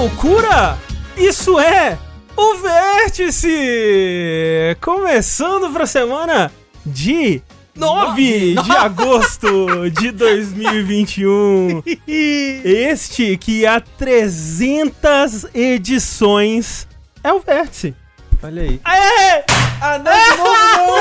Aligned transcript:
Loucura? 0.00 0.78
Isso 1.14 1.60
é 1.60 1.98
o 2.34 2.56
Vértice! 2.56 4.74
Começando 4.80 5.70
para 5.70 5.84
a 5.84 5.86
semana 5.86 6.50
de 6.86 7.42
9 7.76 8.54
de 8.54 8.72
agosto 8.80 9.90
de 9.90 10.10
2021. 10.10 11.82
Este 12.08 13.36
que 13.36 13.66
há 13.66 13.78
300 13.78 15.48
edições 15.52 16.88
é 17.22 17.30
o 17.30 17.40
Vértice. 17.40 17.94
Olha 18.42 18.62
aí. 18.62 18.80
Aê! 18.82 19.44
Ah, 19.82 19.98
não, 19.98 20.12
de 20.14 20.36
novo 20.38 20.96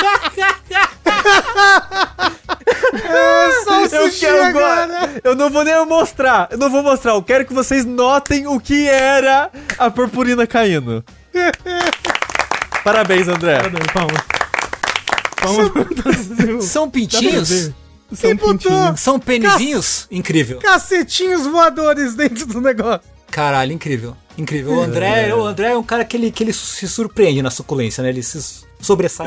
Só 0.00 0.18
o 2.66 3.96
Eu 3.96 4.10
quero 4.10 4.44
agora. 4.44 4.82
agora. 4.84 5.20
Eu 5.22 5.34
não 5.34 5.50
vou 5.50 5.64
nem 5.64 5.86
mostrar. 5.86 6.48
Eu 6.50 6.58
não 6.58 6.70
vou 6.70 6.82
mostrar. 6.82 7.12
Eu 7.12 7.22
quero 7.22 7.44
que 7.44 7.52
vocês 7.52 7.84
notem 7.84 8.46
o 8.46 8.58
que 8.58 8.88
era 8.88 9.50
a 9.78 9.90
purpurina 9.90 10.46
caindo. 10.46 11.04
Parabéns, 12.82 13.28
André. 13.28 13.58
Palmas. 13.92 14.22
Palmas. 15.40 16.64
São 16.64 16.90
pintinhos? 16.90 17.70
São 18.12 18.36
pintinhos. 18.36 19.00
São 19.00 19.18
penizinhos? 19.18 20.06
Incrível. 20.10 20.58
Cacetinhos 20.58 21.46
voadores 21.46 22.14
dentro 22.14 22.46
do 22.46 22.60
negócio. 22.60 23.00
Caralho, 23.30 23.72
incrível. 23.72 24.16
Incrível. 24.38 24.72
O 24.74 24.80
André, 24.82 25.34
o 25.34 25.44
André 25.44 25.72
é 25.72 25.76
um 25.76 25.82
cara 25.82 26.04
que 26.04 26.16
ele, 26.16 26.30
que 26.30 26.42
ele 26.44 26.52
se 26.52 26.88
surpreende 26.88 27.42
na 27.42 27.50
suculência, 27.50 28.02
né? 28.02 28.08
Ele 28.08 28.22
se 28.22 28.64
sobressai. 28.80 29.26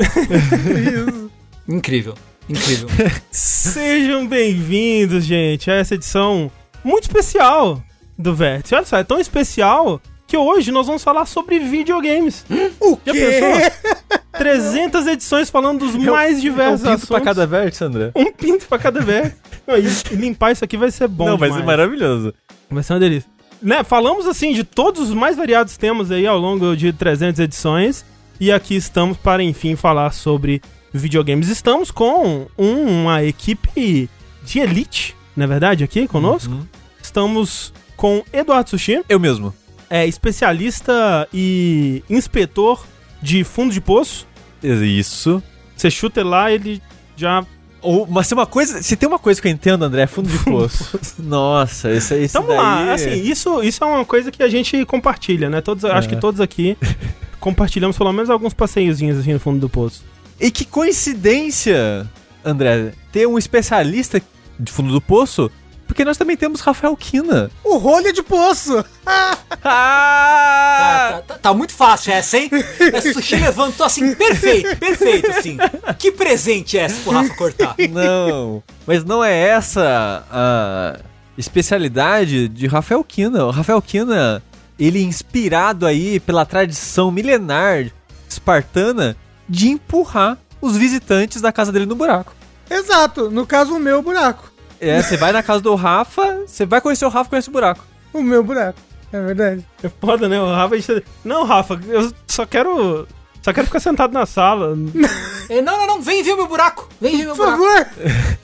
incrível. 1.68 2.14
Incrível. 2.48 2.88
Sejam 3.30 4.26
bem-vindos, 4.26 5.24
gente, 5.24 5.70
a 5.70 5.74
essa 5.74 5.94
edição 5.94 6.50
muito 6.82 7.04
especial 7.04 7.82
do 8.16 8.34
Vértice. 8.34 8.74
Olha 8.74 8.84
só, 8.86 8.96
é 8.98 9.04
tão 9.04 9.18
especial 9.20 10.00
que 10.26 10.36
hoje 10.36 10.70
nós 10.70 10.86
vamos 10.86 11.02
falar 11.04 11.26
sobre 11.26 11.58
videogames. 11.58 12.44
O 12.80 12.98
Já 13.04 13.12
quê? 13.12 13.20
pensou? 13.20 14.18
300 14.38 15.06
edições 15.08 15.50
falando 15.50 15.80
dos 15.80 15.96
mais 15.96 16.40
diversos 16.40 16.80
um 16.80 16.84
pinto 16.84 16.88
assuntos. 16.94 17.08
pra 17.08 17.20
cada 17.20 17.46
vértice, 17.46 17.84
André. 17.84 18.12
Um 18.14 18.32
pinto 18.32 18.66
pra 18.66 18.78
cada 18.78 19.00
vez. 19.00 19.32
Não, 19.66 19.76
e 19.76 19.86
e 20.12 20.14
limpar 20.16 20.52
isso 20.52 20.64
aqui 20.64 20.76
vai 20.76 20.90
ser 20.90 21.08
bom 21.08 21.26
não, 21.26 21.36
vai 21.36 21.48
ser 21.48 21.58
demais. 21.58 21.66
maravilhoso. 21.78 22.32
Vai 22.70 22.82
ser 22.82 22.92
uma 22.94 23.00
delícia. 23.00 23.28
Né, 23.60 23.82
falamos 23.82 24.26
assim 24.26 24.52
de 24.52 24.62
todos 24.62 25.08
os 25.08 25.14
mais 25.14 25.36
variados 25.36 25.76
temas 25.76 26.10
aí 26.12 26.26
ao 26.26 26.38
longo 26.38 26.76
de 26.76 26.92
300 26.92 27.40
edições. 27.40 28.04
E 28.38 28.52
aqui 28.52 28.76
estamos 28.76 29.16
para, 29.16 29.42
enfim, 29.42 29.74
falar 29.74 30.12
sobre 30.12 30.62
videogames. 30.92 31.48
Estamos 31.48 31.90
com 31.90 32.46
um- 32.58 33.02
uma 33.02 33.22
equipe 33.24 34.08
de 34.44 34.58
elite, 34.60 35.14
na 35.36 35.44
é 35.44 35.46
verdade, 35.46 35.84
aqui 35.84 36.06
conosco. 36.08 36.52
Uhum. 36.52 36.66
Estamos 37.02 37.72
com 37.96 38.22
Eduardo 38.32 38.70
Sushi, 38.70 39.02
Eu 39.08 39.18
mesmo. 39.20 39.54
é 39.90 40.06
especialista 40.06 41.28
e 41.32 42.02
inspetor 42.08 42.84
de 43.22 43.44
fundo 43.44 43.72
de 43.72 43.80
poço. 43.80 44.26
Isso. 44.62 45.42
Você 45.76 45.90
chuta 45.90 46.24
lá, 46.24 46.50
ele 46.50 46.80
já. 47.16 47.44
Ou, 47.80 48.06
mas 48.08 48.26
se 48.26 48.34
uma 48.34 48.46
coisa. 48.46 48.82
Se 48.82 48.96
tem 48.96 49.08
uma 49.08 49.18
coisa 49.20 49.40
que 49.40 49.46
eu 49.46 49.52
entendo, 49.52 49.84
André, 49.84 50.02
é 50.02 50.06
fundo 50.06 50.28
de 50.28 50.38
poço. 50.40 50.98
Nossa, 51.18 51.88
aí. 51.88 52.24
Então 52.24 52.42
vamos 52.42 52.56
lá, 52.62 52.92
assim, 52.92 53.10
isso, 53.22 53.62
isso 53.62 53.82
é 53.84 53.86
uma 53.86 54.04
coisa 54.04 54.32
que 54.32 54.42
a 54.42 54.48
gente 54.48 54.84
compartilha, 54.84 55.48
né? 55.48 55.60
Todos, 55.60 55.84
Acho 55.84 56.08
É. 56.08 56.10
que 56.14 56.20
todos 56.20 56.40
aqui 56.40 56.76
compartilhamos 57.38 57.96
pelo 57.96 58.12
menos 58.12 58.30
alguns 58.30 58.52
passeiozinhos 58.52 59.18
assim 59.18 59.32
no 59.32 59.38
fundo 59.40 59.60
do 59.60 59.68
poço. 59.68 60.04
E 60.40 60.50
que 60.50 60.64
coincidência, 60.64 62.08
André, 62.44 62.92
ter 63.12 63.26
um 63.26 63.38
especialista 63.38 64.20
de 64.58 64.70
fundo 64.72 64.92
do 64.92 65.00
poço, 65.00 65.50
porque 65.86 66.04
nós 66.04 66.16
também 66.16 66.36
temos 66.36 66.60
Rafael 66.60 66.96
Kina. 66.96 67.50
O 67.64 67.76
rolha 67.78 68.12
de 68.12 68.22
poço. 68.22 68.84
Ah! 69.70 71.22
Tá, 71.26 71.34
tá- 71.34 71.38
tá 71.38 71.54
muito 71.54 71.72
fácil 71.72 72.12
essa, 72.12 72.38
hein? 72.38 72.48
Essa 72.92 73.12
sushi 73.14 73.34
levantou 73.36 73.84
assim, 73.84 74.14
perfeito, 74.14 74.76
perfeito, 74.76 75.30
assim. 75.30 75.56
Que 75.98 76.12
presente 76.12 76.78
é 76.78 76.86
esse 76.86 77.00
pro 77.00 77.12
Rafa 77.12 77.34
cortar? 77.34 77.74
Não, 77.90 78.62
mas 78.86 79.04
não 79.04 79.22
é 79.24 79.36
essa 79.36 80.24
a 80.30 81.00
especialidade 81.36 82.48
de 82.48 82.66
Rafael 82.68 83.02
Kina. 83.02 83.44
O 83.46 83.50
Rafael 83.50 83.82
Kina, 83.82 84.42
ele 84.78 85.00
é 85.00 85.02
inspirado 85.02 85.84
aí 85.86 86.20
pela 86.20 86.46
tradição 86.46 87.10
milenar 87.10 87.86
espartana 88.28 89.16
de 89.48 89.68
empurrar 89.68 90.36
os 90.60 90.76
visitantes 90.76 91.40
da 91.40 91.52
casa 91.52 91.70
dele 91.72 91.86
no 91.86 91.94
buraco. 91.94 92.34
Exato. 92.70 93.30
No 93.30 93.46
caso, 93.46 93.74
o 93.74 93.78
meu 93.80 94.02
buraco. 94.02 94.50
É, 94.80 95.02
você 95.02 95.16
vai 95.16 95.32
na 95.32 95.42
casa 95.42 95.60
do 95.60 95.74
Rafa, 95.74 96.40
você 96.46 96.64
vai 96.66 96.80
conhecer 96.80 97.04
o 97.04 97.08
Rafa, 97.08 97.30
conhece 97.30 97.48
o 97.48 97.52
buraco. 97.52 97.84
O 98.12 98.22
meu 98.22 98.42
buraco. 98.44 98.78
É 99.12 99.20
verdade. 99.20 99.64
É 99.82 99.88
foda, 99.88 100.28
né? 100.28 100.40
O 100.40 100.46
Rafa. 100.52 100.74
a 100.74 100.78
gente- 100.78 101.04
Não, 101.24 101.44
Rafa, 101.44 101.80
eu 101.88 102.12
só 102.26 102.44
quero. 102.46 103.06
Só 103.42 103.52
quero 103.52 103.66
ficar 103.66 103.80
sentado 103.80 104.12
na 104.12 104.26
sala. 104.26 104.76
Não, 105.48 105.62
não, 105.62 105.86
não, 105.86 106.02
vem 106.02 106.22
ver 106.22 106.32
o 106.34 106.36
meu 106.36 106.46
buraco. 106.46 106.88
Vem 107.00 107.16
ver 107.16 107.24
meu 107.24 107.34
Por 107.34 107.46
buraco. 107.56 107.64
favor. 107.94 108.38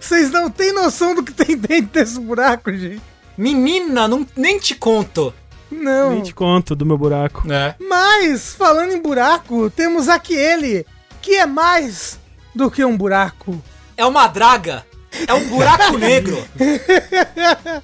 Vocês 0.00 0.30
não 0.30 0.48
têm 0.48 0.72
noção 0.72 1.12
do 1.14 1.22
que 1.24 1.32
tem 1.32 1.56
dentro 1.56 1.86
desse 1.92 2.20
buraco, 2.20 2.72
gente. 2.72 3.02
Menina, 3.36 4.06
não, 4.06 4.24
nem 4.36 4.56
te 4.58 4.74
conto. 4.76 5.34
Não. 5.76 6.10
Nem 6.10 6.22
te 6.22 6.34
conto 6.34 6.74
do 6.74 6.84
meu 6.86 6.96
buraco. 6.98 7.50
É. 7.52 7.74
Mas, 7.80 8.54
falando 8.54 8.92
em 8.92 9.00
buraco, 9.00 9.70
temos 9.70 10.08
aqui 10.08 10.34
ele, 10.34 10.84
que 11.22 11.36
é 11.36 11.46
mais 11.46 12.18
do 12.54 12.70
que 12.70 12.84
um 12.84 12.96
buraco. 12.96 13.62
É 13.96 14.04
uma 14.04 14.26
draga. 14.26 14.84
É 15.26 15.32
um 15.32 15.44
buraco 15.48 15.96
negro. 15.98 16.36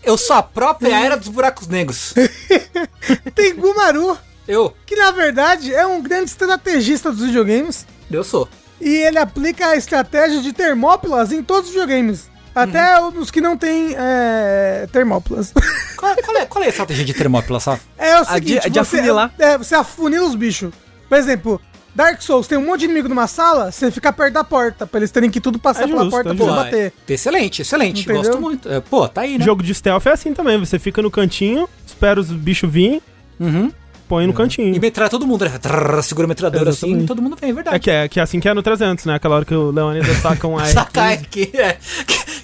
Eu 0.03 0.17
sou 0.19 0.37
a 0.37 0.43
própria 0.43 0.95
era 1.05 1.17
dos 1.17 1.29
buracos 1.29 1.69
negros. 1.69 2.13
Tem 3.35 3.55
Gumaru, 3.55 4.19
Eu, 4.47 4.75
que 4.85 4.97
na 4.97 5.11
verdade 5.11 5.73
é 5.75 5.87
um 5.87 6.03
grande 6.03 6.31
estrategista 6.31 7.11
dos 7.11 7.21
videogames. 7.27 7.87
eu 8.11 8.25
sou. 8.25 8.49
E 8.81 8.89
ele 8.89 9.19
aplica 9.19 9.69
a 9.69 9.77
estratégia 9.77 10.41
de 10.43 10.53
termópilas 10.53 11.31
em 11.33 11.43
todos 11.43 11.69
os 11.69 11.75
videogames. 11.75 12.29
Até 12.55 13.01
os 13.01 13.31
que 13.31 13.41
não 13.41 13.57
tem 13.57 13.95
é, 13.97 14.87
termópilas. 14.93 15.53
Qual, 15.97 16.17
qual 16.17 16.37
é, 16.37 16.47
qual 16.47 16.63
é 16.65 16.67
a 16.67 16.71
estratégia 16.71 17.05
de 17.05 17.15
termópila, 17.15 17.61
Saf? 17.61 17.81
É 17.97 18.17
o 18.19 18.23
A 18.23 18.25
seguinte, 18.25 18.63
de- 18.65 18.71
de 18.71 18.79
você, 18.81 18.97
afunilar. 18.97 19.33
É, 19.39 19.57
você 19.57 19.75
afunila 19.77 20.27
os 20.27 20.35
bichos. 20.35 20.73
Por 21.09 21.17
exemplo, 21.17 21.61
Dark 21.95 22.21
Souls 22.21 22.49
tem 22.49 22.59
um 22.59 22.67
monte 22.67 22.81
de 22.81 22.85
inimigo 22.87 23.09
numa 23.09 23.29
sala, 23.29 23.71
você 23.71 23.89
fica 23.89 24.13
perto 24.13 24.35
da 24.35 24.43
porta, 24.43 24.85
pra 24.85 24.99
eles 24.99 25.13
terem 25.13 25.31
que 25.31 25.41
tudo 25.41 25.61
passar 25.61 25.85
É 25.85 25.87
pela 25.87 26.01
justo, 26.01 26.11
porta 26.11 26.31
é 26.31 26.35
pra 26.35 26.45
você 26.45 26.51
bater. 26.57 26.93
Excelente, 27.09 27.63
excelente. 27.63 28.03
Entendeu? 28.03 28.23
Gosto 28.25 28.41
muito. 28.41 28.69
É, 28.69 28.81
pô, 28.81 29.07
tá 29.09 29.21
aí, 29.21 29.39
né? 29.39 29.45
Jogo 29.45 29.63
de 29.63 29.73
stealth 29.73 30.05
é 30.07 30.11
assim 30.11 30.35
também. 30.35 30.59
Você 30.59 30.77
fica 30.79 31.01
no 31.01 31.11
cantinho, 31.11 31.69
espera 31.87 32.19
os 32.19 32.33
bichos 32.33 32.69
virem, 32.69 33.01
Uhum. 33.39 33.71
põe 34.09 34.27
no 34.27 34.33
E 34.33 34.37
cantinho. 34.37 34.81
metralha 34.81 35.09
todo 35.09 35.25
mundo, 35.25 35.45
né? 35.45 35.57
Trrr, 35.59 36.03
segura 36.03 36.27
a 36.27 36.29
metralhadora 36.29 36.71
assim 36.71 36.87
Exatamente. 36.87 37.05
e 37.05 37.07
todo 37.07 37.23
mundo 37.23 37.37
vem, 37.41 37.51
é 37.51 37.53
verdade. 37.53 37.77
É 37.77 37.79
que, 37.79 37.91
é 37.91 38.09
que 38.09 38.19
é 38.19 38.23
assim 38.25 38.41
que 38.41 38.49
é 38.49 38.55
no 38.55 38.63
300, 38.63 39.05
né? 39.05 39.15
Aquela 39.15 39.37
hora 39.37 39.45
que 39.45 39.55
o 39.55 39.71
Leonidas 39.71 40.17
saca 40.23 40.49
um 40.49 40.59
AR. 40.59 40.67
Sacar 40.67 41.17
que, 41.19 41.51
é, 41.55 41.77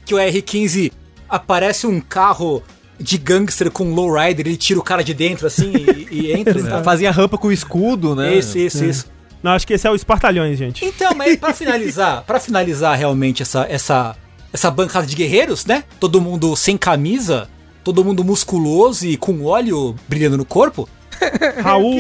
que, 0.09 0.15
o 0.15 0.19
R15 0.19 0.93
aparece 1.29 1.87
um 1.87 2.01
carro 2.01 2.63
de 2.99 3.17
gangster 3.17 3.71
com 3.71 3.85
um 3.85 3.95
lowrider, 3.95 4.47
ele 4.47 4.57
tira 4.57 4.81
o 4.81 4.83
cara 4.83 5.05
de 5.05 5.15
dentro 5.15 5.47
assim 5.47 5.73
e, 5.73 6.09
e 6.11 6.33
entra. 6.37 6.63
tá? 6.63 6.83
Fazia 6.83 7.11
rampa 7.11 7.39
com 7.39 7.53
escudo, 7.53 8.15
né? 8.15 8.35
Isso, 8.35 8.59
isso, 8.59 8.85
isso. 8.85 9.07
Não, 9.43 9.53
acho 9.53 9.65
que 9.67 9.73
esse 9.75 9.87
é 9.87 9.91
o 9.91 9.95
Espartalhões, 9.95 10.59
gente. 10.59 10.85
Então, 10.85 11.15
mas 11.15 11.37
pra 11.37 11.53
finalizar, 11.55 12.25
para 12.25 12.41
finalizar 12.41 12.97
realmente 12.99 13.41
essa, 13.43 13.65
essa, 13.71 14.17
essa 14.53 14.69
bancada 14.71 15.07
de 15.07 15.15
guerreiros, 15.15 15.65
né? 15.65 15.85
Todo 16.01 16.21
mundo 16.21 16.57
sem 16.57 16.77
camisa, 16.77 17.49
todo 17.85 18.05
mundo 18.05 18.25
musculoso 18.25 19.07
e 19.07 19.17
com 19.17 19.45
óleo 19.45 19.95
brilhando 20.09 20.37
no 20.37 20.45
corpo. 20.45 20.89
Raul. 21.63 21.97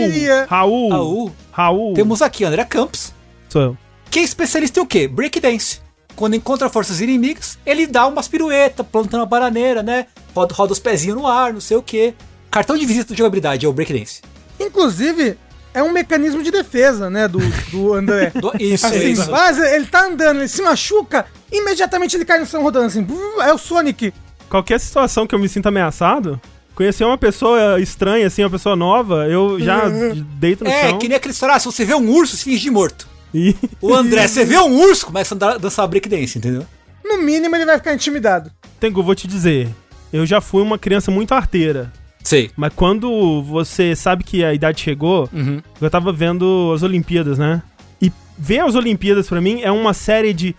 Raul, 0.49 0.91
Raul. 0.91 1.33
Raul, 1.53 1.95
Temos 1.95 2.23
aqui 2.23 2.45
André 2.45 2.65
Campos, 2.65 3.13
Sou 3.49 3.63
eu. 3.63 3.77
que 4.11 4.19
é 4.19 4.23
especialista 4.23 4.81
em 4.81 4.83
o 4.83 4.87
quê? 4.87 5.07
Breakdance. 5.09 5.81
Quando 6.19 6.35
encontra 6.35 6.69
forças 6.69 7.01
inimigas, 7.01 7.57
ele 7.65 7.87
dá 7.87 8.05
umas 8.09 8.27
piruetas, 8.27 8.85
plantando 8.91 9.23
a 9.23 9.27
bananeira, 9.27 9.85
né? 9.85 10.07
Roda, 10.35 10.53
roda 10.53 10.73
os 10.73 10.81
pezinhos 10.81 11.17
no 11.17 11.29
ar, 11.29 11.53
não 11.53 11.61
sei 11.61 11.77
o 11.77 11.83
quê. 11.83 12.13
Cartão 12.51 12.77
de 12.77 12.85
visita 12.85 13.13
de 13.15 13.19
jogabilidade 13.19 13.65
é 13.65 13.69
o 13.69 13.73
breakdance. 13.73 14.21
Inclusive, 14.59 15.39
é 15.73 15.81
um 15.81 15.93
mecanismo 15.93 16.43
de 16.43 16.51
defesa, 16.51 17.09
né, 17.09 17.29
do, 17.29 17.39
do 17.71 17.95
André. 17.95 18.33
Do- 18.41 18.51
Isso, 18.59 18.85
Assim, 18.85 19.13
isso. 19.13 19.31
mas 19.31 19.59
ele 19.59 19.87
tá 19.87 20.07
andando, 20.07 20.39
ele 20.41 20.49
se 20.49 20.61
machuca, 20.61 21.25
imediatamente 21.53 22.17
ele 22.17 22.25
cai 22.25 22.41
no 22.41 22.47
chão 22.47 22.65
rodando 22.65 22.87
assim. 22.87 23.07
É 23.41 23.53
o 23.53 23.59
Sonic. 23.59 24.13
Qualquer 24.51 24.81
situação 24.81 25.25
que 25.25 25.37
eu 25.37 25.39
me 25.39 25.49
sinta 25.49 25.69
ameaçado, 25.69 26.41
conhecer 26.75 27.05
uma 27.05 27.17
pessoa 27.17 27.81
estranha, 27.81 28.27
assim, 28.27 28.43
uma 28.43 28.51
pessoa 28.51 28.75
nova, 28.75 29.29
eu 29.29 29.61
já 29.61 29.83
deito 30.37 30.65
no 30.65 30.71
É, 30.71 30.89
chão. 30.91 30.99
que 30.99 31.07
nem 31.07 31.17
aquele 31.17 31.33
história, 31.33 31.55
ah, 31.55 31.61
se 31.61 31.67
você 31.67 31.85
vê 31.85 31.95
um 31.95 32.11
urso, 32.11 32.37
se 32.37 32.43
finge 32.43 32.59
de 32.63 32.71
morto. 32.73 33.07
E... 33.35 33.55
O 33.81 33.95
André, 33.95 34.27
você 34.27 34.45
vê 34.45 34.59
um 34.59 34.81
urso, 34.81 35.07
começa 35.07 35.35
a 35.35 35.37
andar, 35.37 35.59
dançar 35.59 35.87
breakdance, 35.87 36.39
entendeu? 36.39 36.65
No 37.05 37.19
mínimo, 37.23 37.55
ele 37.57 37.65
vai 37.67 37.77
ficar 37.79 37.95
intimidado. 37.95 38.51
Tengu, 38.81 39.03
vou 39.03 39.15
te 39.15 39.27
dizer, 39.27 39.69
eu 40.13 40.25
já 40.27 40.41
fui 40.41 40.63
uma 40.63 40.79
criança 40.79 41.11
muito 41.11 41.33
arteira. 41.33 41.93
Sei. 42.23 42.51
Mas 42.57 42.73
quando 42.75 43.43
você 43.43 43.95
sabe 43.97 44.23
que 44.25 44.45
a 44.45 44.53
idade 44.53 44.81
chegou, 44.81 45.29
Uhum. 45.33 45.61
eu 45.81 45.89
tava 45.91 46.13
vendo 46.13 46.73
as 46.75 46.83
Olimpíadas, 46.83 47.39
né? 47.39 47.63
E 48.03 48.13
ver 48.37 48.61
as 48.61 48.75
Olimpíadas 48.75 49.29
pra 49.29 49.41
mim 49.41 49.61
é 49.63 49.71
uma 49.71 49.95
série 49.95 50.33
de 50.35 50.55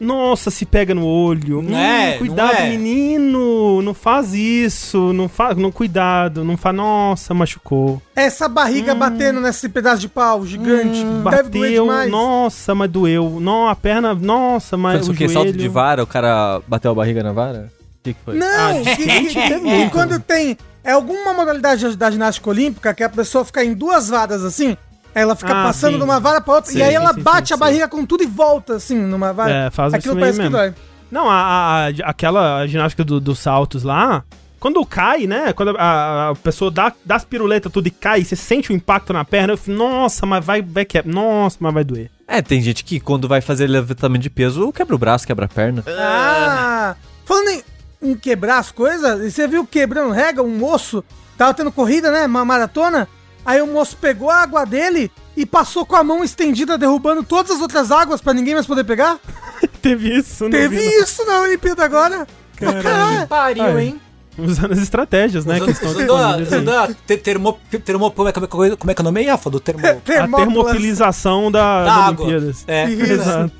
Nossa, 0.00 0.50
se 0.50 0.64
pega 0.64 0.94
no 0.94 1.04
olho. 1.04 1.60
Não 1.62 1.72
Hum, 1.72 1.78
é, 1.78 2.10
não 2.12 2.18
cuidado, 2.18 2.54
é. 2.56 2.70
menino. 2.70 3.82
Não 3.82 3.92
faz 3.94 4.32
isso. 4.34 5.12
Não 5.12 5.28
faz. 5.28 5.56
Não, 5.56 5.72
cuidado. 5.72 6.44
Não 6.44 6.56
faz. 6.56 6.74
Nossa, 6.76 7.34
machucou. 7.34 8.00
Essa 8.14 8.48
barriga 8.48 8.94
batendo 8.94 9.40
nesse 9.40 9.68
pedaço 9.68 10.00
de 10.00 10.08
pau 10.08 10.46
gigante. 10.46 11.04
deve 11.30 11.48
doer 11.48 11.70
Bateu. 11.70 11.84
demais. 11.84 12.10
Nossa, 12.10 12.74
mas 12.74 12.90
doeu. 12.90 13.38
Não, 13.40 13.68
a 13.68 13.74
perna. 13.74 14.14
Nossa, 14.14 14.76
mas. 14.76 15.04
Foi 15.04 15.14
o 15.14 15.18
joelho... 15.18 15.32
Salto 15.32 15.52
de 15.52 15.68
vara? 15.68 16.02
O 16.02 16.06
cara 16.06 16.60
bateu 16.68 16.90
a 16.90 16.94
barriga 16.94 17.22
na 17.22 17.32
vara? 17.32 17.70
O 18.00 18.02
que, 18.04 18.14
que 18.14 18.20
foi? 18.24 18.36
Não, 18.38 18.46
Ah, 18.46 18.74
que, 18.96 19.06
que- 19.26 19.60
que 19.60 19.90
quando 19.90 20.20
tem. 20.20 20.56
É 20.84 20.92
alguma 20.92 21.34
modalidade 21.34 21.96
da 21.96 22.10
ginástica 22.10 22.48
olímpica 22.48 22.94
que 22.94 23.02
a 23.02 23.08
pessoa 23.10 23.44
fica 23.44 23.62
em 23.62 23.74
duas 23.74 24.08
varas 24.08 24.42
assim. 24.42 24.74
Ela 25.14 25.34
fica 25.34 25.52
Ah, 25.52 25.64
passando 25.64 25.92
sim. 25.92 25.98
de 25.98 26.04
uma 26.04 26.20
vara 26.20 26.40
pra 26.40 26.54
outra. 26.54 26.70
Sim, 26.70 26.78
e 26.78 26.82
aí 26.82 26.94
ela 26.94 27.12
sim, 27.14 27.20
bate 27.22 27.48
sim, 27.48 27.54
a 27.54 27.56
sim. 27.56 27.60
barriga 27.60 27.88
com 27.88 28.04
tudo 28.06 28.22
e 28.22 28.26
volta 28.26 28.74
assim 28.76 28.96
numa 28.96 29.32
vara. 29.32 29.50
É, 29.50 29.70
faz 29.70 29.94
Aquilo 29.94 30.14
isso 30.14 30.20
parece 30.20 30.38
mesmo. 30.38 30.56
que 30.56 30.62
dói. 30.62 30.74
Não, 31.10 31.28
a, 31.28 31.34
a- 31.34 31.86
a- 31.86 31.90
aquela 32.04 32.66
ginástica 32.66 33.02
do- 33.02 33.18
dos 33.20 33.38
saltos 33.38 33.82
lá, 33.82 34.22
quando 34.60 34.84
cai, 34.84 35.26
né? 35.26 35.52
Quando 35.54 35.74
a, 35.78 36.30
a 36.30 36.34
pessoa 36.34 36.70
dá, 36.70 36.92
dá 37.04 37.16
as 37.16 37.24
piruletas 37.24 37.72
tudo 37.72 37.86
e 37.88 37.90
cai, 37.90 38.22
você 38.24 38.36
sente 38.36 38.70
o 38.70 38.74
impacto 38.74 39.12
na 39.12 39.24
perna, 39.24 39.54
eu 39.54 39.56
fico, 39.56 39.76
nossa, 39.76 40.26
mas 40.26 40.44
vai, 40.44 40.60
vai 40.62 40.84
que 40.84 41.02
Nossa, 41.06 41.56
mas 41.60 41.72
vai 41.74 41.82
doer. 41.84 42.10
É, 42.26 42.42
tem 42.42 42.60
gente 42.60 42.84
que 42.84 43.00
quando 43.00 43.26
vai 43.26 43.40
fazer 43.40 43.66
levantamento 43.66 44.22
de 44.22 44.28
peso, 44.30 44.70
quebra 44.72 44.94
o 44.94 44.98
braço, 44.98 45.26
quebra 45.26 45.46
a 45.46 45.48
perna. 45.48 45.82
Ah! 45.88 46.94
Falando 47.24 47.48
em, 47.48 47.62
em 48.02 48.14
quebrar 48.14 48.58
as 48.58 48.70
coisas, 48.70 49.32
você 49.32 49.48
viu 49.48 49.66
quebrando 49.66 50.12
regra, 50.12 50.42
um 50.42 50.56
moço 50.58 51.02
tava 51.38 51.54
tendo 51.54 51.72
corrida, 51.72 52.10
né? 52.10 52.26
Uma 52.26 52.44
maratona. 52.44 53.08
Aí 53.48 53.62
o 53.62 53.66
moço 53.66 53.96
pegou 53.96 54.28
a 54.30 54.42
água 54.42 54.66
dele 54.66 55.10
e 55.34 55.46
passou 55.46 55.86
com 55.86 55.96
a 55.96 56.04
mão 56.04 56.22
estendida, 56.22 56.76
derrubando 56.76 57.22
todas 57.22 57.50
as 57.52 57.62
outras 57.62 57.90
águas 57.90 58.20
pra 58.20 58.34
ninguém 58.34 58.52
mais 58.52 58.66
poder 58.66 58.84
pegar. 58.84 59.18
Teve 59.80 60.14
isso, 60.18 60.44
não 60.44 60.50
Teve 60.50 60.76
vi, 60.76 60.84
não. 60.84 61.02
isso 61.02 61.24
na 61.24 61.40
Olimpíada 61.40 61.82
agora. 61.82 62.26
Caralho. 62.56 63.26
Pariu, 63.26 63.64
Ai. 63.64 63.84
hein? 63.86 64.00
Usando 64.36 64.72
as 64.72 64.78
estratégias, 64.80 65.46
né? 65.46 65.58
que 65.60 65.70
estão 65.70 65.88
Usando 65.92 66.70
a, 66.70 66.88
termo, 67.18 67.58
termo, 67.82 68.10
como, 68.10 68.28
é, 68.28 68.32
como 68.32 68.44
é 68.44 68.48
que- 68.70 68.76
como 68.76 68.90
é 68.90 68.94
que 68.94 69.00
é 69.00 69.02
o 69.02 69.04
nome 69.04 69.24
Rafa? 69.24 69.48
Do 69.48 69.58
termo... 69.60 69.80
A 69.88 69.94
termopilização 70.36 71.50
da, 71.50 71.84
Da. 71.84 72.06
Olimpíadas. 72.08 72.64
É. 72.68 72.84
Isso. 72.90 73.12
Exato. 73.14 73.52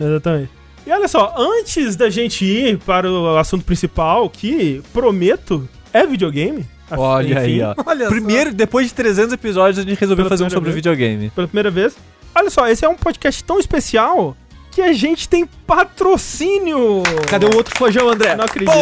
Exatamente. 0.00 0.50
E 0.86 0.92
olha 0.92 1.08
só, 1.08 1.34
antes 1.36 1.96
da 1.96 2.08
gente 2.08 2.44
ir 2.44 2.78
para 2.78 3.10
o 3.10 3.36
assunto 3.36 3.64
principal, 3.64 4.30
que 4.30 4.80
prometo 4.92 5.68
é 5.92 6.06
videogame. 6.06 6.64
Olha 6.90 7.40
aí, 7.40 7.56
Enfim, 7.60 7.62
ó. 7.62 7.74
Olha 7.86 8.04
só. 8.04 8.10
Primeiro, 8.10 8.52
depois 8.54 8.86
de 8.88 8.94
300 8.94 9.32
episódios, 9.32 9.78
a 9.78 9.82
gente 9.88 9.98
resolveu 9.98 10.24
Pela 10.24 10.30
fazer 10.30 10.44
um 10.44 10.50
sobre 10.50 10.66
vez. 10.70 10.76
videogame. 10.76 11.30
Pela 11.30 11.46
primeira 11.48 11.70
vez. 11.70 11.96
Olha 12.34 12.50
só, 12.50 12.68
esse 12.68 12.84
é 12.84 12.88
um 12.88 12.94
podcast 12.94 13.42
tão 13.42 13.58
especial 13.58 14.36
que 14.70 14.82
a 14.82 14.92
gente 14.92 15.28
tem 15.28 15.46
patrocínio. 15.66 17.02
Cadê 17.28 17.46
o 17.46 17.54
outro 17.56 17.74
flojão, 17.76 18.08
André? 18.10 18.36
Não 18.36 18.44
acredito. 18.44 18.76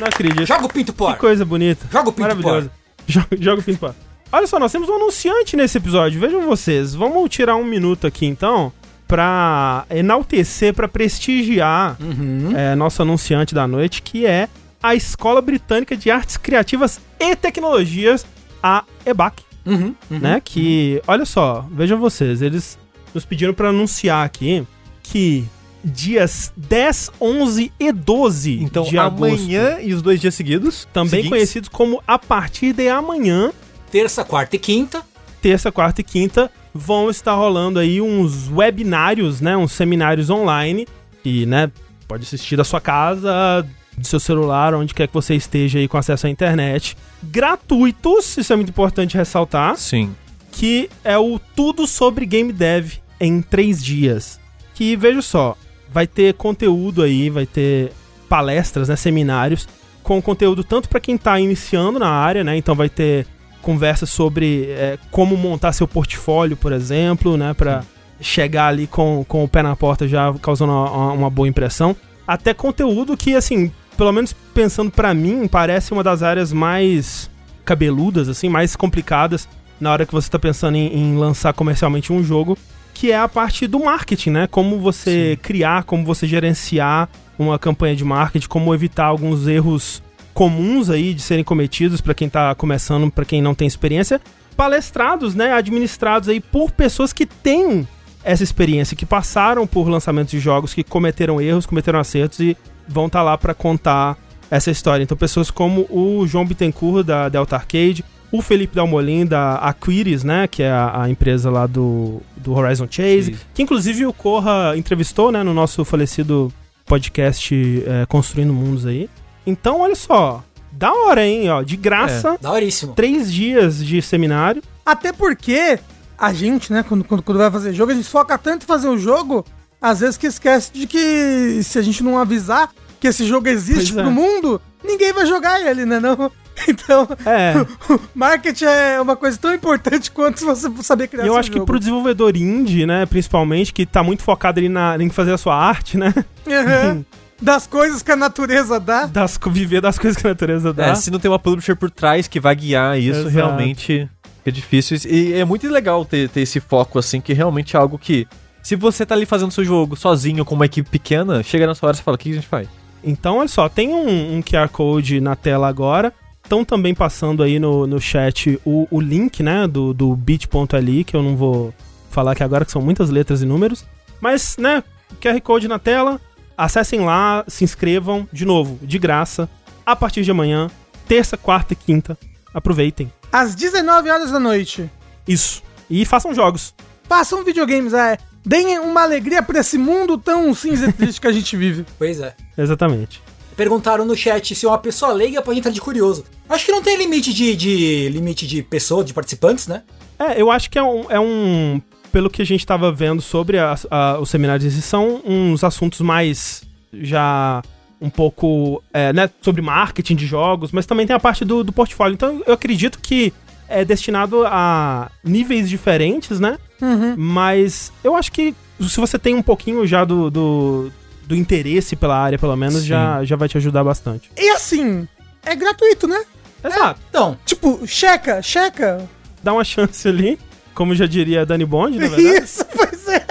Não 0.00 0.08
acredito. 0.08 0.46
Joga 0.46 0.64
o 0.64 0.68
pinto 0.68 0.92
Que 0.92 0.98
por. 0.98 1.16
coisa 1.16 1.44
bonita. 1.44 1.86
Joga 1.92 2.08
o 2.08 2.12
pinto 2.12 2.22
Maravilhoso. 2.22 2.70
Joga, 3.06 3.26
joga 3.38 3.60
o 3.60 3.64
pinto 3.64 3.78
fora. 3.78 3.94
Olha 4.32 4.46
só, 4.46 4.58
nós 4.58 4.72
temos 4.72 4.88
um 4.88 4.94
anunciante 4.96 5.56
nesse 5.56 5.78
episódio. 5.78 6.18
Vejam 6.20 6.42
vocês. 6.46 6.94
Vamos 6.94 7.28
tirar 7.30 7.54
um 7.56 7.64
minuto 7.64 8.06
aqui 8.06 8.26
então 8.26 8.72
pra 9.06 9.84
enaltecer, 9.90 10.74
pra 10.74 10.88
prestigiar 10.88 11.96
Uhum. 12.00 12.52
é, 12.56 12.74
nosso 12.74 13.00
anunciante 13.02 13.54
da 13.54 13.66
noite, 13.68 14.02
que 14.02 14.26
é 14.26 14.48
a 14.82 14.94
Escola 14.94 15.40
Britânica 15.40 15.96
de 15.96 16.10
Artes 16.10 16.36
Criativas 16.36 17.00
e 17.18 17.34
Tecnologias, 17.36 18.24
a 18.62 18.84
EBAC, 19.04 19.42
Uhum. 19.64 19.94
Uhum. 20.10 20.18
né? 20.20 20.40
Que, 20.44 21.02
olha 21.08 21.24
só, 21.24 21.66
vejam 21.72 21.98
vocês, 21.98 22.40
eles 22.40 22.78
nos 23.12 23.24
pediram 23.24 23.52
pra 23.52 23.70
anunciar 23.70 24.24
aqui 24.24 24.64
que 25.02 25.44
dias 25.84 26.52
10, 26.56 27.10
11 27.20 27.72
e 27.78 27.92
12 27.92 28.60
Então, 28.62 28.84
de 28.84 28.96
agosto, 28.98 29.24
amanhã 29.24 29.78
e 29.80 29.92
os 29.92 30.02
dois 30.02 30.20
dias 30.20 30.34
seguidos. 30.34 30.86
também 30.92 31.10
seguintes, 31.10 31.30
conhecidos 31.30 31.68
como 31.68 32.00
a 32.06 32.18
partir 32.18 32.72
de 32.72 32.88
amanhã, 32.88 33.52
Terça, 33.90 34.24
quarta 34.24 34.56
e 34.56 34.58
quinta. 34.58 35.02
terça, 35.40 35.70
quarta 35.72 36.00
e 36.00 36.04
quinta, 36.04 36.50
vão 36.74 37.08
estar 37.10 37.34
rolando 37.34 37.78
aí 37.78 38.00
uns 38.00 38.48
webinários, 38.50 39.40
né? 39.40 39.56
Uns 39.56 39.72
seminários 39.72 40.28
online. 40.28 40.86
E, 41.24 41.44
né, 41.46 41.70
pode 42.06 42.22
assistir 42.24 42.56
da 42.56 42.62
sua 42.64 42.80
casa, 42.80 43.66
do 43.96 44.06
seu 44.06 44.20
celular, 44.20 44.74
onde 44.74 44.94
quer 44.94 45.08
que 45.08 45.14
você 45.14 45.34
esteja 45.34 45.78
aí 45.78 45.88
com 45.88 45.96
acesso 45.96 46.26
à 46.26 46.30
internet. 46.30 46.96
Gratuitos, 47.22 48.36
isso 48.36 48.52
é 48.52 48.56
muito 48.56 48.68
importante 48.68 49.16
ressaltar. 49.16 49.76
Sim. 49.76 50.14
Que 50.52 50.88
é 51.04 51.16
o 51.18 51.38
Tudo 51.38 51.86
sobre 51.86 52.26
Game 52.26 52.52
Dev 52.52 52.94
em 53.20 53.40
três 53.40 53.82
dias. 53.82 54.38
Que, 54.74 54.96
veja 54.96 55.22
só, 55.22 55.56
vai 55.90 56.06
ter 56.06 56.34
conteúdo 56.34 57.02
aí, 57.02 57.30
vai 57.30 57.46
ter 57.46 57.92
palestras, 58.28 58.88
né, 58.88 58.96
seminários, 58.96 59.68
com 60.02 60.20
conteúdo 60.20 60.62
tanto 60.62 60.88
para 60.88 61.00
quem 61.00 61.16
tá 61.16 61.38
iniciando 61.40 61.98
na 61.98 62.08
área, 62.08 62.44
né? 62.44 62.56
Então 62.56 62.74
vai 62.74 62.88
ter 62.88 63.26
conversas 63.62 64.10
sobre 64.10 64.66
é, 64.70 64.98
como 65.10 65.36
montar 65.36 65.72
seu 65.72 65.88
portfólio, 65.88 66.56
por 66.56 66.72
exemplo, 66.72 67.36
né? 67.36 67.54
Pra 67.54 67.82
chegar 68.20 68.68
ali 68.68 68.86
com, 68.86 69.24
com 69.26 69.44
o 69.44 69.48
pé 69.48 69.62
na 69.62 69.74
porta 69.74 70.06
já 70.06 70.32
causando 70.40 70.72
uma, 70.72 71.12
uma 71.12 71.30
boa 71.30 71.48
impressão. 71.48 71.96
Até 72.26 72.54
conteúdo 72.54 73.16
que, 73.16 73.34
assim, 73.34 73.72
pelo 73.96 74.12
menos 74.12 74.32
pensando 74.32 74.90
pra 74.90 75.14
mim, 75.14 75.48
parece 75.48 75.92
uma 75.92 76.02
das 76.02 76.22
áreas 76.22 76.52
mais 76.52 77.30
cabeludas, 77.64 78.28
assim, 78.28 78.48
mais 78.48 78.76
complicadas 78.76 79.48
na 79.80 79.92
hora 79.92 80.06
que 80.06 80.12
você 80.12 80.30
tá 80.30 80.38
pensando 80.38 80.76
em, 80.76 80.94
em 80.94 81.16
lançar 81.16 81.52
comercialmente 81.52 82.12
um 82.12 82.22
jogo, 82.22 82.56
que 82.94 83.12
é 83.12 83.18
a 83.18 83.28
parte 83.28 83.66
do 83.66 83.80
marketing, 83.80 84.30
né? 84.30 84.46
Como 84.46 84.78
você 84.78 85.38
criar, 85.42 85.84
como 85.84 86.04
você 86.04 86.26
gerenciar 86.26 87.08
uma 87.38 87.58
campanha 87.58 87.94
de 87.94 88.04
marketing, 88.04 88.48
como 88.48 88.74
evitar 88.74 89.06
alguns 89.06 89.46
erros 89.46 90.02
comuns 90.32 90.88
aí 90.90 91.12
de 91.12 91.22
serem 91.22 91.44
cometidos 91.44 92.00
pra 92.00 92.14
quem 92.14 92.28
tá 92.28 92.54
começando, 92.54 93.10
pra 93.10 93.24
quem 93.24 93.42
não 93.42 93.54
tem 93.54 93.66
experiência, 93.66 94.20
palestrados, 94.56 95.34
né, 95.34 95.52
administrados 95.52 96.28
aí 96.28 96.40
por 96.40 96.70
pessoas 96.70 97.12
que 97.12 97.26
têm 97.26 97.86
essa 98.24 98.42
experiência, 98.42 98.96
que 98.96 99.06
passaram 99.06 99.66
por 99.66 99.88
lançamentos 99.88 100.30
de 100.30 100.40
jogos, 100.40 100.74
que 100.74 100.82
cometeram 100.82 101.40
erros, 101.40 101.64
cometeram 101.66 102.00
acertos 102.00 102.40
e 102.40 102.56
vão 102.88 103.06
estar 103.06 103.22
lá 103.22 103.36
pra 103.36 103.54
contar 103.54 104.16
essa 104.50 104.70
história. 104.70 105.02
Então 105.02 105.16
pessoas 105.16 105.50
como 105.50 105.86
o 105.90 106.26
João 106.26 106.44
Bittencourt 106.44 107.04
da 107.04 107.28
Delta 107.28 107.56
Arcade, 107.56 108.04
o 108.30 108.42
Felipe 108.42 108.74
Dalmolin 108.74 109.24
da 109.24 109.56
Aquiris, 109.56 110.24
né, 110.24 110.46
que 110.46 110.62
é 110.62 110.70
a, 110.70 111.02
a 111.02 111.10
empresa 111.10 111.50
lá 111.50 111.66
do, 111.66 112.20
do 112.36 112.54
Horizon 112.54 112.86
Chase, 112.90 113.34
Sim. 113.34 113.38
que 113.54 113.62
inclusive 113.62 114.06
o 114.06 114.12
Corra 114.12 114.76
entrevistou, 114.76 115.30
né, 115.30 115.42
no 115.42 115.54
nosso 115.54 115.84
falecido 115.84 116.52
podcast 116.84 117.84
é, 117.86 118.06
Construindo 118.06 118.52
Mundos 118.52 118.86
aí. 118.86 119.08
Então, 119.46 119.80
olha 119.80 119.94
só, 119.94 120.42
da 120.72 120.92
hora, 120.92 121.26
hein, 121.26 121.48
ó, 121.50 121.62
de 121.62 121.76
graça, 121.76 122.36
Daoríssimo. 122.40 122.94
três 122.94 123.32
dias 123.32 123.84
de 123.84 124.02
seminário. 124.02 124.62
Até 124.84 125.12
porque 125.12 125.78
a 126.18 126.32
gente, 126.32 126.72
né, 126.72 126.84
quando, 126.86 127.04
quando, 127.04 127.22
quando 127.22 127.38
vai 127.38 127.50
fazer 127.50 127.72
jogo, 127.72 127.92
a 127.92 127.94
gente 127.94 128.08
foca 128.08 128.36
tanto 128.36 128.64
em 128.64 128.66
fazer 128.66 128.88
o 128.88 128.98
jogo, 128.98 129.44
às 129.80 130.00
vezes 130.00 130.16
que 130.16 130.26
esquece 130.26 130.72
de 130.72 130.86
que 130.86 131.62
se 131.62 131.78
a 131.78 131.82
gente 131.82 132.02
não 132.02 132.18
avisar 132.18 132.70
que 133.06 133.10
esse 133.10 133.24
jogo 133.24 133.48
existe 133.48 133.92
Pois 133.92 133.98
é. 133.98 134.02
pro 134.02 134.10
mundo, 134.10 134.60
ninguém 134.84 135.12
vai 135.12 135.24
jogar 135.26 135.60
ele, 135.60 135.86
né, 135.86 136.00
não? 136.00 136.30
Então, 136.66 137.06
É, 137.26 137.52
marketing 138.14 138.64
é 138.64 138.98
uma 138.98 139.14
coisa 139.14 139.36
tão 139.36 139.52
importante 139.54 140.10
quanto 140.10 140.42
você 140.42 140.70
saber 140.82 141.06
criar 141.06 141.26
eu 141.26 141.36
acho 141.36 141.50
que 141.50 141.58
jogo. 141.58 141.66
pro 141.66 141.78
desenvolvedor 141.78 142.34
indie, 142.34 142.86
né, 142.86 143.04
principalmente, 143.04 143.74
que 143.74 143.84
tá 143.84 144.02
muito 144.02 144.22
focado 144.22 144.58
ali 144.58 144.68
na, 144.68 144.96
em 144.98 145.10
fazer 145.10 145.32
a 145.32 145.38
sua 145.38 145.54
arte, 145.54 145.96
né, 145.98 146.12
Aham. 146.48 147.04
Das 147.40 147.66
coisas 147.66 148.02
que 148.02 148.10
a 148.10 148.16
natureza 148.16 148.80
dá. 148.80 149.04
das, 149.04 149.38
viver 149.50 149.82
das 149.82 149.98
coisas 149.98 150.18
que 150.18 150.26
a 150.26 150.30
natureza 150.30 150.72
dá. 150.72 150.86
É, 150.86 150.94
se 150.94 151.10
não 151.10 151.18
tem 151.18 151.30
uma 151.30 151.38
publisher 151.38 151.76
por 151.76 151.90
trás 151.90 152.26
que 152.26 152.40
vai 152.40 152.56
guiar 152.56 152.98
isso, 152.98 153.20
Exato. 153.20 153.28
realmente 153.28 154.08
é 154.46 154.50
difícil. 154.50 154.96
E 155.06 155.34
é 155.34 155.44
muito 155.44 155.68
legal 155.68 156.02
ter, 156.06 156.30
ter 156.30 156.40
esse 156.40 156.58
foco, 156.60 156.98
assim, 156.98 157.20
que 157.20 157.34
realmente 157.34 157.76
é 157.76 157.78
algo 157.78 157.98
que. 157.98 158.26
Se 158.62 158.74
você 158.74 159.04
tá 159.04 159.14
ali 159.14 159.26
fazendo 159.26 159.50
seu 159.52 159.62
jogo 159.66 159.94
sozinho 159.96 160.46
com 160.46 160.54
uma 160.54 160.64
equipe 160.64 160.88
pequena, 160.88 161.42
chega 161.42 161.66
na 161.66 161.74
sua 161.74 161.88
hora 161.90 161.94
e 161.96 161.98
você 161.98 162.02
fala, 162.02 162.14
o 162.14 162.18
que 162.18 162.30
a 162.30 162.34
gente 162.34 162.46
faz? 162.46 162.66
Então, 163.06 163.38
olha 163.38 163.48
só, 163.48 163.68
tem 163.68 163.90
um, 163.90 164.36
um 164.36 164.42
QR 164.42 164.68
Code 164.68 165.20
na 165.20 165.36
tela 165.36 165.68
agora. 165.68 166.12
Estão 166.42 166.64
também 166.64 166.92
passando 166.92 167.40
aí 167.40 167.60
no, 167.60 167.86
no 167.86 168.00
chat 168.00 168.60
o, 168.64 168.88
o 168.90 169.00
link, 169.00 169.44
né, 169.44 169.68
do, 169.68 169.94
do 169.94 170.14
bit.ly, 170.16 171.04
que 171.04 171.14
eu 171.14 171.22
não 171.22 171.36
vou 171.36 171.72
falar 172.10 172.32
aqui 172.32 172.42
agora, 172.42 172.64
que 172.64 172.72
são 172.72 172.82
muitas 172.82 173.08
letras 173.08 173.42
e 173.42 173.46
números. 173.46 173.84
Mas, 174.20 174.56
né, 174.56 174.82
QR 175.20 175.40
Code 175.40 175.68
na 175.68 175.78
tela, 175.78 176.20
acessem 176.58 177.00
lá, 177.00 177.44
se 177.46 177.62
inscrevam, 177.62 178.28
de 178.32 178.44
novo, 178.44 178.78
de 178.84 178.98
graça, 178.98 179.48
a 179.84 179.94
partir 179.94 180.24
de 180.24 180.30
amanhã, 180.32 180.68
terça, 181.06 181.36
quarta 181.36 181.74
e 181.74 181.76
quinta. 181.76 182.18
Aproveitem. 182.52 183.12
Às 183.30 183.54
19 183.54 184.10
horas 184.10 184.32
da 184.32 184.40
noite. 184.40 184.90
Isso. 185.28 185.62
E 185.88 186.04
façam 186.04 186.34
jogos. 186.34 186.74
Façam 187.04 187.44
videogames, 187.44 187.92
é. 187.94 188.18
Deem 188.46 188.78
uma 188.78 189.02
alegria 189.02 189.42
pra 189.42 189.58
esse 189.58 189.76
mundo 189.76 190.16
tão 190.16 190.54
cinza 190.54 190.88
e 190.88 190.92
triste 190.92 191.20
que 191.20 191.26
a 191.26 191.32
gente 191.32 191.56
vive. 191.56 191.84
Pois 191.98 192.20
é. 192.20 192.34
Exatamente. 192.56 193.20
Perguntaram 193.56 194.04
no 194.04 194.14
chat 194.14 194.54
se 194.54 194.66
uma 194.66 194.78
pessoa 194.78 195.12
leiga 195.12 195.42
pode 195.42 195.58
entrar 195.58 195.72
de 195.72 195.80
curioso. 195.80 196.24
Acho 196.48 196.66
que 196.66 196.72
não 196.72 196.82
tem 196.82 196.96
limite 196.96 197.32
de, 197.34 197.56
de 197.56 198.08
limite 198.10 198.46
de 198.46 198.62
pessoas, 198.62 199.04
de 199.04 199.12
participantes, 199.14 199.66
né? 199.66 199.82
É, 200.18 200.40
eu 200.40 200.50
acho 200.50 200.70
que 200.70 200.78
é 200.78 200.82
um, 200.82 201.10
é 201.10 201.18
um 201.18 201.80
pelo 202.12 202.30
que 202.30 202.40
a 202.40 202.46
gente 202.46 202.64
tava 202.66 202.92
vendo 202.92 203.20
sobre 203.20 203.58
a- 203.58 203.74
a- 203.90 204.18
os 204.20 204.30
seminários, 204.30 204.72
são 204.84 205.20
uns 205.24 205.64
assuntos 205.64 206.00
mais 206.00 206.62
já 206.92 207.62
um 208.00 208.08
pouco, 208.10 208.82
é, 208.92 209.12
né, 209.12 209.28
sobre 209.40 209.60
marketing 209.62 210.16
de 210.16 210.26
jogos, 210.26 210.70
mas 210.70 210.84
também 210.86 211.06
tem 211.06 211.16
a 211.16 211.20
parte 211.20 211.44
do, 211.44 211.64
do 211.64 211.72
portfólio. 211.72 212.14
Então 212.14 212.42
eu 212.46 212.52
acredito 212.54 212.98
que 213.00 213.32
é 213.68 213.84
destinado 213.84 214.44
a 214.46 215.10
níveis 215.24 215.68
diferentes, 215.68 216.38
né? 216.38 216.58
Uhum. 216.80 217.14
Mas 217.16 217.92
eu 218.04 218.14
acho 218.16 218.30
que 218.32 218.54
se 218.80 219.00
você 219.00 219.18
tem 219.18 219.34
um 219.34 219.42
pouquinho 219.42 219.86
já 219.86 220.04
do, 220.04 220.30
do, 220.30 220.92
do 221.26 221.34
interesse 221.34 221.96
pela 221.96 222.18
área, 222.18 222.38
pelo 222.38 222.56
menos, 222.56 222.80
Sim. 222.82 222.88
já, 222.88 223.24
já 223.24 223.36
vai 223.36 223.48
te 223.48 223.56
ajudar 223.56 223.82
bastante. 223.84 224.30
E 224.36 224.50
assim, 224.50 225.08
é 225.44 225.54
gratuito, 225.54 226.06
né? 226.06 226.22
Exato. 226.62 227.00
Então, 227.08 227.38
Tipo, 227.44 227.86
checa, 227.86 228.42
checa. 228.42 229.08
Dá 229.42 229.52
uma 229.52 229.64
chance 229.64 230.06
ali, 230.08 230.38
como 230.74 230.94
já 230.94 231.06
diria 231.06 231.46
Dani 231.46 231.64
Bond, 231.64 231.98
na 231.98 232.08
verdade. 232.08 232.44
Isso, 232.44 232.64
pois 232.74 233.08
é. 233.08 233.24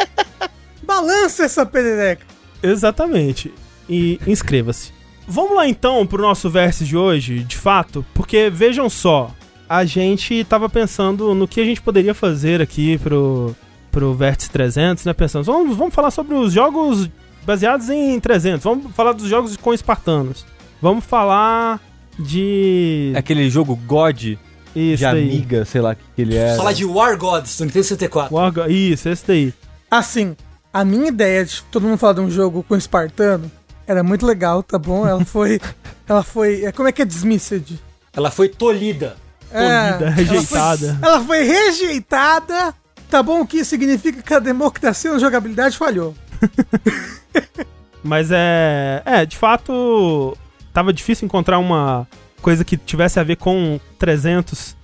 Balança 0.83 1.43
essa 1.43 1.65
perereca. 1.65 2.25
Exatamente. 2.63 3.53
E 3.89 4.19
inscreva-se. 4.25 4.93
Vamos 5.27 5.55
lá 5.55 5.67
então 5.67 6.05
pro 6.05 6.21
nosso 6.21 6.49
verso 6.49 6.85
de 6.85 6.95
hoje, 6.95 7.39
de 7.39 7.57
fato, 7.57 8.05
porque 8.13 8.49
vejam 8.49 8.89
só, 8.89 9.31
a 9.67 9.83
gente 9.85 10.43
tava 10.45 10.69
pensando 10.69 11.33
no 11.33 11.47
que 11.47 11.59
a 11.61 11.65
gente 11.65 11.81
poderia 11.81 12.13
fazer 12.13 12.61
aqui 12.61 12.97
pro, 12.99 13.55
pro 13.91 14.13
Vértice 14.13 14.49
300, 14.49 15.05
né? 15.05 15.13
Pensando, 15.13 15.43
vamos, 15.45 15.75
vamos 15.75 15.93
falar 15.93 16.11
sobre 16.11 16.35
os 16.35 16.53
jogos 16.53 17.09
baseados 17.45 17.89
em 17.89 18.19
300, 18.19 18.63
vamos 18.63 18.91
falar 18.95 19.13
dos 19.13 19.27
jogos 19.27 19.55
com 19.57 19.73
espartanos, 19.73 20.45
vamos 20.81 21.03
falar 21.05 21.79
de. 22.17 23.13
Aquele 23.15 23.49
jogo 23.49 23.75
God 23.75 24.21
Isso 24.23 24.37
de 24.75 25.01
daí. 25.01 25.23
amiga, 25.29 25.65
sei 25.65 25.81
lá 25.81 25.95
que 25.95 26.01
que 26.15 26.21
ele 26.21 26.35
é. 26.35 26.55
falar 26.55 26.73
de 26.73 26.85
War 26.85 27.17
Gods 27.17 27.57
do 27.57 27.65
Nintendo 27.65 27.83
64. 27.83 28.35
Wargo- 28.35 28.65
Isso, 28.69 29.09
esse 29.09 29.27
daí. 29.27 29.53
Assim, 29.89 30.35
a 30.73 30.83
minha 30.83 31.07
ideia 31.07 31.45
de 31.45 31.61
todo 31.63 31.83
mundo 31.87 31.97
falar 31.97 32.13
de 32.13 32.21
um 32.21 32.29
jogo 32.31 32.63
com 32.63 32.75
espartano 32.75 33.51
era 33.87 34.03
muito 34.03 34.25
legal, 34.25 34.63
tá 34.63 34.77
bom? 34.79 35.07
Ela 35.07 35.23
foi. 35.23 35.59
ela 36.07 36.23
foi. 36.23 36.63
é, 36.65 36.71
Como 36.71 36.87
é 36.87 36.91
que 36.91 37.01
é 37.01 37.05
dismissed? 37.05 37.79
Ela 38.13 38.31
foi 38.31 38.47
tolhida. 38.49 39.15
Tolhida, 39.55 40.05
É, 40.05 40.09
rejeitada. 40.09 40.87
Ela 40.87 40.97
foi, 40.99 41.07
ela 41.09 41.21
foi 41.21 41.43
rejeitada. 41.43 42.75
Tá 43.09 43.21
bom? 43.21 43.41
O 43.41 43.47
que 43.47 43.63
significa 43.63 44.21
que 44.21 44.33
a 44.33 44.39
democracia 44.39 45.11
na 45.11 45.19
jogabilidade 45.19 45.77
falhou. 45.77 46.15
Mas 48.03 48.29
é. 48.31 49.01
É, 49.05 49.25
de 49.25 49.37
fato. 49.37 50.37
Tava 50.73 50.91
difícil 50.91 51.25
encontrar 51.25 51.57
uma 51.59 52.07
coisa 52.41 52.65
que 52.65 52.75
tivesse 52.77 53.19
a 53.19 53.23
ver 53.23 53.37
com 53.37 53.79
300 53.97 54.75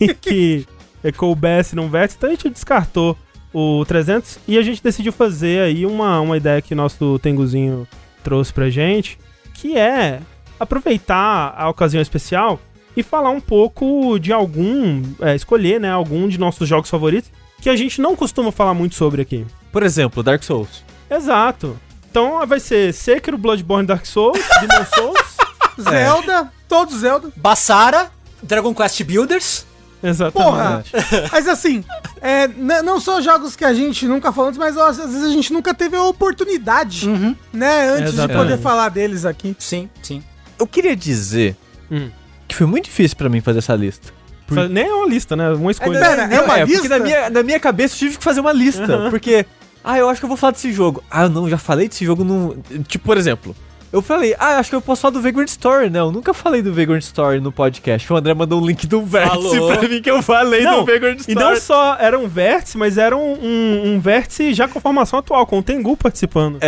e 0.00 0.14
que 0.14 0.66
coubesse 1.16 1.76
num 1.76 1.88
vértice, 1.88 2.16
então 2.16 2.30
a 2.30 2.32
gente 2.32 2.48
descartou 2.48 3.16
o 3.52 3.84
300 3.84 4.38
e 4.48 4.58
a 4.58 4.62
gente 4.62 4.82
decidiu 4.82 5.12
fazer 5.12 5.60
aí 5.60 5.86
uma, 5.86 6.20
uma 6.20 6.36
ideia 6.36 6.60
que 6.60 6.74
nosso 6.74 7.18
Tenguzinho 7.20 7.86
trouxe 8.24 8.52
pra 8.52 8.70
gente, 8.70 9.18
que 9.54 9.76
é 9.78 10.20
aproveitar 10.58 11.54
a 11.56 11.68
ocasião 11.68 12.02
especial 12.02 12.60
e 12.96 13.02
falar 13.02 13.30
um 13.30 13.40
pouco 13.40 14.18
de 14.18 14.32
algum, 14.32 15.02
é, 15.20 15.34
escolher, 15.34 15.78
né, 15.80 15.90
algum 15.90 16.26
de 16.28 16.38
nossos 16.38 16.68
jogos 16.68 16.88
favoritos 16.88 17.30
que 17.60 17.68
a 17.68 17.76
gente 17.76 18.00
não 18.00 18.14
costuma 18.16 18.50
falar 18.52 18.74
muito 18.74 18.94
sobre 18.94 19.22
aqui. 19.22 19.44
Por 19.72 19.82
exemplo, 19.82 20.22
Dark 20.22 20.42
Souls. 20.42 20.84
Exato. 21.10 21.78
Então 22.10 22.46
vai 22.46 22.60
ser 22.60 22.92
Sekiro, 22.94 23.36
Bloodborne, 23.36 23.86
Dark 23.86 24.06
Souls, 24.06 24.38
Demon 24.60 24.84
Souls. 24.94 25.36
Zelda, 25.78 26.50
todos 26.68 27.00
Zelda. 27.00 27.30
Bassara, 27.36 28.10
Dragon 28.42 28.74
Quest 28.74 29.02
Builders. 29.02 29.66
Exatamente. 30.02 30.50
Porra! 30.50 30.84
Mas 31.32 31.48
assim, 31.48 31.84
é, 32.20 32.46
não 32.82 33.00
são 33.00 33.20
jogos 33.20 33.56
que 33.56 33.64
a 33.64 33.74
gente 33.74 34.06
nunca 34.06 34.30
falou 34.32 34.48
antes, 34.48 34.58
mas 34.58 34.76
ó, 34.76 34.88
às 34.88 34.98
vezes 34.98 35.24
a 35.24 35.28
gente 35.30 35.52
nunca 35.52 35.74
teve 35.74 35.96
a 35.96 36.02
oportunidade, 36.02 37.08
né? 37.52 37.88
Antes 37.88 38.12
de 38.12 38.18
Exatamente. 38.18 38.36
poder 38.38 38.58
falar 38.62 38.88
deles 38.90 39.24
aqui. 39.24 39.56
Sim, 39.58 39.88
sim. 40.02 40.22
Eu 40.58 40.66
queria 40.66 40.94
dizer 40.94 41.56
Hum. 41.90 42.10
Que 42.48 42.54
foi 42.54 42.66
muito 42.66 42.84
difícil 42.86 43.16
pra 43.16 43.28
mim 43.28 43.40
fazer 43.40 43.58
essa 43.58 43.74
lista. 43.74 44.12
Fa- 44.48 44.68
Nem 44.68 44.84
é 44.86 44.94
uma 44.94 45.06
lista, 45.08 45.34
né? 45.34 45.50
Uma 45.50 45.70
escolha. 45.70 45.98
Pera, 45.98 46.22
é 46.22 46.40
uma 46.40 46.54
porque 46.58 46.72
lista? 46.74 46.88
na 46.88 46.98
minha, 46.98 47.30
na 47.30 47.42
minha 47.42 47.58
cabeça 47.58 47.94
eu 47.94 47.98
tive 47.98 48.18
que 48.18 48.24
fazer 48.24 48.40
uma 48.40 48.52
lista. 48.52 48.84
Aham. 48.94 49.10
Porque, 49.10 49.44
ah, 49.82 49.98
eu 49.98 50.08
acho 50.08 50.20
que 50.20 50.24
eu 50.24 50.28
vou 50.28 50.36
falar 50.36 50.52
desse 50.52 50.72
jogo. 50.72 51.02
Ah, 51.10 51.24
eu 51.24 51.28
não, 51.28 51.48
já 51.48 51.58
falei 51.58 51.88
desse 51.88 52.04
jogo 52.04 52.22
no. 52.22 52.56
Tipo, 52.86 53.04
por 53.06 53.16
exemplo, 53.16 53.56
eu 53.92 54.00
falei, 54.00 54.36
ah, 54.38 54.58
acho 54.58 54.70
que 54.70 54.76
eu 54.76 54.80
posso 54.80 55.02
falar 55.02 55.14
do 55.14 55.20
Vagrant 55.20 55.48
Story. 55.48 55.90
Não, 55.90 56.06
eu 56.06 56.12
nunca 56.12 56.32
falei 56.32 56.62
do 56.62 56.72
Vagrant 56.72 57.02
Story 57.02 57.40
no 57.40 57.50
podcast. 57.50 58.12
O 58.12 58.16
André 58.16 58.34
mandou 58.34 58.62
um 58.62 58.64
link 58.66 58.86
do 58.86 59.02
vértice 59.02 59.50
Falou. 59.50 59.72
pra 59.76 59.88
mim 59.88 60.00
que 60.00 60.10
eu 60.10 60.22
falei 60.22 60.62
Não, 60.62 60.84
do 60.84 60.92
Vagrant 60.92 61.16
E 61.18 61.20
Story. 61.22 61.34
não 61.40 61.56
só 61.60 61.96
era 61.98 62.16
um 62.16 62.28
vértice, 62.28 62.78
mas 62.78 62.98
era 62.98 63.16
um, 63.16 63.32
um, 63.42 63.94
um 63.94 63.98
vértice 64.00 64.54
já 64.54 64.68
com 64.68 64.78
a 64.78 64.82
formação 64.82 65.18
atual, 65.18 65.44
com 65.44 65.58
o 65.58 65.62
Tengu 65.62 65.96
participando. 65.96 66.58
É, 66.60 66.66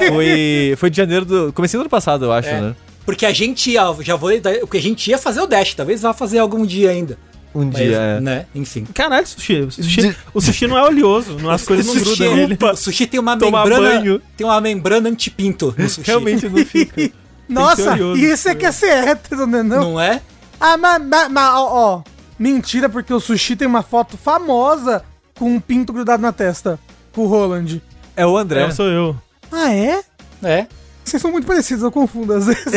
É, 0.00 0.04
é. 0.04 0.08
Foi, 0.12 0.74
foi 0.76 0.90
de 0.90 0.96
janeiro 0.96 1.24
do. 1.24 1.52
Comecei 1.52 1.76
do 1.76 1.80
ano 1.80 1.90
passado, 1.90 2.26
eu 2.26 2.32
acho, 2.32 2.48
É. 2.50 2.60
né? 2.60 2.76
Porque 3.06 3.24
a 3.24 3.32
gente 3.32 3.70
ia, 3.70 3.82
já 4.00 4.16
vou, 4.16 4.30
porque 4.60 4.76
a 4.76 4.82
gente 4.82 5.08
ia 5.08 5.16
fazer 5.16 5.40
o 5.40 5.46
Dash, 5.46 5.72
talvez 5.74 6.02
vá 6.02 6.12
fazer 6.12 6.38
algum 6.38 6.66
dia 6.66 6.90
ainda. 6.90 7.16
Um 7.54 7.64
Mas, 7.66 7.76
dia. 7.76 7.96
é. 7.96 8.20
né, 8.20 8.46
enfim. 8.54 8.84
Caralho, 8.92 9.26
sushi. 9.26 9.60
O 9.60 9.70
sushi, 9.70 10.16
o 10.34 10.40
sushi 10.42 10.66
não 10.66 10.76
é 10.76 10.82
oleoso, 10.82 11.38
não, 11.38 11.48
as 11.48 11.62
coisas 11.64 11.86
não 11.86 11.94
grudam 11.94 12.36
nele. 12.36 12.58
o 12.60 12.76
sushi 12.76 13.06
tem 13.06 13.18
uma 13.18 13.38
Tomar 13.38 13.64
membrana, 13.64 14.00
banho. 14.00 14.22
tem 14.36 14.46
uma 14.46 14.60
membrana 14.60 15.08
antipinto 15.08 15.74
no 15.78 15.88
sushi. 15.88 16.06
Realmente 16.06 16.48
não 16.48 16.64
fica. 16.66 17.10
Nossa, 17.48 17.92
oleoso. 17.92 18.20
e 18.20 18.24
isso 18.30 18.48
é 18.48 18.54
que 18.54 18.66
é 18.66 18.72
ser 18.72 19.08
hétero, 19.08 19.46
né? 19.46 19.62
Não? 19.62 19.92
Não 19.92 20.00
é? 20.00 20.20
Ah, 20.60 20.76
mas, 20.76 21.00
mas, 21.06 21.30
mas, 21.30 21.54
ó, 21.54 21.68
ó, 21.70 22.02
mentira, 22.38 22.88
porque 22.88 23.12
o 23.14 23.20
Sushi 23.20 23.54
tem 23.54 23.68
uma 23.68 23.82
foto 23.82 24.16
famosa 24.16 25.04
com 25.38 25.54
um 25.54 25.60
pinto 25.60 25.92
grudado 25.92 26.22
na 26.22 26.32
testa, 26.32 26.78
com 27.12 27.22
o 27.22 27.26
Roland. 27.26 27.80
É 28.16 28.26
o 28.26 28.36
André. 28.36 28.64
É, 28.64 28.70
sou 28.70 28.86
eu. 28.86 29.16
Ah, 29.52 29.72
é? 29.72 30.02
É. 30.42 30.66
Vocês 31.06 31.22
são 31.22 31.30
muito 31.30 31.46
parecidos, 31.46 31.84
eu 31.84 31.92
confundo 31.92 32.32
às 32.32 32.46
vezes. 32.46 32.64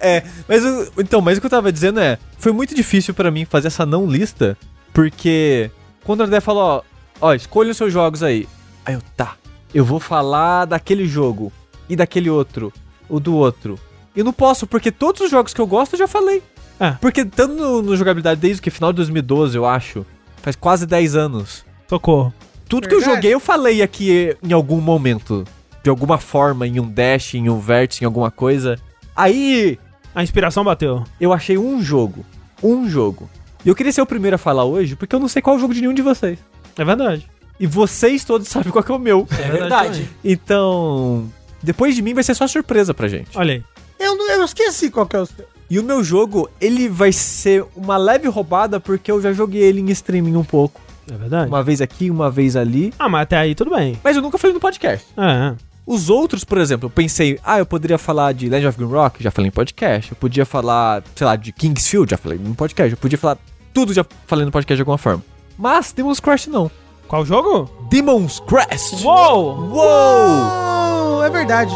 É, 0.00 0.22
mas 0.48 0.64
o, 0.64 0.92
então, 0.98 1.20
mas 1.20 1.38
o 1.38 1.40
que 1.40 1.46
eu 1.46 1.50
tava 1.50 1.72
dizendo 1.72 1.98
é, 2.00 2.18
foi 2.38 2.52
muito 2.52 2.74
difícil 2.74 3.14
pra 3.14 3.30
mim 3.30 3.44
fazer 3.44 3.68
essa 3.68 3.84
não 3.84 4.06
lista, 4.06 4.56
porque 4.92 5.70
quando 6.04 6.20
o 6.20 6.24
André 6.24 6.40
falou, 6.40 6.62
ó, 6.62 6.82
ó, 7.28 7.34
escolha 7.34 7.70
os 7.70 7.76
seus 7.76 7.92
jogos 7.92 8.22
aí. 8.22 8.48
Aí 8.84 8.94
eu, 8.94 9.02
tá, 9.16 9.36
eu 9.74 9.84
vou 9.84 9.98
falar 10.00 10.66
daquele 10.66 11.06
jogo 11.06 11.52
e 11.88 11.96
daquele 11.96 12.30
outro, 12.30 12.72
o 13.08 13.18
do 13.18 13.34
outro. 13.34 13.78
E 14.14 14.22
não 14.22 14.32
posso, 14.32 14.66
porque 14.66 14.90
todos 14.92 15.22
os 15.22 15.30
jogos 15.30 15.52
que 15.54 15.60
eu 15.60 15.66
gosto 15.66 15.94
eu 15.94 15.98
já 16.00 16.08
falei. 16.08 16.42
É. 16.78 16.92
Porque 17.00 17.22
estando 17.22 17.54
no, 17.54 17.82
no 17.82 17.96
jogabilidade 17.96 18.40
desde 18.40 18.62
que 18.62 18.70
final 18.70 18.92
de 18.92 18.96
2012, 18.96 19.56
eu 19.56 19.66
acho, 19.66 20.06
faz 20.42 20.54
quase 20.54 20.86
10 20.86 21.16
anos. 21.16 21.64
Socorro. 21.88 22.32
Tudo 22.68 22.88
que 22.88 22.94
eu 22.94 23.00
Verdade. 23.00 23.16
joguei 23.16 23.34
eu 23.34 23.40
falei 23.40 23.82
aqui 23.82 24.36
em 24.42 24.52
algum 24.52 24.80
momento. 24.80 25.44
De 25.82 25.90
alguma 25.90 26.18
forma, 26.18 26.66
em 26.66 26.78
um 26.80 26.88
dash, 26.88 27.34
em 27.34 27.48
um 27.48 27.58
vértice, 27.58 28.04
em 28.04 28.06
alguma 28.06 28.30
coisa. 28.30 28.78
Aí 29.16 29.78
A 30.14 30.22
inspiração 30.22 30.62
bateu. 30.64 31.04
eu 31.20 31.32
achei 31.32 31.58
um 31.58 31.82
jogo. 31.82 32.24
Um 32.62 32.88
jogo. 32.88 33.28
E 33.64 33.68
eu 33.68 33.74
queria 33.74 33.92
ser 33.92 34.02
o 34.02 34.06
primeiro 34.06 34.34
a 34.36 34.38
falar 34.38 34.64
hoje, 34.64 34.94
porque 34.96 35.14
eu 35.14 35.20
não 35.20 35.28
sei 35.28 35.40
qual 35.42 35.54
é 35.56 35.58
o 35.58 35.60
jogo 35.60 35.74
de 35.74 35.80
nenhum 35.80 35.94
de 35.94 36.02
vocês. 36.02 36.38
É 36.76 36.84
verdade. 36.84 37.28
E 37.60 37.66
vocês 37.66 38.24
todos 38.24 38.46
sabem 38.48 38.70
qual 38.72 38.82
que 38.84 38.90
é 38.92 38.94
o 38.94 38.98
meu. 38.98 39.26
É 39.30 39.50
verdade. 39.50 40.08
Então, 40.24 41.28
depois 41.62 41.94
de 41.94 42.02
mim 42.02 42.14
vai 42.14 42.22
ser 42.24 42.34
só 42.34 42.46
surpresa 42.46 42.92
pra 42.94 43.08
gente. 43.08 43.36
Olha 43.36 43.54
aí. 43.54 43.62
eu, 43.98 44.16
não- 44.16 44.30
eu 44.30 44.44
esqueci 44.44 44.90
qual 44.90 45.06
que 45.06 45.16
é 45.16 45.20
o 45.20 45.26
seu. 45.26 45.44
E 45.70 45.78
o 45.78 45.82
meu 45.82 46.04
jogo, 46.04 46.50
ele 46.60 46.88
vai 46.88 47.12
ser 47.12 47.64
uma 47.74 47.96
leve 47.96 48.28
roubada, 48.28 48.78
porque 48.78 49.10
eu 49.10 49.22
já 49.22 49.32
joguei 49.32 49.62
ele 49.62 49.80
em 49.80 49.90
streaming 49.90 50.36
um 50.36 50.44
pouco. 50.44 50.80
É 51.10 51.16
verdade. 51.16 51.48
Uma 51.48 51.62
vez 51.62 51.80
aqui, 51.80 52.10
uma 52.10 52.30
vez 52.30 52.56
ali. 52.56 52.92
Ah, 52.98 53.08
mas 53.08 53.22
até 53.22 53.36
aí 53.38 53.54
tudo 53.54 53.70
bem. 53.74 53.98
Mas 54.04 54.14
eu 54.16 54.22
nunca 54.22 54.36
falei 54.38 54.52
no 54.54 54.60
podcast. 54.60 55.06
É. 55.16 55.54
Os 55.86 56.08
outros, 56.08 56.44
por 56.44 56.58
exemplo, 56.58 56.86
eu 56.86 56.90
pensei, 56.90 57.38
ah, 57.44 57.58
eu 57.58 57.66
poderia 57.66 57.98
falar 57.98 58.32
de 58.32 58.48
Legend 58.48 58.68
of 58.68 58.78
Grimrock, 58.78 59.22
já 59.22 59.30
falei 59.30 59.48
em 59.48 59.52
podcast. 59.52 60.12
Eu 60.12 60.16
podia 60.16 60.46
falar, 60.46 61.02
sei 61.16 61.26
lá, 61.26 61.34
de 61.34 61.52
Kingsfield, 61.52 62.10
já 62.10 62.16
falei 62.16 62.38
no 62.38 62.54
podcast. 62.54 62.92
Eu 62.92 62.96
podia 62.98 63.18
falar 63.18 63.38
tudo, 63.74 63.92
já 63.92 64.04
falei 64.26 64.44
no 64.44 64.52
podcast 64.52 64.76
de 64.76 64.82
alguma 64.82 64.98
forma. 64.98 65.22
Mas 65.58 65.92
Demon's 65.92 66.20
Crash 66.20 66.46
não. 66.46 66.70
Qual 67.08 67.26
jogo? 67.26 67.68
Demon's 67.90 68.40
Crash! 68.40 69.02
Uou! 69.04 69.58
Uou! 69.70 71.18
Oh, 71.18 71.22
é 71.24 71.30
verdade. 71.30 71.74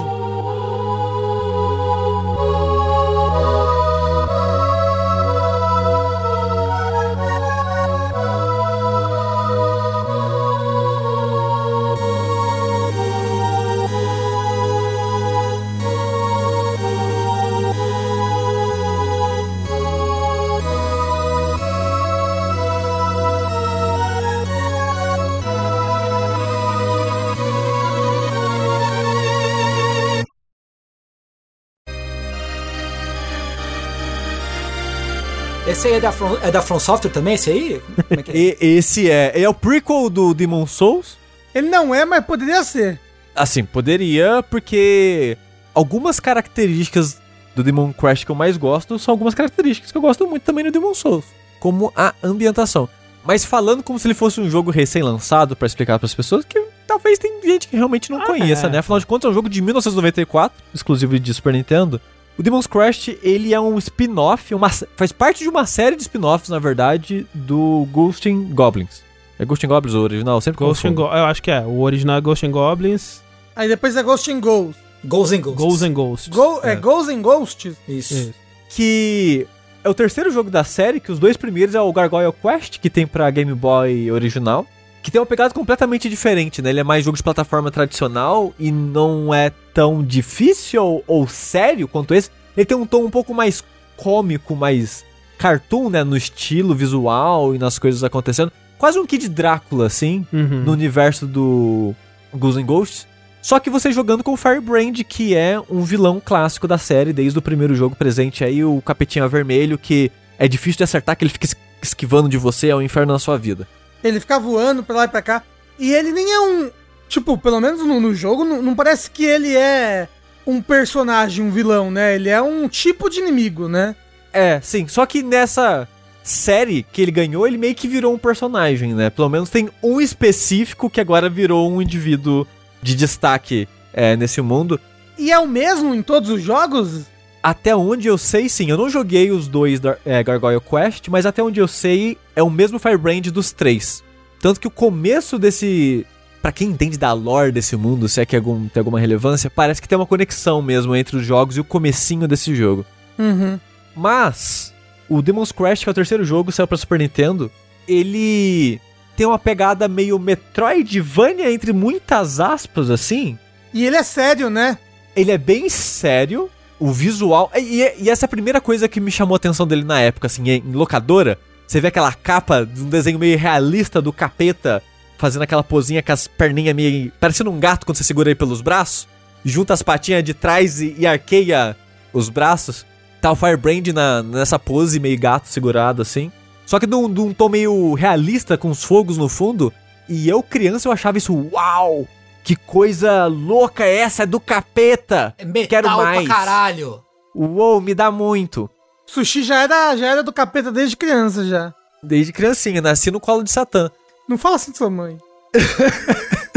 Esse 35.77 35.89
aí 35.89 35.95
é 35.95 36.01
da, 36.01 36.11
From, 36.11 36.39
é 36.43 36.51
da 36.51 36.63
From 36.63 36.81
Software 36.81 37.11
também, 37.11 37.35
esse 37.35 37.51
aí? 37.51 37.83
Como 38.09 38.21
é 38.21 38.23
que 38.23 38.31
é? 38.31 38.35
E 38.65 38.77
esse 38.79 39.11
é, 39.11 39.43
é 39.43 39.47
o 39.47 39.53
prequel 39.53 40.09
do 40.09 40.33
Demon 40.33 40.67
Souls. 40.67 41.19
Ele 41.55 41.69
não 41.69 41.95
é, 41.95 42.03
mas 42.07 42.25
poderia 42.25 42.65
ser. 42.65 42.99
Assim, 43.35 43.63
poderia, 43.63 44.43
porque 44.51 45.37
algumas 45.75 46.19
características 46.19 47.21
do 47.55 47.63
Demon 47.63 47.93
Crash 47.93 48.25
que 48.25 48.31
eu 48.31 48.35
mais 48.35 48.57
gosto 48.57 48.99
são 48.99 49.13
algumas 49.13 49.35
características 49.35 49.93
que 49.93 49.99
eu 49.99 50.01
gosto 50.03 50.27
muito 50.27 50.45
também 50.45 50.65
no 50.65 50.73
Demon 50.73 50.95
Souls, 50.95 51.27
como 51.61 51.93
a 51.95 52.15
ambientação. 52.23 52.89
Mas 53.23 53.45
falando 53.45 53.83
como 53.83 53.99
se 53.99 54.07
ele 54.07 54.15
fosse 54.15 54.41
um 54.41 54.49
jogo 54.49 54.71
recém-lançado 54.71 55.55
pra 55.55 55.67
explicar 55.67 55.99
pras 55.99 56.15
pessoas, 56.15 56.47
que 56.47 56.59
talvez 56.87 57.19
tem 57.19 57.39
gente 57.45 57.69
que 57.69 57.77
realmente 57.77 58.11
não 58.11 58.23
Ah, 58.23 58.25
conheça, 58.27 58.67
é. 58.67 58.71
né? 58.71 58.79
Afinal 58.79 58.99
de 58.99 59.05
contas, 59.05 59.29
é 59.29 59.31
um 59.31 59.35
jogo 59.35 59.51
de 59.51 59.61
1994, 59.61 60.57
exclusivo 60.73 61.19
de 61.19 61.35
Super 61.35 61.53
Nintendo. 61.53 62.01
O 62.39 62.43
Demon's 62.43 62.67
Crash, 62.67 63.17
ele 63.23 63.55
é 63.55 63.61
um 63.61 63.79
spin-off, 63.79 64.55
uma, 64.55 64.69
faz 64.69 65.11
parte 65.11 65.43
de 65.43 65.49
uma 65.49 65.65
série 65.65 65.97
de 65.97 66.03
spin-offs, 66.03 66.51
na 66.51 66.59
verdade, 66.59 67.27
do 67.33 67.87
Ghost 67.91 68.29
in 68.29 68.53
Goblins. 68.53 69.03
É 69.39 69.45
Ghost 69.45 69.65
in 69.65 69.69
Goblins 69.69 69.95
o 69.95 70.01
original? 70.01 70.41
Sempre 70.41 70.59
Ghost 70.59 70.87
and 70.87 70.91
confundo. 70.91 71.09
Go 71.09 71.17
eu 71.17 71.25
acho 71.25 71.43
que 71.43 71.51
é. 71.51 71.61
O 71.61 71.81
original 71.81 72.19
é 72.19 72.21
Ghost 72.21 72.47
and 72.47 72.51
Goblins, 72.51 73.21
Aí 73.55 73.69
depois 73.69 73.97
é 73.97 74.03
Ghost 74.03 74.31
and 74.31 74.41
Ghosts. 74.41 74.77
Ghosts 75.03 75.39
and 75.39 75.41
Ghosts. 75.41 75.63
Ghosts 75.63 75.83
and 75.83 75.93
Ghosts. 75.95 76.29
Go, 76.29 76.61
é. 76.63 76.73
É. 76.73 76.77
Ghosts 76.77 77.15
and 77.15 77.23
Ghosts? 77.23 77.77
Isso. 77.89 78.15
Isso. 78.15 78.35
que 78.69 79.47
é 79.83 79.89
o 79.89 79.95
terceiro 79.95 80.31
jogo 80.31 80.51
da 80.51 80.63
série, 80.65 81.01
que 81.01 81.11
os 81.11 81.19
dois 81.19 81.37
primeiros 81.39 81.75
é 81.75 81.81
o 81.81 81.91
Gargoyle 81.93 82.33
Quest, 82.33 82.79
que 82.79 82.91
tem 82.91 83.07
pra 83.07 83.31
Game 83.31 83.55
Boy 83.55 84.11
original, 84.11 84.67
que 85.07 85.11
tem 85.13 85.21
uma 85.21 85.27
pegada 85.27 85.55
completamente 85.55 86.09
diferente, 86.09 86.61
né? 86.61 86.71
Ele 86.71 86.81
é 86.81 86.85
mais 86.85 87.05
jogo 87.05 87.17
de 87.17 87.23
plataforma 87.23 87.71
tradicional 87.71 88.53
e 88.59 88.73
não 88.73 89.33
é 89.33 89.51
tão 89.73 90.03
difícil 90.03 91.03
ou 91.07 91.29
sério 91.29 91.87
quanto 91.87 92.13
esse. 92.13 92.29
Ele 92.57 92.67
tem 92.67 92.77
um 92.77 92.85
tom 92.85 93.05
um 93.05 93.11
pouco 93.11 93.33
mais 93.33 93.63
cômico, 93.97 94.57
mais 94.57 95.05
cartoon, 95.39 95.91
né? 95.91 96.03
No 96.03 96.17
estilo 96.17 96.75
visual 96.75 97.55
e 97.55 97.59
nas 97.59 97.79
coisas 97.79 98.03
acontecendo. 98.03 98.51
Quase 98.79 98.99
um 98.99 99.07
Kid 99.07 99.29
Drácula, 99.29 99.87
assim, 99.87 100.27
Uhum. 100.33 100.65
no 100.65 100.73
universo 100.73 101.25
do 101.25 101.95
Ghouls 102.35 102.57
and 102.57 102.65
Ghosts. 102.67 103.07
Só 103.41 103.61
que 103.61 103.71
você 103.71 103.93
jogando 103.93 104.25
com 104.25 104.33
o 104.33 104.37
Firebrand, 104.37 105.05
que 105.09 105.37
é 105.37 105.61
um 105.71 105.83
vilão 105.83 106.21
clássico 106.23 106.67
da 106.67 106.79
série, 106.79 107.13
desde 107.13 107.39
o 107.39 107.43
primeiro 107.43 107.77
jogo 107.77 107.95
presente 107.95 108.43
aí, 108.43 108.65
o 108.65 108.83
Capetinha 108.85 109.29
Vermelho, 109.29 109.79
que 109.79 110.11
é 110.37 110.49
difícil 110.49 110.79
de 110.79 110.85
acertar, 110.85 111.17
que 111.17 111.23
ele 111.25 111.31
fica 111.33 111.47
es- 111.47 111.57
esquivando 111.81 112.29
de 112.29 112.37
você, 112.37 112.71
é 112.71 112.77
um 112.77 112.83
inferno 112.83 113.13
na 113.13 113.21
sua 113.21 113.39
vida. 113.39 113.69
Ele 114.07 114.21
fica 114.21 114.39
voando 114.39 114.83
pra 114.83 114.97
lá 114.97 115.05
e 115.05 115.09
pra 115.09 115.23
cá. 115.23 115.43
E 115.79 115.93
ele 115.93 116.13
nem 116.13 116.33
é 116.33 116.41
um. 116.41 116.71
Tipo, 117.09 117.39
pelo 117.39 117.61
menos 117.61 117.87
no, 117.87 118.01
no 118.01 118.15
jogo, 118.15 118.45
não, 118.45 118.61
não 118.63 118.75
parece 118.75 119.11
que 119.11 119.25
ele 119.25 119.55
é 119.55 120.09
um 120.47 120.61
personagem, 120.61 121.45
um 121.45 121.51
vilão, 121.51 121.91
né? 121.91 122.15
Ele 122.15 122.29
é 122.29 122.41
um 122.41 122.69
tipo 122.69 123.11
de 123.11 123.21
inimigo, 123.21 123.69
né? 123.69 123.95
É, 124.33 124.61
sim, 124.61 124.87
só 124.87 125.07
que 125.07 125.23
nessa 125.23 125.89
série 126.23 126.85
que 126.93 127.01
ele 127.01 127.11
ganhou, 127.11 127.47
ele 127.47 127.57
meio 127.57 127.75
que 127.75 127.89
virou 127.89 128.13
um 128.13 128.19
personagem, 128.19 128.95
né? 128.95 129.11
Pelo 129.11 129.29
menos 129.29 129.49
tem 129.49 129.69
um 129.83 130.01
específico 130.01 130.91
que 130.91 131.01
agora 131.01 131.29
virou 131.29 131.71
um 131.71 131.81
indivíduo 131.81 132.47
de 132.83 132.95
destaque 132.95 133.69
é, 133.93 134.17
nesse 134.17 134.41
mundo. 134.41 134.81
E 135.19 135.33
é 135.33 135.39
o 135.39 135.47
mesmo 135.47 135.95
em 135.95 136.03
todos 136.03 136.29
os 136.31 136.43
jogos? 136.43 137.07
Até 137.43 137.77
onde 137.77 138.09
eu 138.09 138.19
sei, 138.19 138.49
sim. 138.49 138.71
Eu 138.71 138.77
não 138.77 138.91
joguei 138.91 139.31
os 139.31 139.47
dois 139.47 139.81
é, 140.05 140.23
Gargoyle 140.23 140.61
Quest, 140.61 141.09
mas 141.09 141.27
até 141.27 141.43
onde 141.43 141.61
eu 141.61 141.69
sei, 141.69 142.19
é 142.35 142.43
o 142.43 142.51
mesmo 142.51 142.79
Firebrand 142.79 143.23
dos 143.23 143.53
três. 143.53 144.03
Tanto 144.41 144.61
que 144.61 144.67
o 144.67 144.71
começo 144.71 145.39
desse. 145.39 146.07
Pra 146.43 146.53
quem 146.53 146.69
entende 146.69 146.97
da 146.97 147.13
lore 147.13 147.51
desse 147.51 147.77
mundo, 147.77 148.09
se 148.09 148.21
é 148.21 148.27
que 148.27 148.37
algum, 148.37 148.69
tem 148.69 148.81
alguma 148.81 149.01
relevância, 149.01 149.51
parece 149.51 149.83
que 149.83 149.89
tem 149.89 149.99
uma 149.99 150.07
conexão 150.07 150.63
mesmo 150.63 150.95
entre 150.95 151.17
os 151.17 151.25
jogos 151.25 151.57
e 151.57 151.61
o 151.61 151.65
comecinho 151.65 152.29
desse 152.29 152.55
jogo. 152.55 152.87
Uhum. 153.19 153.59
Mas, 153.97 154.73
o 155.09 155.21
Demon's 155.21 155.51
Crash, 155.51 155.83
que 155.83 155.89
é 155.89 155.93
o 155.93 155.95
terceiro 155.95 156.25
jogo, 156.25 156.53
saiu 156.53 156.69
pra 156.69 156.77
Super 156.77 157.01
Nintendo, 157.01 157.51
ele 157.89 158.81
tem 159.17 159.27
uma 159.27 159.39
pegada 159.39 159.89
meio 159.89 160.19
Metroidvania, 160.19 161.51
entre 161.51 161.73
muitas 161.73 162.39
aspas, 162.39 162.91
assim. 162.91 163.37
E 163.73 163.85
ele 163.85 163.97
é 163.97 164.03
sério, 164.03 164.51
né? 164.51 164.79
Ele 165.17 165.33
é 165.33 165.39
bem 165.39 165.69
sério, 165.69 166.51
o 166.79 166.91
visual. 166.93 167.51
E, 167.57 167.83
e- 167.83 167.95
e 168.05 168.11
essa 168.11 168.25
é 168.25 168.27
a 168.27 168.29
primeira 168.29 168.61
coisa 168.61 168.89
que 168.89 169.01
me 169.01 169.11
chamou 169.11 169.35
a 169.35 169.37
atenção 169.37 169.67
dele 169.67 169.85
na 169.85 170.01
época, 170.01 170.27
assim, 170.27 170.49
em 170.49 170.63
locadora. 170.73 171.39
Você 171.67 171.81
vê 171.81 171.89
aquela 171.89 172.13
capa 172.13 172.65
de 172.65 172.83
um 172.83 172.89
desenho 172.89 173.19
meio 173.19 173.37
realista 173.39 174.01
do 174.01 174.13
capeta, 174.13 174.83
fazendo 175.19 175.43
aquela 175.43 175.65
posinha 175.65 176.03
com 176.03 176.13
as 176.13 176.27
perninhas 176.29 176.75
meio. 176.77 177.11
parecendo 177.19 177.51
um 177.51 177.59
gato 177.59 177.85
quando 177.87 177.97
você 177.97 178.05
segura 178.05 178.29
ele 178.29 178.35
pelos 178.37 178.61
braços, 178.61 179.09
junta 179.45 179.73
as 179.75 179.83
patinhas 179.83 180.23
de 180.23 180.33
trás 180.35 180.81
e, 180.81 180.95
e 180.99 181.07
arqueia 181.07 181.77
os 182.13 182.29
braços. 182.29 182.85
Tá 183.21 183.33
o 183.33 183.35
Firebrand 183.37 183.89
na, 183.95 184.23
nessa 184.23 184.59
pose 184.59 185.01
meio 185.01 185.19
gato 185.19 185.49
segurado, 185.49 186.03
assim. 186.03 186.31
Só 186.67 186.79
que 186.79 186.87
num, 186.87 187.09
num 187.09 187.33
tom 187.33 187.49
meio 187.49 187.95
realista, 187.95 188.57
com 188.59 188.69
os 188.71 188.85
fogos 188.85 189.17
no 189.17 189.29
fundo. 189.29 189.73
E 190.09 190.29
eu, 190.29 190.43
criança, 190.43 190.87
eu 190.87 190.93
achava 190.93 191.19
isso, 191.19 191.35
uau! 191.53 192.07
Que 192.47 192.55
coisa 192.55 193.27
louca 193.27 193.85
é 193.85 193.97
essa? 193.97 194.23
É 194.23 194.27
do 194.27 194.39
capeta! 194.39 195.35
É 195.37 195.45
metal 195.45 195.69
Quero 195.69 195.89
mais. 195.89 196.25
pra 196.25 196.37
caralho. 196.37 197.03
Uou, 197.35 197.81
me 197.81 197.93
dá 197.93 198.09
muito. 198.09 198.71
Sushi 199.05 199.43
já 199.43 199.65
era, 199.65 199.97
já 199.97 200.07
era 200.07 200.23
do 200.23 200.33
capeta 200.33 200.71
desde 200.71 200.97
criança 200.97 201.45
já. 201.45 201.75
Desde 202.01 202.33
criancinha, 202.33 202.81
nasci 202.81 203.11
no 203.11 203.19
colo 203.19 203.43
de 203.43 203.51
Satã. 203.51 203.91
Não 204.29 204.39
fala 204.39 204.55
assim 204.55 204.71
de 204.71 204.79
sua 204.79 204.89
mãe. 204.89 205.19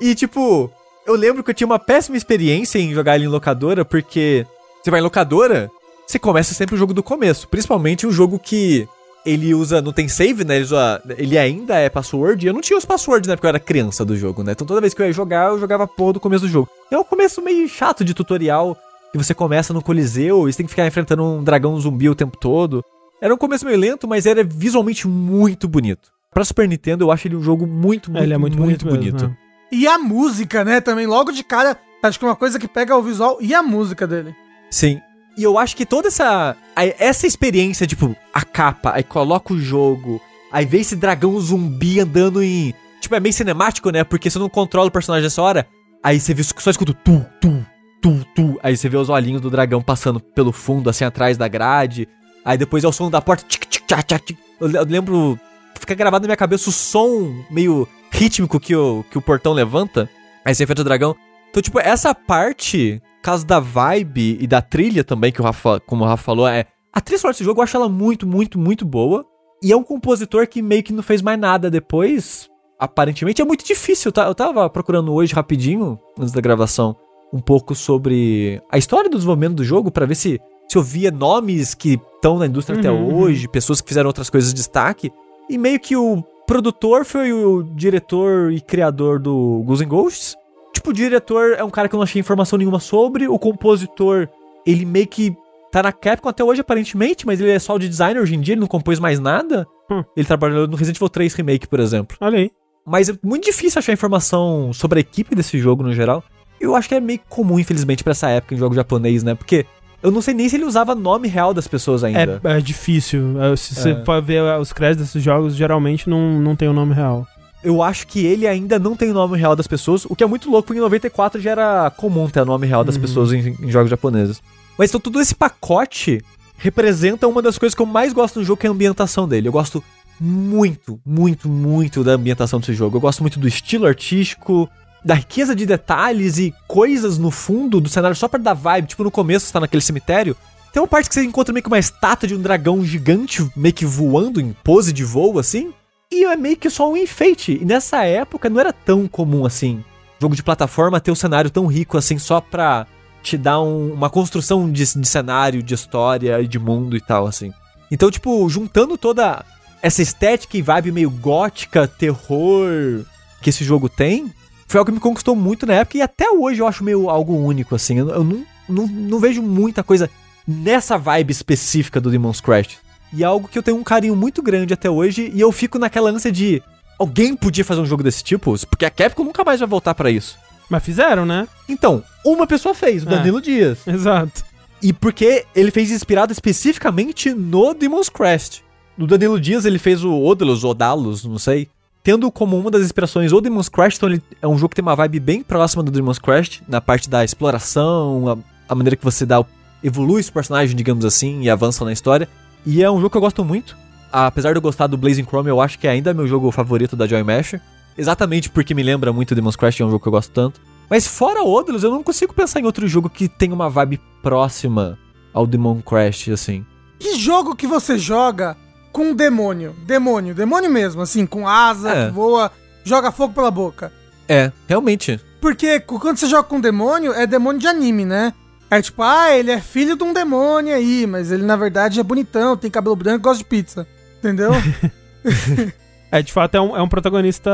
E 0.00 0.14
tipo, 0.14 0.70
eu 1.06 1.14
lembro 1.14 1.42
que 1.42 1.50
eu 1.50 1.54
tinha 1.54 1.66
uma 1.66 1.78
péssima 1.78 2.16
experiência 2.16 2.78
em 2.78 2.94
jogar 2.94 3.16
ele 3.16 3.24
em 3.24 3.28
locadora, 3.28 3.84
porque 3.84 4.46
você 4.82 4.90
vai 4.90 5.00
em 5.00 5.02
locadora, 5.02 5.70
você 6.06 6.18
começa 6.18 6.54
sempre 6.54 6.74
o 6.74 6.78
jogo 6.78 6.94
do 6.94 7.02
começo. 7.02 7.48
Principalmente 7.48 8.06
um 8.06 8.12
jogo 8.12 8.38
que 8.38 8.88
ele 9.24 9.54
usa, 9.54 9.80
não 9.80 9.92
tem 9.92 10.08
save, 10.08 10.44
né? 10.44 10.56
Ele, 10.56 10.64
usa, 10.64 11.02
ele 11.16 11.38
ainda 11.38 11.76
é 11.76 11.88
password. 11.88 12.44
E 12.44 12.48
eu 12.48 12.52
não 12.52 12.60
tinha 12.60 12.78
os 12.78 12.84
passwords, 12.84 13.28
né? 13.28 13.36
Porque 13.36 13.46
eu 13.46 13.50
era 13.50 13.60
criança 13.60 14.04
do 14.04 14.16
jogo, 14.16 14.42
né? 14.42 14.52
Então 14.52 14.66
toda 14.66 14.80
vez 14.80 14.94
que 14.94 15.02
eu 15.02 15.06
ia 15.06 15.12
jogar, 15.12 15.50
eu 15.50 15.58
jogava 15.58 15.86
porra 15.86 16.14
do 16.14 16.20
começo 16.20 16.44
do 16.44 16.50
jogo. 16.50 16.68
É 16.90 16.98
um 16.98 17.04
começo 17.04 17.40
meio 17.40 17.68
chato 17.68 18.04
de 18.04 18.14
tutorial, 18.14 18.76
que 19.12 19.18
você 19.18 19.34
começa 19.34 19.72
no 19.72 19.82
Coliseu 19.82 20.48
e 20.48 20.52
você 20.52 20.58
tem 20.58 20.66
que 20.66 20.70
ficar 20.70 20.86
enfrentando 20.86 21.22
um 21.22 21.44
dragão 21.44 21.78
zumbi 21.78 22.08
o 22.08 22.14
tempo 22.14 22.36
todo. 22.36 22.84
Era 23.20 23.32
um 23.32 23.38
começo 23.38 23.64
meio 23.64 23.78
lento, 23.78 24.08
mas 24.08 24.26
era 24.26 24.42
visualmente 24.42 25.06
muito 25.06 25.68
bonito. 25.68 26.10
Pra 26.32 26.44
Super 26.44 26.66
Nintendo, 26.66 27.04
eu 27.04 27.12
acho 27.12 27.28
ele 27.28 27.36
um 27.36 27.42
jogo 27.42 27.66
muito, 27.66 28.10
muito, 28.10 28.24
ele 28.24 28.32
é 28.32 28.38
muito, 28.38 28.56
bonito, 28.56 28.86
mesmo, 28.86 29.28
né? 29.28 29.36
E 29.70 29.86
a 29.86 29.98
música, 29.98 30.64
né? 30.64 30.80
Também, 30.80 31.06
logo 31.06 31.30
de 31.30 31.44
cara, 31.44 31.78
acho 32.02 32.18
que 32.18 32.24
uma 32.24 32.34
coisa 32.34 32.58
que 32.58 32.66
pega 32.66 32.94
é 32.94 32.96
o 32.96 33.02
visual 33.02 33.38
e 33.40 33.54
a 33.54 33.62
música 33.62 34.06
dele. 34.06 34.34
Sim. 34.70 35.00
E 35.36 35.42
eu 35.42 35.58
acho 35.58 35.76
que 35.76 35.86
toda 35.86 36.08
essa. 36.08 36.56
Essa 36.74 37.26
experiência, 37.26 37.86
tipo, 37.86 38.16
a 38.32 38.42
capa, 38.42 38.92
aí 38.94 39.02
coloca 39.02 39.52
o 39.52 39.58
jogo, 39.58 40.20
aí 40.50 40.64
vê 40.64 40.78
esse 40.78 40.96
dragão 40.96 41.38
zumbi 41.40 42.00
andando 42.00 42.42
em. 42.42 42.74
Tipo, 43.00 43.14
é 43.14 43.20
meio 43.20 43.32
cinemático, 43.32 43.90
né? 43.90 44.04
Porque 44.04 44.30
você 44.30 44.38
não 44.38 44.48
controla 44.48 44.88
o 44.88 44.92
personagem 44.92 45.24
nessa 45.24 45.42
hora. 45.42 45.66
Aí 46.02 46.20
você 46.20 46.32
vê, 46.32 46.42
só 46.42 46.70
escuta 46.70 46.94
tu, 46.94 47.24
tu, 47.40 47.66
tu, 48.00 48.26
tu. 48.34 48.60
Aí 48.62 48.76
você 48.76 48.88
vê 48.88 48.96
os 48.96 49.08
olhinhos 49.08 49.40
do 49.40 49.50
dragão 49.50 49.82
passando 49.82 50.20
pelo 50.20 50.52
fundo, 50.52 50.88
assim, 50.88 51.04
atrás 51.04 51.36
da 51.36 51.48
grade. 51.48 52.08
Aí 52.44 52.56
depois 52.56 52.84
é 52.84 52.88
o 52.88 52.92
som 52.92 53.10
da 53.10 53.20
porta. 53.20 53.44
Tic, 53.46 53.64
tic, 53.66 53.86
tchac, 53.86 54.04
tchac, 54.04 54.24
tic. 54.24 54.38
Eu 54.60 54.70
eu 54.70 54.84
lembro. 54.84 55.38
Fica 55.78 55.94
gravado 55.94 56.22
na 56.22 56.28
minha 56.28 56.36
cabeça 56.36 56.68
o 56.70 56.72
som 56.72 57.44
meio 57.50 57.88
rítmico 58.10 58.60
que 58.60 58.74
o, 58.74 59.04
que 59.10 59.18
o 59.18 59.22
portão 59.22 59.52
levanta. 59.52 60.08
Aí 60.44 60.54
você 60.54 60.64
enfrenta 60.64 60.82
o 60.82 60.84
dragão. 60.84 61.16
Então, 61.50 61.62
tipo, 61.62 61.78
essa 61.80 62.14
parte, 62.14 63.00
caso 63.22 63.44
da 63.44 63.60
vibe 63.60 64.38
e 64.40 64.46
da 64.46 64.62
trilha 64.62 65.04
também, 65.04 65.32
que 65.32 65.40
o 65.40 65.44
Rafa, 65.44 65.80
como 65.80 66.04
o 66.04 66.06
Rafa 66.06 66.22
falou, 66.22 66.46
é. 66.48 66.66
A 66.92 67.00
trilha 67.00 67.18
sonora 67.18 67.32
desse 67.32 67.44
jogo 67.44 67.60
eu 67.60 67.64
acho 67.64 67.76
ela 67.76 67.88
muito, 67.88 68.26
muito, 68.26 68.58
muito 68.58 68.84
boa. 68.84 69.24
E 69.62 69.72
é 69.72 69.76
um 69.76 69.82
compositor 69.82 70.46
que 70.46 70.60
meio 70.60 70.82
que 70.82 70.92
não 70.92 71.02
fez 71.02 71.22
mais 71.22 71.38
nada 71.38 71.70
depois. 71.70 72.50
Aparentemente 72.78 73.40
é 73.40 73.44
muito 73.44 73.64
difícil. 73.64 74.10
tá? 74.10 74.26
Eu 74.26 74.34
tava 74.34 74.68
procurando 74.68 75.12
hoje 75.12 75.32
rapidinho, 75.32 75.98
antes 76.18 76.32
da 76.32 76.40
gravação, 76.40 76.96
um 77.32 77.38
pouco 77.38 77.74
sobre 77.74 78.60
a 78.70 78.76
história 78.76 79.08
do 79.08 79.16
desenvolvimento 79.16 79.54
do 79.54 79.64
jogo, 79.64 79.90
pra 79.90 80.04
ver 80.04 80.16
se, 80.16 80.40
se 80.68 80.76
eu 80.76 80.82
via 80.82 81.10
nomes 81.10 81.74
que 81.74 81.98
estão 82.16 82.38
na 82.38 82.46
indústria 82.46 82.78
até 82.78 82.90
Uhum, 82.90 83.14
hoje, 83.16 83.48
pessoas 83.48 83.80
que 83.80 83.88
fizeram 83.88 84.08
outras 84.08 84.28
coisas 84.28 84.50
de 84.50 84.56
destaque. 84.56 85.12
E 85.48 85.56
meio 85.56 85.78
que 85.78 85.96
o 85.96 86.22
produtor 86.46 87.04
foi 87.04 87.32
o 87.32 87.62
diretor 87.62 88.52
e 88.52 88.60
criador 88.60 89.18
do 89.18 89.62
Ghouls 89.64 89.80
Ghosts. 89.82 90.36
Tipo, 90.74 90.90
o 90.90 90.92
diretor 90.92 91.52
é 91.52 91.62
um 91.62 91.70
cara 91.70 91.88
que 91.88 91.94
eu 91.94 91.98
não 91.98 92.04
achei 92.04 92.18
informação 92.20 92.58
nenhuma 92.58 92.80
sobre. 92.80 93.28
O 93.28 93.38
compositor, 93.38 94.28
ele 94.66 94.84
meio 94.84 95.06
que 95.06 95.36
tá 95.72 95.82
na 95.82 95.90
Capcom 95.90 96.28
até 96.28 96.44
hoje, 96.44 96.60
aparentemente, 96.60 97.26
mas 97.26 97.40
ele 97.40 97.50
é 97.50 97.58
só 97.58 97.76
de 97.78 97.88
designer 97.88 98.20
hoje 98.20 98.34
em 98.36 98.40
dia, 98.40 98.54
ele 98.54 98.60
não 98.60 98.68
compôs 98.68 99.00
mais 99.00 99.18
nada. 99.18 99.66
Hum. 99.90 100.04
Ele 100.16 100.26
trabalhou 100.26 100.68
no 100.68 100.76
Resident 100.76 100.96
Evil 100.98 101.08
3 101.08 101.34
Remake, 101.34 101.66
por 101.66 101.80
exemplo. 101.80 102.16
Olha 102.20 102.38
aí. 102.38 102.50
Mas 102.86 103.08
é 103.08 103.14
muito 103.22 103.44
difícil 103.44 103.78
achar 103.78 103.92
informação 103.92 104.72
sobre 104.72 104.98
a 104.98 105.00
equipe 105.00 105.34
desse 105.34 105.58
jogo 105.58 105.82
no 105.82 105.92
geral. 105.92 106.22
Eu 106.60 106.76
acho 106.76 106.88
que 106.88 106.94
é 106.94 107.00
meio 107.00 107.20
comum, 107.28 107.58
infelizmente, 107.58 108.04
pra 108.04 108.10
essa 108.12 108.28
época 108.28 108.54
em 108.54 108.58
jogo 108.58 108.74
japonês, 108.74 109.22
né? 109.22 109.34
Porque 109.34 109.64
eu 110.02 110.10
não 110.10 110.20
sei 110.20 110.34
nem 110.34 110.48
se 110.48 110.56
ele 110.56 110.64
usava 110.64 110.94
nome 110.94 111.26
real 111.28 111.54
das 111.54 111.66
pessoas 111.66 112.04
ainda. 112.04 112.40
É, 112.44 112.58
é 112.58 112.60
difícil. 112.60 113.40
É, 113.42 113.56
Se 113.56 113.74
você 113.74 113.90
É. 113.92 114.04
for 114.04 114.20
ver 114.22 114.42
é, 114.44 114.58
os 114.58 114.72
créditos 114.72 115.06
desses 115.06 115.22
jogos, 115.22 115.54
geralmente 115.54 116.08
não, 116.10 116.40
não 116.40 116.54
tem 116.56 116.68
o 116.68 116.72
nome 116.72 116.92
real. 116.94 117.26
Eu 117.64 117.80
acho 117.82 118.08
que 118.08 118.26
ele 118.26 118.46
ainda 118.48 118.78
não 118.78 118.96
tem 118.96 119.10
o 119.10 119.14
nome 119.14 119.38
real 119.38 119.54
das 119.54 119.68
pessoas, 119.68 120.04
o 120.04 120.16
que 120.16 120.24
é 120.24 120.26
muito 120.26 120.50
louco, 120.50 120.66
porque 120.66 120.78
em 120.78 120.82
94 120.82 121.40
já 121.40 121.52
era 121.52 121.90
comum 121.96 122.28
ter 122.28 122.40
o 122.40 122.44
nome 122.44 122.66
real 122.66 122.82
das 122.82 122.96
Uhum. 122.96 123.00
pessoas 123.02 123.32
em, 123.32 123.56
em 123.62 123.70
jogos 123.70 123.88
japoneses. 123.88 124.42
Mas 124.78 124.90
então 124.90 125.00
todo 125.00 125.20
esse 125.20 125.34
pacote 125.34 126.22
representa 126.56 127.26
uma 127.26 127.42
das 127.42 127.58
coisas 127.58 127.74
que 127.74 127.82
eu 127.82 127.86
mais 127.86 128.12
gosto 128.12 128.38
no 128.38 128.44
jogo, 128.44 128.60
que 128.60 128.66
é 128.66 128.70
a 128.70 128.72
ambientação 128.72 129.26
dele. 129.26 129.48
Eu 129.48 129.52
gosto 129.52 129.82
muito, 130.20 131.00
muito, 131.04 131.48
muito 131.48 132.04
da 132.04 132.12
ambientação 132.12 132.60
desse 132.60 132.74
jogo. 132.74 132.96
Eu 132.96 133.00
gosto 133.00 133.20
muito 133.22 133.38
do 133.38 133.48
estilo 133.48 133.86
artístico, 133.86 134.68
da 135.04 135.14
riqueza 135.14 135.54
de 135.54 135.66
detalhes 135.66 136.38
e 136.38 136.54
coisas 136.68 137.18
no 137.18 137.30
fundo 137.30 137.80
do 137.80 137.88
cenário 137.88 138.16
só 138.16 138.28
pra 138.28 138.38
dar 138.38 138.54
vibe. 138.54 138.88
Tipo, 138.88 139.04
no 139.04 139.10
começo 139.10 139.46
você 139.46 139.52
tá 139.52 139.60
naquele 139.60 139.82
cemitério. 139.82 140.36
Tem 140.72 140.80
uma 140.80 140.88
parte 140.88 141.08
que 141.08 141.14
você 141.14 141.22
encontra 141.24 141.52
meio 141.52 141.62
que 141.62 141.68
uma 141.68 141.78
estátua 141.78 142.28
de 142.28 142.34
um 142.34 142.40
dragão 142.40 142.84
gigante 142.84 143.46
meio 143.54 143.74
que 143.74 143.84
voando 143.84 144.40
em 144.40 144.54
pose 144.64 144.92
de 144.92 145.04
voo, 145.04 145.38
assim. 145.38 145.72
E 146.10 146.24
é 146.24 146.36
meio 146.36 146.56
que 146.56 146.70
só 146.70 146.90
um 146.90 146.96
enfeite. 146.96 147.58
E 147.60 147.64
nessa 147.64 148.04
época 148.04 148.48
não 148.48 148.60
era 148.60 148.72
tão 148.72 149.08
comum 149.08 149.44
assim. 149.44 149.84
Jogo 150.20 150.36
de 150.36 150.42
plataforma 150.42 151.00
ter 151.00 151.10
um 151.10 151.16
cenário 151.16 151.50
tão 151.50 151.66
rico 151.66 151.98
assim 151.98 152.18
só 152.18 152.40
pra 152.40 152.86
te 153.22 153.36
dar 153.38 153.60
um- 153.60 153.92
uma 153.92 154.10
construção 154.10 154.70
de, 154.70 154.84
de 154.94 155.06
cenário, 155.08 155.62
de 155.62 155.74
história 155.74 156.46
de 156.46 156.58
mundo 156.58 156.96
e 156.96 157.00
tal, 157.00 157.26
assim. 157.26 157.52
Então, 157.90 158.10
tipo, 158.10 158.48
juntando 158.48 158.96
toda 158.98 159.44
essa 159.82 160.02
estética 160.02 160.56
e 160.56 160.62
vibe 160.62 160.92
meio 160.92 161.10
gótica, 161.10 161.86
terror 161.88 163.04
que 163.40 163.50
esse 163.50 163.64
jogo 163.64 163.88
tem, 163.88 164.32
foi 164.68 164.78
algo 164.78 164.90
que 164.90 164.94
me 164.94 165.00
conquistou 165.00 165.34
muito 165.36 165.66
na 165.66 165.74
época 165.74 165.98
e 165.98 166.02
até 166.02 166.30
hoje 166.30 166.60
eu 166.60 166.66
acho 166.66 166.84
meio 166.84 167.10
algo 167.10 167.34
único, 167.36 167.74
assim. 167.74 167.98
Eu, 167.98 168.08
eu 168.10 168.24
não, 168.24 168.44
não, 168.68 168.86
não 168.86 169.18
vejo 169.18 169.42
muita 169.42 169.82
coisa 169.82 170.08
nessa 170.46 170.96
vibe 170.96 171.30
específica 171.32 172.00
do 172.00 172.10
Demon's 172.10 172.40
Crash. 172.40 172.78
E 173.12 173.22
é 173.22 173.26
algo 173.26 173.46
que 173.48 173.58
eu 173.58 173.62
tenho 173.62 173.76
um 173.76 173.82
carinho 173.84 174.16
muito 174.16 174.40
grande 174.42 174.72
até 174.72 174.88
hoje 174.90 175.30
e 175.34 175.40
eu 175.40 175.52
fico 175.52 175.78
naquela 175.78 176.10
ânsia 176.10 176.32
de 176.32 176.62
alguém 176.98 177.36
podia 177.36 177.64
fazer 177.64 177.80
um 177.80 177.86
jogo 177.86 178.02
desse 178.02 178.24
tipo, 178.24 178.54
porque 178.68 178.86
a 178.86 178.90
Capcom 178.90 179.24
nunca 179.24 179.44
mais 179.44 179.60
vai 179.60 179.68
voltar 179.68 179.94
pra 179.94 180.10
isso. 180.10 180.38
Mas 180.72 180.82
fizeram, 180.82 181.26
né? 181.26 181.46
Então, 181.68 182.02
uma 182.24 182.46
pessoa 182.46 182.74
fez, 182.74 183.04
o 183.04 183.08
É. 183.08 183.10
Danilo 183.10 183.42
Dias. 183.42 183.80
Exato. 183.86 184.42
E 184.82 184.90
porque 184.90 185.44
ele 185.54 185.70
fez 185.70 185.90
inspirado 185.90 186.32
especificamente 186.32 187.34
no 187.34 187.74
Demon's 187.74 188.08
Crest. 188.08 188.62
No 188.96 189.06
Danilo 189.06 189.38
Dias 189.38 189.66
ele 189.66 189.78
fez 189.78 190.02
o 190.02 190.18
Odalus, 190.24 190.64
Odalus, 190.64 191.26
não 191.26 191.38
sei. 191.38 191.68
Tendo 192.02 192.32
como 192.32 192.58
uma 192.58 192.70
das 192.70 192.82
inspirações 192.82 193.32
o 193.32 193.40
Demon's 193.42 193.68
Crest, 193.68 193.98
então 193.98 194.08
ele 194.08 194.22
é 194.40 194.48
um 194.48 194.56
jogo 194.56 194.70
que 194.70 194.76
tem 194.76 194.82
uma 194.82 194.96
vibe 194.96 195.20
bem 195.20 195.42
próxima 195.42 195.82
do 195.82 195.90
Demon's 195.90 196.18
Crest, 196.18 196.62
na 196.66 196.80
parte 196.80 197.08
da 197.10 197.22
exploração, 197.22 198.28
a, 198.28 198.72
a 198.72 198.74
maneira 198.74 198.96
que 198.96 199.04
você 199.04 199.26
dá, 199.26 199.44
evolui 199.84 200.22
os 200.22 200.30
personagens, 200.30 200.74
digamos 200.74 201.04
assim, 201.04 201.42
e 201.42 201.50
avança 201.50 201.84
na 201.84 201.92
história. 201.92 202.26
E 202.64 202.82
é 202.82 202.90
um 202.90 202.96
jogo 202.96 203.10
que 203.10 203.16
eu 203.18 203.20
gosto 203.20 203.44
muito. 203.44 203.76
Apesar 204.10 204.52
de 204.52 204.56
eu 204.56 204.62
gostar 204.62 204.86
do 204.86 204.96
Blazing 204.96 205.24
Chrome, 205.24 205.50
eu 205.50 205.60
acho 205.60 205.78
que 205.78 205.86
ainda 205.86 206.12
é 206.12 206.14
meu 206.14 206.26
jogo 206.26 206.50
favorito 206.50 206.96
da 206.96 207.06
Joy 207.06 207.22
Masher. 207.22 207.60
Exatamente 207.96 208.48
porque 208.50 208.74
me 208.74 208.82
lembra 208.82 209.12
muito 209.12 209.34
Demon's 209.34 209.56
Crest, 209.56 209.80
é 209.80 209.84
um 209.84 209.90
jogo 209.90 210.02
que 210.02 210.08
eu 210.08 210.12
gosto 210.12 210.30
tanto. 210.32 210.60
Mas 210.88 211.06
fora 211.06 211.42
Odalus, 211.42 211.82
eu 211.82 211.90
não 211.90 212.02
consigo 212.02 212.34
pensar 212.34 212.60
em 212.60 212.64
outro 212.64 212.86
jogo 212.86 213.08
que 213.08 213.28
tenha 213.28 213.54
uma 213.54 213.70
vibe 213.70 214.00
próxima 214.22 214.98
ao 215.32 215.46
Demon 215.46 215.80
Crash, 215.80 216.28
assim. 216.28 216.64
Que 216.98 217.16
jogo 217.18 217.56
que 217.56 217.66
você 217.66 217.96
joga 217.98 218.56
com 218.92 219.06
um 219.10 219.14
demônio? 219.14 219.74
Demônio, 219.86 220.34
demônio 220.34 220.70
mesmo, 220.70 221.00
assim, 221.02 221.24
com 221.26 221.48
asa, 221.48 221.90
É. 221.90 222.06
que 222.06 222.12
voa, 222.12 222.52
joga 222.84 223.10
fogo 223.10 223.32
pela 223.34 223.50
boca. 223.50 223.92
É, 224.28 224.52
realmente. 224.68 225.18
Porque 225.40 225.80
quando 225.80 226.16
você 226.18 226.26
joga 226.28 226.44
com 226.44 226.60
demônio, 226.60 227.12
é 227.12 227.26
demônio 227.26 227.60
de 227.60 227.66
anime, 227.66 228.04
né? 228.04 228.32
É 228.70 228.80
tipo, 228.80 229.02
ah, 229.02 229.36
ele 229.36 229.50
é 229.50 229.60
filho 229.60 229.96
de 229.96 230.04
um 230.04 230.12
demônio 230.12 230.74
aí, 230.74 231.06
mas 231.06 231.30
ele 231.30 231.42
na 231.42 231.56
verdade 231.56 232.00
é 232.00 232.02
bonitão, 232.02 232.56
tem 232.56 232.70
cabelo 232.70 232.96
branco 232.96 233.18
e 233.18 233.22
gosta 233.22 233.38
de 233.38 233.44
pizza. 233.48 233.86
Entendeu? 234.18 234.52
É, 236.12 236.22
de 236.22 236.32
fato, 236.32 236.54
é 236.54 236.60
um, 236.60 236.76
é 236.76 236.82
um 236.82 236.88
protagonista 236.88 237.50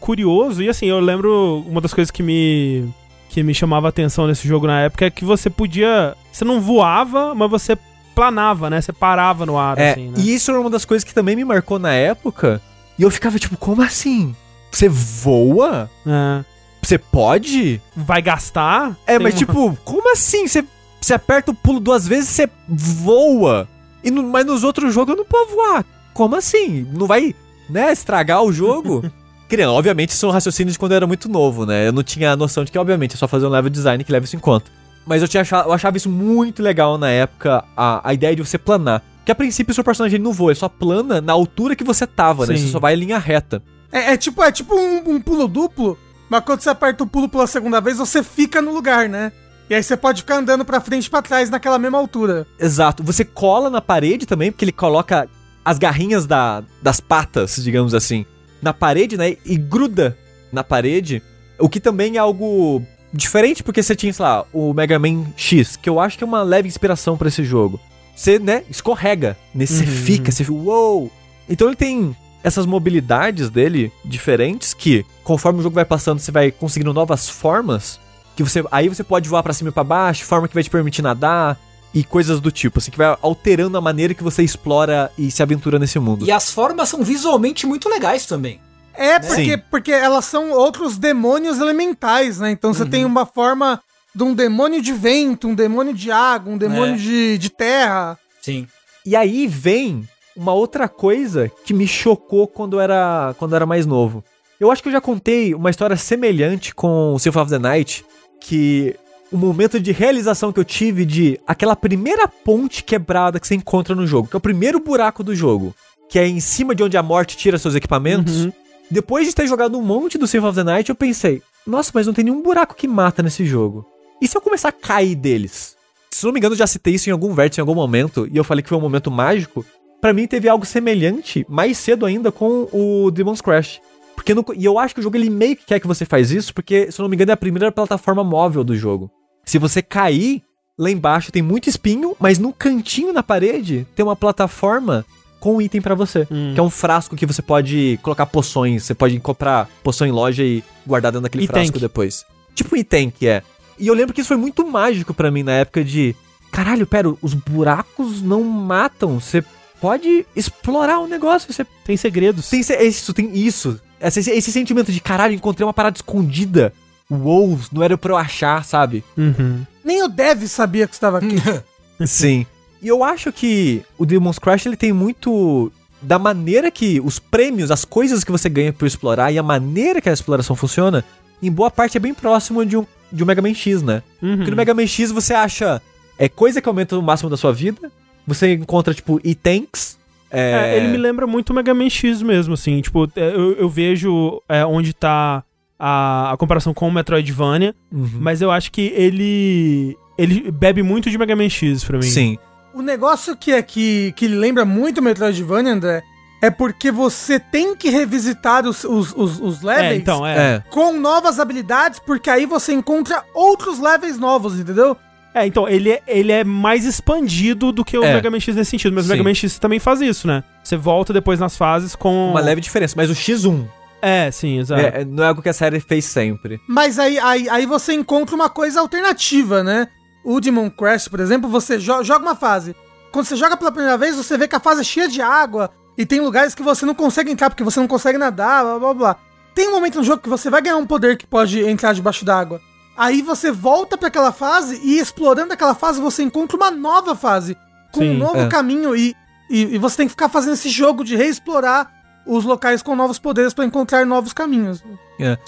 curioso. 0.00 0.62
E 0.62 0.68
assim, 0.68 0.86
eu 0.86 0.98
lembro 0.98 1.64
uma 1.68 1.80
das 1.80 1.92
coisas 1.94 2.10
que 2.10 2.22
me. 2.22 2.88
que 3.28 3.42
me 3.42 3.54
chamava 3.54 3.86
a 3.86 3.90
atenção 3.90 4.26
nesse 4.26 4.48
jogo 4.48 4.66
na 4.66 4.80
época 4.80 5.04
é 5.06 5.10
que 5.10 5.24
você 5.24 5.48
podia. 5.50 6.16
Você 6.32 6.44
não 6.44 6.60
voava, 6.60 7.34
mas 7.34 7.50
você 7.50 7.76
planava, 8.14 8.68
né? 8.70 8.80
Você 8.80 8.92
parava 8.92 9.44
no 9.46 9.56
ar, 9.58 9.78
É, 9.78 9.92
assim, 9.92 10.08
né? 10.08 10.14
e 10.18 10.34
isso 10.34 10.50
era 10.50 10.60
uma 10.60 10.70
das 10.70 10.84
coisas 10.84 11.04
que 11.04 11.14
também 11.14 11.36
me 11.36 11.44
marcou 11.44 11.78
na 11.78 11.92
época. 11.92 12.60
E 12.98 13.02
eu 13.02 13.10
ficava 13.10 13.38
tipo, 13.38 13.56
como 13.56 13.82
assim? 13.82 14.34
Você 14.70 14.88
voa? 14.88 15.90
É. 16.06 16.44
Você 16.82 16.96
pode? 16.98 17.80
Vai 17.94 18.22
gastar? 18.22 18.96
É, 19.06 19.16
Tem 19.16 19.24
mas 19.24 19.34
uma- 19.34 19.38
tipo, 19.38 19.78
como 19.84 20.10
assim? 20.12 20.46
Você, 20.48 20.64
você 21.00 21.12
aperta 21.14 21.50
o 21.50 21.54
pulo 21.54 21.78
duas 21.78 22.06
vezes 22.08 22.30
você 22.30 22.48
voa. 22.68 23.68
E 24.02 24.10
no- 24.10 24.22
mas 24.22 24.46
nos 24.46 24.64
outros 24.64 24.94
jogos 24.94 25.12
eu 25.12 25.16
não 25.18 25.24
posso 25.26 25.50
voar. 25.54 25.84
Como 26.14 26.34
assim? 26.36 26.86
Não 26.92 27.06
vai, 27.06 27.34
né, 27.70 27.92
estragar 27.92 28.42
o 28.42 28.52
jogo? 28.52 29.04
Querendo, 29.48 29.72
obviamente, 29.72 30.10
isso 30.10 30.26
é 30.26 30.28
um 30.28 30.32
raciocínio 30.32 30.72
de 30.72 30.78
quando 30.78 30.92
eu 30.92 30.96
era 30.96 31.06
muito 31.06 31.28
novo, 31.28 31.66
né? 31.66 31.88
Eu 31.88 31.92
não 31.92 32.04
tinha 32.04 32.30
a 32.30 32.36
noção 32.36 32.64
de 32.64 32.70
que, 32.70 32.78
obviamente, 32.78 33.14
é 33.14 33.16
só 33.16 33.26
fazer 33.26 33.46
um 33.46 33.50
level 33.50 33.68
design 33.68 34.04
que 34.04 34.12
leva 34.12 34.24
isso 34.24 34.36
em 34.36 34.38
conta. 34.38 34.70
Mas 35.04 35.22
eu, 35.22 35.28
tinha 35.28 35.40
achado, 35.40 35.68
eu 35.68 35.72
achava 35.72 35.96
isso 35.96 36.08
muito 36.08 36.62
legal 36.62 36.96
na 36.96 37.10
época, 37.10 37.64
a, 37.76 38.08
a 38.08 38.14
ideia 38.14 38.36
de 38.36 38.44
você 38.44 38.56
planar. 38.56 39.02
Que 39.24 39.32
a 39.32 39.34
princípio 39.34 39.72
o 39.72 39.74
seu 39.74 39.82
personagem 39.82 40.20
não 40.20 40.32
voa, 40.32 40.52
ele 40.52 40.58
só 40.58 40.68
plana 40.68 41.20
na 41.20 41.32
altura 41.32 41.74
que 41.74 41.82
você 41.82 42.06
tava, 42.06 42.46
né? 42.46 42.56
Sim. 42.56 42.66
Você 42.66 42.72
só 42.72 42.78
vai 42.78 42.94
em 42.94 42.98
linha 42.98 43.18
reta. 43.18 43.60
é, 43.90 44.12
é 44.12 44.16
tipo, 44.16 44.40
é 44.40 44.52
tipo 44.52 44.74
um, 44.74 45.14
um 45.16 45.20
pulo 45.20 45.48
duplo, 45.48 45.98
mas 46.28 46.44
quando 46.44 46.60
você 46.60 46.70
aperta 46.70 47.02
o 47.02 47.06
pulo 47.06 47.28
pela 47.28 47.46
segunda 47.48 47.80
vez, 47.80 47.98
você 47.98 48.22
fica 48.22 48.62
no 48.62 48.72
lugar, 48.72 49.08
né? 49.08 49.32
E 49.68 49.74
aí 49.74 49.82
você 49.82 49.96
pode 49.96 50.22
ficar 50.22 50.36
andando 50.36 50.64
pra 50.64 50.80
frente 50.80 51.06
e 51.06 51.10
pra 51.10 51.22
trás 51.22 51.50
naquela 51.50 51.78
mesma 51.78 51.98
altura. 51.98 52.46
Exato. 52.58 53.02
Você 53.04 53.24
cola 53.24 53.70
na 53.70 53.80
parede 53.80 54.26
também, 54.26 54.50
porque 54.50 54.64
ele 54.64 54.72
coloca 54.72 55.28
as 55.64 55.78
garrinhas 55.78 56.26
da, 56.26 56.62
das 56.82 57.00
patas, 57.00 57.56
digamos 57.62 57.94
assim, 57.94 58.24
na 58.62 58.72
parede, 58.72 59.16
né? 59.16 59.36
E 59.44 59.56
gruda 59.56 60.16
na 60.52 60.64
parede. 60.64 61.22
O 61.58 61.68
que 61.68 61.80
também 61.80 62.16
é 62.16 62.18
algo 62.18 62.82
diferente, 63.12 63.62
porque 63.62 63.82
você 63.82 63.94
tinha, 63.94 64.12
sei 64.12 64.24
lá, 64.24 64.44
o 64.52 64.72
Mega 64.72 64.98
Man 64.98 65.26
X, 65.36 65.76
que 65.76 65.88
eu 65.88 65.98
acho 66.00 66.16
que 66.16 66.24
é 66.24 66.26
uma 66.26 66.42
leve 66.42 66.68
inspiração 66.68 67.16
pra 67.16 67.28
esse 67.28 67.44
jogo. 67.44 67.78
Você, 68.14 68.38
né, 68.38 68.64
escorrega 68.70 69.36
nesse, 69.54 69.74
você 69.78 69.84
Uhum. 69.84 69.90
fica, 69.90 70.30
você 70.32 70.44
fica, 70.44 70.56
uou! 70.56 71.10
Então 71.48 71.66
ele 71.68 71.76
tem 71.76 72.14
essas 72.42 72.64
mobilidades 72.66 73.50
dele 73.50 73.92
diferentes 74.04 74.72
que, 74.72 75.04
conforme 75.24 75.60
o 75.60 75.62
jogo 75.62 75.74
vai 75.74 75.84
passando, 75.84 76.18
você 76.18 76.30
vai 76.32 76.50
conseguindo 76.50 76.92
novas 76.94 77.28
formas 77.28 77.98
que 78.36 78.42
você 78.42 78.64
aí 78.70 78.88
você 78.88 79.02
pode 79.04 79.28
voar 79.28 79.42
pra 79.42 79.52
cima 79.52 79.68
e 79.70 79.72
pra 79.72 79.84
baixo, 79.84 80.24
forma 80.24 80.48
que 80.48 80.54
vai 80.54 80.62
te 80.62 80.70
permitir 80.70 81.02
nadar 81.02 81.58
e 81.92 82.04
coisas 82.04 82.40
do 82.40 82.50
tipo, 82.50 82.78
assim, 82.78 82.90
que 82.90 82.98
vai 82.98 83.16
alterando 83.20 83.76
a 83.76 83.80
maneira 83.80 84.14
que 84.14 84.22
você 84.22 84.42
explora 84.42 85.10
e 85.18 85.30
se 85.30 85.42
aventura 85.42 85.78
nesse 85.78 85.98
mundo. 85.98 86.24
E 86.24 86.30
as 86.30 86.50
formas 86.50 86.88
são 86.88 87.02
visualmente 87.02 87.66
muito 87.66 87.88
legais 87.88 88.26
também. 88.26 88.60
É, 88.94 89.18
porque, 89.18 89.56
Sim. 89.56 89.62
porque 89.70 89.92
elas 89.92 90.24
são 90.24 90.50
outros 90.50 90.98
demônios 90.98 91.58
elementais, 91.58 92.38
né? 92.38 92.50
Então 92.50 92.72
você 92.74 92.84
tem 92.84 93.04
uma 93.04 93.24
forma 93.24 93.80
de 94.14 94.22
um 94.22 94.34
demônio 94.34 94.82
de 94.82 94.92
vento, 94.92 95.48
um 95.48 95.54
demônio 95.54 95.94
de 95.94 96.10
água, 96.10 96.52
um 96.52 96.58
demônio 96.58 96.94
É. 96.94 96.98
de, 96.98 97.38
de 97.38 97.50
terra. 97.50 98.18
Sim. 98.42 98.66
E 99.06 99.16
aí 99.16 99.46
vem 99.46 100.06
uma 100.36 100.52
outra 100.52 100.88
coisa 100.88 101.50
que 101.64 101.72
me 101.72 101.86
chocou 101.88 102.46
quando 102.46 102.76
eu 102.76 102.80
era, 102.80 103.34
quando 103.38 103.52
eu 103.52 103.56
era 103.56 103.66
mais 103.66 103.86
novo. 103.86 104.22
Eu 104.58 104.70
acho 104.70 104.82
que 104.82 104.88
eu 104.88 104.92
já 104.92 105.00
contei 105.00 105.54
uma 105.54 105.70
história 105.70 105.96
semelhante 105.96 106.74
com 106.74 107.14
o 107.14 107.18
Symphony 107.18 107.42
of 107.42 107.50
the 107.52 107.58
Night, 107.58 108.04
que 108.40 108.94
o 109.32 109.36
momento 109.36 109.78
de 109.80 109.92
realização 109.92 110.52
que 110.52 110.58
eu 110.60 110.64
tive 110.64 111.04
de 111.04 111.38
aquela 111.46 111.76
primeira 111.76 112.26
ponte 112.26 112.82
quebrada 112.82 113.38
que 113.38 113.46
você 113.46 113.54
encontra 113.54 113.94
no 113.94 114.06
jogo, 114.06 114.28
que 114.28 114.36
é 114.36 114.38
o 114.38 114.40
primeiro 114.40 114.80
buraco 114.80 115.22
do 115.22 115.34
jogo, 115.34 115.74
que 116.08 116.18
é 116.18 116.26
em 116.26 116.40
cima 116.40 116.74
de 116.74 116.82
onde 116.82 116.96
a 116.96 117.02
morte 117.02 117.36
tira 117.36 117.58
seus 117.58 117.74
equipamentos. 117.74 118.46
Uhum. 118.46 118.52
Depois 118.90 119.26
de 119.28 119.34
ter 119.34 119.46
jogado 119.46 119.78
um 119.78 119.82
monte 119.82 120.18
do 120.18 120.26
Symphony 120.26 120.50
of 120.50 120.56
the 120.58 120.64
Night, 120.64 120.88
eu 120.88 120.96
pensei, 120.96 121.40
nossa, 121.66 121.92
mas 121.94 122.06
não 122.06 122.12
tem 122.14 122.24
nenhum 122.24 122.42
buraco 122.42 122.74
que 122.74 122.88
mata 122.88 123.22
nesse 123.22 123.44
jogo. 123.46 123.86
E 124.20 124.26
se 124.26 124.36
eu 124.36 124.40
começar 124.40 124.70
a 124.70 124.72
cair 124.72 125.14
deles? 125.14 125.76
Se 126.10 126.24
não 126.26 126.32
me 126.32 126.40
engano, 126.40 126.54
eu 126.54 126.58
já 126.58 126.66
citei 126.66 126.94
isso 126.94 127.08
em 127.08 127.12
algum 127.12 127.32
vértice 127.32 127.60
em 127.60 127.62
algum 127.62 127.74
momento, 127.74 128.28
e 128.32 128.36
eu 128.36 128.42
falei 128.42 128.62
que 128.62 128.68
foi 128.68 128.76
um 128.76 128.80
momento 128.80 129.10
mágico. 129.12 129.64
Pra 130.00 130.12
mim 130.12 130.26
teve 130.26 130.48
algo 130.48 130.66
semelhante, 130.66 131.46
mais 131.48 131.78
cedo 131.78 132.04
ainda, 132.04 132.32
com 132.32 132.66
o 132.72 133.10
Demon's 133.12 133.40
Crash. 133.40 133.80
Porque 134.16 134.34
no- 134.34 134.44
e 134.56 134.64
eu 134.64 134.78
acho 134.78 134.92
que 134.94 135.00
o 135.00 135.02
jogo 135.02 135.16
ele 135.16 135.30
meio 135.30 135.56
que 135.56 135.64
quer 135.64 135.78
que 135.78 135.86
você 135.86 136.04
faz 136.04 136.30
isso, 136.32 136.52
porque, 136.52 136.90
se 136.90 137.00
eu 137.00 137.04
não 137.04 137.08
me 137.08 137.14
engano, 137.14 137.30
é 137.30 137.34
a 137.34 137.36
primeira 137.36 137.70
plataforma 137.70 138.24
móvel 138.24 138.64
do 138.64 138.76
jogo. 138.76 139.10
Se 139.44 139.58
você 139.58 139.82
cair, 139.82 140.42
lá 140.78 140.90
embaixo 140.90 141.32
tem 141.32 141.42
muito 141.42 141.68
espinho, 141.68 142.14
mas 142.18 142.38
no 142.38 142.52
cantinho 142.52 143.12
na 143.12 143.22
parede 143.22 143.86
tem 143.94 144.04
uma 144.04 144.16
plataforma 144.16 145.04
com 145.38 145.56
um 145.56 145.60
item 145.62 145.80
pra 145.80 145.94
você. 145.94 146.26
Hum. 146.30 146.52
Que 146.54 146.60
é 146.60 146.62
um 146.62 146.70
frasco 146.70 147.16
que 147.16 147.26
você 147.26 147.40
pode 147.42 147.98
colocar 148.02 148.26
poções. 148.26 148.84
Você 148.84 148.94
pode 148.94 149.18
comprar 149.20 149.68
poção 149.82 150.06
em 150.06 150.10
loja 150.12 150.42
e 150.44 150.62
guardar 150.86 151.10
dentro 151.12 151.22
daquele 151.22 151.44
E 151.44 151.46
frasco 151.46 151.72
tank. 151.72 151.80
depois. 151.80 152.24
Tipo 152.54 152.74
um 152.74 152.78
item 152.78 153.10
que 153.10 153.26
é. 153.26 153.42
E 153.78 153.86
eu 153.86 153.94
lembro 153.94 154.12
que 154.14 154.20
isso 154.20 154.28
foi 154.28 154.36
muito 154.36 154.66
mágico 154.66 155.14
pra 155.14 155.30
mim 155.30 155.42
na 155.42 155.52
época 155.52 155.82
de. 155.82 156.14
Caralho, 156.52 156.86
pera, 156.86 157.08
os 157.22 157.32
buracos 157.32 158.20
não 158.20 158.42
matam. 158.44 159.18
Você 159.20 159.42
pode 159.80 160.26
explorar 160.36 160.98
o 160.98 161.06
negócio. 161.06 161.50
Você 161.50 161.64
Tem 161.84 161.96
segredos. 161.96 162.50
tem 162.50 162.60
esse- 162.60 162.76
isso, 162.82 163.14
tem 163.14 163.34
isso. 163.34 163.80
Esse, 164.00 164.30
esse 164.30 164.52
sentimento 164.52 164.90
de 164.92 165.00
caralho, 165.00 165.32
encontrei 165.34 165.64
uma 165.66 165.72
parada 165.72 165.96
escondida. 165.96 166.72
Uou, 167.10 167.58
não 167.72 167.82
era 167.82 167.98
pra 167.98 168.12
eu 168.12 168.16
achar, 168.16 168.64
sabe? 168.64 169.02
Uhum. 169.16 169.66
Nem 169.84 170.02
o 170.02 170.08
Dev 170.08 170.44
sabia 170.44 170.86
que 170.86 170.94
estava 170.94 171.18
aqui. 171.18 171.36
Sim. 172.06 172.46
E 172.80 172.88
eu 172.88 173.02
acho 173.02 173.32
que 173.32 173.82
o 173.98 174.06
Demon's 174.06 174.38
Crash 174.38 174.66
ele 174.66 174.76
tem 174.76 174.92
muito 174.92 175.72
da 176.00 176.18
maneira 176.18 176.70
que 176.70 177.00
os 177.00 177.18
prêmios, 177.18 177.70
as 177.70 177.84
coisas 177.84 178.24
que 178.24 178.32
você 178.32 178.48
ganha 178.48 178.72
por 178.72 178.86
explorar 178.86 179.32
e 179.32 179.38
a 179.38 179.42
maneira 179.42 180.00
que 180.00 180.08
a 180.08 180.12
exploração 180.12 180.56
funciona, 180.56 181.04
em 181.42 181.50
boa 181.50 181.70
parte 181.70 181.96
é 181.96 182.00
bem 182.00 182.14
próximo 182.14 182.64
de 182.64 182.76
um, 182.76 182.86
de 183.12 183.22
um 183.22 183.26
Mega 183.26 183.42
Man 183.42 183.54
X, 183.54 183.82
né? 183.82 184.02
Uhum. 184.22 184.36
Porque 184.36 184.50
no 184.50 184.56
Mega 184.56 184.72
Man 184.72 184.86
X 184.86 185.10
você 185.10 185.34
acha 185.34 185.82
é 186.18 186.28
coisa 186.28 186.60
que 186.60 186.68
aumenta 186.68 186.98
o 186.98 187.02
máximo 187.02 187.30
da 187.30 187.36
sua 187.36 187.52
vida. 187.52 187.90
Você 188.26 188.52
encontra, 188.52 188.92
tipo, 188.92 189.18
e-tanks. 189.24 189.98
É, 190.30 190.76
ele 190.76 190.88
me 190.88 190.98
lembra 190.98 191.26
muito 191.26 191.50
o 191.50 191.54
Mega 191.54 191.72
Man 191.72 191.88
X 191.88 192.22
mesmo, 192.22 192.54
assim. 192.54 192.80
Tipo, 192.82 193.10
é, 193.16 193.34
eu, 193.34 193.52
eu 193.54 193.68
vejo 193.68 194.42
é, 194.46 194.64
onde 194.64 194.92
tá 194.92 195.42
a, 195.80 196.30
a 196.32 196.36
comparação 196.36 196.74
com 196.74 196.86
o 196.86 196.92
Metroidvania, 196.92 197.74
Uhum. 197.90 198.10
mas 198.20 198.42
eu 198.42 198.50
acho 198.50 198.70
que 198.70 198.92
ele. 198.94 199.96
Ele 200.18 200.50
bebe 200.50 200.82
muito 200.82 201.10
de 201.10 201.16
Mega 201.16 201.34
Man 201.34 201.48
X 201.48 201.82
pra 201.82 201.96
mim. 201.96 202.02
Sim. 202.04 202.36
O 202.74 202.82
negócio 202.82 203.34
que 203.34 203.52
é 203.52 203.62
que, 203.62 204.12
que 204.14 204.28
lembra 204.28 204.64
muito 204.66 205.00
Metroidvania, 205.00 205.72
André, 205.72 206.02
é 206.42 206.50
porque 206.50 206.90
você 206.92 207.40
tem 207.40 207.74
que 207.74 207.88
revisitar 207.88 208.66
os, 208.66 208.84
os, 208.84 209.12
os, 209.16 209.40
os 209.40 209.62
levels 209.62 209.92
É, 209.92 209.96
então, 209.96 210.26
é. 210.26 210.36
É. 210.56 210.62
com 210.70 210.92
novas 210.92 211.40
habilidades, 211.40 211.98
porque 211.98 212.28
aí 212.28 212.44
você 212.44 212.72
encontra 212.74 213.24
outros 213.34 213.80
levels 213.80 214.18
novos, 214.18 214.60
entendeu? 214.60 214.94
É, 215.34 215.46
então, 215.46 215.66
ele 215.68 215.90
é, 215.92 216.02
ele 216.06 216.32
é 216.32 216.44
mais 216.44 216.84
expandido 216.84 217.72
do 217.72 217.84
que 217.84 217.96
o 217.96 218.04
É. 218.04 218.14
Mega 218.14 218.30
Man 218.30 218.40
X 218.40 218.54
nesse 218.56 218.70
sentido, 218.72 218.92
mas 218.94 219.04
Sim. 219.04 219.10
o 219.10 219.12
Mega 219.12 219.24
Man 219.24 219.34
X 219.34 219.58
também 219.58 219.78
faz 219.78 220.00
isso, 220.02 220.26
né? 220.26 220.44
Você 220.62 220.76
volta 220.76 221.12
depois 221.12 221.40
nas 221.40 221.56
fases 221.56 221.96
com. 221.96 222.30
Uma 222.32 222.40
leve 222.40 222.60
diferença. 222.60 222.94
Mas 222.96 223.08
o 223.10 223.14
X1 223.14 223.64
É, 224.02 224.30
sim, 224.30 224.58
exato. 224.58 224.80
é, 224.80 225.04
não 225.04 225.22
é 225.24 225.28
algo 225.28 225.42
que 225.42 225.48
a 225.48 225.52
série 225.52 225.78
fez 225.80 226.04
sempre. 226.06 226.60
Mas 226.68 226.98
aí, 226.98 227.18
aí, 227.18 227.48
aí 227.48 227.66
você 227.66 227.92
encontra 227.92 228.34
uma 228.34 228.48
coisa 228.48 228.80
alternativa, 228.80 229.62
né? 229.62 229.88
O 230.24 230.40
Demon 230.40 230.70
Crash, 230.70 231.08
por 231.08 231.20
exemplo, 231.20 231.48
você 231.50 231.78
jo- 231.78 232.02
joga 232.02 232.24
uma 232.24 232.34
fase. 232.36 232.74
Quando 233.12 233.26
você 233.26 233.36
joga 233.36 233.56
pela 233.56 233.72
primeira 233.72 233.96
vez, 233.98 234.16
você 234.16 234.36
vê 234.38 234.46
que 234.46 234.56
a 234.56 234.60
fase 234.60 234.80
é 234.82 234.84
cheia 234.84 235.08
de 235.08 235.20
água 235.20 235.70
e 235.98 236.06
tem 236.06 236.20
lugares 236.20 236.54
que 236.54 236.62
você 236.62 236.86
não 236.86 236.94
consegue 236.94 237.30
entrar 237.30 237.50
porque 237.50 237.64
você 237.64 237.80
não 237.80 237.88
consegue 237.88 238.16
nadar, 238.18 238.62
blá 238.64 238.78
blá 238.78 238.94
blá. 238.94 239.16
Tem 239.54 239.68
um 239.68 239.72
momento 239.72 239.96
no 239.98 240.04
jogo 240.04 240.22
que 240.22 240.28
você 240.28 240.48
vai 240.48 240.62
ganhar 240.62 240.76
um 240.76 240.86
poder 240.86 241.16
que 241.16 241.26
pode 241.26 241.60
entrar 241.60 241.92
debaixo 241.92 242.24
d'água. 242.24 242.60
Aí 242.96 243.20
você 243.22 243.50
volta 243.50 243.98
pra 243.98 244.08
aquela 244.08 244.30
fase 244.30 244.80
e 244.84 244.98
explorando 244.98 245.52
aquela 245.52 245.74
fase 245.74 246.00
você 246.00 246.22
encontra 246.22 246.56
uma 246.56 246.70
nova 246.70 247.14
fase 247.16 247.56
com 247.92 248.00
Sim, 248.00 248.10
um 248.10 248.18
novo 248.18 248.38
é. 248.38 248.48
caminho 248.48 248.94
e, 248.94 249.14
e, 249.48 249.74
e 249.74 249.78
você 249.78 249.96
tem 249.98 250.06
que 250.06 250.10
ficar 250.12 250.28
fazendo 250.28 250.52
esse 250.52 250.68
jogo 250.68 251.02
de 251.02 251.16
reexplorar 251.16 251.90
os 252.26 252.44
locais 252.44 252.82
com 252.82 252.94
novos 252.96 253.18
poderes 253.18 253.52
pra 253.54 253.64
encontrar 253.64 254.04
novos 254.06 254.32
caminhos. 254.32 254.82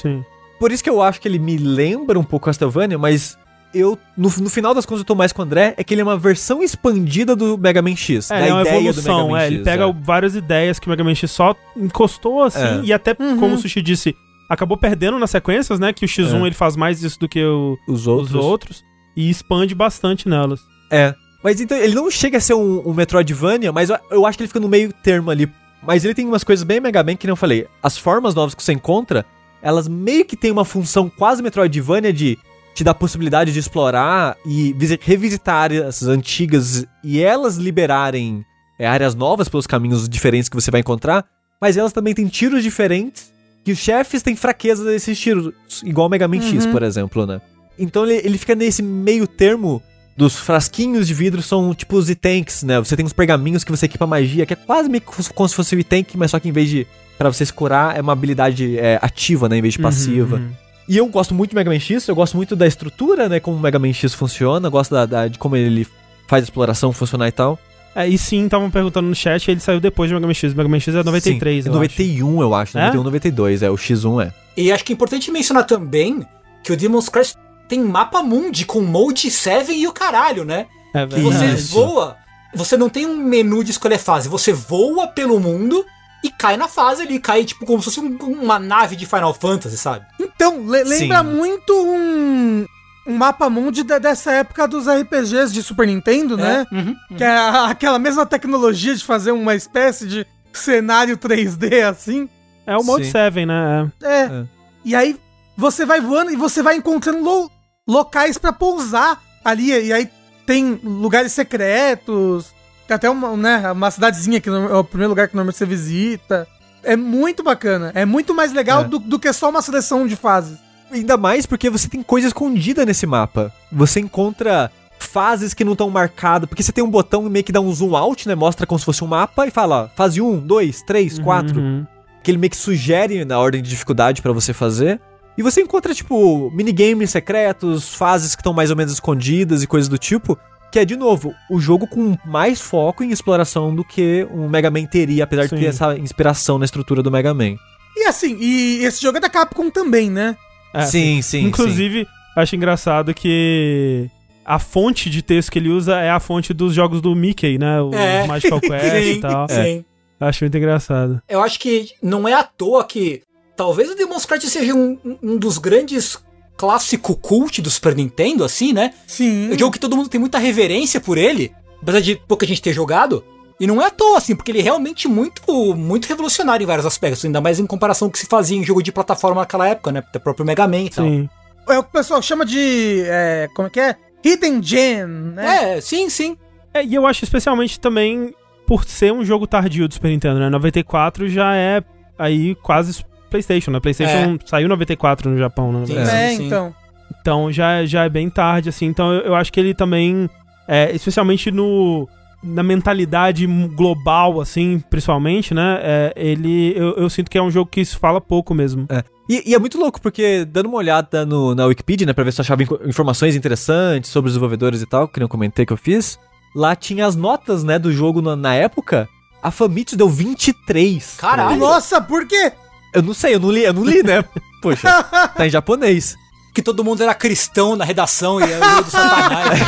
Sim. 0.01 0.25
Por 0.59 0.71
isso 0.73 0.83
que 0.83 0.91
eu 0.91 1.03
acho 1.03 1.21
que 1.21 1.27
ele 1.29 1.39
me 1.39 1.57
lembra 1.57 2.19
um 2.19 2.25
pouco 2.25 2.47
Castlevania, 2.47 2.97
mas 2.99 3.37
eu, 3.75 3.99
no, 4.17 4.29
no 4.39 4.51
final 4.51 4.75
das 4.75 4.85
contas, 4.85 5.01
eu 5.01 5.05
tô 5.07 5.15
mais 5.15 5.33
com 5.33 5.43
o 5.43 5.45
André, 5.45 5.75
é 5.77 5.83
que 5.83 5.95
ele 5.95 6.01
é 6.03 6.05
uma 6.05 6.17
versão 6.19 6.63
expandida 6.63 7.35
do 7.35 7.57
Mega 7.57 7.81
Man 7.83 7.97
X. 7.97 8.31
É, 8.31 8.39
da 8.41 8.47
é 8.47 8.53
uma 8.53 8.61
ideia 8.61 8.77
do 8.81 8.89
evolução, 8.89 9.19
Mega 9.29 9.31
Man 9.33 9.41
é, 9.41 9.47
ele 9.47 9.57
X, 9.57 9.65
pega 9.65 9.85
é. 9.89 9.93
várias 9.93 10.35
ideias 10.37 10.79
que 10.79 10.87
o 10.87 10.91
Mega 10.91 11.03
Man 11.03 11.15
X 11.15 11.31
só 11.31 11.57
encostou 11.77 12.43
assim, 12.43 12.81
É. 12.81 12.81
e 12.85 12.93
até, 12.93 13.17
Uhum. 13.19 13.39
como 13.39 13.55
o 13.55 13.59
Sushi 13.59 13.81
disse, 13.83 14.15
acabou 14.49 14.77
perdendo 14.77 15.19
nas 15.19 15.31
sequências, 15.31 15.81
né? 15.81 15.93
Que 15.93 16.05
o 16.05 16.09
X1 16.09 16.43
É. 16.43 16.47
ele 16.47 16.55
faz 16.55 16.77
mais 16.77 17.03
isso 17.03 17.19
do 17.19 17.29
que 17.29 17.43
o- 17.43 17.77
Os 17.89 18.07
outros. 18.07 18.35
os 18.35 18.45
outros, 18.45 18.85
e 19.17 19.31
expande 19.31 19.75
bastante 19.75 20.29
nelas. 20.29 20.61
É. 20.91 21.15
Mas 21.43 21.61
então, 21.61 21.77
ele 21.77 21.95
não 21.95 22.09
chega 22.11 22.39
a 22.39 22.41
ser 22.41 22.55
um, 22.55 22.89
um 22.89 22.93
Metroidvania, 22.95 23.73
mas 23.73 23.91
eu, 23.91 23.99
eu 24.11 24.27
acho 24.27 24.37
que 24.39 24.45
ele 24.45 24.49
fica 24.49 24.61
no 24.61 24.69
meio 24.69 24.93
termo 24.93 25.31
ali. 25.31 25.51
Mas 25.83 26.05
ele 26.05 26.15
tem 26.15 26.27
umas 26.27 26.45
coisas 26.45 26.63
bem 26.65 26.81
Mega 26.81 27.03
Man 27.03 27.17
que 27.17 27.27
nem 27.27 27.33
eu 27.33 27.37
falei. 27.37 27.67
As 27.83 27.99
formas 27.99 28.35
novas 28.35 28.55
que 28.55 28.63
você 28.63 28.73
encontra, 28.73 29.25
elas 29.61 29.89
meio 29.89 30.25
que 30.25 30.37
têm 30.37 30.51
uma 30.51 30.65
função 30.65 31.09
quase 31.11 31.43
Metroidvania 31.43 32.13
de 32.13 32.39
te 32.75 32.83
dar 32.85 32.93
a 32.93 32.95
possibilidade 32.95 33.53
de 33.53 33.59
explorar 33.59 34.37
e 34.47 34.73
visi- 34.75 34.99
revisitar 35.01 35.57
áreas 35.57 36.03
antigas 36.05 36.87
e 37.05 37.21
elas 37.21 37.57
liberarem 37.57 38.45
é, 38.79 38.87
áreas 38.87 39.15
novas 39.15 39.49
pelos 39.49 39.67
caminhos 39.67 40.09
diferentes 40.09 40.49
que 40.49 40.55
você 40.55 40.71
vai 40.71 40.81
encontrar. 40.81 41.25
Mas 41.61 41.77
elas 41.77 41.93
também 41.93 42.15
têm 42.15 42.27
tiros 42.27 42.63
diferentes 42.63 43.31
que 43.65 43.73
os 43.73 43.79
chefes 43.79 44.23
têm 44.23 44.35
fraqueza 44.35 44.85
desses 44.85 45.19
tiros, 45.19 45.53
igual 45.85 46.07
o 46.07 46.11
Mega 46.11 46.27
Man 46.27 46.41
X, 46.41 46.65
Uhum. 46.65 46.73
por 46.73 46.83
exemplo, 46.83 47.27
né? 47.27 47.41
Então 47.79 48.05
ele, 48.05 48.21
ele 48.27 48.39
fica 48.39 48.55
nesse 48.55 48.83
meio 48.83 49.27
termo 49.27 49.81
dos 50.23 50.37
frasquinhos 50.37 51.09
de 51.09 51.15
vidro 51.15 51.43
são 51.43 51.75
tipo 51.75 51.97
os 51.97 52.09
e-tanks, 52.09 52.63
né? 52.63 52.79
Você 52.79 52.97
tem 52.97 53.05
uns 53.05 53.13
pergaminhos 53.13 53.65
que 53.65 53.73
você 53.73 53.87
equipa 53.87 54.07
magia, 54.07 54.47
que 54.47 54.53
é 54.53 54.57
quase 54.57 54.89
meio 54.89 55.01
que 55.01 55.33
como 55.33 55.49
se 55.49 55.55
fosse 55.55 55.75
o 55.75 55.81
e-tank, 55.81 56.17
mas 56.17 56.31
só 56.31 56.39
que 56.39 56.49
em 56.49 56.53
vez 56.53 56.71
de 56.71 56.87
pra 57.19 57.33
você 57.33 57.45
se 57.45 57.53
curar, 57.53 57.97
é 57.97 58.01
uma 58.01 58.13
habilidade 58.13 58.79
é, 58.79 58.99
ativa, 59.03 59.49
né? 59.49 59.57
Em 59.59 59.63
vez 59.63 59.75
de 59.75 59.81
passiva. 59.81 60.37
Uhum, 60.37 60.43
uhum. 60.43 60.51
E 60.89 60.97
eu 60.97 61.07
gosto 61.07 61.35
muito 61.35 61.51
de 61.51 61.57
Mega 61.57 61.71
Man 61.71 61.79
X, 61.79 62.07
eu 62.07 62.15
gosto 62.15 62.37
muito 62.37 62.55
da 62.55 62.67
estrutura, 62.67 63.29
né? 63.29 63.41
Como 63.41 63.57
o 63.57 63.61
Mega 63.61 63.79
Man 63.81 63.93
X 63.93 64.15
funciona, 64.15 64.69
eu 64.69 64.71
gosto 64.71 64.93
da, 64.93 65.07
da- 65.07 65.29
de 65.29 65.39
como 65.39 65.57
ele 65.57 65.87
faz 66.29 66.43
a 66.43 66.47
exploração 66.47 66.93
funcionar 66.93 67.27
e 67.27 67.33
tal. 67.33 67.59
É, 67.95 68.07
e 68.09 68.17
sim, 68.17 68.45
estavam 68.45 68.71
perguntando 68.71 69.09
no 69.09 69.15
chat, 69.15 69.51
ele 69.51 69.61
saiu 69.61 69.81
depois 69.81 70.09
de 70.09 70.15
Mega 70.15 70.27
Man 70.27 70.35
X. 70.35 70.53
O 70.53 70.57
Mega 70.57 70.69
Man 70.69 70.79
X 70.81 70.95
é 70.95 71.03
93, 71.03 71.65
Sim, 71.65 71.71
eu 71.71 71.75
é 71.75 71.85
acho. 71.85 71.93
91, 71.99 72.43
eu 72.43 72.55
acho. 72.55 72.79
É? 72.79 72.83
91, 72.87 73.03
92, 73.03 73.63
é. 73.63 73.71
O 73.71 73.75
X1 73.75 74.27
é. 74.27 74.33
E 74.57 74.71
acho 74.73 74.85
que 74.85 74.93
é 74.93 74.95
importante 74.95 75.31
mencionar 75.31 75.65
também 75.65 76.25
que 76.63 76.73
o 76.73 76.77
Demon's 76.77 77.09
Crash 77.09 77.35
tem 77.73 77.81
mapa 77.83 78.23
mundi 78.23 78.67
com 78.67 78.83
Mode 78.83 79.31
7 79.31 79.73
e 79.73 79.87
o 79.89 79.93
caralho, 79.93 80.45
né? 80.45 80.67
É 80.93 81.07
Que 81.07 81.21
você 81.21 81.39
verdade. 81.39 81.63
voa, 81.69 82.17
você 82.55 82.77
não 82.77 82.91
tem 82.91 83.07
um 83.07 83.17
menu 83.17 83.65
de 83.65 83.71
escolher 83.71 83.97
fase, 83.97 84.29
você 84.29 84.53
voa 84.53 85.07
pelo 85.07 85.41
mundo 85.41 85.83
e 86.23 86.29
cai 86.31 86.59
na 86.59 86.69
fase 86.69 87.01
ali, 87.01 87.19
cai 87.19 87.45
tipo 87.47 87.65
como 87.65 87.79
se 87.79 87.87
fosse 87.87 87.99
um- 88.01 88.19
uma 88.43 88.59
nave 88.59 88.95
de 88.95 89.07
Final 89.07 89.33
Fantasy, 89.33 89.79
sabe? 89.79 90.05
Então, 90.21 90.67
le- 90.67 90.85
lembra 90.85 91.21
Sim. 91.25 91.31
muito 91.31 91.73
um, 91.75 92.67
um 93.07 93.15
mapa 93.17 93.49
mundi 93.49 93.83
de- 93.83 93.99
dessa 93.99 94.33
época 94.33 94.69
dos 94.69 94.87
RPGs 94.87 95.51
de 95.51 95.63
Super 95.63 95.87
Nintendo, 95.87 96.37
né? 96.37 96.67
É, 96.71 96.75
uhum, 96.75 96.95
Que 97.17 97.25
é 97.25 97.29
a- 97.31 97.69
aquela 97.71 97.99
mesma 97.99 98.27
tecnologia 98.27 98.95
de 98.95 99.03
fazer 99.03 99.33
uma 99.33 99.55
espécie 99.55 100.07
de 100.07 100.27
cenário 100.53 101.17
3D 101.17 101.81
assim. 101.89 102.29
É 102.67 102.77
o 102.77 102.85
Mode 102.85 103.07
Sim. 103.07 103.13
7, 103.13 103.47
né? 103.47 103.91
É. 104.03 104.09
É. 104.25 104.45
E 104.85 104.95
aí 104.95 105.19
você 105.57 105.87
vai 105.87 106.03
voando 106.03 106.31
e 106.31 106.37
você 106.37 106.63
vai 106.63 106.77
encontrando 106.77 107.25
lo- 107.25 107.51
locais 107.89 108.39
pra 108.39 108.53
pousar 108.53 109.21
ali. 109.45 109.69
E 109.71 109.93
aí 109.93 110.09
tem 110.47 110.81
lugares 110.83 111.33
secretos. 111.33 112.53
Tem 112.87 112.95
até 112.95 113.09
uma, 113.11 113.37
né, 113.37 113.71
uma 113.73 113.91
cidadezinha 113.91 114.41
que 114.41 114.49
é 114.49 114.53
o 114.53 114.85
primeiro 114.85 115.11
lugar 115.11 115.29
que 115.29 115.35
normalmente 115.35 115.57
você 115.59 115.67
visita. 115.67 116.47
É 116.83 116.97
muito 116.97 117.43
bacana. 117.43 117.93
É 117.95 118.05
muito 118.05 118.35
mais 118.35 118.53
legal 118.53 118.83
É. 118.83 118.85
do, 118.85 118.99
do 118.99 119.19
que 119.19 119.33
só 119.33 119.49
uma 119.51 119.63
seleção 119.63 120.07
de 120.07 120.17
fases. 120.17 120.59
Ainda 120.91 121.17
mais 121.17 121.47
porque 121.47 121.71
você 121.71 121.89
tem 121.89 122.03
coisa 122.03 122.27
escondida 122.27 122.85
nesse 122.85 123.07
mapa. 123.07 123.53
Você 123.71 124.01
encontra 124.01 124.71
fases 124.99 125.55
que 125.55 125.65
não 125.65 125.73
estão 125.73 125.89
marcadas, 125.91 126.49
porque 126.49 126.63
você 126.63 126.71
tem 126.71 126.85
um 126.85 126.91
botão 126.91 127.27
e 127.27 127.31
meio 127.31 127.45
que 127.45 127.51
dá 127.53 127.61
um 127.61 127.73
zoom 127.73 127.97
out, 127.97 128.29
né? 128.29 128.35
Mostra 128.35 128.67
como 128.67 128.79
se 128.79 128.85
fosse 128.85 129.03
um 129.03 129.07
mapa 129.07 129.47
e 129.47 129.51
fala 129.51 129.91
fase 129.97 130.21
1, 130.21 130.41
2, 130.41 130.83
3, 130.83 131.19
4. 131.19 131.59
Uhum. 131.59 131.87
Que 132.23 132.31
ele 132.31 132.39
meio 132.39 132.51
que 132.51 132.57
sugere 132.57 133.25
na 133.25 133.39
ordem 133.39 133.63
de 133.63 133.71
dificuldade 133.71 134.21
pra 134.23 134.33
você 134.33 134.53
fazer. 134.53 135.01
E 135.37 135.43
você 135.43 135.63
encontra, 135.63 135.95
tipo, 135.95 136.51
minigames 136.55 137.11
secretos, 137.11 137.95
fases 137.95 138.35
que 138.35 138.41
estão 138.41 138.53
mais 138.53 138.71
ou 138.71 138.77
menos 138.77 138.93
escondidas 138.93 139.63
e 139.63 139.67
coisas 139.67 139.89
do 139.89 139.97
tipo. 139.99 140.39
Que 140.71 140.79
é, 140.79 140.85
de 140.85 140.97
novo, 140.97 141.35
o 141.51 141.59
jogo 141.61 141.87
com 141.87 142.17
mais 142.25 142.61
foco 142.61 143.03
em 143.05 143.11
exploração 143.11 143.75
do 143.75 143.85
que 143.85 144.27
um 144.33 144.49
Mega 144.49 144.71
Man 144.71 144.87
teria, 144.87 145.25
apesar 145.25 145.49
Sim. 145.49 145.57
de 145.57 145.63
ter 145.63 145.69
essa 145.69 145.97
inspiração 145.99 146.59
na 146.59 146.65
estrutura 146.65 147.03
do 147.03 147.11
Mega 147.11 147.35
Man. 147.35 147.57
E 147.97 148.05
assim, 148.07 148.37
e 148.41 148.85
esse 148.85 149.03
jogo 149.03 149.19
é 149.19 149.21
da 149.21 149.29
Capcom 149.29 149.69
também, 149.71 150.11
né? 150.11 150.35
É, 150.73 150.83
sim, 150.87 151.21
sim, 151.21 151.45
Inclusive, 151.45 152.07
acho 152.35 152.57
engraçado 152.57 153.13
que 153.13 154.09
a 154.45 154.59
fonte 154.59 155.11
de 155.11 155.21
texto 155.21 155.53
que 155.53 155.59
ele 155.59 155.69
usa 155.69 155.99
é 156.01 156.09
a 156.11 156.19
fonte 156.19 156.55
dos 156.55 156.73
jogos 156.75 157.03
do 157.03 157.15
Mickey, 157.15 157.59
né? 157.59 157.81
O 157.83 157.93
É. 157.95 158.27
Magical 158.27 158.59
Quest 158.63 158.95
e 158.95 159.15
Sim, 159.15 159.21
tal. 159.21 159.47
sim. 159.51 159.85
Acho 160.19 160.45
muito 160.45 160.57
engraçado. 160.57 161.21
Eu 161.29 161.43
acho 161.43 161.59
que 161.61 161.91
não 162.03 162.27
é 162.27 162.33
à 162.33 162.43
toa 162.45 162.85
que 162.85 163.23
talvez 163.63 163.89
o 163.89 163.95
Demon's 163.95 164.27
Crash 164.27 164.43
seja 164.43 164.75
um, 164.75 164.99
um 165.23 165.37
dos 165.37 165.57
grandes 165.57 166.19
clássico 166.57 167.15
cult 167.15 167.63
do 167.63 167.71
Super 167.71 167.95
Nintendo, 167.95 168.45
assim, 168.45 168.73
né? 168.73 168.93
Sim. 169.07 169.53
É 169.53 169.55
um 169.55 169.59
jogo 169.59 169.71
que 169.71 169.79
todo 169.79 169.97
mundo 169.97 170.09
tem 170.09 170.21
muita 170.21 170.37
reverência 170.37 171.01
por 171.01 171.17
ele, 171.17 171.53
apesar 171.81 172.01
de 172.01 172.17
pouca 172.17 172.45
gente 172.45 172.61
ter 172.61 172.73
jogado. 172.73 173.25
E 173.61 173.67
não 173.67 173.81
é 173.81 173.87
à 173.87 173.91
toa, 173.91 174.19
assim, 174.19 174.35
porque 174.35 174.51
ele 174.51 174.59
é 174.59 174.63
realmente 174.63 175.07
muito, 175.07 175.77
muito 175.77 176.07
revolucionário 176.07 176.65
em 176.65 176.67
vários 176.67 176.85
aspectos, 176.85 177.25
ainda 177.25 177.41
mais 177.41 177.61
em 177.61 177.67
comparação 177.67 178.09
com 178.09 178.11
o 178.11 178.13
que 178.13 178.19
se 178.19 178.27
fazia 178.27 178.59
em 178.59 178.65
jogo 178.65 178.83
de 178.83 178.91
plataforma 178.91 179.43
naquela 179.43 179.69
época, 179.69 179.93
né? 179.93 180.03
Do 180.13 180.19
próprio 180.19 180.45
Mega 180.45 180.67
Man 180.67 180.81
e 180.81 180.91
tal. 180.91 181.05
Sim. 181.05 181.29
É 181.69 181.79
o 181.79 181.85
que 181.85 181.91
o 181.91 181.93
pessoal 181.93 182.21
chama 182.21 182.45
de. 182.45 183.05
é, 183.07 183.49
como 183.55 183.69
é 183.69 183.71
que 183.71 183.79
é? 183.79 183.97
Hidden 184.25 184.61
Gem, 184.61 185.07
né? 185.07 185.77
É, 185.77 185.81
sim, 185.81 186.11
sim. 186.11 186.37
É, 186.75 186.85
e 186.85 186.97
eu 186.97 187.07
acho 187.07 187.23
especialmente 187.23 187.79
também 187.79 188.35
por 188.67 188.85
ser 188.85 189.13
um 189.13 189.25
jogo 189.25 189.47
tardio 189.47 189.87
do 189.87 189.95
Super 189.95 190.09
Nintendo, 190.09 190.41
né? 190.41 190.51
94 190.51 191.29
já 191.29 191.55
é 191.55 191.81
aí 192.19 192.57
quase 192.57 193.05
PlayStation, 193.33 193.71
né? 193.73 193.81
PlayStation 193.81 194.39
saiu 194.45 194.67
em 194.67 194.69
94 194.69 195.29
no 195.31 195.37
Japão, 195.39 195.73
né? 195.73 195.87
Sim, 195.87 195.99
É, 195.99 196.29
sim, 196.31 196.37
sim. 196.37 196.47
então. 196.47 196.75
Então 197.21 197.53
já, 197.53 197.85
já 197.85 198.05
é 198.05 198.09
bem 198.09 198.31
tarde, 198.31 198.69
assim. 198.69 198.87
Então 198.87 199.13
eu, 199.13 199.21
eu 199.23 199.35
acho 199.35 199.53
que 199.53 199.59
ele 199.59 199.75
também, 199.75 200.29
é, 200.69 200.93
especialmente 200.95 201.51
no 201.51 202.09
na 202.43 202.63
mentalidade 202.63 203.47
global, 203.47 204.41
assim, 204.41 204.83
principalmente, 204.91 205.55
né? 205.55 205.79
É, 205.81 206.13
ele, 206.17 206.73
eu, 206.77 206.95
eu 206.97 207.09
sinto 207.09 207.31
que 207.31 207.39
é 207.39 207.43
um 207.43 207.51
jogo 207.51 207.71
que 207.71 207.81
isso 207.81 207.99
fala 208.01 208.21
pouco 208.21 208.53
mesmo. 208.53 208.85
É. 208.89 209.05
E, 209.29 209.51
e 209.51 209.55
é 209.55 209.59
muito 209.61 209.79
louco, 209.79 210.01
porque 210.01 210.45
dando 210.45 210.67
uma 210.67 210.79
olhada 210.79 211.25
no, 211.25 211.55
na 211.55 211.67
Wikipedia, 211.67 212.05
né, 212.05 212.13
pra 212.13 212.25
ver 212.25 212.33
se 212.33 212.41
eu 212.41 212.43
achava 212.43 212.65
informações 212.85 213.37
interessantes 213.37 214.11
sobre 214.11 214.27
os 214.29 214.33
desenvolvedores 214.33 214.83
e 214.83 214.87
tal, 214.87 215.07
que 215.07 215.21
nem 215.21 215.25
eu 215.25 215.29
comentei 215.29 215.65
que 215.65 215.73
eu 215.73 215.77
fiz, 215.77 216.19
lá 216.53 216.75
tinha 216.75 217.07
as 217.07 217.15
notas, 217.15 217.63
né, 217.63 217.79
do 217.79 217.93
jogo 217.93 218.21
na, 218.21 218.35
na 218.35 218.55
época. 218.55 219.09
A 219.41 219.53
Famitsu 219.53 219.97
deu 219.97 220.09
23. 220.09 221.17
Caralho. 221.19 221.57
Nossa, 221.57 222.01
por 222.01 222.27
quê? 222.27 222.53
Eu 222.93 223.03
não 223.03 223.15
sei, 223.15 223.35
eu 223.35 223.41
não 223.41 223.51
li, 223.51 223.65
eu 223.65 223.73
não 223.73 223.85
li, 223.85 224.03
né? 224.03 224.25
Poxa, 224.61 225.03
tá 225.37 225.47
em 225.47 225.51
japonês. 225.51 226.17
que 226.55 226.63
todo 226.63 226.85
mundo 226.85 227.03
era 227.03 227.15
cristão 227.15 227.75
na 227.75 227.85
redação 227.85 228.41
e 228.41 228.45
era 228.45 228.79
o 228.79 228.83
do 228.83 228.91
Satanás. 228.91 229.61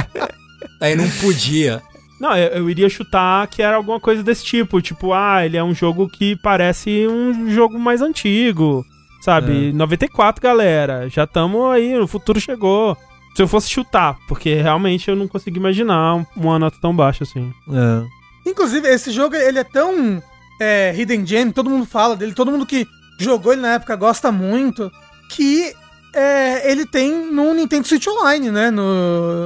Aí 0.80 0.96
não 0.96 1.08
podia. 1.20 1.82
Não, 2.20 2.36
eu, 2.36 2.48
eu 2.48 2.70
iria 2.70 2.88
chutar 2.88 3.46
que 3.46 3.62
era 3.62 3.76
alguma 3.76 4.00
coisa 4.00 4.22
desse 4.22 4.44
tipo. 4.44 4.80
Tipo, 4.80 5.12
ah, 5.12 5.44
ele 5.44 5.56
é 5.56 5.62
um 5.62 5.74
jogo 5.74 6.08
que 6.08 6.36
parece 6.36 7.06
um 7.08 7.50
jogo 7.50 7.78
mais 7.78 8.02
antigo. 8.02 8.84
Sabe? 9.20 9.72
94, 9.72 10.42
galera. 10.42 11.08
Já 11.08 11.24
estamos 11.24 11.72
aí, 11.72 11.98
o 11.98 12.06
futuro 12.06 12.40
chegou. 12.40 12.96
Se 13.34 13.42
eu 13.42 13.48
fosse 13.48 13.68
chutar, 13.70 14.16
porque 14.26 14.54
realmente 14.54 15.08
eu 15.08 15.14
não 15.14 15.28
consigo 15.28 15.58
imaginar 15.58 16.26
uma 16.34 16.58
nota 16.58 16.76
tão 16.80 16.94
baixa 16.94 17.22
assim. 17.24 17.52
É. 17.70 18.50
Inclusive, 18.50 18.88
esse 18.88 19.12
jogo, 19.12 19.36
ele 19.36 19.58
é 19.58 19.64
tão 19.64 20.20
é, 20.60 20.94
hidden 20.96 21.26
gem, 21.26 21.50
todo 21.50 21.70
mundo 21.70 21.86
fala 21.86 22.16
dele, 22.16 22.32
todo 22.34 22.50
mundo 22.50 22.66
que 22.66 22.86
jogou 23.18 23.52
ele 23.52 23.62
na 23.62 23.74
época 23.74 23.96
gosta 23.96 24.30
muito, 24.32 24.90
que 25.30 25.72
é, 26.14 26.70
ele 26.70 26.86
tem 26.86 27.12
no 27.32 27.52
Nintendo 27.52 27.86
Switch 27.86 28.06
Online, 28.06 28.50
né? 28.50 28.70
No, 28.70 28.82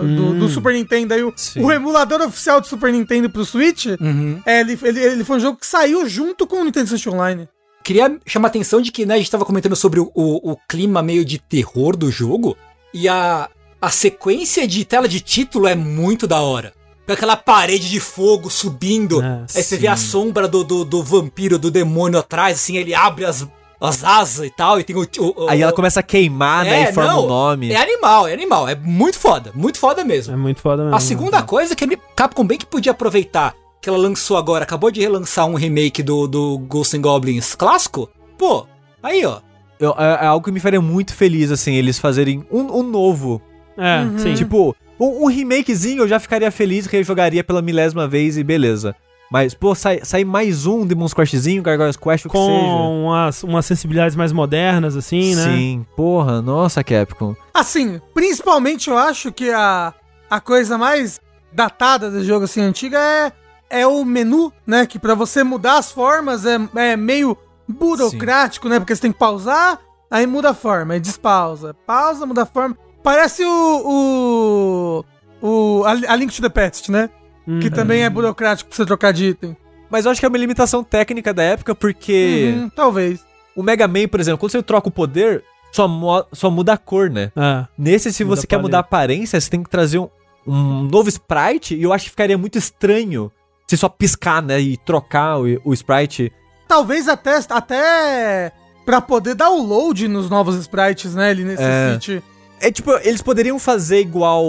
do, 0.03 0.27
Hum. 0.29 0.39
do 0.39 0.49
Super 0.49 0.73
Nintendo. 0.75 1.13
Aí 1.15 1.23
o, 1.23 1.35
o 1.57 1.73
emulador 1.73 2.21
oficial 2.23 2.61
do 2.61 2.67
Super 2.67 2.93
Nintendo 2.93 3.29
pro 3.29 3.45
Switch, 3.45 3.87
Uhum. 4.01 4.41
é, 4.47 4.61
ele, 4.61 4.79
ele, 4.83 5.01
ele 5.01 5.25
foi 5.25 5.37
um 5.39 5.41
jogo 5.41 5.59
que 5.59 5.67
saiu 5.67 6.09
junto 6.09 6.47
com 6.47 6.61
o 6.61 6.65
Nintendo 6.65 6.87
Switch 6.89 7.07
Online. 7.07 7.49
Queria 7.85 8.17
chamar 8.25 8.47
a 8.49 8.51
atenção 8.51 8.81
de 8.81 8.93
que 8.93 9.05
né, 9.05 9.15
a 9.15 9.19
gente 9.19 9.31
tava 9.31 9.45
comentando 9.45 9.75
sobre 9.75 9.99
o, 9.99 10.11
o, 10.15 10.53
o 10.53 10.57
clima 10.69 11.03
meio 11.03 11.25
de 11.25 11.39
terror 11.39 11.97
do 11.97 12.11
jogo. 12.13 12.57
E 12.95 13.09
a, 13.09 13.49
a 13.81 13.91
sequência 13.91 14.67
de 14.69 14.85
tela 14.85 15.09
de 15.09 15.21
título 15.21 15.67
é 15.67 15.75
muito 15.75 16.27
da 16.29 16.41
hora. 16.41 16.73
Com 17.07 17.13
aquela 17.13 17.37
parede 17.37 17.91
de 17.91 17.99
fogo 18.01 18.49
subindo. 18.51 19.23
É, 19.23 19.45
aí 19.57 19.63
você 19.63 19.77
vê 19.77 19.89
a 19.89 19.97
sim. 19.97 20.07
sombra 20.07 20.47
do, 20.47 20.63
do, 20.63 20.85
do 20.85 21.03
vampiro, 21.03 21.59
do 21.59 21.71
demônio 21.71 22.19
atrás, 22.19 22.57
assim, 22.59 22.77
ele 22.77 22.95
abre 22.95 23.25
as, 23.25 23.47
as 23.81 24.05
asas 24.05 24.47
e 24.47 24.51
tal. 24.51 24.79
E 24.79 24.85
tem 24.85 24.95
o. 24.95 25.01
o- 25.01 25.45
o- 25.45 25.49
Aí 25.49 25.61
ela 25.63 25.73
começa 25.73 25.99
a 26.01 26.03
queimar, 26.03 26.65
né? 26.65 26.85
É, 26.85 26.91
E 26.91 26.93
forma 26.93 27.13
não, 27.13 27.25
um 27.25 27.29
nome. 27.29 27.73
É 27.73 27.77
animal, 27.83 28.29
é 28.29 28.33
animal. 28.33 28.69
É 28.69 28.75
muito 28.77 29.19
foda, 29.19 29.51
muito 29.55 29.79
foda 29.81 30.05
mesmo. 30.05 30.33
É 30.33 30.37
muito 30.37 30.61
foda 30.61 30.85
mesmo. 30.85 30.97
A 30.97 31.01
segunda 31.01 31.43
coisa 31.43 31.75
que 31.75 31.85
a 31.85 31.89
Capcom 32.15 32.47
bem 32.47 32.57
que 32.59 32.67
podia 32.67 32.93
aproveitar 32.93 33.55
que 33.81 33.89
ela 33.89 33.99
lançou 33.99 34.37
agora, 34.37 34.63
acabou 34.63 34.93
de 34.93 35.01
relançar 35.01 35.45
um 35.47 35.55
remake 35.55 36.05
do, 36.05 36.29
do 36.29 36.57
Ghosts 36.59 36.95
and 36.97 37.03
Goblins 37.03 37.57
clássico. 37.57 38.09
Pô, 38.39 38.65
aí 39.03 39.27
ó. 39.27 39.41
Eu- 39.81 39.97
é, 39.99 40.25
é 40.25 40.27
algo 40.27 40.45
que 40.45 40.53
me 40.53 40.61
faria 40.61 40.81
muito 40.81 41.13
feliz, 41.13 41.51
assim, 41.51 41.75
eles 41.75 41.99
fazerem 41.99 42.47
um, 42.49 42.79
um 42.79 42.83
novo. 42.85 43.43
É, 43.77 44.03
Uhum. 44.03 44.19
sim. 44.21 44.35
Tipo, 44.35 44.77
um, 45.03 45.25
um 45.25 45.27
remakezinho 45.27 46.03
eu 46.03 46.09
já 46.09 46.21
ficaria 46.21 46.51
feliz, 46.51 46.87
rejogaria 46.87 47.43
pela 47.43 47.61
milésima 47.61 48.07
vez 48.07 48.39
e 48.39 48.45
beleza. 48.45 48.95
Mas, 49.31 49.55
pô, 49.55 49.75
sai, 49.75 50.01
sai 50.05 50.25
mais 50.25 50.67
um 50.67 50.87
Demon's 50.87 51.15
Questzinho, 51.15 51.63
Gargoyles 51.63 51.97
Quest, 51.97 52.27
o 52.27 52.29
que 52.29 52.37
seja. 52.37 52.51
com 52.51 53.05
umas, 53.07 53.43
umas 53.43 53.65
sensibilidades 53.65 54.15
mais 54.15 54.31
modernas, 54.31 54.95
assim, 54.95 55.35
né? 55.35 55.45
Sim, 55.45 55.87
porra, 55.97 56.43
nossa, 56.43 56.85
Capcom. 56.85 57.35
Assim, 57.55 57.99
principalmente 58.13 58.91
eu 58.91 58.99
acho 58.99 59.33
que 59.33 59.51
a, 59.51 59.95
a 60.29 60.39
coisa 60.39 60.77
mais 60.77 61.19
datada 61.51 62.11
do 62.11 62.23
jogo 62.23 62.45
assim 62.45 62.61
antiga 62.61 62.99
é, 62.99 63.33
é 63.71 63.87
o 63.87 64.05
menu, 64.05 64.53
né? 64.67 64.85
Que 64.85 64.99
pra 64.99 65.15
você 65.15 65.43
mudar 65.43 65.79
as 65.79 65.91
formas 65.91 66.45
é, 66.45 66.59
é 66.77 66.95
meio 66.95 67.37
burocrático, 67.67 68.69
né? 68.69 68.79
Porque 68.79 68.95
você 68.95 69.01
tem 69.01 69.13
que 69.13 69.19
pausar, 69.19 69.79
aí 70.11 70.27
muda 70.27 70.51
a 70.51 70.55
forma, 70.55 70.93
aí 70.93 71.01
despausa. 71.01 71.75
Pausa, 71.87 72.27
muda 72.27 72.43
a 72.43 72.47
forma. 72.47 72.77
Parece 73.03 73.45
o. 73.45 75.05
o, 75.43 75.81
o 75.81 75.85
a, 75.85 76.13
a 76.13 76.17
Link 76.17 76.35
to 76.35 76.43
the 76.43 76.49
Past, 76.49 76.91
né? 76.91 77.11
Hum. 77.47 77.61
Que 77.61 77.71
também 77.71 78.03
é 78.05 78.11
burocrático 78.11 78.69
pra 78.71 78.77
você 78.77 78.87
trocar 78.87 79.13
de 79.13 79.27
item. 79.31 79.57
Mas 79.91 80.05
eu 80.05 80.11
acho 80.11 80.21
que 80.21 80.27
é 80.27 80.29
uma 80.29 80.39
limitação 80.39 80.83
técnica 80.83 81.35
da 81.35 81.43
época, 81.43 81.75
porque 81.75 82.55
Uhum, 82.57 82.69
talvez. 82.71 83.21
o 83.55 83.63
Mega 83.63 83.87
Man, 83.87 84.09
por 84.09 84.21
exemplo, 84.21 84.39
quando 84.39 84.53
você 84.53 84.63
troca 84.63 84.89
o 84.89 84.93
poder, 84.93 85.45
só, 85.73 85.89
só 86.33 86.51
muda 86.51 86.73
a 86.75 86.79
cor, 86.79 87.11
né? 87.11 87.31
É. 87.37 87.67
Nesse, 87.77 88.13
se 88.13 88.25
você 88.25 88.47
quer 88.47 88.59
mudar 88.59 88.79
a 88.79 88.81
aparência, 88.81 89.39
você 89.41 89.51
tem 89.51 89.63
que 89.63 89.69
trazer 89.69 89.99
um, 89.99 90.09
um 90.47 90.83
novo 90.85 91.09
sprite, 91.09 91.75
e 91.75 91.83
eu 91.83 91.93
acho 91.93 92.05
que 92.05 92.11
ficaria 92.11 92.39
muito 92.39 92.57
estranho 92.57 93.31
você 93.67 93.77
só 93.77 93.89
piscar, 93.89 94.43
né, 94.43 94.61
e 94.61 94.77
trocar 94.77 95.39
o, 95.41 95.45
o 95.65 95.73
sprite. 95.75 96.33
Talvez 96.69 97.09
até, 97.09 97.39
até 97.51 98.53
pra 98.85 99.01
poder 99.01 99.35
dar 99.35 99.51
o 99.51 99.63
load 99.63 100.09
nos 100.09 100.29
novos 100.31 100.57
sprites, 100.57 101.15
né? 101.15 101.31
Ele 101.31 101.45
necessite. 101.45 102.23
É 102.29 102.32
tipo, 102.71 102.93
eles 103.03 103.23
poderiam 103.23 103.59
fazer 103.59 104.01
igual 104.01 104.45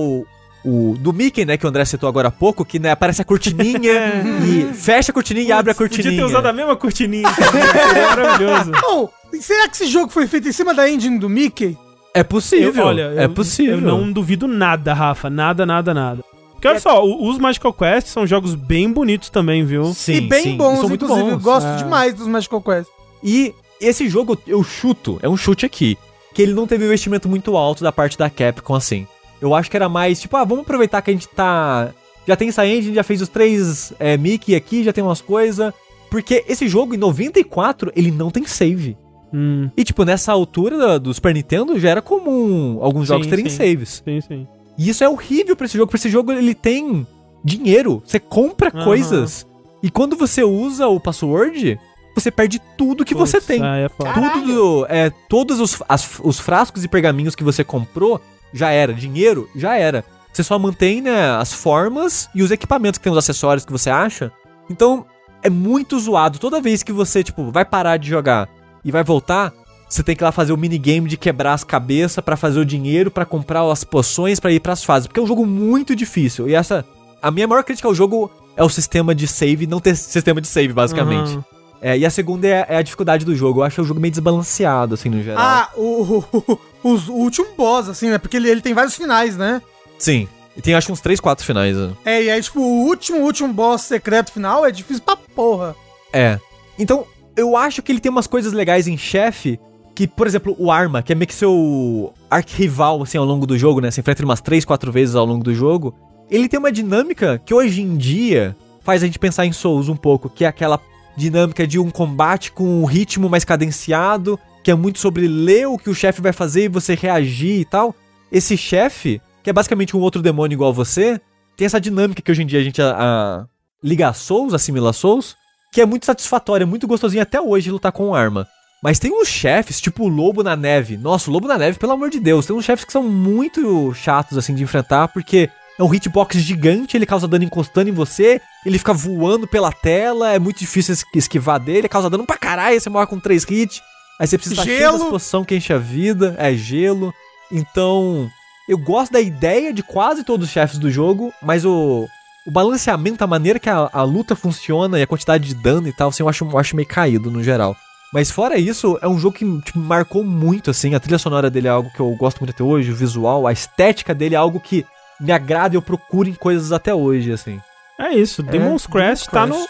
o 0.66 0.96
do 1.00 1.12
Mickey, 1.12 1.44
né, 1.46 1.58
que 1.58 1.66
o 1.66 1.70
André 1.70 1.84
citou 1.84 2.08
agora 2.08 2.30
há 2.30 2.32
pouco, 2.32 2.64
que 2.64 2.80
né, 2.80 2.92
aparece 2.92 3.22
a 3.22 3.26
cortininha 3.26 4.24
e 4.48 4.74
fecha 4.74 5.12
a 5.12 5.14
cortininha 5.14 5.48
e 5.48 5.52
abre 5.52 5.72
a 5.72 5.76
cortininha. 5.76 6.12
Podia 6.12 6.26
ter 6.26 6.30
usado 6.30 6.46
a 6.46 6.54
mesma 6.54 6.76
cortininha. 6.76 7.30
também, 7.34 7.62
seria 7.72 8.08
maravilhoso. 8.10 8.72
Oh, 8.90 9.10
será 9.42 9.68
que 9.68 9.76
esse 9.76 9.88
jogo 9.88 10.10
foi 10.10 10.26
feito 10.28 10.48
em 10.48 10.52
cima 10.54 10.74
da 10.74 10.90
engine 10.90 11.20
do 11.20 11.28
Mickey? 11.30 11.78
É 12.14 12.24
possível, 12.24 12.74
Eu- 12.84 12.88
olha, 12.88 13.14
é 13.18 13.26
eu- 13.26 13.30
possível. 13.32 13.74
Eu 13.76 13.82
não 13.82 14.10
duvido 14.12 14.48
nada, 14.48 14.94
Rafa. 14.94 15.30
Nada, 15.30 15.66
nada, 15.66 15.94
nada. 15.94 16.24
Porque 16.54 16.68
olha 16.68 16.80
só, 16.80 17.04
o- 17.06 17.28
os 17.30 17.38
Magical 17.40 17.74
Quest 17.74 18.08
são 18.08 18.26
jogos 18.26 18.56
bem 18.56 18.90
bonitos 18.90 19.30
também, 19.30 19.66
viu? 19.66 19.94
Sim, 19.94 20.14
e 20.14 20.22
bem 20.22 20.44
sim, 20.44 20.56
bons, 20.58 20.80
são 20.80 20.88
muito 20.88 21.04
inclusive. 21.04 21.30
Eu 21.32 21.36
bons. 21.38 21.44
gosto 21.44 21.68
é. 21.68 21.76
demais 21.76 22.14
dos 22.14 22.28
Magical 22.28 22.62
Quest. 22.62 22.88
E 23.22 23.54
esse 23.82 24.08
jogo, 24.08 24.38
eu 24.48 24.64
chuto, 24.64 25.20
é 25.22 25.28
um 25.28 25.36
chute 25.36 25.66
aqui, 25.66 25.98
que 26.34 26.42
ele 26.42 26.54
não 26.54 26.66
teve 26.68 26.84
um 26.84 26.88
investimento 26.88 27.30
muito 27.30 27.56
alto 27.56 27.84
da 27.84 27.92
parte 27.92 28.18
da 28.18 28.30
Capcom, 28.30 28.76
assim. 28.76 29.08
Eu 29.42 29.54
acho 29.54 29.70
que 29.70 29.78
era 29.78 29.88
mais, 29.90 30.20
tipo, 30.22 30.36
ah, 30.38 30.44
vamos 30.44 30.64
aproveitar 30.64 31.02
que 31.02 31.12
a 31.12 31.14
gente 31.14 31.28
tá... 31.28 31.92
Já 32.26 32.36
tem 32.36 32.48
essa 32.50 32.66
engine, 32.66 32.96
já 32.96 33.04
fez 33.04 33.22
os 33.22 33.28
três 33.28 33.92
é, 34.00 34.16
Mickey 34.18 34.56
aqui, 34.56 34.84
já 34.84 34.92
tem 34.94 35.04
umas 35.04 35.22
coisas... 35.22 35.74
Porque 36.10 36.46
esse 36.48 36.68
jogo, 36.68 36.94
em 36.94 36.98
94, 36.98 37.92
ele 37.96 38.12
não 38.12 38.30
tem 38.30 38.46
save. 38.46 38.96
Hum, 39.34 39.70
E, 39.76 39.84
tipo, 39.84 40.06
nessa 40.06 40.32
altura 40.32 40.78
da- 40.78 40.98
do 41.00 41.12
Super 41.12 41.34
Nintendo, 41.34 41.80
já 41.80 41.90
era 41.90 42.04
comum 42.04 42.78
alguns 42.82 43.08
Sim, 43.08 43.14
jogos 43.16 43.28
terem 43.28 43.50
sim. 43.50 43.58
saves. 43.58 44.04
sim, 44.06 44.22
sim. 44.22 44.48
E 44.78 44.90
isso 44.90 45.04
é 45.04 45.10
horrível 45.10 45.56
pra 45.56 45.66
esse 45.66 45.76
jogo, 45.76 45.88
porque 45.90 45.98
esse 46.08 46.10
jogo, 46.12 46.32
ele 46.32 46.54
tem 46.54 47.06
dinheiro. 47.44 48.02
Você 48.06 48.20
compra 48.20 48.70
Aham. 48.74 48.84
coisas. 48.84 49.46
E 49.82 49.90
quando 49.90 50.16
você 50.16 50.44
usa 50.44 50.88
o 50.88 51.00
password, 51.00 51.80
você 52.16 52.30
perde 52.32 52.60
tudo 52.78 53.04
que 53.06 53.14
você 53.16 53.40
tem. 53.42 53.62
aí 53.64 53.84
é 53.84 53.90
foda. 53.90 54.12
Tudo, 54.14 54.46
do- 54.54 54.86
é, 54.90 55.10
todos 55.30 55.60
os, 55.60 55.82
as- 55.90 56.20
os 56.24 56.40
frascos 56.40 56.84
e 56.84 56.88
pergaminhos 56.88 57.36
que 57.36 57.44
você 57.44 57.64
comprou, 57.64 58.22
já 58.54 58.70
era. 58.70 58.94
Dinheiro, 58.94 59.50
já 59.56 59.76
era. 59.76 60.04
Você 60.32 60.44
só 60.44 60.58
mantém, 60.58 61.02
né, 61.02 61.30
as 61.38 61.54
formas 61.54 62.28
e 62.34 62.42
os 62.42 62.52
equipamentos 62.52 62.98
que 62.98 63.04
tem 63.04 63.12
os 63.12 63.18
acessórios 63.18 63.66
que 63.66 63.72
você 63.72 63.90
acha. 63.90 64.32
Então, 64.70 65.06
é 65.44 65.50
muito 65.50 66.00
zoado. 66.00 66.40
Toda 66.40 66.60
vez 66.62 66.82
que 66.84 66.92
você, 66.92 67.24
tipo, 67.24 67.52
vai 67.52 67.64
parar 67.66 67.98
de 67.98 68.10
jogar 68.10 68.50
e 68.84 68.92
vai 68.92 69.04
voltar, 69.04 69.54
você 69.88 70.02
tem 70.02 70.16
que 70.16 70.24
ir 70.24 70.26
lá 70.26 70.32
fazer 70.32 70.52
o 70.54 70.58
minigame 70.58 71.08
de 71.08 71.18
quebrar 71.18 71.54
as 71.54 71.64
cabeças 71.64 72.24
pra 72.24 72.36
fazer 72.36 72.60
o 72.60 72.66
dinheiro, 72.66 73.12
pra 73.12 73.26
comprar 73.26 73.70
as 73.72 73.84
poções, 73.84 74.40
pra 74.40 74.52
ir 74.52 74.60
pras 74.60 74.84
fases. 74.84 75.06
Porque 75.08 75.20
é 75.20 75.24
um 75.24 75.28
jogo 75.28 75.46
muito 75.46 75.96
difícil. 75.96 76.48
E 76.50 76.56
essa... 76.56 76.84
A 77.22 77.30
minha 77.32 77.48
maior 77.48 77.64
crítica 77.64 77.88
ao 77.88 77.94
jogo 77.96 78.30
é 78.58 78.64
o 78.64 78.70
sistema 78.70 79.14
de 79.16 79.28
save, 79.28 79.66
não 79.68 79.80
ter 79.80 79.96
sistema 79.96 80.42
de 80.42 80.48
save, 80.48 80.74
basicamente. 80.74 81.34
Aham. 81.34 81.46
É, 81.86 81.98
e 81.98 82.06
a 82.06 82.10
segunda 82.10 82.48
é, 82.48 82.66
é 82.70 82.78
a 82.78 82.82
dificuldade 82.82 83.26
do 83.26 83.36
jogo. 83.36 83.60
Eu 83.60 83.64
acho 83.66 83.82
o 83.82 83.86
jogo 83.86 84.00
meio 84.00 84.12
desbalanceado, 84.12 84.94
assim, 84.96 85.10
no 85.10 85.22
geral. 85.22 85.44
Ah, 85.46 85.70
o, 85.76 86.24
o, 86.32 86.60
os- 86.82 87.10
o 87.10 87.14
último 87.14 87.48
boss, 87.58 87.90
assim, 87.90 88.10
né? 88.10 88.18
Porque 88.18 88.38
ele, 88.38 88.50
ele 88.50 88.62
tem 88.62 88.74
vários 88.74 88.96
finais, 88.96 89.36
né? 89.36 89.62
Sim. 90.00 90.28
E 90.56 90.62
tem 90.62 90.74
acho 90.76 90.92
uns 90.94 91.02
3, 91.02 91.20
4 91.20 91.46
finais. 91.46 91.76
né? 91.76 91.92
É, 92.06 92.24
e 92.24 92.30
aí, 92.32 92.42
tipo, 92.42 92.62
o 92.62 92.86
último, 92.86 93.20
último 93.20 93.52
boss 93.52 93.82
secreto 93.82 94.32
final 94.32 94.66
é 94.66 94.72
difícil 94.72 95.04
pra 95.04 95.18
porra. 95.18 95.76
É. 96.14 96.40
Então, 96.80 97.06
eu 97.36 97.58
acho 97.58 97.82
que 97.82 97.92
ele 97.92 98.00
tem 98.00 98.10
umas 98.12 98.28
coisas 98.28 98.54
legais 98.54 98.88
em 98.88 98.98
chefe. 98.98 99.60
Que, 99.96 100.08
por 100.08 100.26
exemplo, 100.26 100.56
o 100.58 100.72
Arma, 100.72 101.04
que 101.04 101.12
é 101.12 101.16
meio 101.16 101.28
que 101.28 101.36
seu 101.36 102.14
arquirrival, 102.30 103.04
assim, 103.04 103.18
ao 103.18 103.26
longo 103.26 103.46
do 103.46 103.58
jogo, 103.58 103.80
né? 103.82 103.92
Você 103.92 104.00
enfrenta 104.02 104.22
ele 104.22 104.26
umas 104.30 104.42
3, 104.42 104.66
4 104.66 104.92
vezes 104.92 105.16
ao 105.16 105.26
longo 105.26 105.44
do 105.44 105.54
jogo. 105.54 105.94
Ele 106.32 106.48
tem 106.50 106.58
uma 106.58 106.72
dinâmica 106.72 107.40
que 107.46 107.54
hoje 107.54 107.82
em 107.82 107.96
dia 107.98 108.56
faz 108.82 109.04
a 109.04 109.06
gente 109.06 109.20
pensar 109.20 109.46
em 109.46 109.52
Souls 109.52 109.90
um 109.90 109.96
pouco, 109.96 110.30
que 110.30 110.46
é 110.46 110.48
aquela 110.48 110.80
dinâmica 111.16 111.66
de 111.68 111.80
um 111.80 111.90
combate 111.90 112.52
com 112.52 112.82
um 112.82 112.86
ritmo 112.86 113.30
mais 113.30 113.46
cadenciado, 113.46 114.40
que 114.64 114.72
é 114.72 114.76
muito 114.76 115.00
sobre 115.00 115.28
ler 115.28 115.68
o 115.68 115.78
que 115.78 115.90
o 115.90 115.96
chefe 115.96 116.22
vai 116.22 116.34
fazer 116.34 116.66
e 116.66 116.70
você 116.70 116.96
reagir 116.96 117.60
e 117.60 117.66
tal. 117.66 117.96
Esse 118.32 118.58
chefe, 118.58 119.22
que 119.44 119.50
é 119.50 119.54
basicamente 119.54 119.96
um 119.96 120.00
outro 120.00 120.22
demônio 120.22 120.56
igual 120.56 120.74
você, 120.74 121.20
tem 121.56 121.66
essa 121.66 121.80
dinâmica 121.80 122.22
que 122.22 122.32
hoje 122.32 122.44
em 122.44 122.48
dia 122.48 122.60
a 122.60 122.64
gente 122.64 122.82
a, 122.82 122.96
a, 122.98 123.46
liga 123.84 124.08
a 124.08 124.14
Souls, 124.14 124.54
assimila 124.54 124.90
a 124.90 124.94
Souls, 124.94 125.36
que 125.72 125.82
é 125.82 125.86
muito 125.86 126.06
satisfatória, 126.06 126.66
muito 126.66 126.88
gostosinho 126.88 127.22
até 127.22 127.40
hoje 127.42 127.72
lutar 127.72 127.92
com 127.92 128.16
arma. 128.16 128.48
Mas 128.84 129.00
tem 129.00 129.12
uns 129.12 129.28
chefes, 129.28 129.80
tipo 129.80 130.04
o 130.04 130.08
Lobo 130.10 130.44
na 130.44 130.58
Neve. 130.58 130.98
Nossa, 130.98 131.30
o 131.30 131.34
Lobo 131.34 131.48
na 131.48 131.58
Neve, 131.58 131.80
pelo 131.80 131.94
amor 131.94 132.10
de 132.10 132.20
Deus, 132.20 132.46
tem 132.46 132.56
uns 132.56 132.66
chefes 132.66 132.84
que 132.84 132.92
são 132.92 133.04
muito 133.04 133.94
chatos, 133.94 134.38
assim, 134.38 134.54
de 134.54 134.62
enfrentar, 134.62 135.08
porque 135.08 135.50
é 135.80 135.84
um 135.84 135.94
hitbox 135.94 136.38
gigante, 136.38 136.96
ele 136.96 137.06
causa 137.06 137.28
dano 137.28 137.44
encostando 137.44 137.90
em 137.90 137.94
você, 137.94 138.40
ele 138.66 138.78
fica 138.78 138.94
voando 138.94 139.48
pela 139.48 139.72
tela, 139.72 140.32
é 140.32 140.40
muito 140.40 140.60
difícil 140.60 140.94
es- 140.94 141.06
esquivar 141.16 141.60
dele, 141.60 141.90
causa 141.90 142.10
dano 142.10 142.26
pra 142.26 142.38
caralho, 142.38 142.80
você 142.80 142.90
morre 142.90 143.08
com 143.08 143.20
três 143.20 143.44
hits, 143.50 143.82
aí 144.20 144.28
você 144.28 144.38
precisa 144.38 144.56
estar 144.62 144.66
cheio 144.66 144.80
Gelo. 144.80 145.00
das 145.00 145.08
poção 145.10 145.44
que 145.44 145.56
enche 145.56 145.74
a 145.74 145.78
vida, 145.78 146.36
é 146.38 146.54
gelo. 146.54 147.14
Então, 147.52 148.30
eu 148.68 148.78
gosto 148.78 149.12
da 149.14 149.22
ideia 149.22 149.74
de 149.74 149.84
quase 149.84 150.24
todos 150.24 150.48
os 150.48 150.54
chefes 150.54 150.78
do 150.78 150.90
jogo, 150.92 151.34
mas 151.42 151.66
o, 151.66 152.08
o 152.46 152.52
balanceamento, 152.52 153.24
a 153.24 153.28
maneira 153.28 153.60
que 153.60 153.70
a, 153.70 153.90
a 153.92 154.04
luta 154.04 154.36
funciona 154.36 155.00
e 155.00 155.04
a 155.04 155.08
quantidade 155.08 155.48
de 155.48 155.56
dano 155.56 155.88
e 155.88 155.94
tal, 155.94 156.10
assim, 156.10 156.24
eu 156.24 156.30
acho, 156.30 156.46
eu 156.46 156.58
acho 156.58 156.76
meio 156.76 156.88
caído 156.88 157.30
no 157.32 157.44
geral. 157.44 157.76
Mas 158.14 158.30
fora 158.30 158.58
isso, 158.60 158.98
é 159.02 159.08
um 159.08 159.18
jogo 159.18 159.36
que 159.38 159.62
tipo, 159.62 159.80
marcou 159.80 160.24
muito, 160.24 160.70
assim. 160.70 160.94
A 160.94 161.00
trilha 161.00 161.18
sonora 161.18 161.50
dele 161.50 161.68
é 161.68 161.72
algo 161.72 161.90
que 161.92 162.00
eu 162.00 162.10
gosto 162.12 162.40
muito 162.40 162.52
até 162.52 162.64
hoje, 162.64 162.92
o 162.92 162.96
visual, 162.96 163.48
a 163.48 163.52
estética 163.52 164.14
dele 164.14 164.36
é 164.36 164.38
algo 164.38 164.60
que 164.60 164.86
me 165.20 165.32
agrada 165.32 165.76
e 165.76 165.78
eu 165.78 165.82
procuro 165.82 166.30
em 166.30 166.34
coisas 166.34 166.72
até 166.72 166.94
hoje, 166.94 167.32
assim. 167.32 167.62
É 168.00 168.12
isso, 168.14 168.42
Demon's 168.42 168.88
Crest 168.88 169.30
tá 169.30 169.46
no, 169.46 169.66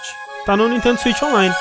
tá 0.46 0.56
no 0.56 0.68
Nintendo 0.70 1.00
Switch 1.00 1.22
Online. 1.22 1.54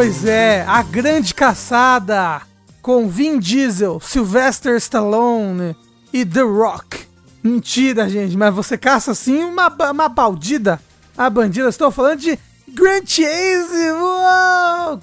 Pois 0.00 0.24
é, 0.24 0.64
a 0.66 0.82
grande 0.82 1.34
caçada 1.34 2.40
com 2.80 3.06
Vin 3.06 3.38
Diesel, 3.38 4.00
Sylvester 4.00 4.74
Stallone 4.76 5.76
e 6.10 6.24
The 6.24 6.40
Rock. 6.40 7.00
Mentira, 7.44 8.08
gente, 8.08 8.34
mas 8.34 8.54
você 8.54 8.78
caça 8.78 9.10
assim 9.10 9.44
uma, 9.44 9.68
uma 9.90 10.08
baldida. 10.08 10.80
A 11.18 11.28
bandida, 11.28 11.68
estou 11.68 11.90
falando 11.90 12.18
de 12.20 12.38
Grand 12.66 13.02
Chase. 13.04 13.90
Uou. 13.92 14.96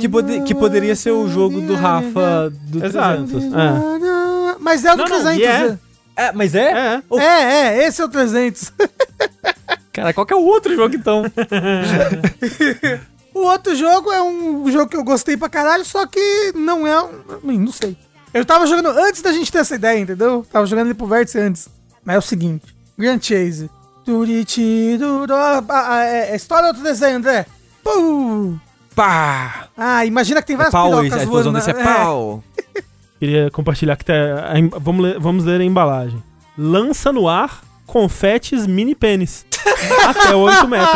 Que, 0.00 0.08
pode- 0.08 0.42
que 0.42 0.54
poderia 0.54 0.94
ser 0.94 1.10
o 1.10 1.28
jogo 1.28 1.60
do 1.60 1.74
Rafa 1.74 2.52
do 2.68 2.86
Exato. 2.86 3.24
300. 3.24 3.52
É. 3.52 4.56
Mas 4.60 4.84
é 4.84 4.92
o 4.92 4.96
do 4.96 5.02
Não, 5.02 5.08
não, 5.08 5.22
300. 5.24 5.40
e 5.40 5.44
é. 5.44 5.68
né? 5.70 5.78
É, 6.14 6.30
mas 6.32 6.54
é? 6.54 6.70
É. 6.70 7.02
Oh, 7.10 7.18
É, 7.18 7.66
é, 7.80 7.84
esse 7.88 8.00
é 8.00 8.04
o 8.04 8.08
300. 8.08 8.72
Cara, 9.92 10.12
qual 10.14 10.24
que 10.24 10.32
é 10.32 10.36
o 10.36 10.44
outro 10.44 10.72
jogo 10.76 10.94
então? 10.94 11.24
O 13.34 13.40
outro 13.46 13.74
jogo 13.74 14.12
é 14.12 14.22
um 14.22 14.70
jogo 14.70 14.88
que 14.88 14.96
eu 14.96 15.02
gostei 15.04 15.36
pra 15.36 15.48
caralho, 15.48 15.84
só 15.84 16.06
que 16.06 16.52
não 16.54 16.86
é. 16.86 17.02
um- 17.02 17.58
Não 17.58 17.72
sei. 17.72 17.96
Eu 18.32 18.44
tava 18.44 18.66
jogando 18.66 18.90
antes 18.90 19.20
da 19.22 19.32
gente 19.32 19.50
ter 19.50 19.58
essa 19.58 19.74
ideia, 19.74 19.98
entendeu? 19.98 20.46
Tava 20.50 20.66
jogando 20.66 20.86
ele 20.86 20.94
pro 20.94 21.06
vértice 21.06 21.38
antes. 21.38 21.68
Mas 22.04 22.16
é 22.16 22.18
o 22.18 22.22
seguinte: 22.22 22.74
Grand 22.96 23.20
Chase. 23.20 23.68
Ah, 25.30 25.62
ah, 25.68 26.04
é, 26.04 26.30
é 26.32 26.36
história 26.36 26.64
ou 26.64 26.68
outro 26.68 26.82
desenho, 26.82 27.16
André? 27.16 27.46
Pum! 27.82 28.58
Pá! 28.94 29.68
Ah, 29.76 30.04
imagina 30.04 30.40
que 30.40 30.46
tem 30.48 30.54
É 30.54 30.56
várias 30.58 30.72
pau, 30.72 30.90
pirocas 30.90 31.22
a 31.22 31.24
voando. 31.24 31.52
desse 31.52 31.70
é 31.70 31.80
é. 31.80 31.82
pau. 31.84 32.44
Queria 33.18 33.50
compartilhar 33.50 33.96
que 33.96 34.04
tá. 34.04 34.12
vamos, 34.78 35.02
ler, 35.04 35.18
vamos 35.18 35.44
ler 35.44 35.60
a 35.60 35.64
embalagem. 35.64 36.22
Lança 36.56 37.10
no 37.12 37.28
ar 37.28 37.62
confetes 37.86 38.66
mini 38.66 38.94
pênis. 38.94 39.44
Até 40.06 40.34
8 40.34 40.68
metros. 40.68 40.90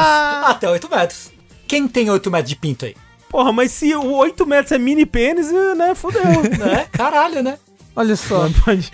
Até 0.45 0.69
8 0.71 0.91
metros. 0.91 1.33
Quem 1.69 1.87
tem 1.87 2.09
8 2.09 2.31
metros 2.31 2.49
de 2.49 2.57
pinto 2.57 2.87
aí? 2.87 2.97
Porra, 3.29 3.53
mas 3.53 3.71
se 3.73 3.95
o 3.95 4.11
8 4.11 4.47
metros 4.47 4.73
é 4.73 4.79
mini 4.79 5.05
pênis, 5.05 5.53
né? 5.53 5.95
Fudeu. 5.95 6.23
Né? 6.59 6.87
Caralho, 6.91 7.43
né? 7.43 7.59
Olha 7.95 8.17
só. 8.17 8.49
Pode. 8.65 8.91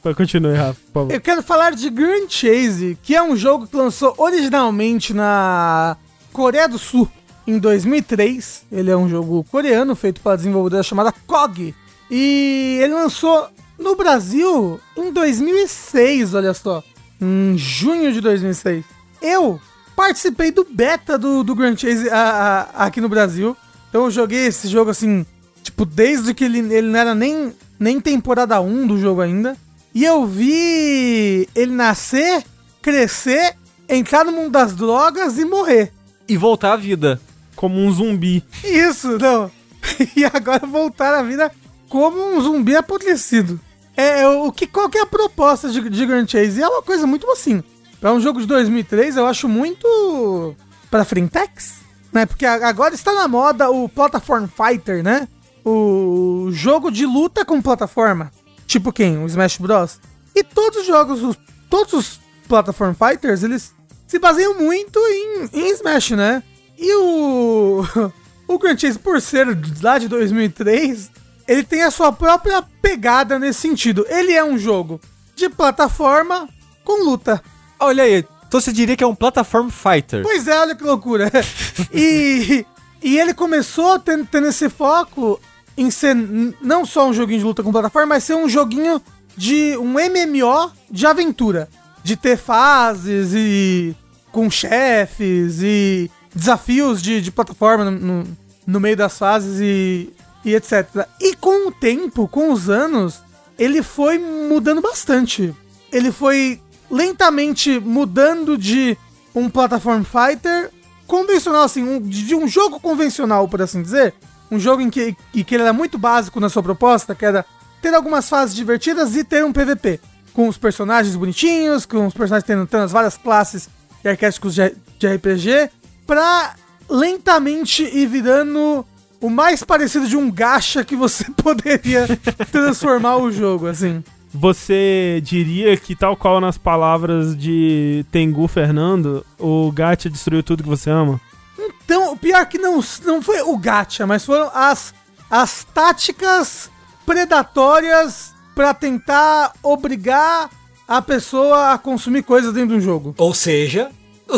Pode 0.00 0.16
continuar, 0.16 0.54
Rafa, 0.54 0.80
por 0.86 0.92
favor. 0.92 1.12
Eu 1.12 1.20
quero 1.20 1.42
falar 1.42 1.72
de 1.72 1.90
Grand 1.90 2.28
Chase, 2.28 2.96
que 3.02 3.16
é 3.16 3.22
um 3.22 3.36
jogo 3.36 3.66
que 3.66 3.76
lançou 3.76 4.14
originalmente 4.16 5.12
na 5.12 5.96
Coreia 6.32 6.68
do 6.68 6.78
Sul 6.78 7.10
em 7.46 7.58
2003. 7.58 8.66
Ele 8.70 8.90
é 8.90 8.96
um 8.96 9.08
jogo 9.08 9.44
coreano 9.50 9.96
feito 9.96 10.20
pela 10.20 10.36
desenvolvedora 10.36 10.82
chamada 10.84 11.12
KOG. 11.26 11.74
E 12.10 12.78
ele 12.80 12.94
lançou 12.94 13.48
no 13.78 13.96
Brasil 13.96 14.80
em 14.96 15.12
2006, 15.12 16.34
olha 16.34 16.54
só. 16.54 16.82
Em 17.20 17.58
junho 17.58 18.12
de 18.12 18.20
2006. 18.20 18.84
Eu 19.20 19.60
participei 19.98 20.52
do 20.52 20.64
beta 20.64 21.18
do, 21.18 21.42
do 21.42 21.56
Grand 21.56 21.76
Chase 21.76 22.08
a- 22.08 22.68
a- 22.76 22.84
aqui 22.86 23.00
no 23.00 23.08
Brasil. 23.08 23.56
Então 23.88 24.04
eu 24.04 24.10
joguei 24.12 24.46
esse 24.46 24.68
jogo 24.68 24.90
assim, 24.92 25.26
tipo, 25.60 25.84
desde 25.84 26.32
que 26.32 26.44
ele, 26.44 26.58
ele 26.72 26.86
não 26.86 26.98
era 27.00 27.16
nem, 27.16 27.52
nem 27.80 28.00
temporada 28.00 28.60
1 28.60 28.86
do 28.86 28.96
jogo 28.96 29.20
ainda. 29.20 29.56
E 29.92 30.04
eu 30.04 30.24
vi 30.24 31.48
ele 31.52 31.72
nascer, 31.72 32.44
crescer, 32.80 33.56
entrar 33.88 34.24
no 34.24 34.30
mundo 34.30 34.50
das 34.50 34.72
drogas 34.76 35.36
e 35.36 35.44
morrer. 35.44 35.92
E 36.28 36.36
voltar 36.36 36.74
à 36.74 36.76
vida. 36.76 37.20
Como 37.56 37.80
um 37.80 37.90
zumbi. 37.90 38.44
Isso, 38.62 39.18
não. 39.18 39.50
E 40.14 40.24
agora 40.24 40.64
voltar 40.66 41.12
à 41.14 41.22
vida 41.22 41.50
como 41.88 42.36
um 42.36 42.40
zumbi 42.40 42.76
apodrecido. 42.76 43.58
É, 43.96 44.20
é, 44.20 44.28
o 44.28 44.52
que, 44.52 44.64
qual 44.66 44.88
que 44.88 44.98
é 44.98 45.00
a 45.02 45.06
proposta 45.06 45.68
de, 45.70 45.80
de 45.90 46.06
Grand 46.06 46.26
Chase? 46.28 46.62
É 46.62 46.68
uma 46.68 46.82
coisa 46.82 47.04
muito 47.06 47.28
assim. 47.32 47.64
Pra 48.00 48.12
um 48.12 48.20
jogo 48.20 48.40
de 48.40 48.46
2003, 48.46 49.16
eu 49.16 49.26
acho 49.26 49.48
muito 49.48 50.54
pra 50.90 51.04
frentex, 51.04 51.76
né? 52.12 52.24
Porque 52.26 52.46
agora 52.46 52.94
está 52.94 53.12
na 53.12 53.26
moda 53.26 53.70
o 53.70 53.88
Platform 53.88 54.46
Fighter, 54.46 55.02
né? 55.02 55.26
O 55.64 56.48
jogo 56.52 56.90
de 56.90 57.04
luta 57.04 57.44
com 57.44 57.60
plataforma. 57.60 58.30
Tipo 58.66 58.92
quem? 58.92 59.18
O 59.18 59.26
Smash 59.26 59.58
Bros. 59.58 59.98
E 60.34 60.42
todos 60.44 60.80
os 60.80 60.86
jogos, 60.86 61.22
os- 61.22 61.38
todos 61.68 61.92
os 61.92 62.20
Platform 62.48 62.92
Fighters, 62.94 63.42
eles 63.42 63.74
se 64.06 64.18
baseiam 64.18 64.54
muito 64.54 64.98
em, 65.00 65.48
em 65.52 65.70
Smash, 65.74 66.10
né? 66.12 66.42
E 66.78 66.94
o... 66.94 67.82
O 68.50 68.58
Grand 68.58 68.78
Chase, 68.78 68.98
por 68.98 69.20
ser 69.20 69.46
lá 69.82 69.98
de 69.98 70.08
2003, 70.08 71.10
ele 71.46 71.62
tem 71.62 71.82
a 71.82 71.90
sua 71.90 72.10
própria 72.10 72.62
pegada 72.80 73.38
nesse 73.38 73.60
sentido. 73.60 74.06
Ele 74.08 74.32
é 74.32 74.42
um 74.42 74.56
jogo 74.56 74.98
de 75.36 75.50
plataforma 75.50 76.48
com 76.82 77.04
luta. 77.04 77.42
Olha 77.80 78.04
aí, 78.04 78.24
então 78.46 78.60
você 78.60 78.72
diria 78.72 78.96
que 78.96 79.04
é 79.04 79.06
um 79.06 79.14
platform 79.14 79.68
fighter. 79.68 80.22
Pois 80.22 80.48
é, 80.48 80.58
olha 80.58 80.74
que 80.74 80.82
loucura. 80.82 81.30
e, 81.92 82.64
e 83.02 83.18
ele 83.18 83.34
começou 83.34 83.98
tendo, 83.98 84.26
tendo 84.26 84.48
esse 84.48 84.68
foco 84.68 85.40
em 85.76 85.90
ser 85.90 86.16
não 86.60 86.84
só 86.84 87.08
um 87.08 87.12
joguinho 87.12 87.38
de 87.38 87.44
luta 87.44 87.62
com 87.62 87.70
plataforma, 87.70 88.14
mas 88.14 88.24
ser 88.24 88.34
um 88.34 88.48
joguinho 88.48 89.00
de 89.36 89.76
um 89.76 89.92
MMO 89.92 90.72
de 90.90 91.06
aventura. 91.06 91.68
De 92.02 92.16
ter 92.16 92.36
fases 92.36 93.32
e 93.34 93.94
com 94.32 94.50
chefes 94.50 95.60
e 95.62 96.10
desafios 96.34 97.02
de, 97.02 97.20
de 97.20 97.30
plataforma 97.30 97.84
no, 97.84 97.90
no, 97.90 98.36
no 98.66 98.80
meio 98.80 98.96
das 98.96 99.18
fases 99.18 99.60
e, 99.60 100.12
e 100.44 100.54
etc. 100.54 101.06
E 101.20 101.34
com 101.36 101.68
o 101.68 101.72
tempo, 101.72 102.26
com 102.28 102.52
os 102.52 102.70
anos, 102.70 103.20
ele 103.58 103.82
foi 103.82 104.18
mudando 104.18 104.80
bastante. 104.80 105.54
Ele 105.92 106.10
foi 106.10 106.60
lentamente 106.90 107.78
mudando 107.80 108.56
de 108.56 108.96
um 109.34 109.48
platform 109.48 110.02
fighter 110.02 110.70
convencional, 111.06 111.62
assim, 111.64 111.82
um- 111.82 112.00
de 112.00 112.34
um 112.34 112.46
jogo 112.48 112.80
convencional, 112.80 113.48
por 113.48 113.62
assim 113.62 113.82
dizer. 113.82 114.14
Um 114.50 114.58
jogo 114.58 114.80
em 114.82 114.88
que, 114.90 115.14
em 115.34 115.44
que 115.44 115.54
ele 115.54 115.62
era 115.62 115.72
muito 115.72 115.98
básico 115.98 116.40
na 116.40 116.48
sua 116.48 116.62
proposta, 116.62 117.14
que 117.14 117.24
era 117.24 117.44
ter 117.82 117.94
algumas 117.94 118.28
fases 118.28 118.54
divertidas 118.54 119.14
e 119.14 119.22
ter 119.22 119.44
um 119.44 119.52
PVP. 119.52 120.00
Com 120.32 120.48
os 120.48 120.56
personagens 120.56 121.14
bonitinhos, 121.16 121.84
com 121.84 122.06
os 122.06 122.14
personagens 122.14 122.46
tendo, 122.46 122.66
tendo 122.66 122.84
as 122.84 122.92
várias 122.92 123.16
classes 123.16 123.68
e 124.04 124.08
arquétipos 124.08 124.54
de, 124.54 124.74
de 124.98 125.06
RPG, 125.06 125.70
pra 126.06 126.54
lentamente 126.88 127.82
ir 127.82 128.06
virando 128.06 128.84
o 129.20 129.28
mais 129.28 129.62
parecido 129.62 130.06
de 130.06 130.16
um 130.16 130.30
gacha 130.30 130.84
que 130.84 130.96
você 130.96 131.24
poderia 131.42 132.06
transformar 132.50 133.16
o 133.16 133.30
jogo, 133.30 133.66
assim. 133.66 134.02
Você 134.32 135.20
diria 135.22 135.76
que, 135.76 135.96
tal 135.96 136.16
qual 136.16 136.40
nas 136.40 136.58
palavras 136.58 137.36
de 137.36 138.04
Tengu 138.12 138.46
Fernando, 138.46 139.24
o 139.38 139.72
Gacha 139.72 140.10
destruiu 140.10 140.42
tudo 140.42 140.62
que 140.62 140.68
você 140.68 140.90
ama? 140.90 141.20
Então, 141.58 142.12
o 142.12 142.16
pior 142.16 142.44
que 142.46 142.58
não, 142.58 142.80
não 143.04 143.22
foi 143.22 143.42
o 143.42 143.56
gacha, 143.56 144.06
mas 144.06 144.24
foram 144.24 144.50
as, 144.54 144.94
as 145.30 145.64
táticas 145.64 146.70
predatórias 147.04 148.34
pra 148.54 148.74
tentar 148.74 149.52
obrigar 149.62 150.50
a 150.86 151.02
pessoa 151.02 151.72
a 151.72 151.78
consumir 151.78 152.22
coisas 152.22 152.52
dentro 152.52 152.70
de 152.70 152.76
um 152.76 152.80
jogo. 152.80 153.14
Ou 153.18 153.34
seja, 153.34 153.90
o. 154.28 154.36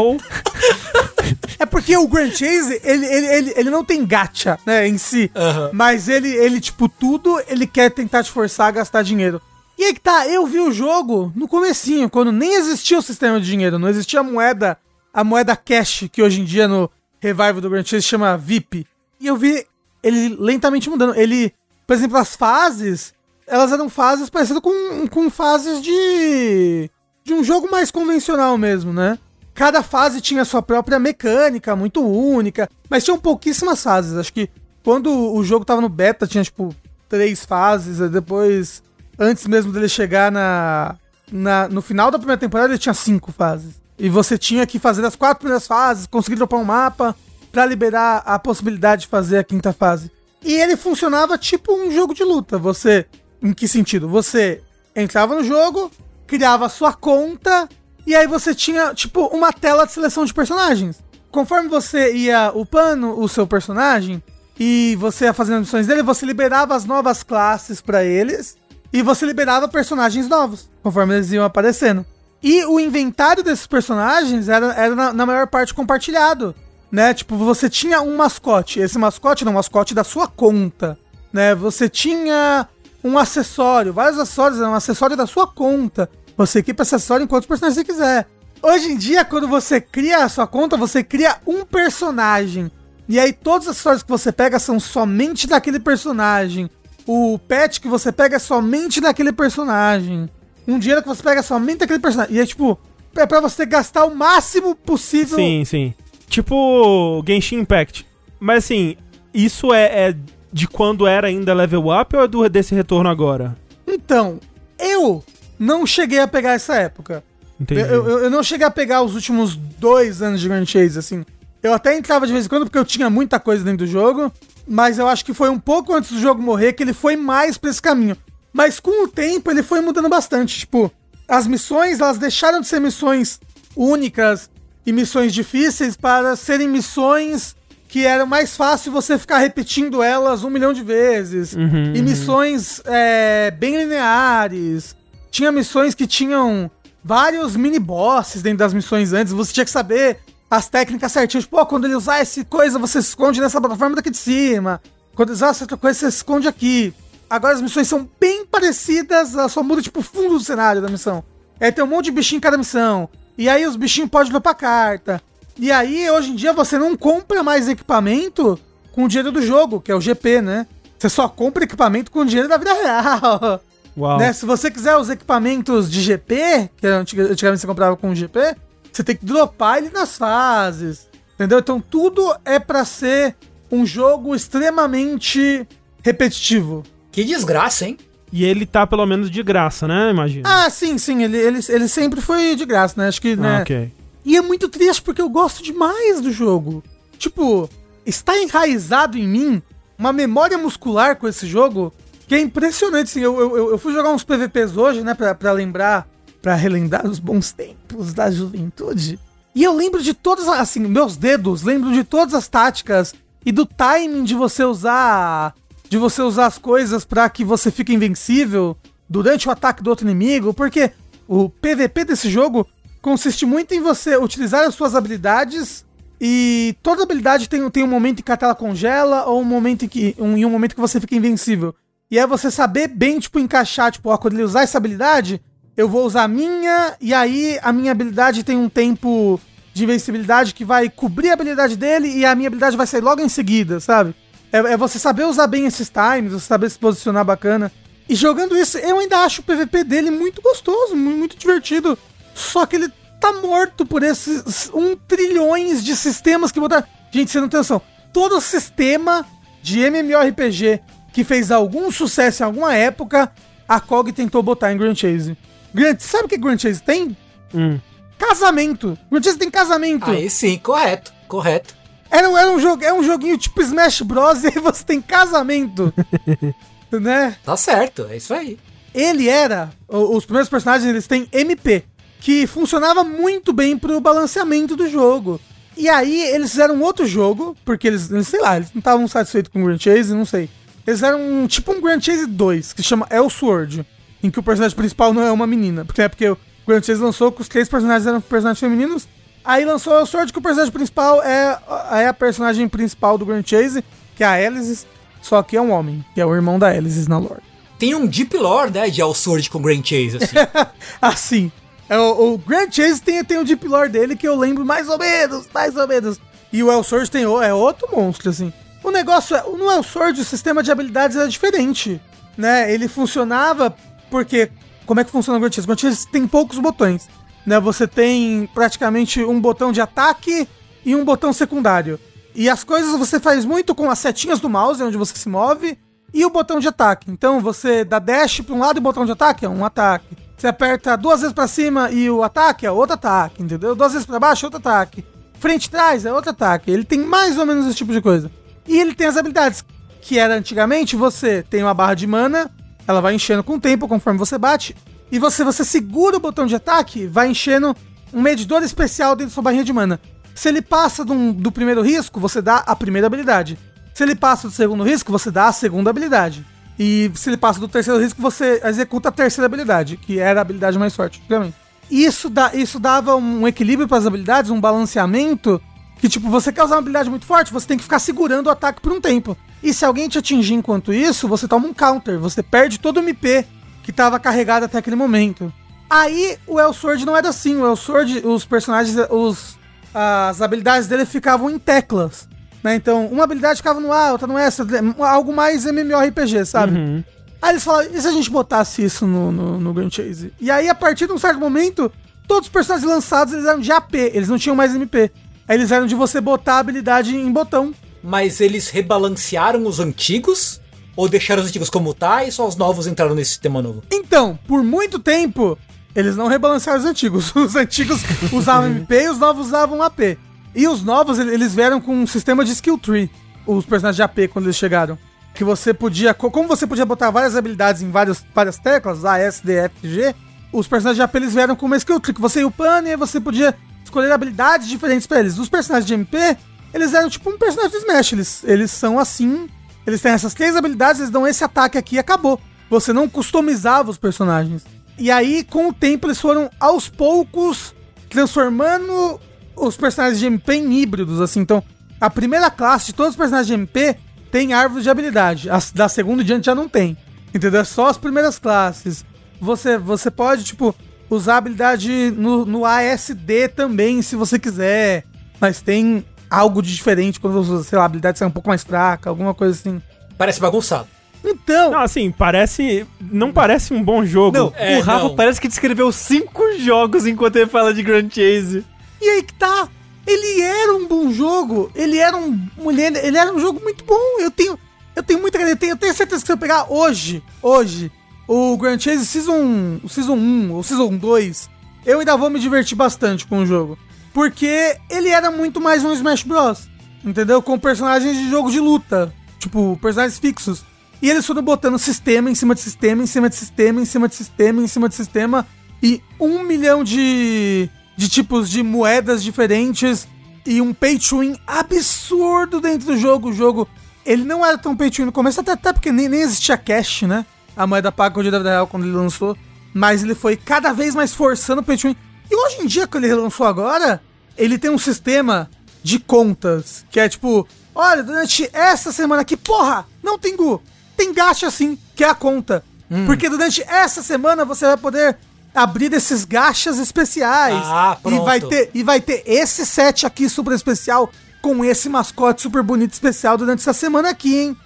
Ou 0.00 0.16
É 1.60 1.66
porque 1.66 1.94
o 1.94 2.08
Grand 2.08 2.30
Chase, 2.30 2.80
ele, 2.82 3.04
ele, 3.04 3.26
ele, 3.26 3.54
ele 3.54 3.70
não 3.70 3.84
tem 3.84 4.06
gacha, 4.06 4.58
né, 4.64 4.88
em 4.88 4.96
si. 4.96 5.30
Mas 5.74 6.08
ele, 6.08 6.28
ele, 6.28 6.58
tipo, 6.58 6.88
tudo 6.88 7.38
ele 7.46 7.66
quer 7.66 7.90
tentar 7.90 8.24
te 8.24 8.30
forçar 8.30 8.68
a 8.68 8.70
gastar 8.70 9.02
dinheiro. 9.02 9.42
E 9.76 9.84
aí 9.84 9.92
que 9.92 10.00
tá, 10.00 10.26
eu 10.26 10.46
vi 10.46 10.58
o 10.58 10.72
jogo 10.72 11.30
no 11.36 11.46
comecinho, 11.46 12.08
quando 12.08 12.32
nem 12.32 12.54
existia 12.54 12.98
o 12.98 13.02
sistema 13.02 13.38
de 13.38 13.44
dinheiro, 13.44 13.78
não 13.78 13.90
existia 13.90 14.22
moeda 14.22 14.78
a 15.12 15.22
moeda 15.22 15.54
cash, 15.54 16.08
que 16.10 16.22
hoje 16.22 16.40
em 16.40 16.44
dia 16.44 16.66
no 16.66 16.90
revival 17.20 17.60
do 17.60 17.68
Grand 17.68 17.84
Chase 17.84 18.06
chama 18.06 18.38
VIP. 18.38 18.86
E 19.20 19.26
eu 19.26 19.36
vi 19.36 19.66
ele 20.02 20.34
lentamente 20.38 20.88
mudando. 20.88 21.14
Ele, 21.14 21.52
por 21.86 21.94
exemplo, 21.94 22.16
as 22.16 22.34
fases, 22.34 23.12
elas 23.46 23.70
eram 23.70 23.90
fases 23.90 24.30
parecidas 24.30 24.62
com, 24.62 25.06
com 25.08 25.28
fases 25.28 25.82
de. 25.82 26.90
de 27.22 27.34
um 27.34 27.44
jogo 27.44 27.70
mais 27.70 27.90
convencional 27.90 28.56
mesmo, 28.56 28.94
né? 28.94 29.18
Cada 29.60 29.82
fase 29.82 30.22
tinha 30.22 30.42
sua 30.42 30.62
própria 30.62 30.98
mecânica, 30.98 31.76
muito 31.76 32.02
única, 32.02 32.66
mas 32.88 33.04
tinham 33.04 33.18
pouquíssimas 33.18 33.82
fases. 33.82 34.16
Acho 34.16 34.32
que 34.32 34.48
quando 34.82 35.12
o 35.34 35.44
jogo 35.44 35.66
tava 35.66 35.82
no 35.82 35.88
beta, 35.90 36.26
tinha 36.26 36.42
tipo 36.42 36.74
três 37.10 37.44
fases, 37.44 37.98
depois, 38.10 38.82
antes 39.18 39.46
mesmo 39.46 39.70
dele 39.70 39.86
chegar 39.86 40.32
na, 40.32 40.96
na, 41.30 41.68
no 41.68 41.82
final 41.82 42.10
da 42.10 42.18
primeira 42.18 42.40
temporada, 42.40 42.72
ele 42.72 42.78
tinha 42.78 42.94
cinco 42.94 43.32
fases. 43.32 43.74
E 43.98 44.08
você 44.08 44.38
tinha 44.38 44.66
que 44.66 44.78
fazer 44.78 45.04
as 45.04 45.14
quatro 45.14 45.40
primeiras 45.40 45.66
fases, 45.66 46.06
conseguir 46.06 46.36
dropar 46.36 46.58
um 46.58 46.64
mapa 46.64 47.14
pra 47.52 47.66
liberar 47.66 48.22
a 48.24 48.38
possibilidade 48.38 49.02
de 49.02 49.08
fazer 49.08 49.36
a 49.36 49.44
quinta 49.44 49.74
fase. 49.74 50.10
E 50.42 50.54
ele 50.54 50.74
funcionava 50.74 51.36
tipo 51.36 51.74
um 51.74 51.92
jogo 51.92 52.14
de 52.14 52.24
luta. 52.24 52.56
Você, 52.56 53.04
em 53.42 53.52
que 53.52 53.68
sentido? 53.68 54.08
Você 54.08 54.62
entrava 54.96 55.34
no 55.34 55.44
jogo, 55.44 55.90
criava 56.26 56.66
sua 56.70 56.94
conta 56.94 57.68
e 58.06 58.14
aí 58.14 58.26
você 58.26 58.54
tinha 58.54 58.94
tipo 58.94 59.26
uma 59.26 59.52
tela 59.52 59.86
de 59.86 59.92
seleção 59.92 60.24
de 60.24 60.34
personagens. 60.34 61.02
Conforme 61.30 61.68
você 61.68 62.12
ia 62.12 62.50
upando 62.54 63.18
o 63.18 63.28
seu 63.28 63.46
personagem 63.46 64.22
e 64.58 64.96
você 64.98 65.26
ia 65.26 65.32
fazendo 65.32 65.60
missões 65.60 65.86
dele, 65.86 66.02
você 66.02 66.26
liberava 66.26 66.74
as 66.74 66.84
novas 66.84 67.22
classes 67.22 67.80
pra 67.80 68.04
eles 68.04 68.56
e 68.92 69.02
você 69.02 69.24
liberava 69.24 69.68
personagens 69.68 70.28
novos, 70.28 70.68
conforme 70.82 71.14
eles 71.14 71.30
iam 71.30 71.44
aparecendo. 71.44 72.04
E 72.42 72.64
o 72.64 72.80
inventário 72.80 73.44
desses 73.44 73.66
personagens 73.66 74.48
era, 74.48 74.72
era 74.72 74.94
na, 74.94 75.12
na 75.12 75.26
maior 75.26 75.46
parte 75.46 75.74
compartilhado, 75.74 76.54
né? 76.90 77.14
Tipo, 77.14 77.36
você 77.36 77.68
tinha 77.68 78.00
um 78.00 78.16
mascote, 78.16 78.80
esse 78.80 78.98
mascote 78.98 79.44
era 79.44 79.50
um 79.50 79.54
mascote 79.54 79.94
da 79.94 80.02
sua 80.02 80.26
conta, 80.26 80.98
né? 81.32 81.54
Você 81.54 81.88
tinha 81.88 82.66
um 83.04 83.18
acessório, 83.18 83.92
vários 83.92 84.18
acessórios, 84.18 84.60
um 84.60 84.74
acessório 84.74 85.16
da 85.16 85.26
sua 85.26 85.46
conta. 85.46 86.10
Você 86.40 86.60
equipa 86.60 86.82
esse 86.82 86.94
acessório 86.94 87.24
em 87.24 87.26
quantos 87.26 87.46
personagens 87.46 87.76
você 87.76 87.84
quiser. 87.84 88.26
Hoje 88.62 88.86
em 88.86 88.96
dia, 88.96 89.26
quando 89.26 89.46
você 89.46 89.78
cria 89.78 90.24
a 90.24 90.28
sua 90.28 90.46
conta, 90.46 90.74
você 90.74 91.04
cria 91.04 91.36
um 91.46 91.66
personagem. 91.66 92.70
E 93.06 93.20
aí 93.20 93.30
todos 93.30 93.66
os 93.66 93.72
acessórios 93.72 94.02
que 94.02 94.08
você 94.08 94.32
pega 94.32 94.58
são 94.58 94.80
somente 94.80 95.46
daquele 95.46 95.78
personagem. 95.78 96.70
O 97.06 97.38
pet 97.38 97.78
que 97.78 97.88
você 97.88 98.10
pega 98.10 98.36
é 98.36 98.38
somente 98.38 99.02
daquele 99.02 99.32
personagem. 99.32 100.30
Um 100.66 100.78
dinheiro 100.78 101.02
que 101.02 101.08
você 101.08 101.22
pega 101.22 101.40
é 101.40 101.42
somente 101.42 101.80
daquele 101.80 101.98
personagem. 101.98 102.34
E 102.34 102.40
é 102.40 102.46
tipo, 102.46 102.80
é 103.14 103.26
pra 103.26 103.40
você 103.40 103.66
gastar 103.66 104.06
o 104.06 104.16
máximo 104.16 104.74
possível. 104.74 105.36
Sim, 105.36 105.62
sim. 105.66 105.94
Tipo 106.26 107.22
Genshin 107.26 107.56
Impact. 107.56 108.06
Mas 108.38 108.64
assim, 108.64 108.96
isso 109.34 109.74
é, 109.74 110.08
é 110.08 110.16
de 110.50 110.66
quando 110.66 111.06
era 111.06 111.28
ainda 111.28 111.52
level 111.52 111.88
up 112.00 112.16
ou 112.16 112.24
é 112.24 112.26
do, 112.26 112.48
desse 112.48 112.74
retorno 112.74 113.10
agora? 113.10 113.58
Então, 113.86 114.40
eu 114.78 115.22
não 115.60 115.86
cheguei 115.86 116.18
a 116.18 116.26
pegar 116.26 116.52
essa 116.54 116.74
época. 116.74 117.22
Entendi. 117.60 117.80
Eu, 117.82 117.86
eu- 118.08 118.18
eu 118.24 118.30
não 118.30 118.42
cheguei 118.42 118.66
a 118.66 118.70
pegar 118.70 119.02
os 119.02 119.14
últimos 119.14 119.54
dois 119.54 120.22
anos 120.22 120.40
de 120.40 120.48
Grand 120.48 120.64
Chase, 120.66 120.98
assim. 120.98 121.24
Eu 121.62 121.74
até 121.74 121.94
entrava 121.96 122.26
de 122.26 122.32
vez 122.32 122.46
em 122.46 122.48
quando 122.48 122.64
porque 122.64 122.78
eu 122.78 122.84
tinha 122.86 123.10
muita 123.10 123.38
coisa 123.38 123.62
dentro 123.62 123.84
do 123.84 123.90
jogo, 123.92 124.32
mas 124.66 124.98
eu 124.98 125.06
acho 125.06 125.22
que 125.24 125.34
foi 125.34 125.50
um 125.50 125.58
pouco 125.58 125.94
antes 125.94 126.10
do 126.10 126.18
jogo 126.18 126.42
morrer 126.42 126.72
que 126.72 126.82
ele 126.82 126.94
foi 126.94 127.16
mais 127.16 127.58
pra 127.58 127.68
esse 127.70 127.82
caminho. 127.82 128.16
Mas 128.52 128.80
com 128.80 129.04
o 129.04 129.08
tempo 129.08 129.50
ele 129.50 129.62
foi 129.62 129.80
mudando 129.82 130.08
bastante. 130.08 130.58
Tipo, 130.60 130.90
as 131.28 131.46
missões, 131.46 132.00
elas 132.00 132.16
deixaram 132.16 132.60
de 132.62 132.66
ser 132.66 132.80
missões 132.80 133.38
únicas 133.76 134.48
e 134.86 134.92
missões 134.92 135.32
difíceis 135.34 135.94
para 135.96 136.34
serem 136.34 136.66
missões 136.66 137.54
que 137.88 138.06
era 138.06 138.24
mais 138.24 138.56
fácil 138.56 138.90
você 138.92 139.18
ficar 139.18 139.38
repetindo 139.38 140.02
elas 140.02 140.42
um 140.44 140.48
milhão 140.50 140.72
de 140.72 140.82
vezes. 140.82 141.52
Uhum, 141.52 141.92
e 141.94 142.00
missões 142.00 142.80
é, 142.86 143.50
bem 143.50 143.76
lineares. 143.76 144.96
Tinha 145.30 145.52
missões 145.52 145.94
que 145.94 146.06
tinham 146.06 146.70
vários 147.02 147.56
mini-bosses 147.56 148.42
dentro 148.42 148.58
das 148.58 148.74
missões 148.74 149.12
antes. 149.12 149.32
Você 149.32 149.52
tinha 149.52 149.64
que 149.64 149.70
saber 149.70 150.18
as 150.50 150.68
técnicas 150.68 151.12
certinhas. 151.12 151.44
Tipo, 151.44 151.58
ó, 151.58 151.64
quando 151.64 151.84
ele 151.84 151.94
usar 151.94 152.18
essa 152.18 152.44
coisa, 152.44 152.78
você 152.78 153.00
se 153.00 153.08
esconde 153.08 153.40
nessa 153.40 153.60
plataforma 153.60 153.96
daqui 153.96 154.10
de 154.10 154.16
cima. 154.16 154.82
Quando 155.14 155.30
ele 155.30 155.36
usar 155.36 155.48
essa 155.48 155.64
outra 155.64 155.76
coisa, 155.76 155.98
você 155.98 156.10
se 156.10 156.16
esconde 156.18 156.48
aqui. 156.48 156.92
Agora 157.28 157.54
as 157.54 157.60
missões 157.60 157.86
são 157.86 158.08
bem 158.18 158.44
parecidas, 158.44 159.36
só 159.50 159.62
muda, 159.62 159.80
tipo, 159.80 160.00
o 160.00 160.02
fundo 160.02 160.38
do 160.38 160.44
cenário 160.44 160.82
da 160.82 160.88
missão. 160.88 161.22
Aí 161.60 161.70
tem 161.70 161.84
um 161.84 161.86
monte 161.86 162.06
de 162.06 162.10
bichinho 162.10 162.38
em 162.38 162.40
cada 162.40 162.58
missão. 162.58 163.08
E 163.38 163.48
aí 163.48 163.64
os 163.66 163.76
bichinhos 163.76 164.10
podem 164.10 164.30
dropar 164.30 164.54
carta. 164.56 165.22
E 165.56 165.70
aí, 165.70 166.10
hoje 166.10 166.30
em 166.30 166.34
dia, 166.34 166.52
você 166.52 166.78
não 166.78 166.96
compra 166.96 167.42
mais 167.42 167.68
equipamento 167.68 168.58
com 168.92 169.04
o 169.04 169.08
dinheiro 169.08 169.30
do 169.30 169.42
jogo, 169.42 169.80
que 169.80 169.92
é 169.92 169.94
o 169.94 170.00
GP, 170.00 170.40
né? 170.40 170.66
Você 170.98 171.08
só 171.08 171.28
compra 171.28 171.64
equipamento 171.64 172.10
com 172.10 172.20
o 172.20 172.24
dinheiro 172.24 172.48
da 172.48 172.56
vida 172.56 172.72
real. 172.74 173.60
Uau. 173.96 174.18
Né? 174.18 174.32
Se 174.32 174.46
você 174.46 174.70
quiser 174.70 174.96
os 174.96 175.10
equipamentos 175.10 175.90
de 175.90 176.00
GP, 176.00 176.70
que 176.76 176.86
antiga- 176.86 177.24
antigamente 177.24 177.60
você 177.60 177.66
comprava 177.66 177.96
com 177.96 178.14
GP, 178.14 178.56
você 178.92 179.02
tem 179.04 179.16
que 179.16 179.24
dropar 179.24 179.78
ele 179.78 179.90
nas 179.90 180.16
fases. 180.16 181.08
Entendeu? 181.34 181.58
Então 181.58 181.80
tudo 181.80 182.34
é 182.44 182.58
pra 182.58 182.84
ser 182.84 183.34
um 183.70 183.84
jogo 183.86 184.34
extremamente 184.34 185.66
repetitivo. 186.02 186.82
Que 187.12 187.24
desgraça, 187.24 187.86
hein? 187.86 187.96
E 188.32 188.44
ele 188.44 188.64
tá 188.64 188.86
pelo 188.86 189.04
menos 189.06 189.30
de 189.30 189.42
graça, 189.42 189.88
né? 189.88 190.10
Imagina. 190.10 190.48
Ah, 190.64 190.70
sim, 190.70 190.96
sim, 190.98 191.22
ele, 191.24 191.36
ele, 191.36 191.58
ele 191.68 191.88
sempre 191.88 192.20
foi 192.20 192.54
de 192.54 192.64
graça, 192.64 192.94
né? 193.00 193.08
Acho 193.08 193.20
que, 193.20 193.34
né? 193.34 193.58
Ah, 193.58 193.62
ok. 193.62 193.92
E 194.24 194.36
é 194.36 194.40
muito 194.40 194.68
triste 194.68 195.02
porque 195.02 195.20
eu 195.20 195.28
gosto 195.28 195.62
demais 195.62 196.20
do 196.20 196.30
jogo. 196.30 196.82
Tipo, 197.18 197.68
está 198.06 198.38
enraizado 198.38 199.18
em 199.18 199.26
mim 199.26 199.62
uma 199.98 200.12
memória 200.12 200.56
muscular 200.56 201.16
com 201.16 201.26
esse 201.26 201.46
jogo 201.46 201.92
que 202.30 202.34
é 202.36 202.40
impressionante. 202.40 203.08
Assim, 203.08 203.20
eu, 203.22 203.40
eu, 203.40 203.70
eu 203.72 203.76
fui 203.78 203.92
jogar 203.92 204.10
uns 204.10 204.22
PVPs 204.22 204.76
hoje, 204.76 205.02
né, 205.02 205.14
pra, 205.14 205.34
pra 205.34 205.50
lembrar, 205.50 206.06
pra 206.40 206.54
relembrar 206.54 207.04
os 207.04 207.18
bons 207.18 207.50
tempos 207.50 208.14
da 208.14 208.30
juventude. 208.30 209.18
E 209.52 209.64
eu 209.64 209.74
lembro 209.74 210.00
de 210.00 210.14
todas, 210.14 210.46
as- 210.46 210.60
assim, 210.60 210.78
meus 210.78 211.16
dedos 211.16 211.64
lembram 211.64 211.90
de 211.90 212.04
todas 212.04 212.32
as 212.32 212.46
táticas 212.46 213.12
e 213.44 213.50
do 213.50 213.66
timing 213.66 214.22
de 214.22 214.36
você 214.36 214.62
usar, 214.62 215.54
de 215.88 215.98
você 215.98 216.22
usar 216.22 216.46
as 216.46 216.56
coisas 216.56 217.04
pra 217.04 217.28
que 217.28 217.44
você 217.44 217.68
fique 217.68 217.92
invencível 217.92 218.76
durante 219.08 219.48
o 219.48 219.50
ataque 219.50 219.82
do 219.82 219.90
outro 219.90 220.06
inimigo, 220.06 220.54
porque 220.54 220.92
o 221.26 221.48
PVP 221.50 222.04
desse 222.04 222.30
jogo 222.30 222.64
consiste 223.02 223.44
muito 223.44 223.74
em 223.74 223.80
você 223.80 224.16
utilizar 224.16 224.64
as 224.68 224.76
suas 224.76 224.94
habilidades 224.94 225.84
e 226.20 226.76
toda 226.80 227.02
habilidade 227.02 227.48
tem, 227.48 227.68
tem 227.70 227.82
um 227.82 227.88
momento 227.88 228.20
em 228.20 228.22
que 228.22 228.30
a 228.30 228.36
tela 228.36 228.54
congela 228.54 229.24
ou 229.24 229.40
um 229.40 229.44
momento 229.44 229.84
em 229.84 229.88
que 229.88 230.14
um, 230.16 230.36
em 230.36 230.44
um 230.44 230.50
momento 230.50 230.76
que 230.76 230.80
você 230.80 231.00
fica 231.00 231.16
invencível. 231.16 231.74
E 232.10 232.18
é 232.18 232.26
você 232.26 232.50
saber 232.50 232.88
bem, 232.88 233.20
tipo, 233.20 233.38
encaixar, 233.38 233.92
tipo, 233.92 234.10
ó, 234.10 234.16
quando 234.16 234.34
ele 234.34 234.42
usar 234.42 234.62
essa 234.62 234.78
habilidade, 234.78 235.40
eu 235.76 235.88
vou 235.88 236.04
usar 236.04 236.24
a 236.24 236.28
minha, 236.28 236.96
e 237.00 237.14
aí 237.14 237.58
a 237.62 237.72
minha 237.72 237.92
habilidade 237.92 238.42
tem 238.42 238.56
um 238.56 238.68
tempo 238.68 239.40
de 239.72 239.84
invencibilidade 239.84 240.52
que 240.52 240.64
vai 240.64 240.90
cobrir 240.90 241.30
a 241.30 241.34
habilidade 241.34 241.76
dele 241.76 242.08
e 242.08 242.24
a 242.26 242.34
minha 242.34 242.48
habilidade 242.48 242.76
vai 242.76 242.86
sair 242.86 243.00
logo 243.00 243.22
em 243.22 243.28
seguida, 243.28 243.78
sabe? 243.78 244.14
É, 244.52 244.58
é 244.58 244.76
você 244.76 244.98
saber 244.98 245.24
usar 245.24 245.46
bem 245.46 245.66
esses 245.66 245.88
times, 245.88 246.32
você 246.32 246.46
saber 246.46 246.68
se 246.70 246.78
posicionar 246.78 247.24
bacana. 247.24 247.70
E 248.08 248.16
jogando 248.16 248.56
isso, 248.58 248.76
eu 248.78 248.98
ainda 248.98 249.18
acho 249.18 249.40
o 249.40 249.44
PVP 249.44 249.84
dele 249.84 250.10
muito 250.10 250.42
gostoso, 250.42 250.96
mu- 250.96 251.16
muito 251.16 251.36
divertido. 251.38 251.96
Só 252.34 252.66
que 252.66 252.74
ele 252.74 252.92
tá 253.20 253.32
morto 253.34 253.86
por 253.86 254.02
esses 254.02 254.68
um 254.74 254.96
trilhões 254.96 255.84
de 255.84 255.94
sistemas 255.94 256.50
que 256.50 256.58
botaram. 256.58 256.84
Gente, 257.12 257.30
você 257.30 257.40
não 257.40 257.48
tem 257.48 257.58
noção. 257.58 257.80
Todo 258.12 258.40
sistema 258.40 259.24
de 259.62 259.78
MMORPG 259.78 260.80
que 261.12 261.24
fez 261.24 261.50
algum 261.50 261.90
sucesso 261.90 262.42
em 262.42 262.46
alguma 262.46 262.74
época, 262.74 263.30
a 263.68 263.80
COG 263.80 264.12
tentou 264.12 264.42
botar 264.42 264.72
em 264.72 264.76
Grand 264.76 264.94
Chase. 264.94 265.36
Grand, 265.74 265.96
sabe 265.98 266.24
o 266.24 266.28
que 266.28 266.36
Grand 266.38 266.58
Chase 266.58 266.82
tem? 266.82 267.16
Hum. 267.54 267.78
Casamento. 268.18 268.98
Grand 269.10 269.22
Chase 269.22 269.38
tem 269.38 269.50
casamento. 269.50 270.10
Aí 270.10 270.28
sim, 270.28 270.58
correto, 270.58 271.12
correto. 271.28 271.74
Era, 272.10 272.28
um- 272.28 272.36
era 272.36 272.50
um 272.50 272.58
jogo, 272.58 272.84
é 272.84 272.92
um 272.92 273.02
joguinho 273.02 273.38
tipo 273.38 273.62
Smash 273.62 274.02
Bros. 274.02 274.42
e 274.44 274.48
aí 274.48 274.58
você 274.60 274.84
tem 274.84 275.00
casamento. 275.00 275.92
né? 276.92 277.36
Tá 277.44 277.56
certo, 277.56 278.06
é 278.10 278.16
isso 278.16 278.34
aí. 278.34 278.58
ele 278.94 279.28
era. 279.28 279.70
o- 279.88 280.16
Os 280.16 280.24
primeiros 280.24 280.48
personagens 280.50 280.88
eles 280.88 281.06
têm 281.06 281.28
MP, 281.32 281.84
que 282.20 282.46
funcionava 282.46 283.04
muito 283.04 283.52
bem 283.52 283.78
pro 283.78 284.00
balanceamento 284.00 284.74
do 284.76 284.88
jogo. 284.88 285.40
E 285.76 285.88
aí 285.88 286.20
eles 286.34 286.50
fizeram 286.50 286.80
outro 286.82 287.06
jogo, 287.06 287.56
porque 287.64 287.86
eles, 287.86 288.10
eles, 288.10 288.26
sei 288.28 288.40
lá, 288.40 288.56
eles 288.56 288.70
não 288.74 288.80
estavam 288.80 289.06
satisfeitos 289.08 289.50
com 289.52 289.62
o 289.62 289.64
Grand 289.64 289.78
Chase, 289.78 290.12
não 290.12 290.24
sei. 290.26 290.50
Eles 290.86 291.00
fizeram 291.00 291.20
um, 291.20 291.46
tipo 291.46 291.72
um 291.72 291.80
Grand 291.80 292.00
Chase 292.00 292.26
2, 292.26 292.72
que 292.72 292.82
se 292.82 292.88
chama 292.88 293.06
Elsword, 293.10 293.86
em 294.22 294.30
que 294.30 294.38
o 294.38 294.42
personagem 294.42 294.76
principal 294.76 295.12
não 295.12 295.22
é 295.22 295.30
uma 295.30 295.46
menina. 295.46 295.84
Porque 295.84 296.02
é 296.02 296.08
porque 296.08 296.28
o 296.28 296.38
Grand 296.66 296.82
Chase 296.82 297.00
lançou 297.00 297.30
que 297.30 297.40
os 297.40 297.48
três 297.48 297.68
personagens 297.68 298.06
eram 298.06 298.20
personagens 298.20 298.60
femininos. 298.60 299.08
Aí 299.44 299.64
lançou 299.64 299.92
o 299.92 299.98
Elsword, 299.98 300.32
que 300.32 300.38
o 300.38 300.42
personagem 300.42 300.72
principal 300.72 301.22
é, 301.22 301.58
é 301.92 302.08
a 302.08 302.14
personagem 302.14 302.68
principal 302.68 303.16
do 303.16 303.26
Grand 303.26 303.42
Chase, 303.44 303.84
que 304.16 304.22
é 304.22 304.26
a 304.26 304.32
Alice, 304.32 304.86
só 305.22 305.42
que 305.42 305.56
é 305.56 305.60
um 305.60 305.70
homem, 305.70 306.04
que 306.14 306.20
é 306.20 306.26
o 306.26 306.34
irmão 306.34 306.58
da 306.58 306.68
Alice 306.68 307.08
na 307.08 307.18
lore. 307.18 307.42
Tem 307.78 307.94
um 307.94 308.06
deep 308.06 308.36
lore, 308.36 308.70
né, 308.70 308.90
de 308.90 309.00
All 309.00 309.14
Sword 309.14 309.48
com 309.48 309.62
Grand 309.62 309.82
Chase, 309.82 310.18
assim. 310.18 310.36
assim. 311.00 311.52
É, 311.90 311.98
o, 311.98 312.34
o 312.34 312.38
Grand 312.38 312.70
Chase 312.70 313.02
tem, 313.02 313.24
tem 313.24 313.36
o 313.36 313.44
Deep 313.44 313.66
Lore 313.66 313.88
dele 313.88 314.14
que 314.14 314.26
eu 314.26 314.38
lembro 314.38 314.64
mais 314.64 314.88
ou 314.88 314.96
menos, 314.96 315.48
mais 315.52 315.76
ou 315.76 315.88
menos. 315.88 316.20
E 316.52 316.62
o 316.62 316.70
El 316.70 316.84
Sword 316.84 317.10
tem, 317.10 317.24
é 317.24 317.52
outro 317.52 317.88
monstro, 317.92 318.30
assim. 318.30 318.52
O 318.82 318.90
negócio 318.90 319.36
é, 319.36 319.42
no 319.42 319.70
El 319.70 319.82
Sword 319.82 320.20
o 320.20 320.24
sistema 320.24 320.62
de 320.62 320.72
habilidades 320.72 321.16
era 321.16 321.28
diferente, 321.28 322.00
né? 322.36 322.72
Ele 322.72 322.88
funcionava 322.88 323.74
porque, 324.10 324.50
como 324.86 325.00
é 325.00 325.04
que 325.04 325.10
funciona 325.10 325.38
o 325.38 325.40
Grand 325.40 325.52
Chase? 325.52 325.66
Grand 325.66 325.78
Chase 325.78 326.08
tem 326.08 326.26
poucos 326.26 326.58
botões, 326.58 327.08
né? 327.46 327.60
Você 327.60 327.86
tem 327.86 328.48
praticamente 328.54 329.22
um 329.22 329.40
botão 329.40 329.70
de 329.70 329.80
ataque 329.80 330.48
e 330.84 330.96
um 330.96 331.04
botão 331.04 331.32
secundário. 331.32 331.98
E 332.34 332.48
as 332.48 332.64
coisas 332.64 332.96
você 332.98 333.20
faz 333.20 333.44
muito 333.44 333.74
com 333.74 333.90
as 333.90 333.98
setinhas 333.98 334.40
do 334.40 334.48
mouse, 334.48 334.82
onde 334.82 334.96
você 334.96 335.14
se 335.14 335.28
move, 335.28 335.78
e 336.12 336.24
o 336.24 336.30
botão 336.30 336.58
de 336.58 336.68
ataque. 336.68 337.10
Então 337.10 337.40
você 337.40 337.84
dá 337.84 337.98
dash 337.98 338.40
para 338.40 338.54
um 338.54 338.58
lado 338.58 338.78
e 338.78 338.80
o 338.80 338.82
botão 338.82 339.04
de 339.04 339.12
ataque 339.12 339.44
é 339.44 339.48
um 339.48 339.64
ataque. 339.64 340.16
Você 340.36 340.46
aperta 340.46 340.96
duas 340.96 341.20
vezes 341.20 341.34
para 341.34 341.46
cima 341.46 341.90
e 341.90 342.08
o 342.08 342.22
ataque 342.22 342.64
é 342.64 342.70
outro 342.70 342.94
ataque, 342.94 343.42
entendeu? 343.42 343.74
Duas 343.74 343.92
vezes 343.92 344.06
para 344.06 344.18
baixo 344.18 344.46
é 344.46 344.46
outro 344.46 344.58
ataque. 344.58 345.04
Frente 345.38 345.66
e 345.66 345.70
trás 345.70 346.06
é 346.06 346.12
outro 346.12 346.30
ataque. 346.30 346.70
Ele 346.70 346.84
tem 346.84 346.98
mais 346.98 347.36
ou 347.36 347.44
menos 347.44 347.66
esse 347.66 347.76
tipo 347.76 347.92
de 347.92 348.00
coisa. 348.00 348.30
E 348.70 348.78
ele 348.78 348.94
tem 348.94 349.08
as 349.08 349.16
habilidades, 349.16 349.64
que 350.00 350.16
era 350.16 350.36
antigamente 350.36 350.94
você 350.94 351.42
tem 351.42 351.60
uma 351.60 351.74
barra 351.74 351.94
de 351.94 352.06
mana, 352.06 352.48
ela 352.86 353.00
vai 353.00 353.16
enchendo 353.16 353.42
com 353.42 353.54
o 353.54 353.60
tempo 353.60 353.88
conforme 353.88 354.16
você 354.16 354.38
bate, 354.38 354.76
e 355.10 355.18
você 355.18 355.42
você 355.42 355.64
segura 355.64 356.18
o 356.18 356.20
botão 356.20 356.46
de 356.46 356.54
ataque, 356.54 357.04
vai 357.04 357.28
enchendo 357.28 357.76
um 358.14 358.22
medidor 358.22 358.62
especial 358.62 359.16
dentro 359.16 359.30
da 359.30 359.34
sua 359.34 359.42
barrinha 359.42 359.64
de 359.64 359.72
mana. 359.72 359.98
Se 360.36 360.48
ele 360.48 360.62
passa 360.62 361.02
um- 361.02 361.32
do 361.32 361.50
primeiro 361.50 361.82
risco, 361.82 362.20
você 362.20 362.40
dá 362.40 362.58
a 362.58 362.76
primeira 362.76 363.08
habilidade. 363.08 363.58
Se 363.92 364.04
ele 364.04 364.14
passa 364.14 364.46
do 364.46 364.54
segundo 364.54 364.84
risco, 364.84 365.10
você 365.10 365.32
dá 365.32 365.48
a 365.48 365.52
segunda 365.52 365.90
habilidade. 365.90 366.46
E 366.78 367.10
se 367.16 367.28
ele 367.28 367.36
passa 367.36 367.58
do 367.58 367.66
terceiro 367.66 368.00
risco, 368.00 368.22
você 368.22 368.60
executa 368.64 369.08
a 369.08 369.12
terceira 369.12 369.46
habilidade, 369.46 369.96
que 369.96 370.20
era 370.20 370.38
a 370.38 370.42
habilidade 370.42 370.78
mais 370.78 370.94
forte, 370.94 371.18
antigamente. 371.18 371.56
Isso, 371.90 372.30
dá, 372.30 372.52
isso 372.54 372.78
dava 372.78 373.16
um 373.16 373.48
equilíbrio 373.48 373.88
para 373.88 373.98
as 373.98 374.06
habilidades, 374.06 374.48
um 374.48 374.60
balanceamento, 374.60 375.60
que 376.00 376.08
tipo, 376.08 376.28
você 376.30 376.50
quer 376.50 376.64
usar 376.64 376.76
uma 376.76 376.80
habilidade 376.80 377.10
muito 377.10 377.26
forte, 377.26 377.52
você 377.52 377.66
tem 377.66 377.76
que 377.76 377.82
ficar 377.82 377.98
segurando 377.98 378.46
o 378.46 378.50
ataque 378.50 378.80
por 378.80 378.90
um 378.90 379.00
tempo. 379.00 379.36
E 379.62 379.74
se 379.74 379.84
alguém 379.84 380.08
te 380.08 380.18
atingir 380.18 380.54
enquanto 380.54 380.92
isso, 380.92 381.28
você 381.28 381.46
toma 381.46 381.68
um 381.68 381.74
counter, 381.74 382.18
você 382.18 382.42
perde 382.42 382.80
todo 382.80 382.96
o 382.96 383.00
MP 383.00 383.46
que 383.82 383.90
estava 383.90 384.18
carregado 384.18 384.64
até 384.64 384.78
aquele 384.78 384.96
momento. 384.96 385.52
Aí 385.88 386.38
o 386.46 386.58
El 386.58 386.72
Sword 386.72 387.04
não 387.04 387.16
era 387.16 387.28
assim, 387.28 387.56
o 387.56 387.66
El 387.66 387.76
Sword, 387.76 388.26
os 388.26 388.44
personagens, 388.46 388.96
os, 389.10 389.58
as 389.92 390.40
habilidades 390.40 390.88
dele 390.88 391.04
ficavam 391.04 391.50
em 391.50 391.58
teclas. 391.58 392.28
Né? 392.62 392.76
Então, 392.76 393.06
uma 393.06 393.24
habilidade 393.24 393.58
ficava 393.58 393.80
no 393.80 393.92
A, 393.92 394.12
outra 394.12 394.26
no 394.26 394.38
S, 394.38 394.62
algo 394.98 395.34
mais 395.34 395.66
MMORPG, 395.66 396.46
sabe? 396.46 396.78
Uhum. 396.78 397.04
Aí 397.42 397.50
eles 397.50 397.64
falaram, 397.64 397.90
e 397.92 398.00
se 398.00 398.06
a 398.06 398.12
gente 398.12 398.30
botasse 398.30 398.84
isso 398.84 399.06
no, 399.06 399.32
no, 399.32 399.60
no 399.60 399.72
Grand 399.72 399.90
Chase? 399.90 400.32
E 400.40 400.50
aí, 400.50 400.68
a 400.68 400.74
partir 400.74 401.06
de 401.06 401.12
um 401.12 401.18
certo 401.18 401.40
momento, 401.40 401.90
todos 402.28 402.48
os 402.48 402.52
personagens 402.52 402.88
lançados, 402.88 403.32
eles 403.32 403.46
eram 403.46 403.60
de 403.60 403.72
AP, 403.72 403.94
eles 403.94 404.28
não 404.28 404.38
tinham 404.38 404.54
mais 404.54 404.74
MP. 404.74 405.10
Eles 405.52 405.70
eram 405.72 405.86
de 405.86 405.94
você 405.94 406.20
botar 406.20 406.54
a 406.54 406.58
habilidade 406.60 407.14
em 407.16 407.30
botão. 407.32 407.74
Mas 408.02 408.40
eles 408.40 408.68
rebalancearam 408.70 409.66
os 409.66 409.80
antigos? 409.80 410.60
Ou 410.96 411.08
deixaram 411.08 411.42
os 411.42 411.48
antigos 411.48 411.68
como 411.70 411.92
tá 411.94 412.24
e 412.24 412.32
só 412.32 412.46
os 412.46 412.56
novos 412.56 412.86
entraram 412.86 413.14
nesse 413.14 413.30
sistema 413.30 413.60
novo? 413.62 413.82
Então, 413.90 414.38
por 414.46 414.62
muito 414.62 414.98
tempo, 414.98 415.58
eles 415.94 416.16
não 416.16 416.28
rebalancearam 416.28 416.80
os 416.80 416.86
antigos. 416.86 417.32
Os 417.36 417.56
antigos 417.56 418.00
usavam 418.32 418.70
MP 418.70 419.04
e 419.04 419.08
os 419.08 419.18
novos 419.18 419.46
usavam 419.48 419.82
AP. 419.82 420.16
E 420.54 420.66
os 420.68 420.82
novos, 420.82 421.18
ele- 421.18 421.32
eles 421.34 421.54
vieram 421.54 421.80
com 421.80 421.94
um 421.94 422.06
sistema 422.06 422.44
de 422.44 422.52
skill 422.52 422.76
tree, 422.78 423.10
os 423.46 423.64
personagens 423.64 423.96
de 423.96 424.02
AP, 424.02 424.28
quando 424.32 424.46
eles 424.46 424.56
chegaram. 424.56 424.98
Que 425.34 425.44
você 425.44 425.72
podia, 425.72 426.12
co- 426.12 426.30
como 426.30 426.48
você 426.48 426.66
podia 426.66 426.84
botar 426.84 427.10
várias 427.10 427.36
habilidades 427.36 427.82
em 427.82 427.90
várias, 427.90 428.24
várias 428.34 428.58
teclas, 428.58 429.04
A, 429.04 429.18
S, 429.18 429.44
D, 429.44 429.54
F, 429.54 429.74
G, 429.84 430.14
os 430.52 430.66
personagens 430.66 430.96
de 430.96 431.02
AP 431.02 431.14
eles 431.14 431.34
vieram 431.34 431.54
com 431.54 431.66
uma 431.66 431.76
skill 431.76 432.00
tree, 432.00 432.14
que 432.14 432.20
você 432.20 432.40
ia 432.40 432.46
upando 432.46 432.88
e 432.88 432.90
aí 432.90 432.96
você 432.96 433.20
podia 433.20 433.54
escolher 433.90 434.12
habilidades 434.12 434.68
diferentes 434.68 435.06
pra 435.06 435.20
eles. 435.20 435.38
Os 435.38 435.48
personagens 435.48 435.86
de 435.86 435.94
MP, 435.94 436.36
eles 436.72 436.94
eram 436.94 437.10
tipo 437.10 437.28
um 437.28 437.36
personagem 437.36 437.72
de 437.72 437.76
Smash, 437.78 438.12
eles, 438.12 438.44
eles 438.44 438.70
são 438.70 438.98
assim, 438.98 439.48
eles 439.86 440.00
têm 440.00 440.12
essas 440.12 440.32
três 440.32 440.56
habilidades, 440.56 441.00
eles 441.00 441.12
dão 441.12 441.26
esse 441.26 441.42
ataque 441.42 441.76
aqui 441.76 441.96
e 441.96 441.98
acabou. 441.98 442.40
Você 442.70 442.92
não 442.92 443.08
customizava 443.08 443.90
os 443.90 443.98
personagens. 443.98 444.64
E 444.96 445.10
aí, 445.10 445.42
com 445.42 445.68
o 445.68 445.72
tempo, 445.72 446.06
eles 446.06 446.20
foram 446.20 446.48
aos 446.60 446.88
poucos 446.88 447.74
transformando 448.08 449.20
os 449.56 449.76
personagens 449.76 450.20
de 450.20 450.26
MP 450.26 450.54
em 450.54 450.72
híbridos, 450.74 451.20
assim. 451.20 451.40
Então, 451.40 451.62
a 452.00 452.08
primeira 452.08 452.50
classe 452.50 452.86
de 452.86 452.92
todos 452.94 453.10
os 453.10 453.16
personagens 453.16 453.48
de 453.48 453.54
MP 453.54 453.96
tem 454.30 454.52
árvore 454.52 454.82
de 454.82 454.90
habilidade. 454.90 455.50
As 455.50 455.72
da 455.72 455.88
segunda 455.88 456.22
diante 456.22 456.46
já 456.46 456.54
não 456.54 456.68
tem. 456.68 456.96
Entendeu? 457.34 457.60
É 457.60 457.64
só 457.64 457.88
as 457.88 457.98
primeiras 457.98 458.38
classes. 458.38 459.04
Você, 459.40 459.78
você 459.78 460.10
pode, 460.10 460.44
tipo, 460.44 460.74
usar 461.10 461.34
a 461.34 461.38
habilidade 461.38 462.12
no, 462.16 462.44
no 462.46 462.64
ASD 462.64 463.48
também, 463.54 464.00
se 464.02 464.16
você 464.16 464.38
quiser. 464.38 465.04
Mas 465.40 465.60
tem 465.60 466.04
algo 466.30 466.62
de 466.62 466.72
diferente 466.74 467.18
quando, 467.18 467.42
você, 467.42 467.68
sei 467.68 467.76
lá, 467.76 467.84
a 467.84 467.86
habilidade 467.86 468.18
sai 468.18 468.28
um 468.28 468.30
pouco 468.30 468.48
mais 468.48 468.62
fraca, 468.62 469.10
alguma 469.10 469.34
coisa 469.34 469.58
assim. 469.58 469.82
Parece 470.16 470.40
bagunçado. 470.40 470.86
Então, 471.24 471.72
Não, 471.72 471.80
assim, 471.80 472.10
parece. 472.10 472.86
Não 473.00 473.30
parece 473.32 473.74
um 473.74 473.82
bom 473.82 474.04
jogo. 474.06 474.36
Não, 474.38 474.52
É, 474.56 474.78
o 474.78 474.80
Rafa 474.80 475.08
não. 475.08 475.14
parece 475.16 475.40
que 475.40 475.48
descreveu 475.48 475.92
cinco 475.92 476.42
jogos 476.58 477.06
enquanto 477.06 477.36
ele 477.36 477.46
fala 477.46 477.74
de 477.74 477.82
Grand 477.82 478.08
Chase. 478.08 478.64
E 479.00 479.08
aí 479.08 479.22
que 479.22 479.34
tá. 479.34 479.68
Ele 480.06 480.40
era 480.40 480.74
um 480.74 480.86
bom 480.88 481.12
jogo. 481.12 481.70
Ele 481.74 481.98
era 481.98 482.16
um. 482.16 482.38
Mulher, 482.56 482.92
ele 483.04 483.18
era 483.18 483.30
um 483.32 483.38
jogo 483.38 483.60
muito 483.62 483.84
bom. 483.84 483.98
Eu 484.18 484.30
tenho. 484.30 484.58
Eu 484.96 485.02
tenho 485.02 485.20
muita 485.20 485.38
eu 485.38 485.56
tenho, 485.56 485.72
eu 485.72 485.76
tenho 485.76 485.94
certeza 485.94 486.20
que 486.22 486.26
se 486.26 486.32
eu 486.32 486.36
pegar 486.38 486.66
hoje, 486.72 487.22
hoje, 487.42 487.92
o 488.26 488.56
Grand 488.56 488.78
Chase 488.78 489.06
Season, 489.06 489.80
Season 489.88 490.14
1 490.14 490.52
ou 490.52 490.62
Season 490.62 490.96
2, 490.96 491.50
eu 491.84 492.00
ainda 492.00 492.16
vou 492.16 492.30
me 492.30 492.38
divertir 492.38 492.76
bastante 492.76 493.26
com 493.26 493.38
o 493.38 493.46
jogo. 493.46 493.78
Porque 494.12 494.76
ele 494.88 495.08
era 495.08 495.30
muito 495.30 495.60
mais 495.60 495.84
um 495.84 495.92
Smash 495.92 496.24
Bros. 496.24 496.68
Entendeu? 497.04 497.40
Com 497.40 497.58
personagens 497.58 498.16
de 498.16 498.28
jogo 498.28 498.50
de 498.50 498.60
luta. 498.60 499.12
Tipo, 499.38 499.78
personagens 499.80 500.18
fixos. 500.18 500.64
E 501.00 501.08
eles 501.08 501.26
foram 501.26 501.42
botando 501.42 501.78
sistema 501.78 502.30
em 502.30 502.34
cima 502.34 502.54
de 502.54 502.60
sistema, 502.60 503.02
em 503.02 503.06
cima 503.06 503.28
de 503.28 503.34
sistema, 503.34 503.80
em 503.80 503.84
cima 503.84 504.08
de 504.08 504.14
sistema, 504.14 504.62
em 504.62 504.66
cima 504.66 504.88
de 504.88 504.94
sistema. 504.94 505.46
E 505.82 506.02
um 506.18 506.42
milhão 506.42 506.84
de, 506.84 507.70
de 507.96 508.08
tipos 508.08 508.50
de 508.50 508.62
moedas 508.62 509.22
diferentes. 509.22 510.06
E 510.44 510.60
um 510.60 510.74
pay 510.74 510.98
to 510.98 511.20
win 511.20 511.36
absurdo 511.46 512.60
dentro 512.60 512.88
do 512.88 512.98
jogo. 512.98 513.30
O 513.30 513.32
jogo, 513.32 513.68
ele 514.04 514.24
não 514.24 514.44
era 514.44 514.58
tão 514.58 514.76
pay 514.76 514.90
to 514.90 514.98
win 514.98 515.06
no 515.06 515.12
começo, 515.12 515.40
até, 515.40 515.52
até 515.52 515.72
porque 515.72 515.92
nem, 515.92 516.08
nem 516.08 516.20
existia 516.20 516.58
cash, 516.58 517.02
né? 517.02 517.24
A 517.60 517.66
moeda 517.66 517.92
paga 517.92 518.22
de 518.22 518.30
da 518.30 518.38
vida 518.38 518.50
real 518.50 518.66
quando 518.66 518.84
ele 518.84 518.96
lançou. 518.96 519.36
Mas 519.74 520.02
ele 520.02 520.14
foi 520.14 520.34
cada 520.34 520.72
vez 520.72 520.94
mais 520.94 521.12
forçando 521.14 521.60
o 521.60 521.64
pay 521.64 521.76
to 521.76 521.88
win. 521.88 521.96
E 522.30 522.34
hoje 522.34 522.62
em 522.62 522.66
dia, 522.66 522.86
que 522.86 522.96
ele 522.96 523.06
relançou 523.06 523.46
agora, 523.46 524.00
ele 524.34 524.58
tem 524.58 524.70
um 524.70 524.78
sistema 524.78 525.50
de 525.82 525.98
contas. 525.98 526.86
Que 526.90 526.98
é 526.98 527.06
tipo, 527.06 527.46
olha, 527.74 528.02
durante 528.02 528.48
essa 528.50 528.90
semana 528.90 529.20
aqui, 529.20 529.36
porra, 529.36 529.86
não 530.02 530.18
tem 530.18 530.34
Gu. 530.36 530.62
Tem 530.96 531.12
gacha 531.12 531.48
assim, 531.48 531.78
que 531.94 532.02
é 532.02 532.08
a 532.08 532.14
conta. 532.14 532.64
Porque 533.04 533.28
durante 533.28 533.62
essa 533.62 534.02
semana 534.02 534.42
você 534.42 534.64
vai 534.64 534.78
poder 534.78 535.18
abrir 535.54 535.92
esses 535.92 536.24
gachas 536.24 536.78
especiais. 536.78 537.62
Ah, 537.62 537.98
e 537.98 538.02
pronto. 538.02 538.24
vai 538.24 538.40
ter 538.40 538.70
E 538.72 538.82
vai 538.82 539.02
ter 539.02 539.22
esse 539.26 539.66
set 539.66 540.06
aqui 540.06 540.30
super 540.30 540.54
especial 540.54 541.10
com 541.42 541.62
esse 541.62 541.90
mascote 541.90 542.40
super 542.40 542.62
bonito 542.62 542.94
especial 542.94 543.36
durante 543.36 543.60
essa 543.60 543.74
semana 543.74 544.08
aqui, 544.08 544.34
hein? 544.38 544.56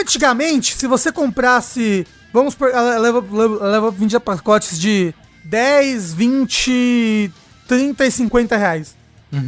Antigamente, 0.00 0.76
se 0.76 0.86
você 0.86 1.12
comprasse, 1.12 2.06
vamos 2.32 2.54
por, 2.54 2.68
ela 2.70 2.98
leva, 2.98 3.24
leva, 3.30 3.66
leva 3.66 3.90
20 3.90 4.18
pacotes 4.20 4.78
de 4.78 5.14
10, 5.44 6.12
20, 6.14 7.32
30 7.68 8.06
e 8.06 8.10
50 8.10 8.56
reais. 8.56 8.94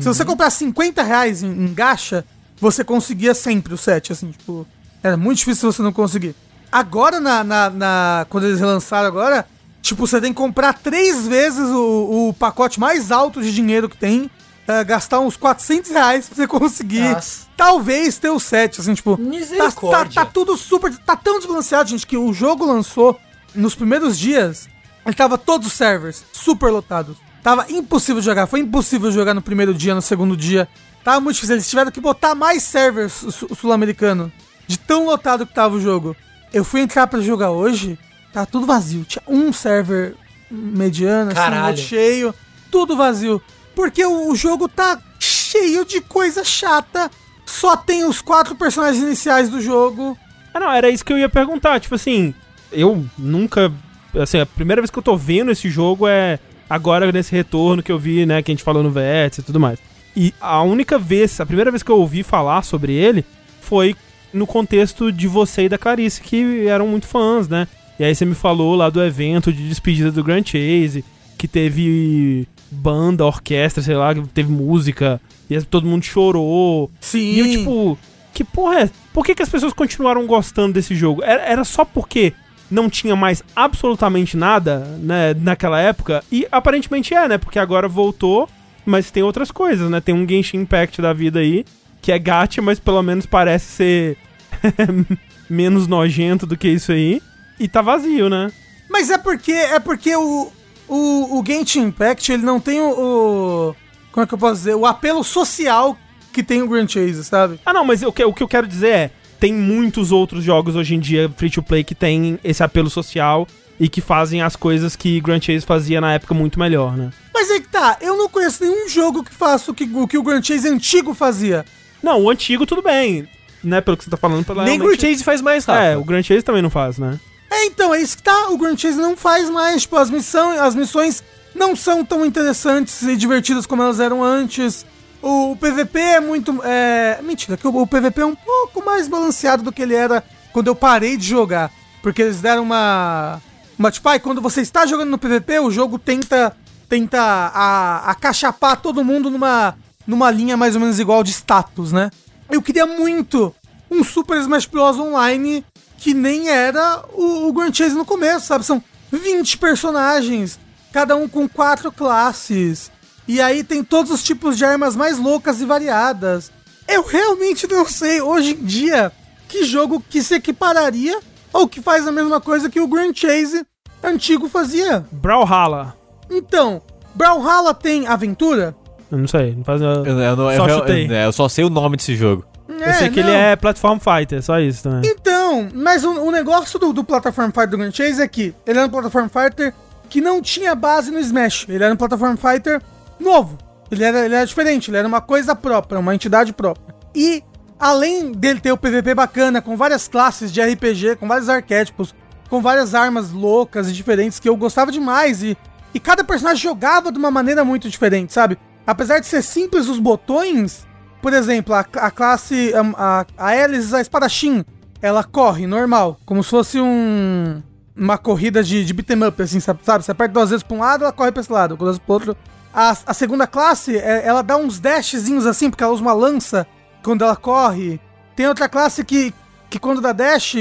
Se 0.00 0.06
você 0.08 0.24
comprar 0.24 0.50
50 0.50 1.02
reais 1.02 1.42
em, 1.42 1.48
em 1.50 1.72
gacha, 1.74 2.24
você 2.60 2.84
conseguia 2.84 3.34
sempre 3.34 3.72
o 3.74 3.78
set, 3.78 4.12
assim, 4.12 4.30
tipo, 4.32 4.66
era 5.02 5.16
muito 5.16 5.38
difícil 5.38 5.70
você 5.72 5.82
não 5.82 5.92
conseguir. 5.92 6.34
Agora, 6.70 7.18
na, 7.20 7.42
na, 7.42 7.70
na- 7.70 8.26
quando 8.28 8.44
eles 8.46 8.60
relançaram 8.60 9.06
agora, 9.08 9.46
tipo, 9.80 10.06
você 10.06 10.20
tem 10.20 10.32
que 10.32 10.36
comprar 10.36 10.74
três 10.74 11.26
vezes 11.26 11.60
o, 11.68 12.28
o 12.28 12.34
pacote 12.34 12.78
mais 12.78 13.10
alto 13.10 13.40
de 13.40 13.52
dinheiro 13.54 13.88
que 13.88 13.96
tem, 13.96 14.30
eh, 14.68 14.84
gastar 14.84 15.18
uns 15.20 15.36
400 15.36 15.90
reais 15.90 16.26
pra 16.26 16.36
você 16.36 16.46
conseguir, 16.46 17.00
Nossa. 17.14 17.46
talvez 17.56 18.18
ter 18.18 18.30
o 18.30 18.38
set, 18.38 18.80
assim, 18.80 18.94
tipo... 18.94 19.16
Tá, 19.16 19.22
tá, 19.24 19.28
Misericórdia. 19.28 20.14
tá 20.14 20.24
tudo 20.26 20.56
super... 20.56 20.94
Tá 20.98 21.16
tão 21.16 21.38
desbalanceado, 21.38 21.88
gente, 21.90 22.06
que 22.06 22.16
o 22.16 22.32
jogo 22.32 22.64
lançou 22.66 23.18
nos 23.54 23.74
primeiros 23.74 24.18
dias, 24.18 24.68
ele 25.06 25.14
tava 25.14 25.36
todos 25.38 25.66
os 25.68 25.72
servers 25.72 26.22
super 26.32 26.70
lotados. 26.70 27.16
Tava 27.42 27.66
impossível 27.70 28.20
jogar, 28.20 28.46
foi 28.46 28.60
impossível 28.60 29.10
jogar 29.10 29.32
no 29.32 29.40
primeiro 29.42 29.72
dia, 29.72 29.94
no 29.94 30.02
segundo 30.02 30.36
dia. 30.36 30.68
Tava 31.02 31.18
muito 31.20 31.34
difícil, 31.36 31.54
eles 31.54 31.68
tiveram 31.70 31.90
que 31.90 32.00
botar 32.00 32.34
mais 32.34 32.62
servers 32.62 33.12
su- 33.12 33.48
sul-americano. 33.54 34.30
De 34.66 34.78
tão 34.78 35.06
lotado 35.06 35.46
que 35.46 35.54
tava 35.54 35.76
o 35.76 35.80
jogo. 35.80 36.14
Eu 36.52 36.62
fui 36.62 36.82
entrar 36.82 37.06
pra 37.06 37.20
jogar 37.20 37.50
hoje, 37.52 37.98
tá 38.34 38.44
tudo 38.44 38.66
vazio. 38.66 39.04
Tinha 39.04 39.22
um 39.26 39.50
server 39.50 40.14
mediano, 40.50 41.30
assim, 41.30 41.40
Caralho. 41.40 41.66
outro 41.68 41.82
cheio, 41.82 42.34
tudo 42.70 42.96
vazio. 42.96 43.40
Porque 43.78 44.04
o, 44.04 44.34
jogo 44.34 44.68
tá 44.68 45.00
cheio 45.20 45.84
de 45.84 46.00
coisa 46.00 46.42
chata. 46.42 47.08
Só 47.46 47.76
tem 47.76 48.04
os 48.04 48.20
quatro 48.20 48.56
personagens 48.56 49.00
iniciais 49.00 49.48
do 49.48 49.60
jogo. 49.60 50.18
Ah, 50.52 50.58
não, 50.58 50.72
era 50.72 50.90
isso 50.90 51.04
que 51.04 51.12
eu 51.12 51.18
ia 51.18 51.28
perguntar. 51.28 51.78
Tipo 51.78 51.94
assim, 51.94 52.34
eu 52.72 53.06
nunca. 53.16 53.72
Assim, 54.20 54.40
a 54.40 54.46
primeira 54.46 54.82
vez 54.82 54.90
que 54.90 54.98
eu 54.98 55.02
tô 55.02 55.16
vendo 55.16 55.52
esse 55.52 55.70
jogo 55.70 56.08
é 56.08 56.40
agora 56.68 57.12
nesse 57.12 57.30
retorno 57.30 57.80
que 57.80 57.92
eu 57.92 58.00
vi, 58.00 58.26
né, 58.26 58.42
que 58.42 58.50
a 58.50 58.54
gente 58.54 58.64
falou 58.64 58.82
no 58.82 58.90
VS 58.90 59.38
e 59.38 59.42
tudo 59.42 59.60
mais. 59.60 59.78
E 60.16 60.34
a 60.40 60.60
única 60.60 60.98
vez, 60.98 61.40
a 61.40 61.46
primeira 61.46 61.70
vez 61.70 61.80
que 61.80 61.90
eu 61.92 61.98
ouvi 61.98 62.24
falar 62.24 62.62
sobre 62.62 62.94
ele 62.94 63.24
foi 63.60 63.94
no 64.32 64.44
contexto 64.44 65.12
de 65.12 65.28
você 65.28 65.66
e 65.66 65.68
da 65.68 65.78
Clarice, 65.78 66.20
que 66.20 66.66
eram 66.66 66.88
muito 66.88 67.06
fãs, 67.06 67.46
né? 67.46 67.68
E 67.96 68.02
aí 68.02 68.12
você 68.12 68.24
me 68.24 68.34
falou 68.34 68.74
lá 68.74 68.90
do 68.90 69.00
evento 69.00 69.52
de 69.52 69.68
despedida 69.68 70.10
do 70.10 70.24
Grand 70.24 70.42
Chase, 70.44 71.04
que 71.38 71.46
teve 71.46 72.44
banda, 72.70 73.24
orquestra, 73.24 73.82
sei 73.82 73.96
lá, 73.96 74.14
que 74.14 74.22
teve 74.28 74.50
música, 74.50 75.20
e 75.48 75.60
todo 75.62 75.86
mundo 75.86 76.04
chorou. 76.04 76.90
Sim. 77.00 77.18
E 77.18 77.38
eu, 77.38 77.46
tipo, 77.50 77.98
que 78.32 78.44
porra 78.44 78.82
é? 78.82 78.90
Por 79.12 79.24
que, 79.24 79.34
que 79.34 79.42
as 79.42 79.48
pessoas 79.48 79.72
continuaram 79.72 80.26
gostando 80.26 80.74
desse 80.74 80.94
jogo? 80.94 81.22
Era, 81.24 81.42
era 81.42 81.64
só 81.64 81.84
porque 81.84 82.32
não 82.70 82.88
tinha 82.88 83.16
mais 83.16 83.42
absolutamente 83.56 84.36
nada, 84.36 84.80
né, 85.00 85.34
naquela 85.34 85.80
época? 85.80 86.22
E 86.30 86.46
aparentemente 86.52 87.14
é, 87.14 87.26
né? 87.26 87.38
Porque 87.38 87.58
agora 87.58 87.88
voltou, 87.88 88.48
mas 88.84 89.10
tem 89.10 89.22
outras 89.22 89.50
coisas, 89.50 89.90
né? 89.90 90.00
Tem 90.00 90.14
um 90.14 90.28
Genshin 90.28 90.58
Impact 90.58 91.00
da 91.00 91.12
vida 91.12 91.40
aí, 91.40 91.64
que 92.02 92.12
é 92.12 92.18
gacha, 92.18 92.60
mas 92.62 92.78
pelo 92.78 93.02
menos 93.02 93.26
parece 93.26 93.66
ser 93.66 94.16
menos 95.48 95.86
nojento 95.86 96.46
do 96.46 96.56
que 96.56 96.68
isso 96.68 96.92
aí. 96.92 97.22
E 97.58 97.66
tá 97.66 97.82
vazio, 97.82 98.28
né? 98.28 98.52
Mas 98.88 99.10
é 99.10 99.18
porque 99.18 99.52
é 99.52 99.80
porque 99.80 100.14
o, 100.14 100.50
o, 100.88 101.38
o 101.38 101.44
Genshin 101.46 101.82
Impact 101.86 102.32
ele 102.32 102.42
não 102.42 102.58
tem 102.60 102.80
o, 102.80 102.90
o- 102.90 103.76
Como 104.12 104.24
é 104.24 104.26
que 104.26 104.34
eu 104.34 104.38
posso 104.38 104.54
dizer? 104.56 104.74
O 104.74 104.86
apelo 104.86 105.22
social 105.22 105.96
que 106.32 106.42
tem 106.42 106.62
o 106.62 106.68
Grand 106.68 106.88
Chase, 106.88 107.24
sabe? 107.24 107.58
Ah, 107.64 107.72
não, 107.72 107.84
mas 107.84 108.02
o 108.02 108.12
que, 108.12 108.24
o 108.24 108.32
que 108.32 108.42
eu 108.42 108.48
quero 108.48 108.66
dizer 108.66 108.88
é: 108.88 109.10
tem 109.40 109.52
muitos 109.52 110.12
outros 110.12 110.44
jogos 110.44 110.76
hoje 110.76 110.94
em 110.94 111.00
dia 111.00 111.30
free 111.36 111.50
to 111.50 111.62
play 111.62 111.82
que 111.84 111.94
tem 111.94 112.38
esse 112.44 112.62
apelo 112.62 112.88
social 112.90 113.46
e 113.80 113.88
que 113.88 114.00
fazem 114.00 114.42
as 114.42 114.56
coisas 114.56 114.96
que 114.96 115.20
Grand 115.20 115.40
Chase 115.40 115.64
fazia 115.64 116.00
na 116.00 116.12
época 116.14 116.34
muito 116.34 116.58
melhor, 116.58 116.96
né? 116.96 117.10
Mas 117.32 117.50
aí 117.50 117.60
que 117.60 117.68
tá, 117.68 117.96
eu 118.00 118.16
não 118.16 118.28
conheço 118.28 118.64
nenhum 118.64 118.88
jogo 118.88 119.22
que 119.22 119.32
faça 119.32 119.70
o 119.70 119.74
que 119.74 119.84
o, 119.84 120.08
que 120.08 120.18
o 120.18 120.22
Grand 120.22 120.42
Chase 120.42 120.68
antigo 120.68 121.14
fazia. 121.14 121.64
Não, 122.02 122.22
o 122.22 122.30
antigo 122.30 122.66
tudo 122.66 122.82
bem, 122.82 123.28
né? 123.62 123.80
Pelo 123.80 123.96
que 123.96 124.04
você 124.04 124.10
tá 124.10 124.16
falando. 124.16 124.44
Pela 124.44 124.64
Nem 124.64 124.78
Grand 124.78 124.96
Chase 124.98 125.22
faz 125.22 125.40
mais, 125.40 125.64
Rafa. 125.64 125.82
É, 125.84 125.96
o 125.96 126.04
Grand 126.04 126.22
Chase 126.22 126.42
também 126.42 126.62
não 126.62 126.70
faz, 126.70 126.98
né? 126.98 127.18
É, 127.50 127.66
então, 127.66 127.94
é 127.94 128.00
isso 128.00 128.16
que 128.16 128.22
tá. 128.22 128.48
O 128.50 128.58
Grand 128.58 128.76
Chase 128.76 128.98
não 128.98 129.16
faz 129.16 129.48
mais. 129.48 129.82
Tipo, 129.82 129.96
as, 129.96 130.10
missão, 130.10 130.50
as 130.50 130.74
missões 130.74 131.22
não 131.54 131.74
são 131.74 132.04
tão 132.04 132.24
interessantes 132.24 133.02
e 133.02 133.16
divertidas 133.16 133.66
como 133.66 133.82
elas 133.82 134.00
eram 134.00 134.22
antes. 134.22 134.84
O, 135.22 135.56
PVP 135.56 135.98
é 135.98 136.20
muito. 136.20 136.60
É, 136.62 137.20
mentira, 137.22 137.56
que 137.56 137.66
o, 137.66 137.76
o 137.76 137.86
PVP 137.86 138.20
é 138.20 138.26
um 138.26 138.34
pouco 138.34 138.84
mais 138.84 139.08
balanceado 139.08 139.62
do 139.62 139.72
que 139.72 139.82
ele 139.82 139.94
era 139.94 140.22
quando 140.52 140.68
eu 140.68 140.74
parei 140.74 141.16
de 141.16 141.26
jogar. 141.26 141.70
Porque 142.02 142.22
eles 142.22 142.40
deram 142.40 142.62
uma. 142.62 143.40
Uma 143.78 143.90
tipo, 143.90 144.08
ai, 144.08 144.18
quando 144.18 144.40
você 144.40 144.60
está 144.60 144.86
jogando 144.86 145.10
no 145.10 145.18
PVP, 145.18 145.58
o 145.60 145.70
jogo 145.70 145.98
tenta. 145.98 146.56
Tenta 146.88 147.20
a, 147.20 148.10
acachapar 148.10 148.80
todo 148.80 149.04
mundo 149.04 149.28
numa, 149.28 149.76
numa 150.06 150.30
linha 150.30 150.56
mais 150.56 150.74
ou 150.74 150.80
menos 150.80 150.98
igual 150.98 151.22
de 151.22 151.30
status, 151.32 151.92
né? 151.92 152.10
Eu 152.50 152.62
queria 152.62 152.86
muito 152.86 153.54
um 153.90 154.02
Super 154.02 154.38
Smash 154.38 154.64
Bros. 154.64 154.98
Online 154.98 155.64
que 155.98 156.14
nem 156.14 156.48
era 156.48 157.02
o, 157.12 157.48
o 157.48 157.52
Grand 157.52 157.72
Chase 157.74 157.94
no 157.94 158.04
começo, 158.06 158.46
sabe? 158.46 158.64
São 158.64 158.82
20 159.12 159.58
personagens, 159.58 160.58
cada 160.92 161.14
um 161.16 161.28
com 161.28 161.46
quatro 161.48 161.92
classes. 161.92 162.90
E 163.26 163.40
aí 163.42 163.62
tem 163.62 163.84
todos 163.84 164.10
os 164.10 164.22
tipos 164.22 164.56
de 164.56 164.64
armas 164.64 164.96
mais 164.96 165.18
loucas 165.18 165.60
e 165.60 165.66
variadas. 165.66 166.50
Eu 166.88 167.02
realmente 167.04 167.66
não 167.66 167.84
sei, 167.86 168.20
hoje 168.22 168.52
em 168.52 168.64
dia, 168.64 169.12
que 169.48 169.64
jogo 169.64 170.02
que 170.08 170.22
se 170.22 170.34
equipararia 170.36 171.18
ou 171.52 171.68
que 171.68 171.82
faz 171.82 172.06
a 172.06 172.12
mesma 172.12 172.40
coisa 172.40 172.70
que 172.70 172.80
o 172.80 172.86
Grand 172.88 173.12
Chase 173.14 173.66
antigo 174.02 174.48
fazia. 174.48 175.04
Brawlhalla. 175.12 175.94
Então, 176.30 176.80
Brawlhalla 177.14 177.74
tem 177.74 178.06
aventura? 178.06 178.74
Eu 179.10 179.18
não 179.18 179.26
sei, 179.28 179.54
não 179.56 179.64
faz. 179.64 179.80
Eu, 179.80 180.04
eu 180.06 180.36
não- 180.36 180.56
Só 180.56 180.68
eu- 180.68 180.86
eu- 180.86 181.12
eu 181.12 181.32
só 181.32 181.48
sei 181.48 181.64
o 181.64 181.70
nome 181.70 181.96
desse 181.96 182.14
jogo. 182.14 182.44
Eu 182.68 182.94
sei 182.94 183.08
que 183.10 183.18
ele 183.20 183.28
não. 183.30 183.34
é 183.36 183.56
platform 183.56 183.98
fighter, 183.98 184.42
só 184.42 184.60
isso 184.60 184.82
também. 184.82 185.10
Então, 185.10 185.37
mas 185.74 186.04
o, 186.04 186.10
o 186.22 186.30
negócio 186.30 186.78
do, 186.78 186.92
do 186.92 187.04
Platform 187.04 187.50
Fighter 187.50 187.68
do 187.68 187.78
Grand 187.78 187.92
Chase 187.92 188.22
é 188.22 188.28
que 188.28 188.54
ele 188.66 188.78
era 188.78 188.86
um 188.86 188.90
Platform 188.90 189.28
Fighter 189.28 189.74
que 190.08 190.20
não 190.20 190.40
tinha 190.40 190.74
base 190.74 191.10
no 191.10 191.18
Smash. 191.18 191.66
Ele 191.68 191.84
era 191.84 191.92
um 191.92 191.96
Platform 191.96 192.36
Fighter 192.36 192.80
novo. 193.18 193.58
Ele 193.90 194.04
era, 194.04 194.24
ele 194.24 194.34
era 194.34 194.46
diferente, 194.46 194.90
ele 194.90 194.98
era 194.98 195.08
uma 195.08 195.20
coisa 195.20 195.54
própria, 195.54 195.98
uma 195.98 196.14
entidade 196.14 196.52
própria. 196.52 196.94
E, 197.14 197.42
além 197.78 198.32
dele 198.32 198.60
ter 198.60 198.72
o 198.72 198.76
PVP 198.76 199.14
bacana, 199.14 199.62
com 199.62 199.76
várias 199.76 200.06
classes 200.08 200.52
de 200.52 200.60
RPG, 200.60 201.16
com 201.16 201.26
vários 201.26 201.48
arquétipos, 201.48 202.14
com 202.50 202.60
várias 202.60 202.94
armas 202.94 203.30
loucas 203.30 203.88
e 203.88 203.92
diferentes 203.92 204.38
que 204.38 204.48
eu 204.48 204.56
gostava 204.56 204.92
demais, 204.92 205.42
e, 205.42 205.56
e 205.94 206.00
cada 206.00 206.22
personagem 206.22 206.62
jogava 206.62 207.10
de 207.10 207.18
uma 207.18 207.30
maneira 207.30 207.64
muito 207.64 207.88
diferente, 207.88 208.32
sabe? 208.32 208.58
Apesar 208.86 209.20
de 209.20 209.26
ser 209.26 209.42
simples 209.42 209.88
os 209.88 209.98
botões, 209.98 210.86
por 211.20 211.32
exemplo, 211.32 211.74
a, 211.74 211.80
a 211.80 212.10
classe. 212.10 212.72
A, 212.74 212.80
a, 212.96 213.26
a 213.36 213.64
Alice, 213.64 213.94
a 213.94 214.00
espadachim, 214.00 214.64
ela 215.00 215.22
corre 215.24 215.66
normal, 215.66 216.18
como 216.24 216.42
se 216.42 216.50
fosse 216.50 216.80
um. 216.80 217.62
Uma 217.96 218.16
corrida 218.16 218.62
de, 218.62 218.84
de 218.84 218.92
beat'em 218.92 219.26
up, 219.26 219.42
assim, 219.42 219.58
sabe? 219.58 219.80
Você 219.82 220.12
aperta 220.12 220.32
duas 220.32 220.50
vezes 220.50 220.62
pra 220.62 220.76
um 220.76 220.80
lado, 220.80 221.02
ela 221.02 221.12
corre 221.12 221.32
pra 221.32 221.40
esse 221.40 221.52
lado, 221.52 221.76
duas 221.76 221.90
vezes 221.96 222.02
pro 222.04 222.14
outro. 222.14 222.36
A, 222.72 222.96
a 223.06 223.12
segunda 223.12 223.44
classe, 223.44 223.96
é- 223.98 224.24
ela 224.24 224.40
dá 224.40 224.56
uns 224.56 224.78
dashzinhos 224.78 225.46
assim, 225.46 225.68
porque 225.68 225.82
ela 225.82 225.92
usa 225.92 226.02
uma 226.02 226.12
lança 226.12 226.64
quando 227.02 227.24
ela 227.24 227.34
corre. 227.34 228.00
Tem 228.36 228.46
outra 228.46 228.68
classe 228.68 229.04
que, 229.04 229.34
que 229.68 229.80
quando 229.80 230.00
dá 230.00 230.12
dash, 230.12 230.54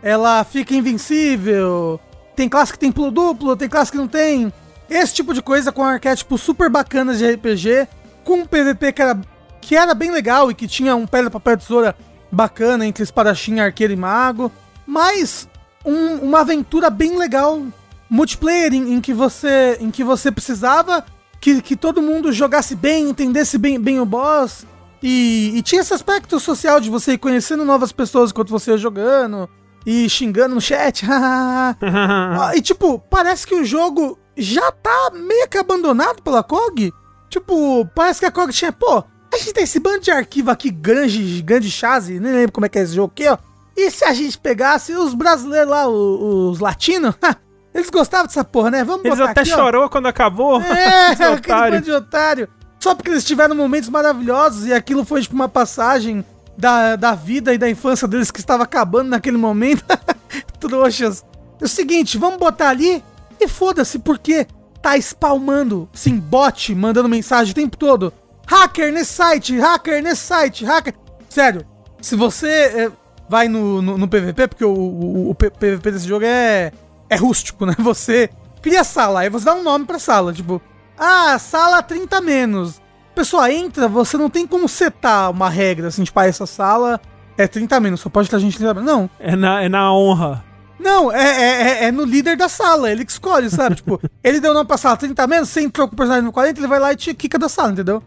ela 0.00 0.44
fica 0.44 0.74
invencível. 0.74 1.98
Tem 2.36 2.48
classe 2.48 2.72
que 2.72 2.78
tem 2.78 2.92
pulo 2.92 3.10
duplo, 3.10 3.56
tem 3.56 3.68
classe 3.68 3.90
que 3.90 3.96
não 3.98 4.06
tem. 4.06 4.52
Esse 4.88 5.14
tipo 5.14 5.34
de 5.34 5.42
coisa 5.42 5.72
com 5.72 5.82
arquétipos 5.82 6.40
super 6.40 6.70
bacanas 6.70 7.18
de 7.18 7.28
RPG, 7.28 7.88
com 8.22 8.34
um 8.40 8.46
PVP 8.46 8.92
que 8.92 9.02
era, 9.02 9.18
que 9.60 9.74
era 9.74 9.92
bem 9.92 10.12
legal 10.12 10.50
e 10.50 10.54
que 10.54 10.68
tinha 10.68 10.94
um 10.94 11.04
pedra, 11.06 11.30
papel, 11.30 11.56
tesoura 11.56 11.96
bacana 12.30 12.86
entre 12.86 13.02
espadachim, 13.04 13.60
arqueiro 13.60 13.92
e 13.92 13.96
mago. 13.96 14.50
Mas 14.86 15.48
um- 15.84 16.16
uma 16.18 16.40
aventura 16.40 16.90
bem 16.90 17.16
legal, 17.18 17.62
multiplayer, 18.08 18.72
em, 18.74 18.94
em 18.94 19.00
que 19.00 19.12
você 19.12 19.76
em 19.80 19.90
que 19.90 20.04
você 20.04 20.30
precisava 20.30 21.04
que, 21.40 21.60
que 21.62 21.76
todo 21.76 22.02
mundo 22.02 22.32
jogasse 22.32 22.74
bem, 22.74 23.08
entendesse 23.10 23.58
bem, 23.58 23.78
bem 23.80 24.00
o 24.00 24.06
boss. 24.06 24.66
E, 25.02 25.52
e 25.54 25.62
tinha 25.62 25.82
esse 25.82 25.92
aspecto 25.92 26.40
social 26.40 26.80
de 26.80 26.88
você 26.90 27.12
ir 27.12 27.18
conhecendo 27.18 27.64
novas 27.64 27.92
pessoas 27.92 28.30
enquanto 28.30 28.48
você 28.50 28.70
ia 28.72 28.78
jogando 28.78 29.48
e 29.84 30.08
xingando 30.08 30.54
no 30.54 30.60
chat. 30.60 31.04
E 32.56 32.60
tipo, 32.62 32.98
parece 33.10 33.46
que 33.46 33.54
o 33.54 33.64
jogo 33.64 34.18
já 34.36 34.72
tá 34.72 35.10
meio 35.14 35.48
que 35.48 35.58
abandonado 35.58 36.22
pela 36.22 36.42
COG. 36.42 36.92
Tipo, 37.28 37.86
parece 37.94 38.20
que 38.20 38.26
a 38.26 38.30
COG 38.30 38.52
tinha, 38.52 38.72
pô, 38.72 39.04
a 39.36 39.38
gente 39.38 39.52
tem 39.52 39.64
esse 39.64 39.78
bando 39.80 40.00
de 40.00 40.10
arquivo 40.10 40.50
aqui 40.50 40.70
grande, 40.70 41.42
grande 41.42 41.70
chase, 41.70 42.18
nem 42.20 42.32
lembro 42.32 42.52
como 42.52 42.66
é 42.66 42.68
que 42.68 42.78
é 42.78 42.82
esse 42.82 42.94
jogo 42.94 43.12
aqui, 43.12 43.28
ó. 43.28 43.38
E 43.76 43.90
se 43.90 44.04
a 44.04 44.12
gente 44.14 44.38
pegasse 44.38 44.92
os 44.92 45.12
brasileiros 45.14 45.68
lá, 45.70 45.86
o- 45.86 46.50
os, 46.50 46.60
latinos, 46.60 47.14
eles 47.74 47.90
gostavam 47.90 48.26
dessa 48.26 48.42
porra, 48.44 48.70
né? 48.70 48.84
Vamos 48.84 49.04
Eles 49.04 49.18
botar 49.18 49.30
até 49.32 49.42
aqui, 49.42 49.52
ó. 49.52 49.56
chorou 49.56 49.88
quando 49.90 50.06
acabou. 50.06 50.60
É, 50.62 51.08
aquele 51.34 51.70
bando 51.70 51.80
de 51.82 51.92
otário. 51.92 52.48
Só 52.80 52.94
porque 52.94 53.10
eles 53.10 53.24
tiveram 53.24 53.54
momentos 53.54 53.88
maravilhosos 53.88 54.66
e 54.66 54.72
aquilo 54.72 55.04
foi 55.04 55.20
tipo 55.20 55.34
uma 55.34 55.48
passagem 55.48 56.24
da, 56.56 56.96
da 56.96 57.14
vida 57.14 57.52
e 57.52 57.58
da 57.58 57.68
infância 57.68 58.06
deles 58.08 58.30
que 58.30 58.40
estava 58.40 58.62
acabando 58.62 59.08
naquele 59.10 59.36
momento. 59.36 59.84
Trouxas. 60.60 61.24
É 61.60 61.64
o 61.64 61.68
seguinte, 61.68 62.16
vamos 62.18 62.38
botar 62.38 62.68
ali 62.70 63.02
e 63.40 63.48
foda-se, 63.48 63.98
porque 63.98 64.46
tá 64.80 64.96
spalmando, 64.98 65.88
sim, 65.92 66.16
bot, 66.18 66.74
mandando 66.74 67.08
mensagem 67.08 67.52
o 67.52 67.54
tempo 67.54 67.76
todo. 67.76 68.12
Hacker 68.46 68.92
nesse 68.92 69.12
site, 69.12 69.58
hacker 69.58 70.02
nesse 70.02 70.22
site, 70.22 70.64
hacker. 70.64 70.94
Sério, 71.28 71.64
se 72.00 72.14
você 72.16 72.48
é, 72.48 72.90
vai 73.28 73.48
no, 73.48 73.82
no, 73.82 73.98
no 73.98 74.08
PVP, 74.08 74.48
porque 74.48 74.64
o, 74.64 74.72
o, 74.72 75.30
o 75.30 75.34
PVP 75.34 75.90
desse 75.90 76.06
jogo 76.06 76.24
é, 76.24 76.72
é 77.10 77.16
rústico, 77.16 77.66
né? 77.66 77.74
Você 77.80 78.30
cria 78.62 78.82
sala, 78.84 79.20
aí 79.20 79.30
você 79.30 79.44
dá 79.44 79.54
um 79.54 79.62
nome 79.62 79.84
pra 79.84 79.98
sala, 79.98 80.32
tipo, 80.32 80.60
ah, 80.98 81.38
sala 81.38 81.82
30 81.82 82.20
menos. 82.20 82.80
Pessoa 83.14 83.50
entra, 83.52 83.86
você 83.88 84.16
não 84.18 84.28
tem 84.28 84.46
como 84.46 84.68
setar 84.68 85.30
uma 85.30 85.48
regra 85.48 85.88
assim, 85.88 86.02
tipo, 86.04 86.18
ah, 86.20 86.26
essa 86.26 86.46
sala 86.46 87.00
é 87.38 87.46
30 87.46 87.78
menos, 87.80 88.00
só 88.00 88.08
pode 88.08 88.26
estar 88.26 88.38
gente 88.38 88.56
30 88.56 88.74
menos. 88.74 88.90
Não, 88.90 89.10
É 89.20 89.34
na, 89.36 89.62
é 89.62 89.68
na 89.68 89.92
honra. 89.92 90.44
não, 90.80 91.10
é, 91.12 91.22
é, 91.22 91.62
é- 91.62 91.84
é 91.84 91.92
no 91.92 92.04
líder 92.04 92.36
da 92.36 92.48
sala, 92.48 92.90
ele 92.90 93.04
que 93.04 93.12
escolhe, 93.12 93.48
sabe? 93.50 93.76
tipo, 93.76 94.00
ele 94.22 94.40
deu 94.40 94.50
o 94.50 94.54
nome 94.54 94.66
pra 94.66 94.76
sala 94.76 94.96
30 94.96 95.26
menos, 95.26 95.48
você 95.48 95.60
entrou 95.62 95.86
com 95.88 95.94
o 95.94 95.96
personagem 95.96 96.24
no 96.24 96.32
40, 96.32 96.58
ele 96.60 96.66
vai 96.66 96.78
lá 96.80 96.92
e 96.92 96.96
te 96.96 97.14
quica 97.14 97.38
da 97.38 97.48
sala, 97.48 97.72
entendeu? 97.72 98.02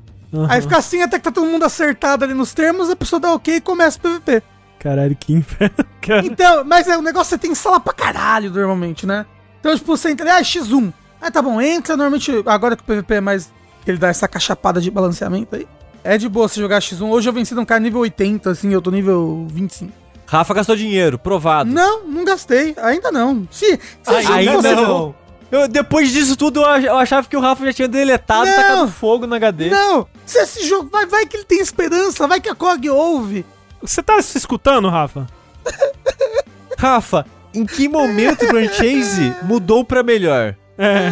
Aí 0.48 0.62
fica 0.62 0.78
assim 0.78 1.02
até 1.02 1.18
que 1.18 1.24
tá 1.24 1.32
todo 1.32 1.48
mundo 1.48 1.64
acertado 1.64 2.24
ali 2.24 2.34
nos 2.34 2.54
termos, 2.54 2.90
a 2.90 2.96
pessoa 2.96 3.20
dá 3.20 3.34
ok 3.34 3.56
e 3.56 3.62
começa 3.62 3.98
o 3.98 4.02
PVP. 4.02 4.44
Caralho, 4.80 5.16
que 5.16 5.34
inferno. 5.34 5.76
cara. 6.02 6.26
Então, 6.26 6.64
mas 6.64 6.88
é, 6.88 6.98
o 6.98 7.02
negócio 7.02 7.36
é 7.36 7.38
que 7.38 7.46
você 7.46 7.48
tem 7.50 7.56
sala 7.56 7.80
pra 7.80 7.94
caralho 7.94 8.50
normalmente, 8.50 9.06
né? 9.06 9.26
Então, 9.60 9.76
tipo, 9.76 9.96
você 9.96 10.10
entra 10.12 10.36
ah, 10.38 10.42
X1. 10.42 10.94
Ah, 11.22 11.30
tá 11.30 11.42
bom, 11.42 11.60
entra, 11.60 11.98
normalmente, 11.98 12.32
agora 12.46 12.76
que 12.78 12.84
o 12.84 12.86
PVP 12.86 13.16
é 13.16 13.22
mais. 13.22 13.52
Ele 13.86 13.98
dá 13.98 14.08
essa 14.08 14.28
cachapada 14.28 14.80
de 14.80 14.92
balanceamento 14.92 15.56
aí. 15.56 15.68
É 16.04 16.18
de 16.18 16.30
boa 16.30 16.48
você 16.48 16.62
jogar 16.62 16.80
X1. 16.80 17.10
Hoje 17.10 17.28
eu 17.28 17.34
venci 17.34 17.54
um 17.56 17.66
cara 17.66 17.80
nível 17.80 18.00
80, 18.02 18.52
assim, 18.52 18.72
eu 18.72 18.82
tô 18.82 18.92
nível 18.92 19.48
25. 19.50 19.92
Rafa 20.26 20.54
gastou 20.54 20.76
dinheiro, 20.76 21.18
provado. 21.18 21.70
Não, 21.70 22.06
não 22.08 22.24
gastei. 22.24 22.76
Ainda 22.78 23.12
não. 23.12 23.48
Se, 23.50 23.80
se 24.04 24.14
ainda 24.32 24.54
fosse- 24.54 24.76
não. 24.76 25.16
Eu, 25.52 25.68
depois 25.68 26.12
disso 26.12 26.36
tudo, 26.38 26.60
eu 26.62 26.66
ach- 26.66 26.84
eu 26.84 26.98
achava 26.98 27.28
que 27.28 27.36
o 27.36 27.40
Rafa 27.40 27.66
já 27.66 27.74
tinha 27.74 27.88
deletado 27.88 28.48
e 28.48 28.52
Não. 28.52 28.56
tacado 28.56 28.88
fogo 28.92 29.26
no 29.26 29.34
HD. 29.36 29.70
Não! 29.70 30.08
Se 30.26 30.38
esse 30.40 30.68
jogo. 30.68 30.90
Vai, 30.92 31.06
vai 31.08 31.26
que 31.26 31.38
ele 31.38 31.46
tem 31.46 31.60
esperança, 31.60 32.28
vai 32.28 32.40
que 32.40 32.50
a 32.50 32.56
COG 32.56 32.90
ouve. 32.90 33.46
Você 33.82 34.04
tá 34.04 34.22
se 34.22 34.38
escutando, 34.38 34.88
Rafa? 34.90 35.26
Rafa, 36.78 37.26
em 37.54 37.66
que 37.66 37.90
momento 37.90 38.46
o 38.46 38.48
Grand 38.48 38.70
Chase 38.70 39.34
mudou 39.44 39.84
pra 39.84 40.04
melhor? 40.04 40.56
É. 40.78 41.12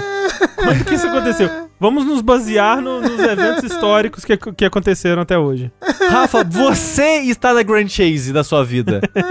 Quando 0.56 0.86
que 0.86 0.94
isso 0.96 1.08
aconteceu? 1.08 1.50
Vamos 1.80 2.06
nos 2.06 2.22
basear 2.22 2.82
no- 2.82 3.02
nos 3.02 3.20
eventos 3.20 3.64
históricos 3.64 4.24
que, 4.24 4.38
que 4.38 4.66
aconteceram 4.66 5.22
até 5.22 5.38
hoje. 5.38 5.72
Rafa, 6.10 6.44
você 6.44 7.20
está 7.22 7.54
na 7.54 7.64
Grand 7.64 7.88
Chase 7.88 8.32
da 8.32 8.44
sua 8.44 8.64
vida. 8.64 9.02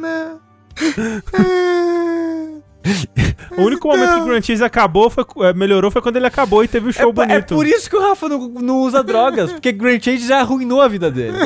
Não. 0.00 0.40
O 3.56 3.62
único 3.62 3.86
momento 3.88 4.14
que 4.14 4.20
o 4.20 4.24
Grand 4.24 4.42
Chase 4.42 4.64
acabou, 4.64 5.10
foi, 5.10 5.24
é, 5.42 5.52
melhorou, 5.52 5.90
foi 5.90 6.00
quando 6.02 6.16
ele 6.16 6.26
acabou 6.26 6.64
e 6.64 6.68
teve 6.68 6.88
o 6.88 6.90
É, 6.90 6.92
show 6.92 7.10
é 7.10 7.12
bonito. 7.12 7.54
por 7.54 7.66
isso 7.66 7.88
que 7.90 7.96
o 7.96 8.00
Rafa 8.00 8.28
não, 8.28 8.48
não 8.48 8.78
usa 8.80 9.02
drogas, 9.02 9.52
porque 9.52 9.72
Grand 9.72 10.00
Chase 10.00 10.26
já 10.26 10.40
arruinou 10.40 10.80
a 10.80 10.88
vida 10.88 11.10
dele. 11.10 11.36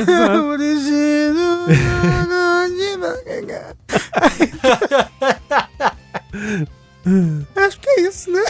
Acho 7.56 7.80
que 7.80 7.88
é 7.88 8.00
isso, 8.02 8.30
né? 8.30 8.44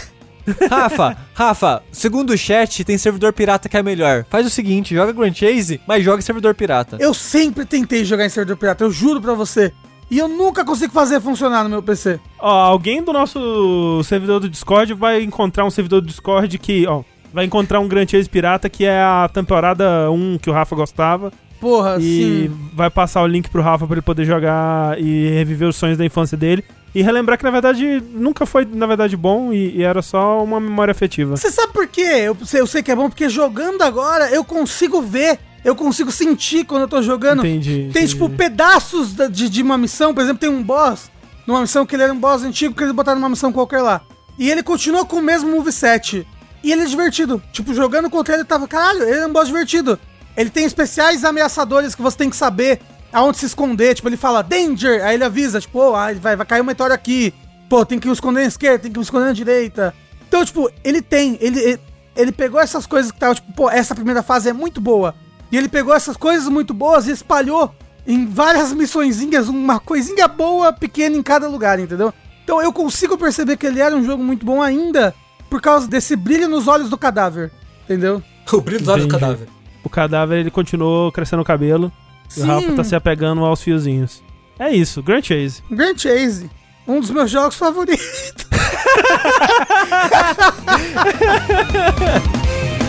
Rafa, 0.69 1.15
Rafa, 1.33 1.83
segundo 1.91 2.31
o 2.31 2.37
chat, 2.37 2.83
tem 2.83 2.97
servidor 2.97 3.31
pirata 3.31 3.69
que 3.69 3.77
é 3.77 3.83
melhor. 3.83 4.25
Faz 4.29 4.45
o 4.45 4.49
seguinte, 4.49 4.95
joga 4.95 5.11
Grand 5.13 5.33
Chase, 5.33 5.79
mas 5.87 6.03
joga 6.03 6.21
servidor 6.21 6.55
pirata. 6.55 6.97
Eu 6.99 7.13
sempre 7.13 7.63
tentei 7.63 8.03
jogar 8.03 8.25
em 8.25 8.29
servidor 8.29 8.57
pirata, 8.57 8.83
eu 8.83 8.91
juro 8.91 9.21
pra 9.21 9.33
você. 9.33 9.71
E 10.11 10.19
eu 10.19 10.27
nunca 10.27 10.65
consigo 10.65 10.91
fazer 10.91 11.21
funcionar 11.21 11.63
no 11.63 11.69
meu 11.69 11.81
PC. 11.81 12.19
Ó, 12.37 12.49
alguém 12.49 13.01
do 13.01 13.13
nosso 13.13 14.03
servidor 14.03 14.41
do 14.41 14.49
Discord 14.49 14.93
vai 14.93 15.23
encontrar 15.23 15.63
um 15.63 15.71
servidor 15.71 16.01
do 16.01 16.07
Discord 16.07 16.57
que, 16.57 16.85
ó, 16.85 17.01
vai 17.33 17.45
encontrar 17.45 17.79
um 17.79 17.87
Grand 17.87 18.05
Chase 18.05 18.27
Pirata 18.27 18.69
que 18.69 18.83
é 18.83 19.01
a 19.01 19.29
temporada 19.33 20.11
1 20.11 20.39
que 20.39 20.49
o 20.49 20.53
Rafa 20.53 20.75
gostava. 20.75 21.31
Porra, 21.61 21.97
e 21.99 22.01
sim. 22.49 22.69
vai 22.73 22.89
passar 22.89 23.21
o 23.21 23.27
link 23.27 23.49
pro 23.49 23.61
Rafa 23.61 23.85
pra 23.85 23.93
ele 23.93 24.01
poder 24.01 24.25
jogar 24.25 24.99
e 24.99 25.29
reviver 25.29 25.69
os 25.69 25.77
sonhos 25.77 25.97
da 25.97 26.03
infância 26.03 26.35
dele. 26.35 26.65
E 26.93 27.01
relembrar 27.01 27.37
que, 27.37 27.45
na 27.45 27.51
verdade, 27.51 28.03
nunca 28.13 28.45
foi, 28.45 28.65
na 28.65 28.85
verdade, 28.85 29.15
bom 29.15 29.53
e, 29.53 29.77
e 29.77 29.83
era 29.83 30.01
só 30.01 30.43
uma 30.43 30.59
memória 30.59 30.91
afetiva. 30.91 31.37
Você 31.37 31.49
sabe 31.49 31.71
por 31.71 31.87
quê? 31.87 32.01
Eu 32.01 32.35
eu 32.53 32.67
sei 32.67 32.83
que 32.83 32.91
é 32.91 32.95
bom, 32.95 33.07
porque 33.07 33.29
jogando 33.29 33.81
agora 33.81 34.29
eu 34.29 34.43
consigo 34.43 35.01
ver, 35.01 35.39
eu 35.63 35.75
consigo 35.75 36.11
sentir 36.11 36.65
quando 36.65 36.83
eu 36.83 36.87
tô 36.87 37.01
jogando. 37.01 37.39
Entendi. 37.39 37.69
Tem, 37.71 38.03
entendi. 38.03 38.07
tipo, 38.09 38.29
pedaços 38.29 39.13
da- 39.13 39.27
de, 39.27 39.49
de 39.49 39.61
uma 39.61 39.77
missão, 39.77 40.13
por 40.13 40.21
exemplo, 40.21 40.39
tem 40.39 40.49
um 40.49 40.63
boss, 40.63 41.09
numa 41.45 41.61
missão 41.61 41.85
que 41.85 41.95
ele 41.95 42.03
era 42.03 42.13
um 42.13 42.19
boss 42.19 42.43
antigo, 42.43 42.73
que 42.75 42.83
eles 42.83 42.93
botaram 42.93 43.19
numa 43.19 43.29
missão 43.29 43.51
qualquer 43.51 43.81
lá. 43.81 44.01
E 44.37 44.49
ele 44.49 44.63
continua 44.63 45.05
com 45.05 45.17
o 45.17 45.21
mesmo 45.21 45.51
moveset. 45.51 46.25
E 46.63 46.71
ele 46.71 46.83
é 46.83 46.85
divertido. 46.85 47.41
Tipo, 47.51 47.73
jogando 47.73 48.09
contra 48.09 48.35
ele, 48.35 48.43
tava, 48.43 48.67
caralho, 48.67 49.03
ele 49.03 49.19
é 49.19 49.27
um 49.27 49.33
boss 49.33 49.47
divertido. 49.47 49.99
Ele 50.37 50.49
tem 50.49 50.65
especiais 50.65 51.23
ameaçadores 51.25 51.93
que 51.95 52.01
você 52.01 52.17
tem 52.17 52.29
que 52.29 52.35
saber 52.35 52.79
aonde 53.11 53.37
se 53.39 53.45
esconder. 53.45 53.93
Tipo, 53.95 54.07
ele 54.09 54.17
fala, 54.17 54.41
danger! 54.41 55.03
Aí 55.05 55.15
ele 55.15 55.23
avisa, 55.23 55.59
tipo, 55.59 55.79
oh, 55.79 55.95
ah, 55.95 56.13
vai, 56.13 56.35
vai 56.35 56.45
cair 56.45 56.61
um 56.61 56.65
meteoro 56.65 56.93
aqui. 56.93 57.33
Pô, 57.69 57.85
tem 57.85 57.99
que 57.99 58.07
me 58.07 58.13
esconder 58.13 58.41
na 58.41 58.47
esquerda, 58.47 58.79
tem 58.79 58.91
que 58.91 58.97
me 58.97 59.03
esconder 59.03 59.25
na 59.25 59.33
direita. 59.33 59.93
Então, 60.27 60.43
tipo, 60.45 60.69
ele 60.83 61.01
tem, 61.01 61.37
ele, 61.41 61.59
ele, 61.59 61.79
ele 62.15 62.31
pegou 62.31 62.59
essas 62.59 62.85
coisas 62.85 63.11
que 63.11 63.19
tava, 63.19 63.35
tipo, 63.35 63.51
pô, 63.53 63.69
essa 63.69 63.93
primeira 63.95 64.21
fase 64.23 64.47
é 64.49 64.53
muito 64.53 64.79
boa. 64.79 65.13
E 65.51 65.57
ele 65.57 65.67
pegou 65.67 65.93
essas 65.93 66.15
coisas 66.15 66.47
muito 66.47 66.73
boas 66.73 67.07
e 67.07 67.11
espalhou 67.11 67.73
em 68.07 68.25
várias 68.25 68.73
missõezinhas, 68.73 69.47
uma 69.47 69.79
coisinha 69.79 70.27
boa, 70.27 70.73
pequena 70.73 71.15
em 71.15 71.21
cada 71.21 71.47
lugar, 71.47 71.79
entendeu? 71.79 72.13
Então 72.43 72.61
eu 72.61 72.73
consigo 72.73 73.17
perceber 73.17 73.57
que 73.57 73.67
ele 73.67 73.79
era 73.79 73.95
um 73.95 74.03
jogo 74.03 74.23
muito 74.23 74.45
bom 74.45 74.61
ainda 74.61 75.13
por 75.49 75.61
causa 75.61 75.87
desse 75.87 76.15
brilho 76.15 76.47
nos 76.47 76.67
olhos 76.67 76.89
do 76.89 76.97
cadáver, 76.97 77.51
entendeu? 77.83 78.23
O 78.51 78.59
brilho 78.59 78.79
dos 78.79 78.89
olhos 78.89 79.05
do 79.05 79.11
cadáver. 79.11 79.47
O 79.83 79.89
cadáver, 79.89 80.39
ele 80.39 80.51
continuou 80.51 81.11
crescendo 81.11 81.41
o 81.41 81.45
cabelo. 81.45 81.91
E 82.35 82.39
o 82.39 82.43
Sim. 82.43 82.47
Rafa 82.47 82.73
tá 82.73 82.83
se 82.83 82.95
apegando 82.95 83.45
aos 83.45 83.61
fiozinhos. 83.61 84.21
É 84.59 84.71
isso, 84.71 85.01
Grand 85.01 85.21
Chase. 85.21 85.63
Grand 85.71 85.97
Chase, 85.97 86.49
um 86.85 86.99
dos 86.99 87.11
meus 87.11 87.31
jogos 87.31 87.55
favoritos. 87.55 88.01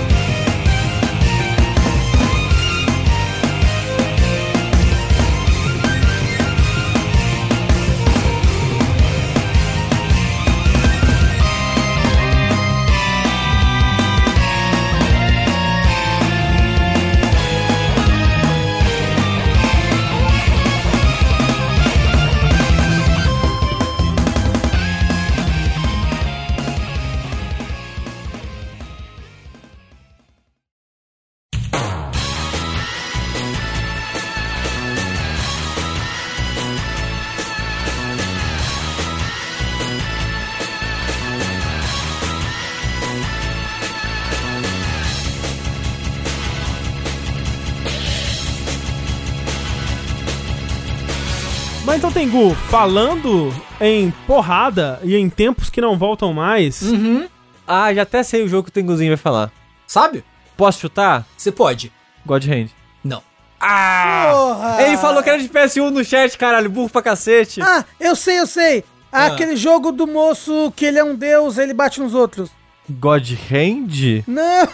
Tengu, 52.23 52.55
falando 52.71 53.53
em 53.81 54.13
porrada 54.29 55.01
e 55.03 55.17
em 55.17 55.29
tempos 55.29 55.69
que 55.69 55.81
não 55.81 55.99
voltam 55.99 56.33
mais, 56.33 56.81
Uhum. 56.81 57.29
Ah, 57.67 57.93
já 57.93 58.03
até 58.03 58.23
sei 58.23 58.45
o 58.45 58.49
jogo 58.49 58.65
que 58.65 58.69
o 58.69 58.73
Tenguzinho 58.73 59.11
vai 59.11 59.17
falar. 59.17 59.51
Sabe? 59.89 60.23
Posso 60.57 60.79
chutar? 60.79 61.27
Você 61.37 61.51
pode. 61.51 61.91
God 62.25 62.45
Hand. 62.47 62.69
Não. 63.03 63.23
Porra! 63.59 64.83
Ele 64.83 64.97
falou 64.99 65.21
que 65.21 65.31
era 65.31 65.43
de 65.43 65.49
PS1 65.49 65.91
no 65.91 66.05
chat, 66.05 66.39
caralho, 66.39 66.71
burro 66.71 66.89
pra 66.89 67.03
cacete. 67.03 67.61
Ah, 67.61 67.85
eu 67.99 68.15
sei, 68.15 68.39
eu 68.39 68.47
sei. 68.47 68.85
Ah. 69.11 69.27
Aquele 69.27 69.57
jogo 69.57 69.91
do 69.91 70.07
moço 70.07 70.73
que 70.77 70.85
ele 70.85 71.01
é 71.01 71.05
um 71.05 71.17
deus, 71.17 71.59
ele 71.59 71.75
bate 71.75 72.01
nos 72.01 72.15
outros. 72.15 72.51
God 72.91 73.29
Hand? 73.51 74.25
Não, 74.27 74.69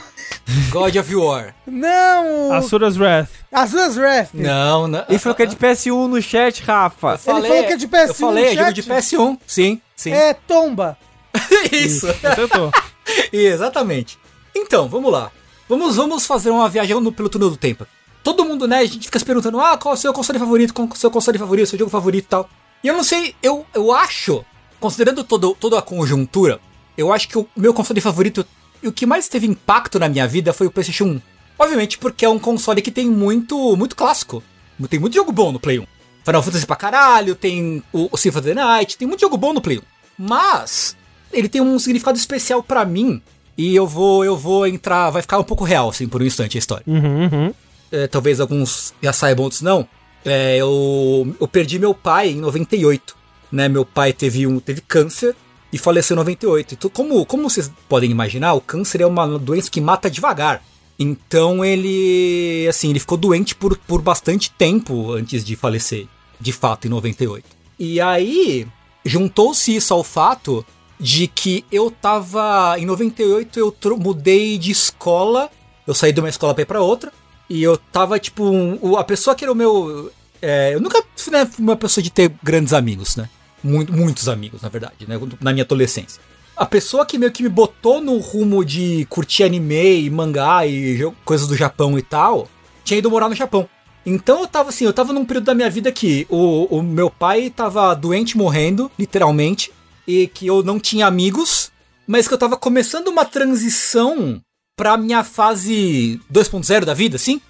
God 0.70 0.96
of 0.96 1.14
War. 1.14 1.54
não. 1.66 2.52
Asura's 2.52 2.96
Wrath. 2.96 3.28
Azuras 3.52 3.96
Wrath. 3.96 4.30
Não, 4.32 4.88
não. 4.88 5.04
Ele 5.08 5.18
falou 5.18 5.36
que 5.36 5.42
é 5.42 5.46
de 5.46 5.56
PS1 5.56 6.06
no 6.06 6.20
chat, 6.22 6.62
Rafa. 6.62 7.18
falou 7.18 7.42
que 7.42 7.72
é 7.72 7.76
de 7.76 7.88
PS1 7.88 8.08
Eu 8.08 8.14
falei, 8.14 8.44
no 8.44 8.50
é 8.50 8.56
jogo 8.56 8.72
de 8.72 8.82
PS1. 8.82 9.38
Sim, 9.46 9.80
sim. 9.94 10.12
É 10.12 10.34
tomba. 10.34 10.96
Isso. 11.72 12.08
Acertou. 12.08 12.72
Exatamente. 13.32 14.18
Então, 14.54 14.88
vamos 14.88 15.12
lá. 15.12 15.30
Vamos, 15.68 15.96
vamos 15.96 16.26
fazer 16.26 16.50
uma 16.50 16.68
viagem 16.68 16.98
no, 17.00 17.12
pelo 17.12 17.28
túnel 17.28 17.50
do 17.50 17.56
tempo. 17.56 17.86
Todo 18.22 18.44
mundo, 18.44 18.66
né, 18.66 18.78
a 18.78 18.84
gente 18.84 19.06
fica 19.06 19.18
se 19.18 19.24
perguntando, 19.24 19.60
ah, 19.60 19.76
qual 19.76 19.94
é 19.94 19.96
o 19.96 20.00
seu 20.00 20.12
console 20.12 20.38
favorito, 20.38 20.74
qual 20.74 20.88
é 20.88 20.92
o 20.92 20.96
seu 20.96 21.10
console 21.10 21.38
favorito, 21.38 21.68
seu 21.68 21.78
jogo 21.78 21.90
favorito 21.90 22.24
e 22.24 22.28
tal. 22.28 22.48
E 22.82 22.88
eu 22.88 22.94
não 22.94 23.04
sei, 23.04 23.34
eu, 23.42 23.64
eu 23.74 23.92
acho, 23.92 24.44
considerando 24.80 25.24
todo, 25.24 25.54
toda 25.58 25.78
a 25.78 25.82
conjuntura, 25.82 26.60
eu 26.98 27.12
acho 27.12 27.28
que 27.28 27.38
o 27.38 27.48
meu 27.56 27.72
console 27.72 28.00
favorito 28.00 28.44
e 28.82 28.88
o 28.88 28.92
que 28.92 29.06
mais 29.06 29.28
teve 29.28 29.46
impacto 29.46 30.00
na 30.00 30.08
minha 30.08 30.26
vida 30.26 30.52
foi 30.52 30.66
o 30.66 30.70
PlayStation 30.70 31.04
1. 31.04 31.20
Obviamente 31.56 31.96
porque 31.96 32.24
é 32.24 32.28
um 32.28 32.40
console 32.40 32.82
que 32.82 32.90
tem 32.90 33.08
muito, 33.08 33.76
muito 33.76 33.94
clássico. 33.94 34.42
Tem 34.90 34.98
muito 34.98 35.14
jogo 35.14 35.30
bom 35.30 35.52
no 35.52 35.60
Play 35.60 35.78
1. 35.78 35.86
Final 36.24 36.42
Fantasy 36.42 36.66
pra 36.66 36.76
caralho, 36.76 37.34
tem 37.34 37.82
o, 37.92 38.08
o 38.12 38.16
Symphony 38.16 38.50
of 38.50 38.54
the 38.54 38.54
Night, 38.54 38.98
tem 38.98 39.08
muito 39.08 39.20
jogo 39.20 39.36
bom 39.36 39.52
no 39.52 39.60
Play 39.60 39.78
1. 39.78 39.82
Mas 40.18 40.96
ele 41.32 41.48
tem 41.48 41.60
um 41.60 41.78
significado 41.78 42.18
especial 42.18 42.62
pra 42.62 42.84
mim 42.84 43.22
e 43.56 43.74
eu 43.74 43.86
vou 43.86 44.24
eu 44.24 44.36
vou 44.36 44.66
entrar, 44.66 45.10
vai 45.10 45.22
ficar 45.22 45.38
um 45.38 45.44
pouco 45.44 45.64
real 45.64 45.88
assim 45.88 46.08
por 46.08 46.20
um 46.20 46.26
instante 46.26 46.56
a 46.56 46.60
história. 46.60 46.84
Uhum, 46.86 47.24
uhum. 47.24 47.54
É, 47.90 48.06
talvez 48.08 48.40
alguns 48.40 48.92
já 49.00 49.12
saibam, 49.12 49.44
outros 49.44 49.62
não. 49.62 49.88
É, 50.24 50.56
eu, 50.56 51.34
eu 51.40 51.46
perdi 51.46 51.78
meu 51.78 51.94
pai 51.94 52.30
em 52.30 52.40
98, 52.40 53.16
né? 53.52 53.68
Meu 53.68 53.84
pai 53.84 54.12
teve 54.12 54.46
um 54.46 54.58
teve 54.58 54.80
câncer 54.80 55.34
e 55.72 55.78
faleceu 55.78 56.14
em 56.14 56.18
98. 56.18 56.74
Então, 56.74 56.90
como 56.90 57.24
como 57.26 57.48
vocês 57.48 57.70
podem 57.88 58.10
imaginar, 58.10 58.54
o 58.54 58.60
câncer 58.60 59.00
é 59.00 59.06
uma 59.06 59.38
doença 59.38 59.70
que 59.70 59.80
mata 59.80 60.10
devagar. 60.10 60.62
Então 60.98 61.64
ele 61.64 62.66
assim, 62.68 62.90
ele 62.90 62.98
ficou 63.00 63.16
doente 63.16 63.54
por, 63.54 63.76
por 63.78 64.02
bastante 64.02 64.50
tempo 64.50 65.12
antes 65.12 65.44
de 65.44 65.54
falecer, 65.56 66.06
de 66.40 66.52
fato 66.52 66.86
em 66.86 66.90
98. 66.90 67.44
E 67.78 68.00
aí 68.00 68.66
juntou-se 69.04 69.74
isso 69.76 69.94
ao 69.94 70.02
fato 70.02 70.64
de 70.98 71.26
que 71.28 71.64
eu 71.70 71.90
tava. 71.90 72.74
Em 72.78 72.84
98 72.86 73.58
eu 73.60 73.96
mudei 73.98 74.58
de 74.58 74.70
escola. 74.72 75.50
Eu 75.86 75.94
saí 75.94 76.12
de 76.12 76.20
uma 76.20 76.28
escola 76.28 76.52
pra 76.54 76.62
ir 76.62 76.66
pra 76.66 76.80
outra. 76.82 77.12
E 77.48 77.62
eu 77.62 77.78
tava, 77.78 78.18
tipo, 78.18 78.44
um- 78.44 78.96
a 78.96 79.04
pessoa 79.04 79.34
que 79.34 79.42
era 79.44 79.52
o 79.52 79.56
meu. 79.56 80.10
é, 80.42 80.74
eu 80.74 80.80
nunca 80.80 81.02
fui 81.16 81.32
né, 81.32 81.48
uma 81.58 81.76
pessoa 81.76 82.02
de 82.02 82.10
ter 82.10 82.30
grandes 82.42 82.72
amigos, 82.72 83.16
né? 83.16 83.28
Muito, 83.62 83.92
muitos 83.92 84.28
amigos, 84.28 84.62
na 84.62 84.68
verdade, 84.68 85.06
né? 85.06 85.18
Na 85.40 85.52
minha 85.52 85.64
adolescência. 85.64 86.20
A 86.56 86.66
pessoa 86.66 87.06
que 87.06 87.18
meio 87.18 87.30
que 87.30 87.42
me 87.42 87.48
botou 87.48 88.00
no 88.00 88.18
rumo 88.18 88.64
de 88.64 89.06
curtir 89.08 89.44
anime 89.44 90.02
e 90.02 90.10
mangá 90.10 90.66
e 90.66 91.00
coisas 91.24 91.46
do 91.46 91.56
Japão 91.56 91.98
e 91.98 92.02
tal, 92.02 92.48
tinha 92.84 92.98
ido 92.98 93.10
morar 93.10 93.28
no 93.28 93.34
Japão. 93.34 93.68
Então 94.04 94.40
eu 94.40 94.46
tava 94.46 94.70
assim, 94.70 94.84
eu 94.84 94.92
tava 94.92 95.12
num 95.12 95.24
período 95.24 95.44
da 95.44 95.54
minha 95.54 95.70
vida 95.70 95.92
que 95.92 96.26
o, 96.28 96.64
o 96.78 96.82
meu 96.82 97.10
pai 97.10 97.50
tava 97.50 97.94
doente, 97.94 98.36
morrendo, 98.36 98.90
literalmente, 98.98 99.70
e 100.06 100.26
que 100.26 100.46
eu 100.46 100.62
não 100.62 100.80
tinha 100.80 101.06
amigos, 101.06 101.70
mas 102.06 102.26
que 102.26 102.34
eu 102.34 102.38
tava 102.38 102.56
começando 102.56 103.08
uma 103.08 103.24
transição 103.24 104.40
pra 104.74 104.96
minha 104.96 105.22
fase 105.22 106.20
2.0 106.32 106.84
da 106.84 106.94
vida, 106.94 107.16
assim. 107.16 107.40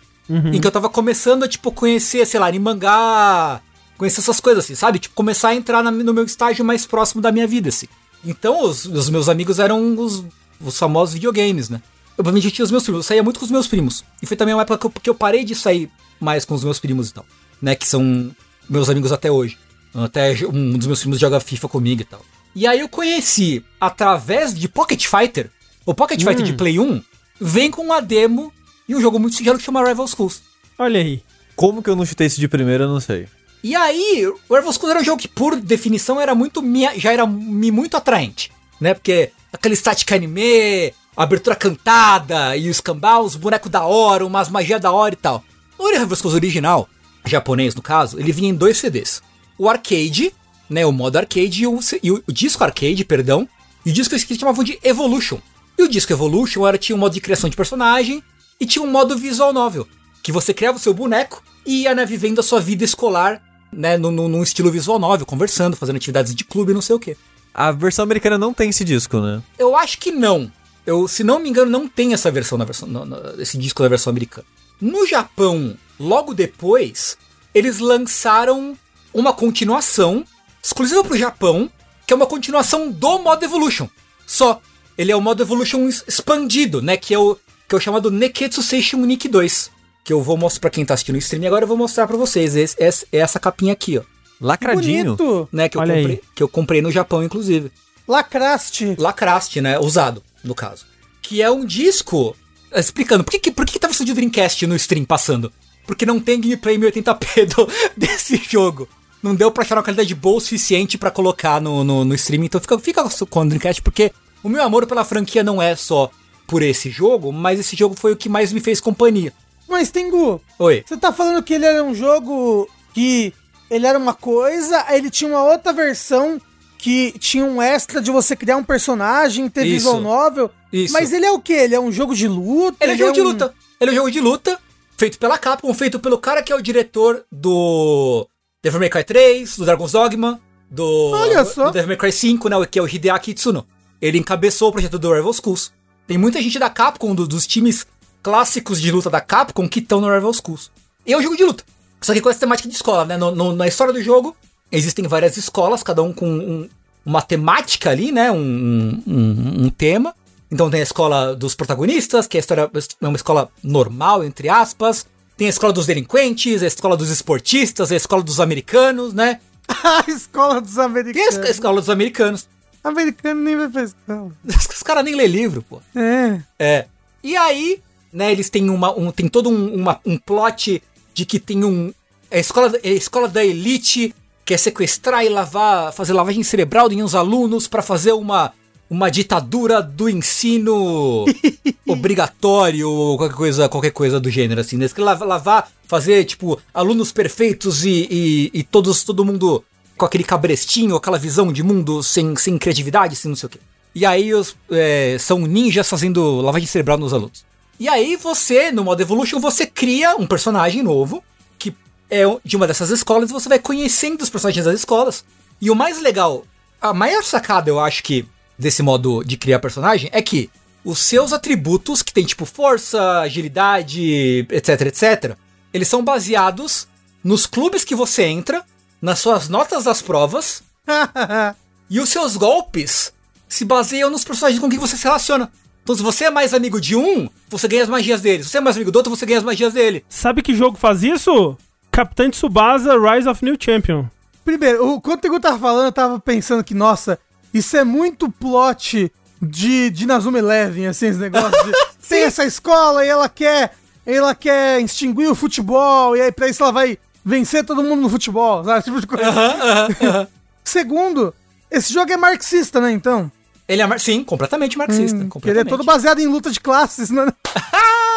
Em 0.52 0.60
que 0.60 0.66
eu 0.66 0.72
tava 0.72 0.90
começando 0.90 1.44
a, 1.44 1.48
tipo, 1.48 1.72
conhecer, 1.72 2.26
sei 2.26 2.38
lá, 2.38 2.48
anime 2.48 2.64
mangá, 2.64 3.62
conhecer 3.98 4.20
essas 4.20 4.40
coisas, 4.40 4.64
assim, 4.64 4.74
sabe? 4.74 4.98
Tipo, 4.98 5.14
começar 5.14 5.48
a 5.50 5.54
entrar 5.54 5.82
na- 5.82 5.90
no 5.90 6.14
meu 6.14 6.24
estágio 6.24 6.64
mais 6.64 6.86
próximo 6.86 7.20
da 7.20 7.30
minha 7.30 7.46
vida, 7.46 7.68
assim. 7.68 7.86
Então, 8.24 8.64
os, 8.64 8.86
os 8.86 9.10
meus 9.10 9.28
amigos 9.28 9.58
eram 9.58 9.94
os, 9.98 10.24
os 10.60 10.78
famosos 10.78 11.14
videogames, 11.14 11.68
né? 11.68 11.82
Eu 12.16 12.24
provavelmente 12.24 12.50
tinha 12.50 12.64
os 12.64 12.70
meus 12.70 12.82
primos, 12.82 12.98
eu 13.00 13.02
saía 13.02 13.22
muito 13.22 13.38
com 13.38 13.44
os 13.44 13.50
meus 13.50 13.66
primos. 13.68 14.02
E 14.22 14.26
foi 14.26 14.36
também 14.36 14.54
uma 14.54 14.62
época 14.62 14.78
que 14.78 14.86
eu, 14.86 14.90
que 15.02 15.10
eu 15.10 15.14
parei 15.14 15.44
de 15.44 15.54
sair 15.54 15.90
mais 16.18 16.44
com 16.44 16.54
os 16.54 16.64
meus 16.64 16.78
primos 16.80 17.10
e 17.10 17.14
tal, 17.14 17.24
né? 17.60 17.74
Que 17.74 17.86
são 17.86 18.34
meus 18.68 18.88
amigos 18.88 19.12
até 19.12 19.30
hoje. 19.30 19.58
Até 19.94 20.34
um 20.52 20.76
dos 20.78 20.86
meus 20.86 21.00
primos 21.00 21.18
joga 21.18 21.38
FIFA 21.40 21.68
comigo 21.68 22.02
e 22.02 22.04
tal. 22.04 22.24
E 22.54 22.66
aí 22.66 22.80
eu 22.80 22.88
conheci, 22.88 23.64
através 23.80 24.52
de 24.54 24.68
Pocket 24.68 25.06
Fighter, 25.06 25.50
o 25.86 25.94
Pocket 25.94 26.18
Fighter 26.24 26.44
de 26.44 26.52
Play 26.54 26.78
1, 26.80 27.02
vem 27.40 27.70
com 27.70 27.82
uma 27.82 28.00
demo 28.00 28.52
e 28.88 28.94
um 28.96 29.00
jogo 29.00 29.18
muito 29.18 29.36
singelo 29.36 29.58
que 29.58 29.64
chama 29.64 29.86
Rival 29.86 30.06
Schools. 30.08 30.42
Olha 30.78 30.98
aí. 31.00 31.22
Como 31.54 31.82
que 31.82 31.90
eu 31.90 31.96
não 31.96 32.04
chutei 32.04 32.26
isso 32.26 32.40
de 32.40 32.48
primeira, 32.48 32.84
eu 32.84 32.88
não 32.88 33.00
sei. 33.00 33.28
E 33.62 33.74
aí, 33.74 34.26
o 34.26 34.72
Schools 34.72 34.90
era 34.90 35.00
um 35.00 35.04
jogo 35.04 35.20
que, 35.20 35.28
por 35.28 35.56
definição, 35.56 36.20
era 36.20 36.34
muito 36.34 36.62
minha, 36.62 36.98
já 36.98 37.12
era 37.12 37.26
muito 37.26 37.96
atraente, 37.96 38.52
né? 38.80 38.94
Porque 38.94 39.32
aquele 39.52 39.74
static 39.74 40.10
anime, 40.12 40.92
abertura 41.16 41.56
cantada 41.56 42.56
e 42.56 42.70
os 42.70 42.80
cambal, 42.80 43.24
os 43.24 43.34
bonecos 43.34 43.70
da 43.70 43.84
hora, 43.84 44.24
umas 44.24 44.48
magias 44.48 44.80
da 44.80 44.92
hora 44.92 45.14
e 45.14 45.16
tal. 45.16 45.42
O 45.78 46.16
Schools 46.16 46.34
original, 46.34 46.88
japonês 47.24 47.74
no 47.74 47.82
caso, 47.82 48.18
ele 48.18 48.32
vinha 48.32 48.50
em 48.50 48.54
dois 48.54 48.78
CDs. 48.78 49.22
O 49.56 49.68
arcade, 49.68 50.32
né, 50.70 50.86
o 50.86 50.92
modo 50.92 51.16
arcade 51.16 51.62
e 51.62 51.66
o, 51.66 51.80
e 52.02 52.10
o 52.12 52.32
disco 52.32 52.62
arcade, 52.62 53.04
perdão, 53.04 53.48
e 53.84 53.90
o 53.90 53.92
disco 53.92 54.14
que 54.14 54.32
eles 54.32 54.38
chamavam 54.38 54.62
de 54.62 54.78
Evolution. 54.82 55.38
E 55.76 55.82
o 55.82 55.88
disco 55.88 56.12
Evolution 56.12 56.66
era, 56.66 56.78
tinha 56.78 56.94
um 56.94 56.98
modo 56.98 57.14
de 57.14 57.20
criação 57.20 57.50
de 57.50 57.56
personagem 57.56 58.22
e 58.60 58.66
tinha 58.66 58.84
um 58.84 58.90
modo 58.90 59.16
visual 59.16 59.52
novel, 59.52 59.86
que 60.22 60.32
você 60.32 60.52
criava 60.52 60.76
o 60.76 60.80
seu 60.80 60.92
boneco 60.92 61.42
e 61.64 61.82
ia 61.82 61.94
né, 61.94 62.04
vivendo 62.04 62.40
a 62.40 62.42
sua 62.42 62.60
vida 62.60 62.84
escolar, 62.84 63.42
né, 63.72 63.96
num, 63.96 64.10
num- 64.10 64.28
num 64.28 64.42
estilo 64.42 64.70
visual 64.70 64.98
novel, 64.98 65.26
conversando, 65.26 65.76
fazendo 65.76 65.96
atividades 65.96 66.34
de 66.34 66.44
clube, 66.44 66.72
não 66.74 66.80
sei 66.82 66.96
o 66.96 66.98
quê. 66.98 67.16
A 67.52 67.72
versão 67.72 68.02
americana 68.02 68.38
não 68.38 68.54
tem 68.54 68.70
esse 68.70 68.84
disco, 68.84 69.20
né? 69.20 69.42
Eu 69.58 69.76
acho 69.76 69.98
que 69.98 70.10
não. 70.10 70.50
Eu, 70.86 71.06
se 71.08 71.22
não 71.24 71.38
me 71.38 71.48
engano, 71.50 71.70
não 71.70 71.86
tem 71.88 72.14
essa 72.14 72.30
versão 72.30 72.56
na 72.56 72.64
versão, 72.64 72.88
na- 72.88 73.04
na- 73.04 73.34
esse 73.38 73.58
disco 73.58 73.82
da 73.82 73.88
versão 73.88 74.10
americana. 74.10 74.46
No 74.80 75.06
Japão, 75.06 75.76
logo 75.98 76.32
depois, 76.34 77.18
eles 77.54 77.78
lançaram 77.78 78.76
uma 79.12 79.32
continuação 79.32 80.24
exclusiva 80.62 81.02
pro 81.04 81.16
Japão, 81.18 81.70
que 82.06 82.12
é 82.12 82.16
uma 82.16 82.26
continuação 82.26 82.90
do 82.90 83.18
modo 83.18 83.44
Evolution. 83.44 83.88
Só, 84.26 84.60
ele 84.96 85.10
é 85.12 85.16
o 85.16 85.20
modo 85.20 85.42
Evolution 85.42 85.88
expandido, 86.06 86.80
né, 86.80 86.96
que 86.96 87.12
é 87.12 87.18
o 87.18 87.36
que 87.68 87.74
é 87.74 87.78
o 87.78 87.80
chamado 87.80 88.10
Neketsu 88.10 88.62
Seishun 88.62 89.04
Nikki 89.04 89.28
2, 89.28 89.70
que 90.08 90.12
eu 90.14 90.22
vou 90.22 90.38
mostrar 90.38 90.60
pra 90.62 90.70
quem 90.70 90.86
tá 90.86 90.94
assistindo 90.94 91.16
o 91.16 91.18
stream 91.18 91.46
agora, 91.46 91.64
eu 91.64 91.68
vou 91.68 91.76
mostrar 91.76 92.06
pra 92.06 92.16
vocês. 92.16 92.56
Esse, 92.56 92.74
essa, 92.82 93.04
essa 93.12 93.38
capinha 93.38 93.74
aqui, 93.74 93.98
ó, 93.98 94.02
Lacradinho. 94.40 95.14
Bonito. 95.16 95.46
né, 95.52 95.68
que 95.68 95.76
eu 95.76 95.82
Olha 95.82 95.92
aí. 95.92 96.00
comprei, 96.00 96.20
que 96.34 96.42
eu 96.42 96.48
comprei 96.48 96.80
no 96.80 96.90
Japão 96.90 97.22
inclusive. 97.22 97.70
Lacraste. 98.08 98.96
Lacraste, 98.98 99.60
né? 99.60 99.78
Usado, 99.78 100.22
no 100.42 100.54
caso. 100.54 100.86
Que 101.20 101.42
é 101.42 101.50
um 101.50 101.62
disco. 101.62 102.34
Explicando, 102.74 103.22
por 103.22 103.32
que, 103.32 103.38
que- 103.38 103.50
por 103.50 103.66
que, 103.66 103.74
que 103.74 103.78
tá 103.78 103.88
de 103.88 104.14
Dreamcast 104.14 104.66
no 104.66 104.74
stream 104.76 105.04
passando? 105.04 105.52
Porque 105.86 106.06
não 106.06 106.18
tem 106.18 106.40
gameplay 106.40 106.78
1080p 106.78 107.44
do, 107.54 107.68
desse 107.94 108.38
jogo. 108.48 108.88
Não 109.22 109.34
deu 109.34 109.50
pra 109.50 109.62
achar 109.62 109.76
uma 109.76 109.82
qualidade 109.82 110.14
boa 110.14 110.38
o 110.38 110.40
suficiente 110.40 110.96
pra 110.96 111.10
colocar 111.10 111.60
no, 111.60 111.84
no, 111.84 112.02
no 112.02 112.14
stream, 112.14 112.44
então 112.44 112.58
fica, 112.62 112.78
fica 112.78 113.04
com 113.28 113.40
o 113.40 113.44
Dreamcast, 113.46 113.82
porque 113.82 114.10
o 114.42 114.48
meu 114.48 114.62
amor 114.62 114.86
pela 114.86 115.04
franquia 115.04 115.44
não 115.44 115.60
é 115.60 115.76
só 115.76 116.10
por 116.46 116.62
esse 116.62 116.88
jogo, 116.88 117.30
mas 117.30 117.60
esse 117.60 117.76
jogo 117.76 117.94
foi 117.94 118.12
o 118.12 118.16
que 118.16 118.28
mais 118.30 118.54
me 118.54 118.60
fez 118.60 118.80
companhia. 118.80 119.34
Mas, 119.68 119.90
Tengu, 119.90 120.40
Oi. 120.58 120.82
você 120.86 120.96
tá 120.96 121.12
falando 121.12 121.42
que 121.42 121.54
ele 121.54 121.66
era 121.66 121.82
um 121.84 121.94
jogo 121.94 122.68
que 122.94 123.32
ele 123.70 123.86
era 123.86 123.98
uma 123.98 124.14
coisa, 124.14 124.82
aí 124.86 124.98
ele 124.98 125.10
tinha 125.10 125.30
uma 125.30 125.44
outra 125.44 125.72
versão 125.72 126.40
que 126.78 127.12
tinha 127.18 127.44
um 127.44 127.60
extra 127.60 128.00
de 128.00 128.10
você 128.10 128.34
criar 128.34 128.56
um 128.56 128.64
personagem, 128.64 129.48
ter 129.48 129.62
Isso. 129.66 129.74
visual 129.74 130.00
novel. 130.00 130.50
Isso. 130.72 130.92
Mas 130.92 131.12
ele 131.12 131.26
é 131.26 131.30
o 131.30 131.40
quê? 131.40 131.52
Ele 131.54 131.74
é 131.74 131.80
um 131.80 131.92
jogo 131.92 132.14
de 132.14 132.26
luta? 132.28 132.76
Ele 132.84 132.92
é 132.92 132.96
jogo 132.96 133.12
de 133.12 133.20
um- 133.20 133.24
luta. 133.24 133.54
Ele 133.80 133.90
é 133.90 133.92
um 133.92 133.96
jogo 133.96 134.10
de 134.10 134.20
luta, 134.20 134.58
feito 134.96 135.18
pela 135.18 135.36
Capcom, 135.38 135.72
feito 135.74 135.98
pelo 136.00 136.18
cara 136.18 136.42
que 136.42 136.52
é 136.52 136.56
o 136.56 136.62
diretor 136.62 137.24
do 137.30 138.26
Devil 138.62 138.80
May 138.80 138.88
Cry 138.90 139.04
3, 139.04 139.56
do 139.56 139.64
Dragon's 139.64 139.92
Dogma, 139.92 140.40
do, 140.70 141.10
Olha 141.12 141.44
só. 141.44 141.66
do 141.66 141.72
Devil 141.72 141.88
May 141.88 141.96
Cry 141.96 142.12
5, 142.12 142.48
né, 142.48 142.56
que 142.70 142.78
é 142.78 142.82
o 142.82 142.88
Hideaki 142.88 143.32
Itsuno. 143.32 143.66
Ele 144.00 144.18
encabeçou 144.18 144.68
o 144.68 144.72
projeto 144.72 144.98
do 144.98 145.12
Rival 145.12 145.32
Schools. 145.32 145.72
Tem 146.06 146.16
muita 146.16 146.40
gente 146.40 146.58
da 146.58 146.70
Capcom, 146.70 147.14
do- 147.14 147.26
dos 147.26 147.46
times 147.46 147.86
clássicos 148.22 148.80
de 148.80 148.90
luta 148.90 149.08
da 149.10 149.20
Capcom, 149.20 149.68
que 149.68 149.80
estão 149.80 150.00
no 150.00 150.12
Rival 150.12 150.32
Schools. 150.34 150.70
E 151.06 151.12
é 151.12 151.18
um 151.18 151.22
jogo 151.22 151.36
de 151.36 151.44
luta. 151.44 151.64
Só 152.00 152.12
que 152.12 152.20
com 152.20 152.30
essa 152.30 152.40
temática 152.40 152.68
de 152.68 152.74
escola, 152.74 153.04
né? 153.04 153.16
No- 153.16 153.34
no- 153.34 153.52
na 153.54 153.66
história 153.66 153.92
do 153.92 154.02
jogo, 154.02 154.36
existem 154.70 155.06
várias 155.06 155.36
escolas, 155.36 155.82
cada 155.82 156.02
um 156.02 156.12
com 156.12 156.28
um- 156.28 156.68
uma 157.04 157.22
temática 157.22 157.90
ali, 157.90 158.12
né? 158.12 158.30
Um, 158.30 159.02
um- 159.06 159.64
um 159.66 159.70
tema. 159.70 160.14
Então 160.50 160.70
tem 160.70 160.80
a 160.80 160.82
escola 160.82 161.34
dos 161.34 161.54
protagonistas, 161.54 162.26
que 162.26 162.36
é 162.36 162.38
a 162.38 162.40
história 162.40 162.70
é 163.00 163.06
uma 163.06 163.16
escola 163.16 163.50
normal, 163.62 164.24
entre 164.24 164.48
aspas. 164.48 165.06
Tem 165.36 165.46
a 165.46 165.50
escola 165.50 165.72
dos 165.72 165.86
delinquentes, 165.86 166.62
a 166.62 166.66
escola 166.66 166.96
dos 166.96 167.10
esportistas, 167.10 167.92
a 167.92 167.96
escola 167.96 168.22
dos 168.22 168.40
americanos, 168.40 169.12
né? 169.12 169.40
a 169.68 170.04
escola 170.10 170.60
dos 170.60 170.74
Tem 170.74 170.84
americanos. 170.84 171.34
es- 171.36 171.44
a 171.44 171.50
escola 171.50 171.80
dos 171.80 171.90
americanos. 171.90 172.48
Americano 172.82 173.40
nem 173.42 173.56
vai 173.56 173.68
pra 173.68 173.82
escola. 173.82 174.30
Os 174.46 174.82
caras 174.82 175.04
nem 175.04 175.14
lê 175.14 175.26
livro, 175.26 175.62
pô. 175.62 175.82
É. 175.94 176.40
É. 176.58 176.86
E 177.22 177.36
aí, 177.36 177.82
né, 178.12 178.32
eles 178.32 178.48
têm 178.50 178.68
uma, 178.70 178.96
um, 178.96 179.10
tem 179.10 179.28
todo 179.28 179.48
um, 179.50 179.74
uma- 179.74 180.00
um 180.04 180.16
plot 180.18 180.82
de 181.14 181.24
que 181.26 181.38
tem 181.38 181.64
um. 181.64 181.92
É 182.30 182.38
a 182.38 182.40
escola, 182.40 182.72
é 182.82 182.90
a 182.90 182.92
escola 182.94 183.28
da 183.28 183.44
elite 183.44 184.14
quer 184.44 184.58
sequestrar 184.58 185.24
e 185.24 185.28
lavar, 185.28 185.92
fazer 185.92 186.12
lavagem 186.12 186.42
cerebral 186.42 186.90
em 186.92 187.02
uns 187.02 187.14
alunos 187.14 187.66
pra 187.68 187.82
fazer 187.82 188.12
uma, 188.12 188.52
uma 188.88 189.10
ditadura 189.10 189.82
do 189.82 190.08
ensino 190.08 191.24
obrigatório 191.86 192.88
ou 192.88 193.16
qualquer 193.18 193.36
coisa, 193.36 193.68
qualquer 193.68 193.90
coisa 193.90 194.20
do 194.20 194.30
gênero, 194.30 194.60
assim. 194.60 194.76
né? 194.76 194.82
Eles 194.84 194.92
querem 194.92 195.06
lavar, 195.06 195.28
lavar, 195.28 195.70
fazer, 195.86 196.24
tipo, 196.24 196.58
alunos 196.72 197.12
perfeitos 197.12 197.84
e, 197.84 198.06
e, 198.10 198.50
e 198.54 198.62
todos, 198.62 199.04
todo 199.04 199.24
mundo 199.24 199.64
com 199.96 200.04
aquele 200.04 200.24
cabrestinho, 200.24 200.96
aquela 200.96 201.18
visão 201.18 201.52
de 201.52 201.62
mundo 201.62 202.02
sem, 202.02 202.36
sem 202.36 202.56
criatividade, 202.56 203.16
sem 203.16 203.28
não 203.30 203.36
sei 203.36 203.46
o 203.48 203.50
quê. 203.50 203.58
E 203.94 204.06
aí 204.06 204.32
os, 204.32 204.54
é, 204.70 205.16
são 205.18 205.40
ninjas 205.40 205.88
fazendo 205.88 206.40
lavagem 206.40 206.68
cerebral 206.68 206.96
nos 206.98 207.12
alunos. 207.12 207.44
E 207.78 207.88
aí 207.88 208.16
você, 208.16 208.72
no 208.72 208.84
modo 208.84 209.00
Evolution, 209.00 209.38
você 209.38 209.64
cria 209.66 210.16
um 210.16 210.26
personagem 210.26 210.82
novo, 210.82 211.22
que 211.58 211.74
é 212.10 212.22
de 212.44 212.56
uma 212.56 212.66
dessas 212.66 212.90
escolas, 212.90 213.30
e 213.30 213.32
você 213.32 213.48
vai 213.48 213.58
conhecendo 213.58 214.22
os 214.22 214.30
personagens 214.30 214.64
das 214.64 214.74
escolas. 214.74 215.24
E 215.60 215.70
o 215.70 215.76
mais 215.76 216.00
legal, 216.00 216.44
a 216.80 216.92
maior 216.92 217.22
sacada, 217.22 217.70
eu 217.70 217.78
acho 217.78 218.02
que, 218.02 218.26
desse 218.58 218.82
modo 218.82 219.22
de 219.22 219.36
criar 219.36 219.60
personagem, 219.60 220.10
é 220.12 220.20
que 220.20 220.50
os 220.84 220.98
seus 221.00 221.32
atributos, 221.32 222.02
que 222.02 222.12
tem 222.12 222.24
tipo 222.24 222.44
força, 222.44 223.20
agilidade, 223.20 224.46
etc, 224.50 224.80
etc, 224.82 225.36
eles 225.72 225.88
são 225.88 226.02
baseados 226.02 226.88
nos 227.22 227.46
clubes 227.46 227.84
que 227.84 227.94
você 227.94 228.24
entra, 228.24 228.64
nas 229.00 229.18
suas 229.18 229.48
notas 229.48 229.84
das 229.84 230.02
provas, 230.02 230.62
e 231.90 232.00
os 232.00 232.08
seus 232.08 232.36
golpes 232.36 233.12
se 233.48 233.64
baseiam 233.64 234.10
nos 234.10 234.24
personagens 234.24 234.60
com 234.60 234.68
quem 234.68 234.78
você 234.78 234.96
se 234.96 235.04
relaciona. 235.04 235.50
Então, 235.88 235.96
se 235.96 236.02
você 236.02 236.24
é 236.24 236.30
mais 236.30 236.52
amigo 236.52 236.78
de 236.78 236.94
um, 236.94 237.30
você 237.48 237.66
ganha 237.66 237.82
as 237.82 237.88
magias 237.88 238.20
dele. 238.20 238.42
Se 238.44 238.50
você 238.50 238.58
é 238.58 238.60
mais 238.60 238.76
amigo 238.76 238.92
do 238.92 238.96
outro, 238.96 239.08
você 239.08 239.24
ganha 239.24 239.38
as 239.38 239.44
magias 239.44 239.72
dele. 239.72 240.04
Sabe 240.06 240.42
que 240.42 240.54
jogo 240.54 240.76
faz 240.76 241.02
isso? 241.02 241.56
Capitão 241.90 242.28
Tsubasa 242.28 242.92
Rise 242.92 243.26
of 243.26 243.42
New 243.42 243.56
Champion. 243.58 244.04
Primeiro, 244.44 244.86
o 244.86 245.00
quanto 245.00 245.26
o 245.26 245.40
tava 245.40 245.58
falando, 245.58 245.86
eu 245.86 245.92
tava 245.92 246.20
pensando 246.20 246.62
que, 246.62 246.74
nossa, 246.74 247.18
isso 247.54 247.74
é 247.74 247.84
muito 247.84 248.30
plot 248.30 249.10
de, 249.40 249.88
de 249.88 250.04
Nazuma 250.04 250.38
Eleven, 250.38 250.88
assim, 250.88 251.06
esse 251.06 251.18
negócio 251.18 251.52
de 251.64 251.72
tem 252.06 252.24
essa 252.24 252.44
escola 252.44 253.02
e 253.02 253.08
ela 253.08 253.26
quer, 253.30 253.72
ela 254.04 254.34
quer 254.34 254.82
extinguir 254.82 255.28
o 255.28 255.34
futebol, 255.34 256.14
e 256.14 256.20
aí 256.20 256.30
pra 256.30 256.48
isso 256.48 256.62
ela 256.62 256.72
vai 256.72 256.98
vencer 257.24 257.64
todo 257.64 257.82
mundo 257.82 258.02
no 258.02 258.10
futebol, 258.10 258.62
sabe? 258.62 258.80
Esse 258.80 258.90
Tipo 258.90 259.00
de 259.00 259.06
coisa. 259.06 260.28
Segundo, 260.62 261.32
esse 261.70 261.94
jogo 261.94 262.12
é 262.12 262.16
marxista, 262.18 262.78
né, 262.78 262.92
então? 262.92 263.32
Ele 263.68 263.82
é, 263.82 263.86
mar- 263.86 264.00
sim, 264.00 264.24
completamente 264.24 264.78
marxista. 264.78 265.16
Hum, 265.16 265.18
que 265.18 265.24
ele 265.24 265.26
é 265.26 265.28
completamente. 265.64 265.68
todo 265.68 265.84
baseado 265.84 266.20
em 266.20 266.26
luta 266.26 266.50
de 266.50 266.58
classes, 266.60 267.10
né? 267.10 267.26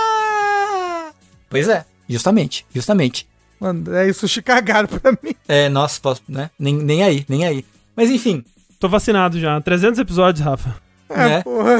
Pois 1.49 1.67
é, 1.67 1.85
justamente, 2.07 2.65
justamente. 2.73 3.27
Mano, 3.59 3.93
é 3.93 4.07
isso, 4.09 4.25
cagaram 4.41 4.87
pra 4.87 5.11
mim. 5.11 5.35
É, 5.47 5.67
nossa, 5.69 5.99
posso- 5.99 6.21
né? 6.27 6.49
Nem, 6.57 6.73
nem 6.75 7.03
aí, 7.03 7.25
nem 7.27 7.45
aí. 7.45 7.65
Mas 7.95 8.09
enfim, 8.09 8.43
Tô 8.79 8.89
vacinado 8.89 9.39
já. 9.39 9.61
300 9.61 9.99
episódios, 9.99 10.43
Rafa. 10.43 10.75
né? 11.09 11.43
Porra. 11.43 11.77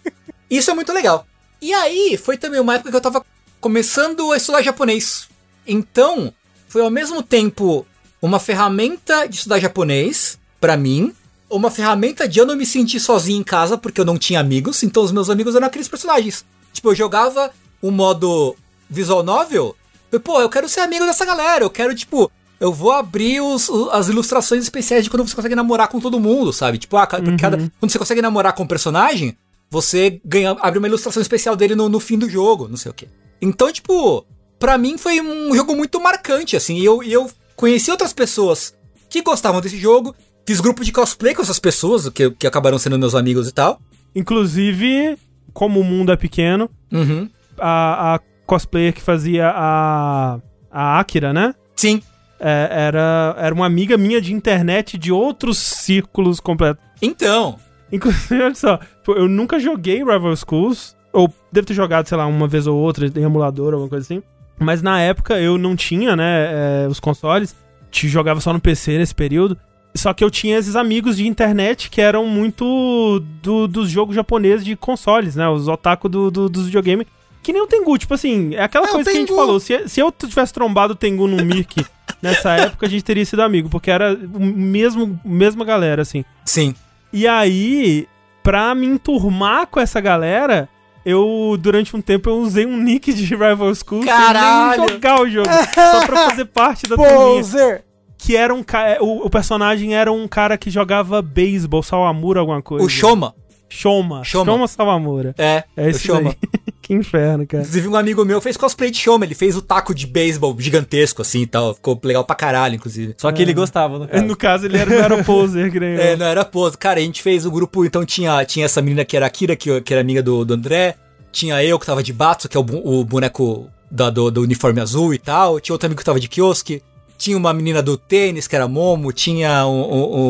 Isso 0.50 0.68
é 0.70 0.74
muito 0.74 0.92
legal. 0.92 1.24
E 1.62 1.72
aí, 1.72 2.16
foi 2.20 2.36
também 2.36 2.58
uma 2.58 2.74
época 2.74 2.90
que 2.90 2.96
eu 2.96 3.00
tava 3.00 3.24
começando 3.60 4.32
a 4.32 4.36
estudar 4.36 4.60
japonês. 4.62 5.28
Então, 5.64 6.32
foi 6.66 6.82
ao 6.82 6.90
mesmo 6.90 7.22
tempo 7.22 7.86
uma 8.20 8.40
ferramenta 8.40 9.28
de 9.28 9.36
estudar 9.36 9.60
japonês, 9.60 10.40
pra 10.60 10.76
mim, 10.76 11.14
uma 11.50 11.70
ferramenta 11.70 12.28
de 12.28 12.38
eu 12.38 12.46
não 12.46 12.56
me 12.56 12.64
sentir 12.64 13.00
sozinho 13.00 13.40
em 13.40 13.44
casa, 13.44 13.76
porque 13.76 14.00
eu 14.00 14.04
não 14.04 14.16
tinha 14.16 14.40
amigos, 14.40 14.82
então 14.82 15.02
os 15.02 15.12
meus 15.12 15.28
amigos 15.28 15.54
eram 15.54 15.66
aqueles 15.66 15.88
personagens. 15.88 16.44
Tipo, 16.72 16.90
eu 16.90 16.94
jogava 16.94 17.50
o 17.82 17.90
modo 17.90 18.54
visual 18.88 19.22
novel, 19.22 19.76
eu, 20.12 20.20
pô, 20.20 20.40
eu 20.40 20.48
quero 20.48 20.68
ser 20.68 20.80
amigo 20.80 21.04
dessa 21.04 21.24
galera, 21.24 21.64
eu 21.64 21.70
quero, 21.70 21.94
tipo, 21.94 22.30
eu 22.58 22.72
vou 22.72 22.92
abrir 22.92 23.40
os, 23.40 23.68
as 23.92 24.08
ilustrações 24.08 24.62
especiais 24.62 25.04
de 25.04 25.10
quando 25.10 25.26
você 25.26 25.34
consegue 25.34 25.54
namorar 25.54 25.88
com 25.88 26.00
todo 26.00 26.20
mundo, 26.20 26.52
sabe? 26.52 26.78
Tipo, 26.78 26.96
ah, 26.96 27.06
ca- 27.06 27.20
cada, 27.38 27.56
quando 27.78 27.90
você 27.90 27.98
consegue 27.98 28.20
namorar 28.22 28.52
com 28.54 28.62
um 28.64 28.66
personagem, 28.66 29.36
você 29.70 30.20
ganha, 30.24 30.50
abre 30.60 30.78
uma 30.78 30.88
ilustração 30.88 31.22
especial 31.22 31.56
dele 31.56 31.74
no, 31.74 31.88
no 31.88 32.00
fim 32.00 32.18
do 32.18 32.28
jogo, 32.28 32.68
não 32.68 32.76
sei 32.76 32.90
o 32.90 32.94
quê. 32.94 33.08
Então, 33.40 33.72
tipo, 33.72 34.26
pra 34.58 34.76
mim 34.76 34.98
foi 34.98 35.20
um 35.20 35.54
jogo 35.54 35.74
muito 35.76 36.00
marcante, 36.00 36.56
assim, 36.56 36.76
e 36.76 36.84
eu, 36.84 37.02
e 37.02 37.12
eu 37.12 37.30
conheci 37.56 37.90
outras 37.90 38.12
pessoas 38.12 38.74
que 39.08 39.22
gostavam 39.22 39.60
desse 39.60 39.78
jogo, 39.78 40.14
fiz 40.46 40.60
grupo 40.60 40.84
de 40.84 40.92
cosplay 40.92 41.34
com 41.34 41.42
essas 41.42 41.58
pessoas, 41.58 42.08
que, 42.08 42.30
que 42.32 42.46
acabaram 42.46 42.78
sendo 42.78 42.98
meus 42.98 43.14
amigos 43.14 43.48
e 43.48 43.52
tal. 43.52 43.80
Inclusive, 44.14 45.16
como 45.52 45.80
o 45.80 45.84
mundo 45.84 46.12
é 46.12 46.16
pequeno, 46.16 46.70
Uhum. 46.92 47.28
a, 47.58 48.14
a 48.14 48.20
cosplayer 48.46 48.92
que 48.92 49.00
fazia 49.02 49.48
a, 49.54 50.38
a 50.70 50.98
Akira, 51.00 51.32
né? 51.32 51.54
Sim. 51.76 52.02
É, 52.38 52.68
era, 52.70 53.34
era 53.38 53.54
uma 53.54 53.66
amiga 53.66 53.98
minha 53.98 54.20
de 54.20 54.32
internet 54.32 54.96
de 54.96 55.12
outros 55.12 55.58
círculos 55.58 56.40
completos. 56.40 56.82
Então, 57.02 57.56
Inclusive, 57.92 58.40
olha 58.40 58.54
só, 58.54 58.76
tipo, 58.76 59.12
eu 59.12 59.28
nunca 59.28 59.58
joguei 59.58 59.98
Rival 59.98 60.36
Schools, 60.36 60.94
ou 61.12 61.32
devo 61.50 61.66
ter 61.66 61.74
jogado, 61.74 62.06
sei 62.06 62.16
lá, 62.16 62.24
uma 62.24 62.46
vez 62.46 62.68
ou 62.68 62.78
outra 62.78 63.04
em 63.06 63.22
emulador, 63.22 63.72
alguma 63.72 63.88
coisa 63.90 64.04
assim. 64.04 64.22
Mas 64.60 64.80
na 64.80 65.00
época 65.00 65.40
eu 65.40 65.58
não 65.58 65.74
tinha, 65.74 66.14
né, 66.14 66.84
é, 66.84 66.86
os 66.88 67.00
consoles, 67.00 67.56
te 67.90 68.06
jogava 68.08 68.40
só 68.40 68.52
no 68.52 68.60
PC 68.60 68.96
nesse 68.98 69.14
período. 69.14 69.58
Só 69.94 70.12
que 70.14 70.22
eu 70.22 70.30
tinha 70.30 70.56
esses 70.58 70.76
amigos 70.76 71.16
de 71.16 71.26
internet 71.26 71.90
que 71.90 72.00
eram 72.00 72.24
muito 72.26 73.20
do, 73.42 73.66
dos 73.66 73.90
jogos 73.90 74.14
japoneses 74.14 74.64
de 74.64 74.76
consoles, 74.76 75.34
né? 75.36 75.48
Os 75.48 75.66
otaku 75.68 76.08
do, 76.08 76.30
do, 76.30 76.48
dos 76.48 76.66
videogames. 76.66 77.06
Que 77.42 77.52
nem 77.52 77.62
o 77.62 77.66
Tengu, 77.66 77.96
tipo 77.98 78.12
assim, 78.14 78.54
é 78.54 78.62
aquela 78.62 78.86
É, 78.86 78.90
coisa 78.92 79.10
que 79.10 79.16
a 79.16 79.20
gente 79.20 79.34
falou. 79.34 79.58
Se, 79.58 79.88
se 79.88 79.98
eu 80.00 80.12
tivesse 80.12 80.52
trombado 80.52 80.92
o 80.92 80.96
Tengu 80.96 81.26
no 81.26 81.42
Mirk 81.44 81.84
nessa 82.22 82.52
época, 82.52 82.86
a 82.86 82.88
gente 82.88 83.02
teria 83.02 83.24
sido 83.24 83.40
amigo, 83.40 83.68
porque 83.70 83.90
era 83.90 84.12
o 84.34 84.40
mesmo, 84.40 85.18
mesma 85.24 85.64
galera, 85.64 86.02
assim. 86.02 86.24
sim. 86.44 86.74
E 87.12 87.26
aí, 87.26 88.06
pra 88.42 88.72
me 88.74 88.86
enturmar 88.86 89.66
com 89.66 89.80
essa 89.80 90.00
galera, 90.00 90.68
eu, 91.04 91.56
durante 91.58 91.96
um 91.96 92.00
tempo, 92.00 92.28
eu 92.30 92.36
usei 92.36 92.64
um 92.66 92.76
nick 92.76 93.12
de 93.12 93.24
Rival 93.24 93.74
School 93.74 94.04
Caralho! 94.04 94.70
sem 94.74 94.80
nem 94.80 94.88
jogar 94.90 95.20
o 95.20 95.28
jogo. 95.28 95.48
só 95.74 96.06
pra 96.06 96.28
fazer 96.30 96.44
parte 96.44 96.86
da 96.86 96.94
turminha. 96.94 97.82
Poser. 98.20 98.26
Que 98.26 98.36
era 98.36 98.54
um 98.54 98.62
cara. 98.62 99.02
O, 99.02 99.26
o 99.26 99.30
personagem 99.30 99.94
era 99.94 100.12
um 100.12 100.28
cara 100.28 100.56
que 100.58 100.70
jogava 100.70 101.20
beisebol, 101.22 101.82
Sawamura, 101.82 102.40
alguma 102.40 102.60
coisa. 102.62 102.84
O 102.84 102.88
Shoma. 102.88 103.34
Shoma. 103.68 104.24
Shoma. 104.24 104.44
Shoma 104.52 104.68
Sawamura. 104.68 105.34
É, 105.38 105.64
É 105.76 105.86
o 105.86 105.88
esse 105.88 106.06
Shoma. 106.06 106.34
daí. 106.40 106.50
que 106.82 106.92
inferno, 106.92 107.46
cara. 107.46 107.62
Inclusive, 107.62 107.86
um 107.88 107.94
amigo 107.94 108.24
meu 108.24 108.40
fez 108.40 108.56
cosplay 108.56 108.90
de 108.90 108.96
Shoma. 108.98 109.24
Ele 109.24 109.34
fez 109.34 109.56
o 109.56 109.62
taco 109.62 109.94
de 109.94 110.08
beisebol 110.08 110.56
gigantesco, 110.58 111.22
assim 111.22 111.42
e 111.42 111.46
tal. 111.46 111.74
Ficou 111.74 111.98
legal 112.02 112.24
pra 112.24 112.34
caralho, 112.34 112.74
inclusive. 112.74 113.14
Só 113.16 113.30
que 113.30 113.40
ele 113.40 113.54
gostava, 113.54 113.96
no 114.00 114.08
caso. 114.08 114.24
No 114.24 114.36
caso, 114.36 114.66
ele 114.66 114.76
era, 114.76 114.90
não 114.90 114.96
era 115.04 115.22
poser, 115.24 115.70
que 115.70 115.78
nem 115.78 115.90
eu. 115.94 116.00
É, 116.00 116.16
não 116.16 116.26
era 116.26 116.44
pose. 116.44 116.76
Cara, 116.76 116.98
a 116.98 117.02
gente 117.02 117.22
fez 117.22 117.46
o 117.46 117.50
grupo, 117.50 117.84
então 117.84 118.04
tinha, 118.04 118.44
tinha 118.44 118.64
essa 118.66 118.82
menina 118.82 119.04
que 119.04 119.16
era 119.16 119.26
a 119.26 119.30
Kira, 119.30 119.54
que, 119.54 119.80
que 119.82 119.92
era 119.94 120.00
amiga 120.00 120.20
do, 120.22 120.44
do 120.44 120.54
André. 120.54 120.96
Tinha 121.30 121.62
eu, 121.62 121.78
que 121.78 121.86
tava 121.86 122.02
de 122.02 122.12
Batsu, 122.12 122.48
que 122.48 122.56
é 122.56 122.60
o, 122.60 122.64
o 122.64 123.04
boneco 123.04 123.68
da- 123.88 124.10
do, 124.10 124.32
do 124.32 124.42
uniforme 124.42 124.80
azul 124.80 125.14
e 125.14 125.18
tal. 125.18 125.60
Tinha 125.60 125.72
outro 125.74 125.86
amigo 125.86 126.00
que 126.00 126.04
tava 126.04 126.18
de 126.18 126.28
Kiosk. 126.28 126.82
Tinha 127.20 127.36
uma 127.36 127.52
menina 127.52 127.82
do 127.82 127.98
tênis, 127.98 128.48
que 128.48 128.56
era 128.56 128.66
Momo. 128.66 129.12
Tinha 129.12 129.66
um, 129.66 129.82
um- 129.82 130.20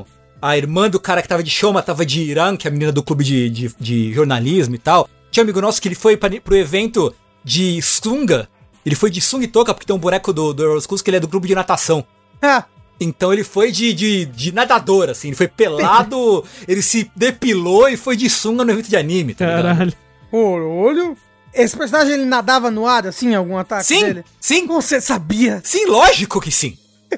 um- 0.00 0.04
a 0.42 0.58
irmã 0.58 0.90
do 0.90 1.00
cara 1.00 1.22
que 1.22 1.28
tava 1.28 1.42
de 1.42 1.50
Shoma, 1.50 1.80
tava 1.82 2.04
de 2.04 2.20
Irã, 2.20 2.54
que 2.54 2.66
é 2.66 2.70
a 2.70 2.72
menina 2.72 2.92
do 2.92 3.02
clube 3.02 3.24
de, 3.24 3.48
de, 3.48 3.74
de 3.80 4.12
jornalismo 4.12 4.74
e 4.74 4.78
tal. 4.78 5.08
Tinha 5.30 5.42
um 5.42 5.46
amigo 5.46 5.60
nosso 5.62 5.80
que 5.80 5.88
ele 5.88 5.94
foi 5.94 6.18
pra, 6.18 6.28
pro 6.42 6.54
evento 6.54 7.14
de 7.42 7.80
sunga. 7.80 8.46
Ele 8.84 8.94
foi 8.94 9.10
de 9.10 9.22
sunga 9.22 9.46
e 9.46 9.48
toca, 9.48 9.72
porque 9.72 9.86
tem 9.86 9.96
um 9.96 9.98
boneco 9.98 10.34
do, 10.34 10.52
do 10.52 10.62
Euroscus 10.62 11.00
que 11.00 11.08
ele 11.08 11.16
é 11.16 11.20
do 11.20 11.28
clube 11.28 11.48
de 11.48 11.54
natação. 11.54 12.04
Ah, 12.42 12.64
Então 13.00 13.32
ele 13.32 13.42
foi 13.42 13.72
de, 13.72 13.94
de, 13.94 14.26
de 14.26 14.52
nadador, 14.52 15.08
assim, 15.08 15.28
ele 15.28 15.36
foi 15.36 15.48
pelado, 15.48 16.44
ele 16.68 16.82
se 16.82 17.10
depilou 17.16 17.88
e 17.88 17.96
foi 17.96 18.14
de 18.14 18.28
sunga 18.28 18.62
no 18.66 18.70
evento 18.70 18.90
de 18.90 18.96
anime, 18.96 19.34
tá 19.34 19.46
ligado? 19.46 19.62
Caralho. 19.62 19.92
olho. 20.30 21.16
Esse 21.54 21.76
personagem 21.76 22.14
ele 22.14 22.24
nadava 22.24 22.70
no 22.70 22.86
ar, 22.86 23.06
assim, 23.06 23.34
algum 23.34 23.56
ataque 23.56 23.84
Sim, 23.86 24.00
dele? 24.04 24.24
sim, 24.40 24.66
Como 24.66 24.82
você 24.82 25.00
sabia? 25.00 25.60
sim, 25.64 25.86
lógico 25.86 26.40
que 26.40 26.50
sim. 26.50 26.76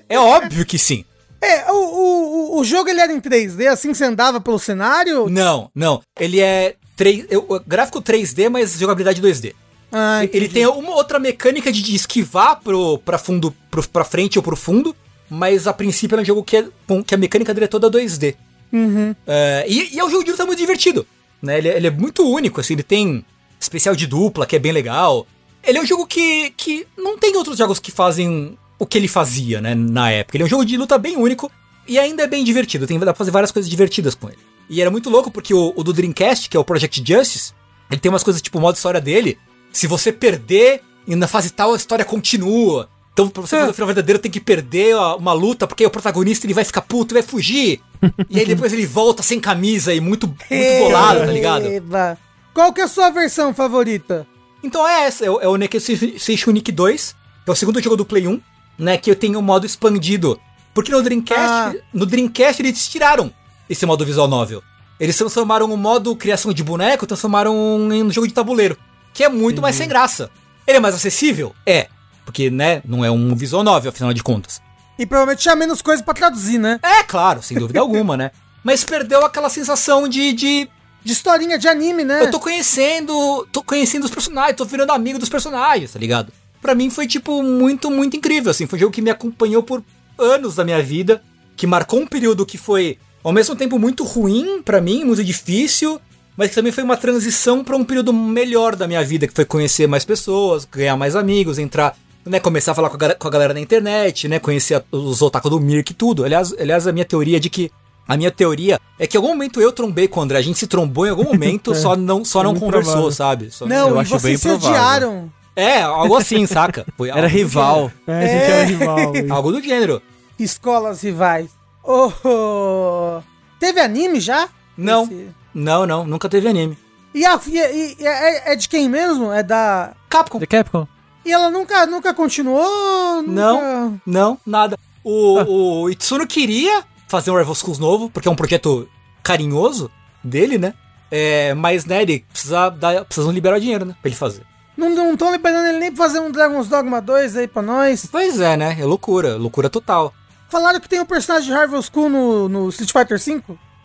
É 0.08 0.18
óbvio 0.18 0.64
que 0.66 0.78
sim. 0.78 1.04
É, 1.40 1.70
o, 1.70 1.74
o, 1.76 2.58
o- 2.60 2.64
jogo 2.64 2.88
ele 2.88 3.00
era 3.00 3.12
em 3.12 3.20
3D, 3.20 3.66
assim 3.66 3.92
você 3.94 4.04
andava 4.04 4.40
pelo 4.40 4.58
cenário? 4.58 5.28
Não, 5.28 5.70
não, 5.74 6.02
ele 6.18 6.40
é 6.40 6.74
3, 6.96 7.26
eu- 7.30 7.46
gráfico 7.66 8.00
3D, 8.02 8.48
mas 8.50 8.78
jogabilidade 8.78 9.20
2D. 9.22 9.54
Ah, 9.92 10.20
ele 10.32 10.48
tem 10.48 10.66
uma 10.66 10.94
outra 10.94 11.18
mecânica 11.18 11.70
de, 11.72 11.94
esquivar 11.94 12.60
pro, 12.60 12.98
pra 12.98 13.16
fundo, 13.18 13.54
pro, 13.70 13.86
pra 13.88 14.04
frente 14.04 14.38
ou 14.38 14.42
pro 14.42 14.56
fundo, 14.56 14.94
mas 15.30 15.66
a 15.66 15.72
princípio 15.72 16.18
é 16.18 16.22
um 16.22 16.24
jogo 16.24 16.42
que, 16.42 16.56
é, 16.56 16.64
que 17.06 17.14
a 17.14 17.18
mecânica 17.18 17.54
dele 17.54 17.64
é 17.66 17.68
toda 17.68 17.90
2D. 17.90 18.34
Uhum. 18.72 19.14
É, 19.26 19.64
e, 19.68 19.94
e 19.94 19.98
é 20.00 20.04
um 20.04 20.10
jogo 20.10 20.24
de 20.24 20.32
luta 20.32 20.44
muito 20.44 20.58
divertido. 20.58 21.06
Né? 21.40 21.58
Ele, 21.58 21.68
é- 21.68 21.76
ele 21.76 21.86
é 21.86 21.90
muito 21.90 22.28
único, 22.28 22.60
assim, 22.60 22.74
ele 22.74 22.82
tem 22.82 23.24
especial 23.60 23.94
de 23.96 24.06
dupla, 24.06 24.46
que 24.46 24.56
é 24.56 24.58
bem 24.58 24.72
legal. 24.72 25.26
Ele 25.64 25.78
é 25.78 25.82
um 25.82 25.86
jogo 25.86 26.06
que, 26.06 26.50
que 26.56 26.86
não 26.96 27.18
tem 27.18 27.36
outros 27.36 27.58
jogos 27.58 27.78
que 27.78 27.90
fazem 27.90 28.56
o 28.78 28.86
que 28.86 28.96
ele 28.98 29.08
fazia, 29.08 29.60
né, 29.60 29.74
na 29.74 30.10
época. 30.10 30.36
Ele 30.36 30.42
é 30.44 30.46
um 30.46 30.50
jogo 30.50 30.64
de 30.64 30.76
luta 30.76 30.96
bem 30.98 31.16
único 31.16 31.50
e 31.88 31.98
ainda 31.98 32.22
é 32.24 32.26
bem 32.26 32.44
divertido. 32.44 32.86
Tem, 32.86 32.98
dá 32.98 33.06
pra 33.06 33.14
fazer 33.14 33.30
várias 33.30 33.50
coisas 33.50 33.68
divertidas 33.68 34.14
com 34.14 34.28
ele. 34.28 34.38
E 34.68 34.80
era 34.80 34.90
muito 34.90 35.08
louco 35.10 35.30
porque 35.30 35.54
o, 35.54 35.72
o 35.76 35.82
do 35.84 35.92
Dreamcast, 35.92 36.48
que 36.48 36.56
é 36.56 36.60
o 36.60 36.64
Project 36.64 37.02
Justice, 37.06 37.52
ele 37.90 38.00
tem 38.00 38.10
umas 38.10 38.22
coisas 38.22 38.42
tipo 38.42 38.58
o 38.58 38.60
modo 38.60 38.76
história 38.76 39.00
dele. 39.00 39.38
Se 39.72 39.86
você 39.86 40.12
perder 40.12 40.82
e 41.06 41.14
na 41.16 41.26
fase 41.28 41.50
tal, 41.50 41.72
a 41.72 41.76
história 41.76 42.04
continua. 42.04 42.88
Então, 43.12 43.28
pra 43.30 43.40
você 43.42 43.56
fazer 43.56 43.70
o 43.70 43.74
final 43.74 43.86
verdadeiro, 43.86 44.18
tem 44.18 44.30
que 44.30 44.40
perder 44.40 44.94
a- 44.94 45.16
uma 45.16 45.32
luta, 45.32 45.66
porque 45.66 45.84
aí 45.84 45.86
o 45.86 45.90
protagonista 45.90 46.44
ele 46.46 46.52
vai 46.52 46.64
ficar 46.64 46.82
puto, 46.82 47.14
vai 47.14 47.22
fugir. 47.22 47.80
e 48.28 48.40
aí 48.40 48.44
depois 48.46 48.72
ele 48.72 48.84
volta 48.84 49.22
sem 49.22 49.40
camisa 49.40 49.94
e 49.94 50.00
muito, 50.00 50.26
muito 50.26 50.78
bolado, 50.82 51.20
tá 51.20 51.26
ligado? 51.32 51.66
Eba. 51.66 52.18
Qual 52.56 52.72
que 52.72 52.80
é 52.80 52.84
a 52.84 52.88
sua 52.88 53.10
versão 53.10 53.52
favorita? 53.52 54.26
Então 54.64 54.88
é 54.88 55.04
essa, 55.04 55.26
é 55.26 55.30
o, 55.30 55.38
é 55.42 55.46
o 55.46 55.56
Nikki 55.56 56.72
2, 56.72 57.14
que 57.44 57.50
é 57.50 57.52
o 57.52 57.54
segundo 57.54 57.82
jogo 57.82 57.98
do 57.98 58.04
Play 58.06 58.26
1, 58.26 58.40
né, 58.78 58.96
que 58.96 59.10
eu 59.10 59.14
tenho 59.14 59.38
o 59.38 59.42
modo 59.42 59.66
expandido. 59.66 60.40
Porque 60.72 60.90
no 60.90 61.02
Dreamcast, 61.02 61.38
Ah. 61.38 61.74
no 61.92 62.06
Dreamcast 62.06 62.62
eles 62.62 62.88
tiraram 62.88 63.30
esse 63.68 63.84
modo 63.84 64.06
visual 64.06 64.26
novel. 64.26 64.62
Eles 64.98 65.18
transformaram 65.18 65.70
o 65.70 65.76
modo 65.76 66.16
criação 66.16 66.50
de 66.50 66.64
boneco, 66.64 67.06
transformaram 67.06 67.52
em 67.92 68.02
um 68.02 68.10
jogo 68.10 68.26
de 68.26 68.32
tabuleiro, 68.32 68.78
que 69.12 69.22
é 69.22 69.28
muito 69.28 69.60
mais 69.60 69.76
sem 69.76 69.86
graça. 69.86 70.30
Ele 70.66 70.78
é 70.78 70.80
mais 70.80 70.94
acessível? 70.94 71.54
É, 71.66 71.88
porque, 72.24 72.48
né, 72.48 72.80
não 72.86 73.04
é 73.04 73.10
um 73.10 73.34
visual 73.34 73.62
novel, 73.62 73.90
afinal 73.90 74.14
de 74.14 74.22
contas. 74.22 74.62
E 74.98 75.04
provavelmente 75.04 75.42
tinha 75.42 75.54
menos 75.54 75.82
coisa 75.82 76.02
pra 76.02 76.14
traduzir, 76.14 76.56
né? 76.56 76.80
É, 76.82 77.02
claro, 77.02 77.42
sem 77.42 77.58
dúvida 77.58 77.80
alguma, 77.84 78.16
né? 78.16 78.30
Mas 78.64 78.82
perdeu 78.82 79.26
aquela 79.26 79.50
sensação 79.50 80.08
de, 80.08 80.32
de 80.32 80.70
De 81.06 81.12
historinha 81.12 81.56
de 81.56 81.68
anime, 81.68 82.02
né? 82.04 82.20
Eu 82.22 82.30
tô 82.32 82.40
conhecendo. 82.40 83.46
tô 83.52 83.62
conhecendo 83.62 84.04
os 84.04 84.10
personagens, 84.10 84.56
tô 84.56 84.64
virando 84.64 84.90
amigo 84.92 85.18
dos 85.18 85.28
personagens, 85.28 85.92
tá 85.92 85.98
ligado? 85.98 86.32
Pra 86.60 86.74
mim 86.74 86.90
foi, 86.90 87.06
tipo, 87.06 87.42
muito, 87.42 87.90
muito 87.90 88.16
incrível, 88.16 88.50
assim. 88.50 88.66
Foi 88.66 88.76
um 88.76 88.80
jogo 88.80 88.92
que 88.92 89.00
me 89.02 89.10
acompanhou 89.10 89.62
por 89.62 89.84
anos 90.18 90.56
da 90.56 90.64
minha 90.64 90.82
vida, 90.82 91.22
que 91.56 91.66
marcou 91.66 92.00
um 92.00 92.06
período 92.06 92.44
que 92.44 92.58
foi, 92.58 92.98
ao 93.22 93.32
mesmo 93.32 93.54
tempo, 93.54 93.78
muito 93.78 94.02
ruim 94.02 94.60
pra 94.62 94.80
mim, 94.80 95.04
muito 95.04 95.22
difícil, 95.22 96.00
mas 96.36 96.48
que 96.48 96.54
também 96.56 96.72
foi 96.72 96.82
uma 96.82 96.96
transição 96.96 97.62
pra 97.62 97.76
um 97.76 97.84
período 97.84 98.12
melhor 98.12 98.74
da 98.74 98.86
minha 98.88 99.04
vida, 99.04 99.26
que 99.28 99.32
foi 99.34 99.44
conhecer 99.44 99.86
mais 99.86 100.04
pessoas, 100.04 100.64
ganhar 100.64 100.96
mais 100.96 101.14
amigos, 101.14 101.58
entrar. 101.58 101.96
Né, 102.24 102.40
começar 102.40 102.72
a 102.72 102.74
falar 102.74 102.88
com 102.90 102.96
a, 102.96 102.98
ga- 102.98 103.14
com 103.14 103.28
a 103.28 103.30
galera 103.30 103.54
na 103.54 103.60
internet, 103.60 104.26
né? 104.26 104.40
Conhecer 104.40 104.82
os 104.90 105.22
otaku 105.22 105.48
do 105.48 105.60
Mirk 105.60 105.92
e 105.92 105.94
tudo. 105.94 106.24
Aliás, 106.24 106.52
aliás, 106.58 106.84
a 106.88 106.92
minha 106.92 107.04
teoria 107.04 107.36
é 107.36 107.40
de 107.40 107.48
que 107.48 107.70
a 108.06 108.16
minha 108.16 108.30
teoria 108.30 108.80
é 108.98 109.06
que 109.06 109.16
em 109.16 109.18
algum 109.18 109.28
momento 109.30 109.60
eu 109.60 109.72
trombei 109.72 110.06
com 110.08 110.20
o 110.20 110.22
André. 110.22 110.38
A 110.38 110.42
gente 110.42 110.58
se 110.58 110.66
trombou 110.66 111.06
em 111.06 111.10
algum 111.10 111.24
momento, 111.24 111.74
só 111.74 111.94
não, 111.96 112.24
só 112.24 112.40
É 112.40 112.44
não 112.44 112.54
conversou, 112.54 112.92
provável. 112.92 113.12
sabe? 113.12 113.50
Só- 113.50 113.66
Não, 113.66 113.88
Eu 113.90 113.96
e 113.96 113.98
acho 114.00 114.10
vocês 114.10 114.22
bem 114.22 114.36
se 114.38 114.48
odiaram. 114.66 115.30
É, 115.54 115.82
algo 115.82 116.16
assim, 116.16 116.46
saca? 116.46 116.86
Foi 116.96 117.08
Era 117.10 117.18
algo 117.22 117.28
do 117.30 117.34
rival. 117.36 117.92
É, 118.06 118.12
a 118.18 118.26
gente 118.26 118.52
é, 118.52 118.62
o 118.62 118.66
rival. 118.66 118.98
gênero. 119.14 119.34
Algo 119.34 119.52
do 119.52 119.62
gênero. 119.62 120.02
Escolas 120.38 121.00
rivais. 121.02 121.48
Oh, 121.82 122.12
oh. 122.24 123.22
Teve 123.58 123.80
anime 123.80 124.20
já? 124.20 124.48
Não, 124.76 125.04
Esse- 125.04 125.28
não, 125.54 125.86
não, 125.86 126.04
nunca 126.04 126.28
teve 126.28 126.46
anime. 126.48 126.76
E, 127.14 127.24
a, 127.24 127.40
e, 127.46 127.96
e- 127.98 128.06
é, 128.06 128.52
é 128.52 128.56
de 128.56 128.68
quem 128.68 128.88
mesmo? 128.88 129.32
É 129.32 129.42
da. 129.42 129.92
Capcom. 130.10 130.38
The 130.38 130.46
Capcom. 130.46 130.86
E 131.24 131.32
ela 131.32 131.50
nunca, 131.50 131.86
nunca 131.86 132.12
continuou? 132.12 133.22
Nunca... 133.22 133.30
Não, 133.32 134.00
não, 134.06 134.38
nada. 134.46 134.78
O, 135.02 135.82
o 135.84 135.90
Itsuno 135.90 136.26
queria 136.26 136.84
fazer 137.08 137.30
um 137.30 137.36
Rival 137.38 137.54
Schools 137.54 137.78
novo, 137.78 138.10
porque 138.10 138.28
é 138.28 138.30
um 138.30 138.36
projeto 138.36 138.88
carinhoso 139.22 139.90
dele, 140.22 140.58
né? 140.58 140.74
É, 141.10 141.54
mas, 141.54 141.84
né, 141.84 142.02
ele 142.02 142.24
precisa, 142.32 142.68
dar, 142.70 143.04
precisa 143.04 143.30
liberar 143.30 143.58
dinheiro, 143.60 143.84
né? 143.84 143.94
Pra 144.00 144.08
ele 144.08 144.16
fazer. 144.16 144.42
Não 144.76 144.90
não 144.90 145.12
estão 145.14 145.32
liberando 145.32 145.68
ele 145.68 145.78
nem 145.78 145.92
pra 145.92 146.04
fazer 146.04 146.20
um 146.20 146.30
Dragon's 146.30 146.68
Dogma 146.68 147.00
2 147.00 147.36
aí 147.36 147.48
pra 147.48 147.62
nós. 147.62 148.06
Pois 148.10 148.40
é, 148.40 148.56
né? 148.56 148.76
É 148.78 148.84
loucura, 148.84 149.36
loucura 149.36 149.70
total. 149.70 150.12
Falaram 150.48 150.78
que 150.80 150.88
tem 150.88 151.00
um 151.00 151.06
personagem 151.06 151.48
de 151.48 151.54
Harvey 151.56 151.80
School 151.82 152.08
no, 152.10 152.48
no 152.48 152.68
Street 152.68 152.92
Fighter 152.92 153.18
V. 153.18 153.42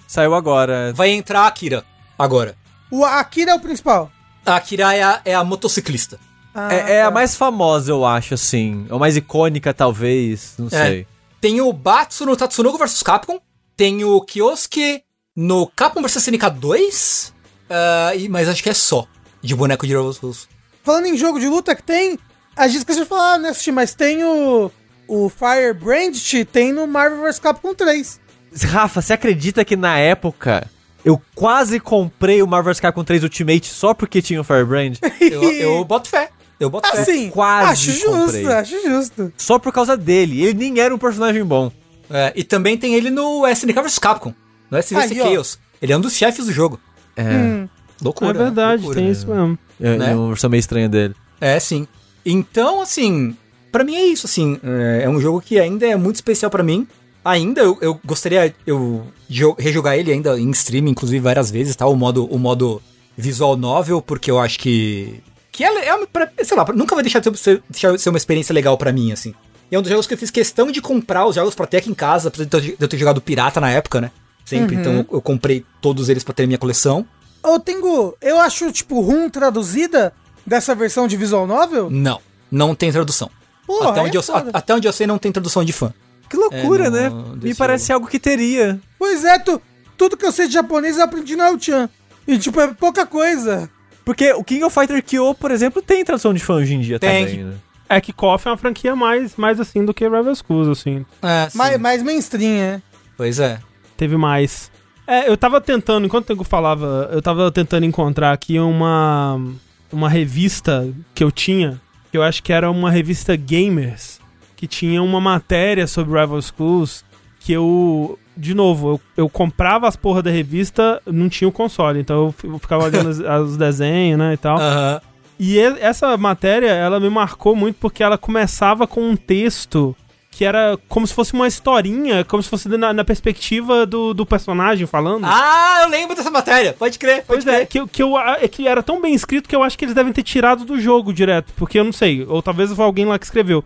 Saiu 0.08 0.36
agora. 0.36 0.92
Vai 0.94 1.12
entrar 1.12 1.42
a 1.42 1.48
Akira 1.48 1.86
agora. 2.20 2.56
O 2.92 3.06
Akira 3.06 3.52
é 3.52 3.56
o 3.56 3.60
principal. 3.60 4.12
A 4.46 4.56
Akira 4.58 4.94
é 4.94 5.02
a, 5.02 5.22
é 5.24 5.34
a 5.34 5.44
motociclista. 5.44 6.20
Ah, 6.54 6.74
É, 6.74 6.94
é 6.96 7.02
a 7.04 7.06
tá. 7.06 7.12
mais 7.12 7.36
famosa, 7.38 7.90
eu 7.92 8.06
acho, 8.06 8.34
assim. 8.34 8.86
É 8.90 8.94
a 8.94 8.98
mais 9.00 9.16
icônica, 9.16 9.74
talvez. 9.74 10.56
Não 10.60 10.68
É. 10.68 10.70
sei. 10.70 11.08
Tem 11.42 11.60
o 11.60 11.74
Batsu 11.74 12.26
no 12.26 12.38
Tatsunoko 12.38 12.78
vs 12.78 13.02
Capcom. 13.04 13.40
Tem 13.76 14.04
o 14.06 14.22
Kiosuke 14.22 15.02
no 15.36 15.66
Capcom 15.68 16.02
vs 16.02 16.18
SNK 16.18 16.50
2. 16.52 17.34
ah, 17.70 18.16
e- 18.16 18.30
mas 18.30 18.48
acho 18.48 18.62
que 18.62 18.70
é 18.70 18.74
só. 18.74 19.08
De 19.42 19.56
boneco 19.56 19.88
de 19.88 19.94
Schools. 19.94 20.48
Falando 20.84 21.08
em 21.08 21.18
jogo 21.18 21.40
de 21.40 21.48
luta 21.48 21.76
que 21.76 21.82
tem, 21.82 22.20
a 22.56 22.68
gente 22.68 22.78
esqueceu 22.80 23.04
de 23.04 23.10
falar, 23.10 23.40
né, 23.40 23.52
Sushi, 23.54 23.72
mas 23.72 23.96
tem 23.96 24.24
o, 24.24 24.72
o 25.08 25.30
Firebrand, 25.30 26.14
tem 26.52 26.72
no 26.72 26.86
Marvel 26.86 27.24
vs 27.24 27.40
Capcom 27.40 27.74
3. 27.74 28.20
Rafa, 28.66 29.02
você 29.02 29.14
acredita 29.14 29.66
que 29.66 29.76
na 29.76 29.98
época 29.98 30.70
eu 31.04 31.20
quase 31.34 31.80
comprei 31.80 32.44
o 32.44 32.48
Marvel 32.48 32.72
vs. 32.72 32.80
Capcom 32.82 33.04
3 33.04 33.24
Ultimate 33.24 33.68
só 33.68 33.94
porque 33.96 34.22
tinha 34.22 34.40
o 34.42 34.44
Firebrand? 34.44 34.98
Eu, 35.20 35.42
eu 35.54 35.84
boto 35.86 36.08
fé. 36.10 36.30
Eu 36.62 36.70
boto 36.70 36.88
fé. 36.90 37.00
Assim, 37.02 37.30
quase 37.32 37.72
acho 37.72 37.92
justo, 37.92 38.12
comprei. 38.26 38.46
acho 38.48 38.84
justo. 38.84 39.34
só 39.38 39.58
por 39.60 39.74
causa 39.74 39.98
dele. 39.98 40.44
Ele 40.44 40.54
nem 40.54 40.80
era 40.80 40.94
um 40.94 40.98
personagem 40.98 41.44
bom. 41.44 41.72
É, 42.10 42.32
e 42.36 42.44
também 42.44 42.78
tem 42.78 42.94
ele 42.94 43.10
no 43.10 43.48
SNK 43.48 43.82
vs 43.82 43.98
Capcom. 44.00 44.34
No 44.70 44.78
SVC 44.78 45.14
Aí, 45.14 45.22
ó. 45.22 45.24
Chaos. 45.34 45.60
Ele 45.82 45.92
é 45.94 45.98
um 45.98 46.02
dos 46.02 46.14
chefes 46.14 46.46
do 46.46 46.52
jogo. 46.52 46.80
É, 47.16 47.24
Hum. 47.24 47.70
Loucura. 48.02 48.30
é 48.32 48.34
verdade, 48.44 48.82
loucura. 48.84 49.00
tem 49.02 49.12
isso 49.12 49.28
mesmo. 49.28 49.58
é, 49.80 49.98
né? 49.98 50.12
é 50.12 50.16
uma 50.16 50.28
versão 50.30 50.50
meio 50.50 50.60
estranha 50.60 50.88
dele. 50.90 51.16
É, 51.40 51.60
sim. 51.60 51.88
Então, 52.26 52.82
assim, 52.82 53.36
pra 53.72 53.84
mim 53.84 53.96
é 53.96 54.06
isso, 54.06 54.26
assim. 54.28 54.60
É, 54.64 55.02
é 55.06 55.10
um 55.10 55.20
jogo 55.20 55.42
que 55.42 55.60
ainda 55.60 55.88
é 55.88 55.96
muito 55.96 56.16
especial 56.16 56.50
pra 56.52 56.64
mim. 56.64 56.88
Ainda 57.24 57.62
eu, 57.62 57.78
eu 57.82 58.00
gostaria 58.04 58.54
eu, 58.66 59.06
de 59.30 59.40
jo- 59.40 59.56
rejogar 59.58 59.98
ele 59.98 60.12
ainda 60.12 60.40
em 60.40 60.50
stream, 60.52 60.88
inclusive 60.88 61.20
várias 61.20 61.50
vezes, 61.52 61.76
tá? 61.76 61.86
O 61.88 61.96
modo, 61.96 62.26
o 62.26 62.38
modo 62.40 62.82
visual 63.18 63.56
novel, 63.56 64.02
porque 64.02 64.30
eu 64.32 64.40
acho 64.40 64.58
que. 64.60 65.22
Que 65.52 65.64
é, 65.64 65.88
é 65.88 65.94
uma- 65.96 66.08
sei 66.44 66.56
lá, 66.58 66.66
nunca 66.74 66.96
vai 66.96 67.04
deixar 67.04 67.20
de 67.20 67.38
ser, 67.38 67.62
deixar 67.70 67.92
de 67.92 68.02
ser 68.02 68.10
uma 68.10 68.18
experiência 68.18 68.54
legal 68.54 68.78
pra 68.78 68.92
mim, 68.94 69.12
assim. 69.12 69.34
E 69.70 69.76
é 69.76 69.80
um 69.80 69.82
dos 69.82 69.90
jogos 69.92 70.08
que 70.08 70.14
eu 70.14 70.18
fiz 70.18 70.30
questão 70.32 70.72
de 70.72 70.82
comprar 70.82 71.26
os 71.26 71.36
jogos 71.36 71.56
pra 71.56 71.66
ter 71.68 71.78
aqui 71.78 71.90
em 71.90 71.94
casa, 71.94 72.28
apesar 72.30 72.46
de 72.46 72.76
eu 72.80 72.88
ter- 72.88 72.96
eu 72.96 73.00
jogado 73.00 73.22
pirata 73.22 73.60
na 73.60 73.70
época, 73.70 74.00
né? 74.02 74.12
Sempre. 74.46 74.76
Então 74.76 74.94
eu, 74.94 75.06
eu 75.14 75.22
comprei 75.22 75.66
todos 75.82 76.10
eles 76.10 76.24
pra 76.24 76.34
ter 76.34 76.46
minha 76.46 76.58
coleção. 76.58 77.06
Ô, 77.44 77.60
Tengu, 77.60 78.16
eu 78.22 78.40
acho, 78.40 78.72
tipo, 78.72 79.00
rum 79.02 79.30
traduzida 79.30 80.14
dessa 80.46 80.74
versão 80.76 81.08
de 81.08 81.16
visual 81.18 81.46
novel. 81.48 81.90
Não, 81.90 82.20
não 82.52 82.76
tem 82.76 82.92
tradução. 82.92 83.30
Porra, 83.66 83.92
até, 83.92 84.00
é 84.00 84.04
onde 84.04 84.18
eu, 84.18 84.24
foda. 84.24 84.52
a- 84.54 84.58
até 84.58 84.74
onde 84.76 84.88
eu 84.88 84.94
sei, 84.94 85.08
não 85.08 85.18
tem 85.18 85.32
tradução 85.32 85.64
de 85.64 85.72
fã. 85.74 85.94
Que 86.30 86.36
loucura, 86.38 86.86
É, 86.88 86.90
né? 86.90 87.10
não, 87.10 87.36
Me 87.36 87.54
parece 87.56 87.92
algo 87.92 88.08
que 88.08 88.20
teria. 88.20 88.80
Pois 88.98 89.24
é, 89.26 89.38
tu, 89.40 89.62
tudo 89.98 90.16
que 90.18 90.26
eu 90.26 90.32
sei 90.32 90.48
de 90.48 90.54
japonês 90.54 90.98
eu 90.98 91.04
aprendi 91.04 91.36
no 91.36 91.44
El-chan. 91.44 91.90
E, 92.28 92.38
tipo, 92.38 92.60
é 92.62 92.68
pouca 92.74 93.06
coisa. 93.06 93.70
Porque 94.12 94.34
o 94.34 94.44
King 94.44 94.62
of 94.66 94.78
Fighter 94.78 95.02
Kyo, 95.02 95.34
por 95.34 95.52
exemplo, 95.52 95.82
tem 95.82 96.04
tradução 96.04 96.34
de 96.34 96.42
fã 96.42 96.56
hoje 96.56 96.74
em 96.74 96.82
dia 96.82 97.00
Tem. 97.00 97.26
também, 97.26 97.46
né? 97.46 97.54
É 97.88 98.02
que 98.02 98.12
KOF 98.12 98.46
é 98.46 98.52
uma 98.52 98.58
franquia 98.58 98.94
mais, 98.94 99.38
mais 99.38 99.58
assim 99.58 99.86
do 99.86 99.94
que 99.94 100.04
Rival 100.04 100.36
Schools, 100.36 100.68
assim. 100.68 101.06
É, 101.22 101.50
sim. 101.50 101.58
Mais, 101.58 101.80
mais 101.80 102.04
mainstream, 102.04 102.58
é. 102.62 102.82
Pois 103.16 103.40
é. 103.40 103.62
Teve 103.96 104.18
mais. 104.18 104.70
É, 105.08 105.30
eu 105.30 105.38
tava 105.38 105.62
tentando, 105.62 106.06
enquanto 106.06 106.26
Tengu 106.26 106.44
falava, 106.44 107.10
eu 107.14 107.22
tava 107.22 107.50
tentando 107.54 107.86
encontrar 107.86 108.34
aqui 108.34 108.60
uma, 108.60 109.42
uma 109.90 110.10
revista 110.10 110.94
que 111.16 111.24
eu 111.24 111.32
tinha, 111.32 111.80
que 112.12 112.18
eu 112.18 112.22
acho 112.24 112.44
que 112.44 112.52
era 112.52 112.70
uma 112.70 112.92
revista 112.92 113.34
Gamers, 113.38 114.20
que 114.58 114.68
tinha 114.68 115.02
uma 115.02 115.22
matéria 115.22 115.88
sobre 115.88 116.20
Rival 116.20 116.42
Schools, 116.42 117.06
que 117.40 117.54
eu, 117.54 118.20
de 118.36 118.54
novo, 118.54 118.90
eu, 119.18 119.24
eu 119.24 119.30
comprava 119.30 119.88
as 119.88 119.96
porra 119.96 120.22
da 120.22 120.32
revista, 120.32 121.02
não 121.06 121.28
tinha 121.30 121.48
o 121.48 121.52
console, 121.52 122.00
então 122.00 122.34
eu 122.44 122.60
ficava 122.60 122.86
olhando 122.86 123.10
os, 123.10 123.20
os 123.20 123.58
desenhos, 123.58 124.18
né, 124.20 124.34
e 124.34 124.38
tal. 124.38 124.58
Aham. 124.60 125.02
E 125.40 125.58
essa 125.60 126.16
matéria, 126.18 126.68
ela 126.70 127.00
me 127.00 127.10
marcou 127.10 127.56
muito 127.56 127.76
porque 127.80 128.04
ela 128.04 128.18
começava 128.18 128.86
com 128.86 129.02
um 129.02 129.16
texto 129.16 129.96
que 130.30 130.46
era 130.46 130.78
como 130.88 131.06
se 131.06 131.14
fosse 131.14 131.34
uma 131.34 131.48
historinha, 131.48 132.24
como 132.24 132.42
se 132.42 132.48
fosse 132.50 132.70
na, 132.70 132.94
na 132.94 133.04
perspectiva 133.04 133.86
do, 133.86 134.14
do 134.14 134.26
personagem 134.26 134.86
falando. 134.88 135.26
Ah, 135.26 135.80
eu 135.84 135.90
lembro 135.90 136.16
dessa 136.16 136.32
matéria. 136.32 136.74
Pode 136.74 136.98
crer, 136.98 137.26
pode 137.26 137.44
Pois 137.44 137.48
é, 137.48 137.56
crer. 137.58 137.68
que, 137.68 137.80
eu- 137.80 137.88
que, 137.88 138.02
eu, 138.04 138.18
é 138.18 138.48
que 138.48 138.68
era 138.68 138.82
tão 138.84 139.02
bem 139.02 139.14
escrito 139.14 139.50
que 139.50 139.56
eu 139.56 139.62
acho 139.64 139.78
que 139.78 139.84
eles 139.84 139.94
devem 139.96 140.14
ter 140.14 140.24
tirado 140.24 140.64
do 140.64 140.80
jogo 140.80 141.12
direto, 141.12 141.52
porque 141.58 141.78
eu 141.80 141.84
não 141.84 141.92
sei, 141.92 142.24
ou 142.30 142.42
talvez 142.42 142.72
foi 142.72 142.86
alguém 142.86 143.04
lá 143.06 143.20
que 143.20 143.26
escreveu. 143.26 143.64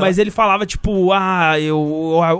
Mas 0.00 0.18
ele 0.18 0.30
falava, 0.30 0.66
tipo, 0.66 1.12
ah, 1.12 1.58
eu 1.60 1.78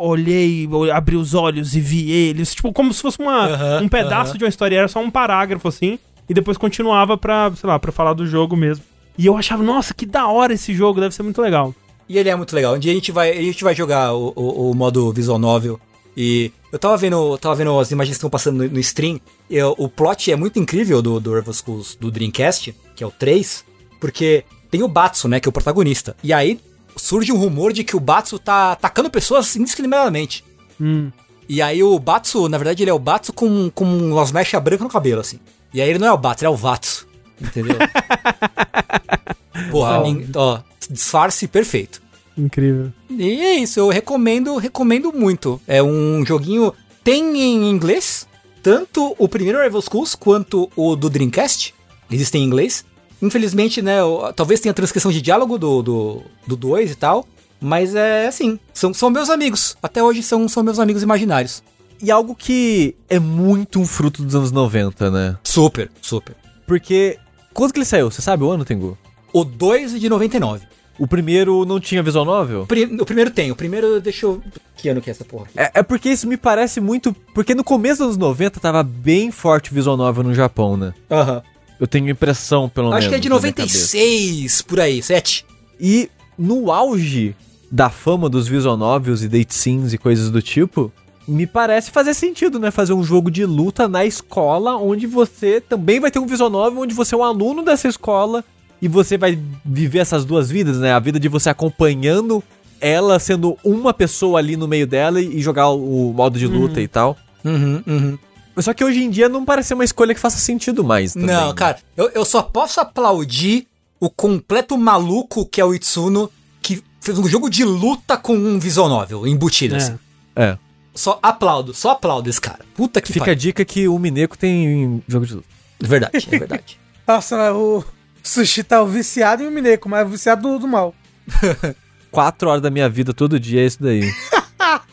olhei, 0.01 0.67
eu 0.67 0.93
abri 0.93 1.17
os 1.17 1.35
olhos 1.35 1.77
e 1.77 1.81
vi 1.81 2.11
eles. 2.11 2.55
Tipo, 2.55 2.73
como 2.73 2.93
se 2.93 3.01
fosse 3.03 3.19
uma, 3.21 3.47
um 3.81 3.89
pedaço 3.89 4.37
de 4.39 4.45
uma 4.45 4.49
história, 4.49 4.77
era 4.77 4.89
só 4.89 5.01
um 5.01 5.11
parágrafo 5.11 5.69
assim, 5.69 5.99
e 6.29 6.35
depois 6.35 6.57
continuava 6.59 7.17
pra, 7.17 7.53
sei 7.55 7.69
lá, 7.69 7.79
pra 7.79 7.93
falar 7.93 8.15
do 8.15 8.27
jogo 8.27 8.57
mesmo. 8.57 8.85
E 9.17 9.27
eu 9.27 9.37
achava, 9.37 9.63
nossa, 9.63 9.95
que 9.95 10.05
da 10.05 10.27
hora 10.29 10.53
esse 10.55 10.75
jogo, 10.75 11.01
deve 11.01 11.15
ser 11.15 11.23
muito 11.23 11.41
legal. 11.41 11.75
E 12.09 12.19
ele 12.19 12.29
é 12.29 12.37
muito 12.37 12.55
legal. 12.55 12.75
Um 12.75 12.79
dia 12.79 12.93
a 12.93 12.95
gente 12.95 13.11
vai, 13.13 13.31
a 13.31 13.43
gente 13.43 13.63
vai 13.65 13.75
jogar 13.75 14.13
o, 14.15 14.33
o, 14.37 14.71
o 14.71 14.75
modo 14.75 15.13
visual 15.13 15.39
novel. 15.39 15.79
E 16.17 16.51
eu 16.73 16.79
tava 16.79 16.97
vendo, 16.97 17.37
tava 17.39 17.55
vendo 17.55 17.79
as 17.79 17.91
imagens 17.91 18.15
que 18.15 18.19
estão 18.19 18.31
passando 18.31 18.65
no, 18.65 18.69
no 18.71 18.79
stream. 18.81 19.21
E 19.51 19.61
o- 19.63 19.75
o 19.79 19.89
plot 19.89 20.31
é 20.33 20.37
muito 20.37 20.59
incrível 20.59 21.01
do, 21.03 21.19
do 21.21 21.35
Rival 21.35 21.53
Schools 21.55 21.97
do 22.01 22.11
Dreamcast, 22.11 22.75
que 22.95 23.03
é 23.05 23.07
o 23.07 23.11
3, 23.11 23.65
porque 24.01 24.45
tem 24.71 24.83
o 24.83 24.89
Batsu, 24.89 25.29
né, 25.29 25.39
que 25.41 25.49
é 25.49 25.51
o 25.51 25.53
protagonista. 25.53 26.17
E 26.23 26.33
aí 26.33 26.59
surge 26.97 27.33
um 27.33 27.37
rumor 27.39 27.73
de 27.73 27.85
que 27.85 27.95
o 27.97 28.01
Batsu 28.01 28.39
tá 28.39 28.73
atacando 28.73 29.11
pessoas 29.11 29.55
indiscriminadamente. 29.57 30.45
Hum. 30.81 31.11
E 31.49 31.63
aí 31.63 31.83
o 31.83 31.99
Batsu, 31.99 32.49
na 32.49 32.59
verdade, 32.59 32.83
ele 32.83 32.91
é 32.91 32.95
o 32.95 32.99
Batsu 32.99 33.33
com, 33.33 33.71
com 33.71 33.85
umas 33.85 34.33
mechas 34.33 34.61
brancas 34.63 34.83
no 34.85 34.89
cabelo, 34.93 35.21
assim. 35.21 35.39
E 35.73 35.81
aí 35.81 35.89
ele 35.89 35.99
não 35.99 36.09
é 36.09 36.13
o 36.13 36.19
Batsu, 36.19 36.45
ele 36.45 36.49
é 36.49 36.55
o 36.55 36.57
Vatsu. 36.57 37.07
Entendeu? 37.41 37.77
Porra, 39.71 40.03
nin- 40.03 40.29
ó, 40.35 40.61
disfarce 40.91 41.47
perfeito. 41.47 42.03
Incrível. 42.37 42.93
E 43.09 43.41
é 43.41 43.55
isso, 43.57 43.81
eu 43.81 43.89
recomendo, 43.89 44.57
recomendo 44.57 45.13
muito. 45.13 45.61
É 45.67 45.83
um 45.83 46.25
joguinho. 46.27 46.73
Tem 47.03 47.23
em 47.41 47.71
inglês, 47.71 48.27
tanto 48.63 49.15
o 49.19 49.29
primeiro 49.29 49.63
Rival 49.63 49.81
Schools 49.81 50.15
quanto 50.15 50.71
o 50.77 50.97
do 50.97 51.09
Dreamcast. 51.09 51.73
Existem 52.11 52.43
em 52.43 52.47
inglês. 52.47 52.85
Infelizmente, 53.21 53.81
né, 53.81 53.99
talvez 54.35 54.61
tenha 54.61 54.75
transcrição 54.75 55.11
de 55.11 55.23
diálogo 55.23 55.59
do 55.59 55.83
2 55.83 56.25
do, 56.47 56.57
2 56.57 56.91
e 56.91 56.95
tal. 56.95 57.27
Mas 57.61 57.95
é 57.95 58.27
assim, 58.27 58.59
são, 58.75 58.93
são 58.93 59.09
meus 59.09 59.31
amigos. 59.31 59.77
Até 59.83 60.03
hoje 60.03 60.23
são, 60.23 60.47
são 60.49 60.63
meus 60.63 60.79
amigos 60.79 61.03
imaginários. 61.03 61.63
E 62.03 62.11
algo 62.11 62.35
que 62.35 62.95
é 63.09 63.19
muito 63.19 63.81
um 63.81 63.87
fruto 63.87 64.23
dos 64.23 64.35
anos 64.35 64.53
90, 64.53 65.11
né? 65.11 65.39
Super, 65.43 65.91
super. 66.03 66.37
Porque. 66.67 67.19
Quando 67.55 67.73
que 67.73 67.79
ele 67.79 67.87
saiu? 67.87 68.11
Você 68.11 68.21
sabe 68.21 68.45
o 68.45 68.51
ano, 68.51 68.67
Tengu? 68.67 68.99
O 69.33 69.43
2 69.45 69.95
é 69.95 69.99
de 69.99 70.09
99. 70.11 70.67
O 70.99 71.07
primeiro 71.07 71.65
não 71.65 71.79
tinha 71.79 72.03
visual 72.03 72.25
novel? 72.25 72.63
O 72.63 73.05
primeiro 73.05 73.31
tem, 73.31 73.51
o 73.51 73.57
primeiro 73.57 74.01
deixa 74.01 74.27
eu. 74.27 74.43
Que 74.77 74.89
ano 74.89 75.01
que 75.01 75.11
é 75.11 75.13
essa 75.13 75.25
porra? 75.25 75.47
É, 75.57 75.71
é 75.75 75.83
porque 75.83 76.11
isso 76.11 76.27
me 76.27 76.37
parece 76.37 76.81
muito. 76.81 77.15
Porque 77.35 77.55
no 77.55 77.65
começo 77.65 77.99
dos 77.99 78.09
anos 78.09 78.17
90 78.17 78.61
tava 78.61 78.83
bem 78.83 79.31
forte 79.31 79.71
o 79.71 79.75
visual 79.75 79.97
novel 79.97 80.25
no 80.25 80.35
Japão, 80.35 80.77
né? 80.77 80.93
Aham. 81.11 81.43
Eu 81.79 81.87
tenho 81.87 82.09
impressão, 82.09 82.69
pelo 82.69 82.89
menos. 82.89 83.05
Acho 83.05 83.09
que 83.09 83.15
é 83.15 83.19
de 83.19 83.29
na 83.29 83.39
minha 83.39 83.53
cabeça. 83.53 83.97
96, 83.97 84.63
por 84.63 84.81
aí, 84.81 85.03
7. 85.03 85.45
E 85.81 86.11
no 86.39 86.73
auge 86.73 87.35
da 87.71 87.91
fama 87.91 88.29
dos 88.29 88.49
visual 88.49 88.77
novels 88.77 89.23
e 89.23 89.29
date 89.29 89.55
scenes 89.55 89.93
e 89.93 89.99
coisas 89.99 90.31
do 90.31 90.41
tipo, 90.41 90.93
me 91.27 91.47
parece 91.47 91.91
fazer 91.91 92.15
sentido, 92.15 92.59
né? 92.59 92.71
Fazer 92.71 92.93
um 92.93 93.03
jogo 93.03 93.31
de 93.31 93.45
luta 93.45 93.89
na 93.89 94.05
escola, 94.05 94.77
onde 94.77 95.07
você 95.07 95.61
também 95.61 96.01
vai 96.01 96.11
ter 96.11 96.19
um 96.19 96.27
visual 96.27 96.49
novel, 96.49 96.83
onde 96.83 96.95
você 96.95 97.15
é 97.15 97.19
um 97.19 97.25
aluno 97.25 97.63
dessa 97.63 97.89
escola 97.89 98.45
e 98.81 98.89
você 98.89 99.19
vai 99.19 99.39
viver 99.65 99.99
essas 99.99 100.25
duas 100.25 100.51
vidas, 100.51 100.79
né? 100.79 100.93
A 100.93 100.99
vida 100.99 101.19
de 101.19 101.29
você 101.29 101.51
acompanhando 101.51 102.43
ela 102.81 103.19
sendo 103.19 103.57
uma 103.65 103.93
pessoa 103.95 104.39
ali 104.39 104.57
no 104.57 104.69
meio 104.69 104.87
dela 104.87 105.21
e 105.21 105.39
e 105.39 105.43
jogar 105.43 105.71
o 105.71 106.13
modo 106.13 106.39
de 106.39 106.47
luta 106.47 106.81
e 106.81 106.87
tal. 106.89 107.17
Uhum, 107.45 107.83
uhum. 107.87 108.19
Só 108.59 108.73
que 108.73 108.85
hoje 108.85 109.03
em 109.03 109.11
dia 109.11 109.29
não 109.29 109.45
parece 109.45 109.69
ser 109.69 109.75
uma 109.75 109.85
escolha 109.85 110.15
que 110.15 110.21
faça 110.21 110.39
sentido 110.39 110.83
mais. 110.83 111.13
também, 111.13 111.29
Não, 111.29 111.49
né? 111.49 111.55
cara, 111.55 111.79
eu, 111.97 112.11
eu 112.15 112.25
só 112.25 112.43
posso 112.43 112.81
aplaudir 112.81 113.67
o 114.01 114.09
completo 114.11 114.77
maluco 114.79 115.45
que 115.47 115.61
é 115.61 115.65
o 115.65 115.75
Itsuno, 115.75 116.31
que 116.63 116.83
fez 117.01 117.19
um 117.19 117.29
jogo 117.29 117.49
de 117.51 117.65
luta 117.65 118.17
com 118.17 118.35
um 118.35 118.59
visual 118.59 118.89
novel 118.89 119.27
embutido, 119.27 119.75
É. 119.75 119.79
assim. 119.79 119.99
É. 120.35 120.59
Só 120.95 121.19
aplaudo, 121.23 121.75
só 121.75 121.91
aplaudo 121.91 122.29
esse 122.31 122.41
cara. 122.41 122.61
Puta 122.75 123.01
que 123.03 123.13
Fica 123.13 123.31
a 123.33 123.35
dica 123.35 123.65
que 123.65 123.87
o 123.87 123.99
Mineco 123.99 124.37
tem 124.39 125.03
jogo 125.07 125.27
de 125.27 125.35
luta. 125.35 125.47
É 125.83 125.87
verdade, 125.87 126.29
é 126.33 126.39
verdade. 126.39 126.81
Nossa, 127.07 127.53
o 127.53 127.85
Sushi 128.23 128.65
tá 128.65 128.83
viciado 128.83 129.43
em 129.43 129.51
Mineco, 129.51 129.89
mas 129.91 130.09
viciado 130.11 130.43
do, 130.49 130.59
do 130.61 130.67
mal. 130.67 130.95
Quatro 132.11 132.49
horas 132.49 132.63
da 132.63 132.71
minha 132.71 132.89
vida 132.89 133.13
todo 133.13 133.39
dia 133.39 133.61
é 133.61 133.67
isso 133.67 133.83
daí. 133.83 134.11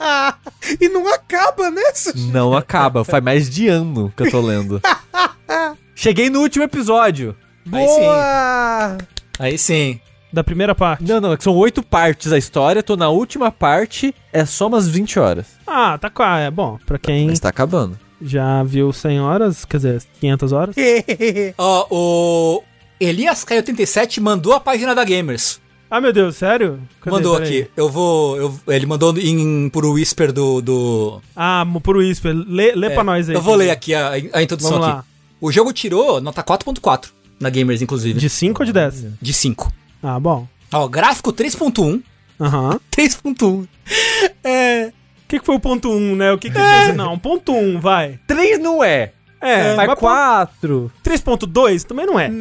E 0.79 0.89
não 0.89 1.07
acaba, 1.13 1.69
né? 1.69 1.81
Não 2.31 2.55
acaba, 2.55 3.03
faz 3.03 3.23
mais 3.23 3.49
de 3.49 3.67
ano 3.67 4.11
que 4.15 4.23
eu 4.23 4.31
tô 4.31 4.41
lendo. 4.41 4.81
Cheguei 5.95 6.29
no 6.29 6.39
último 6.41 6.63
episódio. 6.65 7.35
Aí 7.71 7.87
sim. 7.87 7.99
Boa! 7.99 8.97
Aí 9.39 9.57
sim. 9.57 9.99
Da 10.31 10.43
primeira 10.43 10.73
parte. 10.73 11.03
Não, 11.03 11.21
não, 11.21 11.33
é 11.33 11.37
que 11.37 11.43
são 11.43 11.55
oito 11.55 11.83
partes 11.83 12.31
a 12.33 12.37
história, 12.37 12.81
tô 12.81 12.95
na 12.95 13.09
última 13.09 13.51
parte, 13.51 14.13
é 14.31 14.45
só 14.45 14.67
umas 14.67 14.87
20 14.87 15.19
horas. 15.19 15.45
Ah, 15.67 15.97
tá 15.97 16.09
quase. 16.09 16.47
É 16.47 16.51
bom, 16.51 16.79
pra 16.85 16.97
quem 16.97 17.27
Mas 17.27 17.39
tá 17.39 17.49
acabando. 17.49 17.99
já 18.19 18.63
viu 18.63 18.91
100 18.91 19.21
horas, 19.21 19.63
quer 19.63 19.77
dizer, 19.77 20.03
500 20.19 20.51
horas. 20.51 20.75
Ó, 21.57 21.87
o 21.91 22.63
Elias 22.99 23.45
K87 23.45 24.19
mandou 24.21 24.53
a 24.53 24.59
página 24.59 24.95
da 24.95 25.03
Gamers. 25.03 25.61
Ah, 25.95 26.01
meu 26.01 26.11
Deus, 26.11 26.35
sério? 26.37 26.79
Cadê? 27.01 27.15
mandou 27.15 27.37
Peraí. 27.37 27.61
aqui. 27.61 27.71
Eu 27.77 27.87
vou. 27.87 28.35
eu- 28.35 28.59
ele 28.67 28.87
mandou 28.87 29.15
em, 29.15 29.69
por 29.69 29.85
whisper 29.85 30.31
do. 30.31 30.59
do 30.59 31.21
Ah, 31.35 31.63
por 31.83 31.97
Whisper. 31.97 32.33
Lê, 32.33 32.73
lê 32.73 32.89
pra 32.89 33.01
é, 33.01 33.03
nós 33.03 33.29
aí. 33.29 33.35
Eu 33.35 33.41
vou 33.43 33.53
ler 33.53 33.69
aqui 33.69 33.93
a, 33.93 34.09
a 34.33 34.41
introdução 34.41 34.71
Vamos 34.71 34.87
aqui. 34.87 34.97
lá. 34.97 35.05
O 35.39 35.51
jogo 35.51 35.71
tirou 35.71 36.19
nota 36.19 36.41
4.4 36.41 37.09
na 37.39 37.47
Gamers, 37.51 37.81
inclusive. 37.83 38.19
De 38.19 38.27
5 38.27 38.63
ou 38.63 38.65
de 38.65 38.73
10? 38.73 39.05
De 39.21 39.33
5. 39.33 39.71
Ah, 40.01 40.19
bom. 40.19 40.47
Ó, 40.71 40.87
gráfico 40.87 41.31
3.1. 41.31 42.01
Aham. 42.41 42.79
3.1. 42.89 43.67
É. 44.43 44.87
O 44.87 45.27
que, 45.27 45.39
que 45.39 45.45
foi 45.45 45.55
o 45.55 45.59
ponto 45.59 45.89
1, 45.89 45.95
um, 45.95 46.15
né? 46.15 46.31
O 46.31 46.39
que 46.39 46.49
que 46.49 46.57
é. 46.57 46.91
Não, 46.93 47.19
ponto 47.19 47.51
1, 47.51 47.75
um, 47.75 47.79
vai. 47.79 48.19
Três 48.25 48.59
não 48.59 48.83
é. 48.83 49.11
É, 49.39 49.75
Mas 49.75 49.87
mas 49.87 49.99
quatro. 49.99 50.91
3.2 51.03 51.83
também 51.83 52.05
não 52.07 52.17
é. 52.19 52.31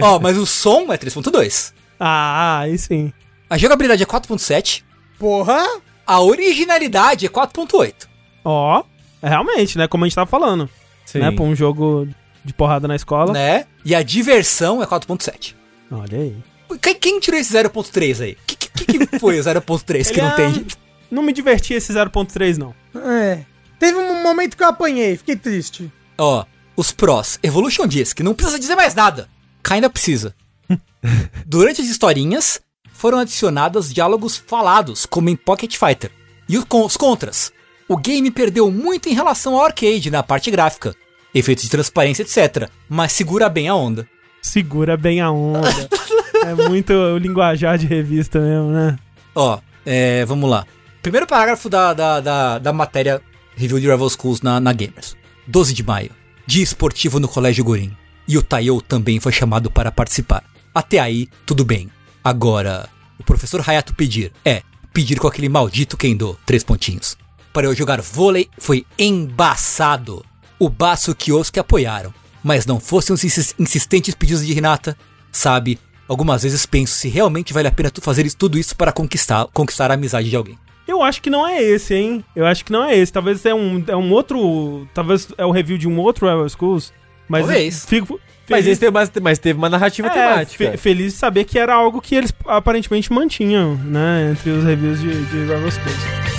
Ó, 0.00 0.18
mas 0.18 0.36
o 0.38 0.46
som 0.46 0.92
é 0.92 0.96
3.2. 0.96 1.72
Ah, 2.00 2.60
aí 2.60 2.78
sim. 2.78 3.12
A 3.48 3.58
jogabilidade 3.58 4.02
é 4.02 4.06
4.7. 4.06 4.82
Porra! 5.18 5.62
A 6.06 6.20
originalidade 6.20 7.26
é 7.26 7.28
4.8. 7.28 8.08
Ó, 8.44 8.82
é 9.22 9.28
realmente, 9.28 9.76
né? 9.76 9.86
Como 9.86 10.04
a 10.04 10.08
gente 10.08 10.14
tava 10.16 10.28
falando. 10.30 10.68
Sim. 11.04 11.18
Né? 11.18 11.30
Pra 11.30 11.44
um 11.44 11.54
jogo 11.54 12.08
de 12.44 12.54
porrada 12.54 12.88
na 12.88 12.96
escola. 12.96 13.32
Né? 13.32 13.66
E 13.84 13.94
a 13.94 14.02
diversão 14.02 14.82
é 14.82 14.86
4.7. 14.86 15.54
Olha 15.90 16.18
aí. 16.18 16.36
Quem, 16.80 16.94
quem 16.94 17.20
tirou 17.20 17.38
esse 17.38 17.52
0.3 17.52 18.22
aí? 18.24 18.38
Que, 18.46 18.56
que, 18.56 19.06
que 19.06 19.18
foi 19.18 19.38
o 19.38 19.42
0.3 19.42 20.10
que 20.14 20.20
não 20.22 20.28
é- 20.30 20.36
tem? 20.36 20.66
Não 21.10 21.22
me 21.22 21.32
diverti 21.32 21.74
esse 21.74 21.92
0.3, 21.92 22.56
não. 22.56 22.74
É. 22.94 23.40
Teve 23.78 23.98
um 23.98 24.22
momento 24.22 24.56
que 24.56 24.62
eu 24.62 24.68
apanhei, 24.68 25.16
fiquei 25.16 25.34
triste. 25.36 25.90
Ó, 26.16 26.44
os 26.76 26.92
prós. 26.92 27.38
Evolution 27.42 27.86
diz 27.86 28.12
que 28.12 28.22
não 28.22 28.34
precisa 28.34 28.58
dizer 28.58 28.76
mais 28.76 28.94
nada. 28.94 29.28
Ainda 29.68 29.88
precisa. 29.90 30.34
Durante 31.46 31.80
as 31.80 31.88
historinhas, 31.88 32.60
foram 32.92 33.18
adicionados 33.18 33.92
diálogos 33.92 34.36
falados, 34.36 35.06
como 35.06 35.28
em 35.28 35.36
Pocket 35.36 35.76
Fighter. 35.76 36.10
E 36.48 36.58
os 36.58 36.64
con- 36.64 36.84
os 36.84 36.96
contras. 36.96 37.52
O 37.88 37.96
game 37.96 38.30
perdeu 38.30 38.70
muito 38.70 39.08
em 39.08 39.14
relação 39.14 39.54
ao 39.54 39.64
arcade 39.64 40.10
na 40.10 40.22
parte 40.22 40.50
gráfica. 40.50 40.94
Efeitos 41.34 41.64
de 41.64 41.70
transparência, 41.70 42.22
etc. 42.22 42.68
Mas 42.88 43.12
segura 43.12 43.48
bem 43.48 43.68
a 43.68 43.74
onda. 43.74 44.06
Segura 44.42 44.96
bem 44.96 45.20
a 45.20 45.30
onda. 45.30 45.68
é 46.44 46.68
muito 46.68 46.92
o 46.92 47.18
linguajar 47.18 47.78
de 47.78 47.86
revista 47.86 48.38
mesmo, 48.40 48.70
né? 48.70 48.98
Ó, 49.34 49.58
é, 49.84 50.24
vamos 50.24 50.48
lá. 50.50 50.66
Primeiro 51.02 51.26
parágrafo 51.26 51.68
da, 51.68 51.94
da, 51.94 52.20
da, 52.20 52.58
da 52.58 52.72
matéria 52.72 53.22
Review 53.56 53.80
de 53.80 53.90
Rival 53.90 54.10
Schools 54.10 54.42
na, 54.42 54.60
na 54.60 54.72
Gamers. 54.72 55.16
12 55.46 55.72
de 55.72 55.82
maio. 55.82 56.10
Dia 56.46 56.62
esportivo 56.62 57.18
no 57.20 57.28
Colégio 57.28 57.64
Gorin. 57.64 57.96
E 58.26 58.36
o 58.36 58.42
Taiyo 58.42 58.80
também 58.80 59.18
foi 59.20 59.32
chamado 59.32 59.70
para 59.70 59.90
participar. 59.90 60.44
Até 60.74 60.98
aí, 60.98 61.28
tudo 61.46 61.64
bem. 61.64 61.90
Agora, 62.22 62.88
o 63.18 63.24
professor 63.24 63.62
Hayato 63.66 63.94
pedir. 63.94 64.32
É, 64.44 64.62
pedir 64.92 65.18
com 65.18 65.26
aquele 65.26 65.48
maldito 65.48 65.96
Kendo. 65.96 66.38
Três 66.46 66.62
pontinhos. 66.62 67.16
Para 67.52 67.66
eu 67.66 67.74
jogar 67.74 68.00
vôlei 68.00 68.48
foi 68.58 68.84
embaçado. 68.98 70.24
O 70.58 70.68
Baço 70.68 71.10
e 71.10 71.12
o 71.12 71.16
Kioski 71.16 71.58
apoiaram. 71.58 72.12
Mas 72.42 72.66
não 72.66 72.78
fossem 72.78 73.14
os 73.14 73.24
insis- 73.24 73.54
insistentes 73.58 74.14
pedidos 74.14 74.46
de 74.46 74.52
Renata, 74.52 74.96
sabe? 75.32 75.78
Algumas 76.08 76.42
vezes 76.42 76.66
penso 76.66 76.94
se 76.94 77.08
realmente 77.08 77.52
vale 77.52 77.68
a 77.68 77.72
pena 77.72 77.90
tu 77.90 78.00
fazer 78.00 78.30
tudo 78.32 78.58
isso 78.58 78.74
para 78.76 78.92
conquistar, 78.92 79.46
conquistar 79.52 79.90
a 79.90 79.94
amizade 79.94 80.28
de 80.28 80.36
alguém. 80.36 80.58
Eu 80.86 81.02
acho 81.02 81.22
que 81.22 81.30
não 81.30 81.46
é 81.46 81.62
esse, 81.62 81.94
hein? 81.94 82.24
Eu 82.34 82.44
acho 82.46 82.64
que 82.64 82.72
não 82.72 82.84
é 82.84 82.96
esse. 82.96 83.12
Talvez 83.12 83.44
é 83.46 83.54
um, 83.54 83.82
é 83.86 83.96
um 83.96 84.10
outro. 84.10 84.88
Talvez 84.92 85.28
é 85.38 85.46
o 85.46 85.50
review 85.52 85.78
de 85.78 85.86
um 85.86 85.98
outro 85.98 86.28
Rival 86.28 86.48
Schools. 86.48 86.92
Mas 87.28 87.46
Talvez. 87.46 87.84
Fico 87.86 88.18
Mas, 88.50 88.66
esse 88.66 88.80
teve, 88.80 88.92
mas, 88.92 89.10
mas 89.22 89.38
teve 89.38 89.58
uma 89.58 89.68
narrativa 89.68 90.08
é, 90.08 90.10
temática. 90.10 90.70
fe- 90.72 90.76
feliz 90.76 91.12
de 91.12 91.18
saber 91.18 91.44
que 91.44 91.58
era 91.58 91.72
algo 91.74 92.00
que 92.00 92.14
eles 92.14 92.32
aparentemente 92.46 93.12
mantinham, 93.12 93.76
né? 93.84 94.30
Entre 94.32 94.50
os 94.50 94.64
reviews 94.64 95.00
de, 95.00 95.08
de 95.26 95.36
Rival 95.38 95.70
Schools. 95.70 96.29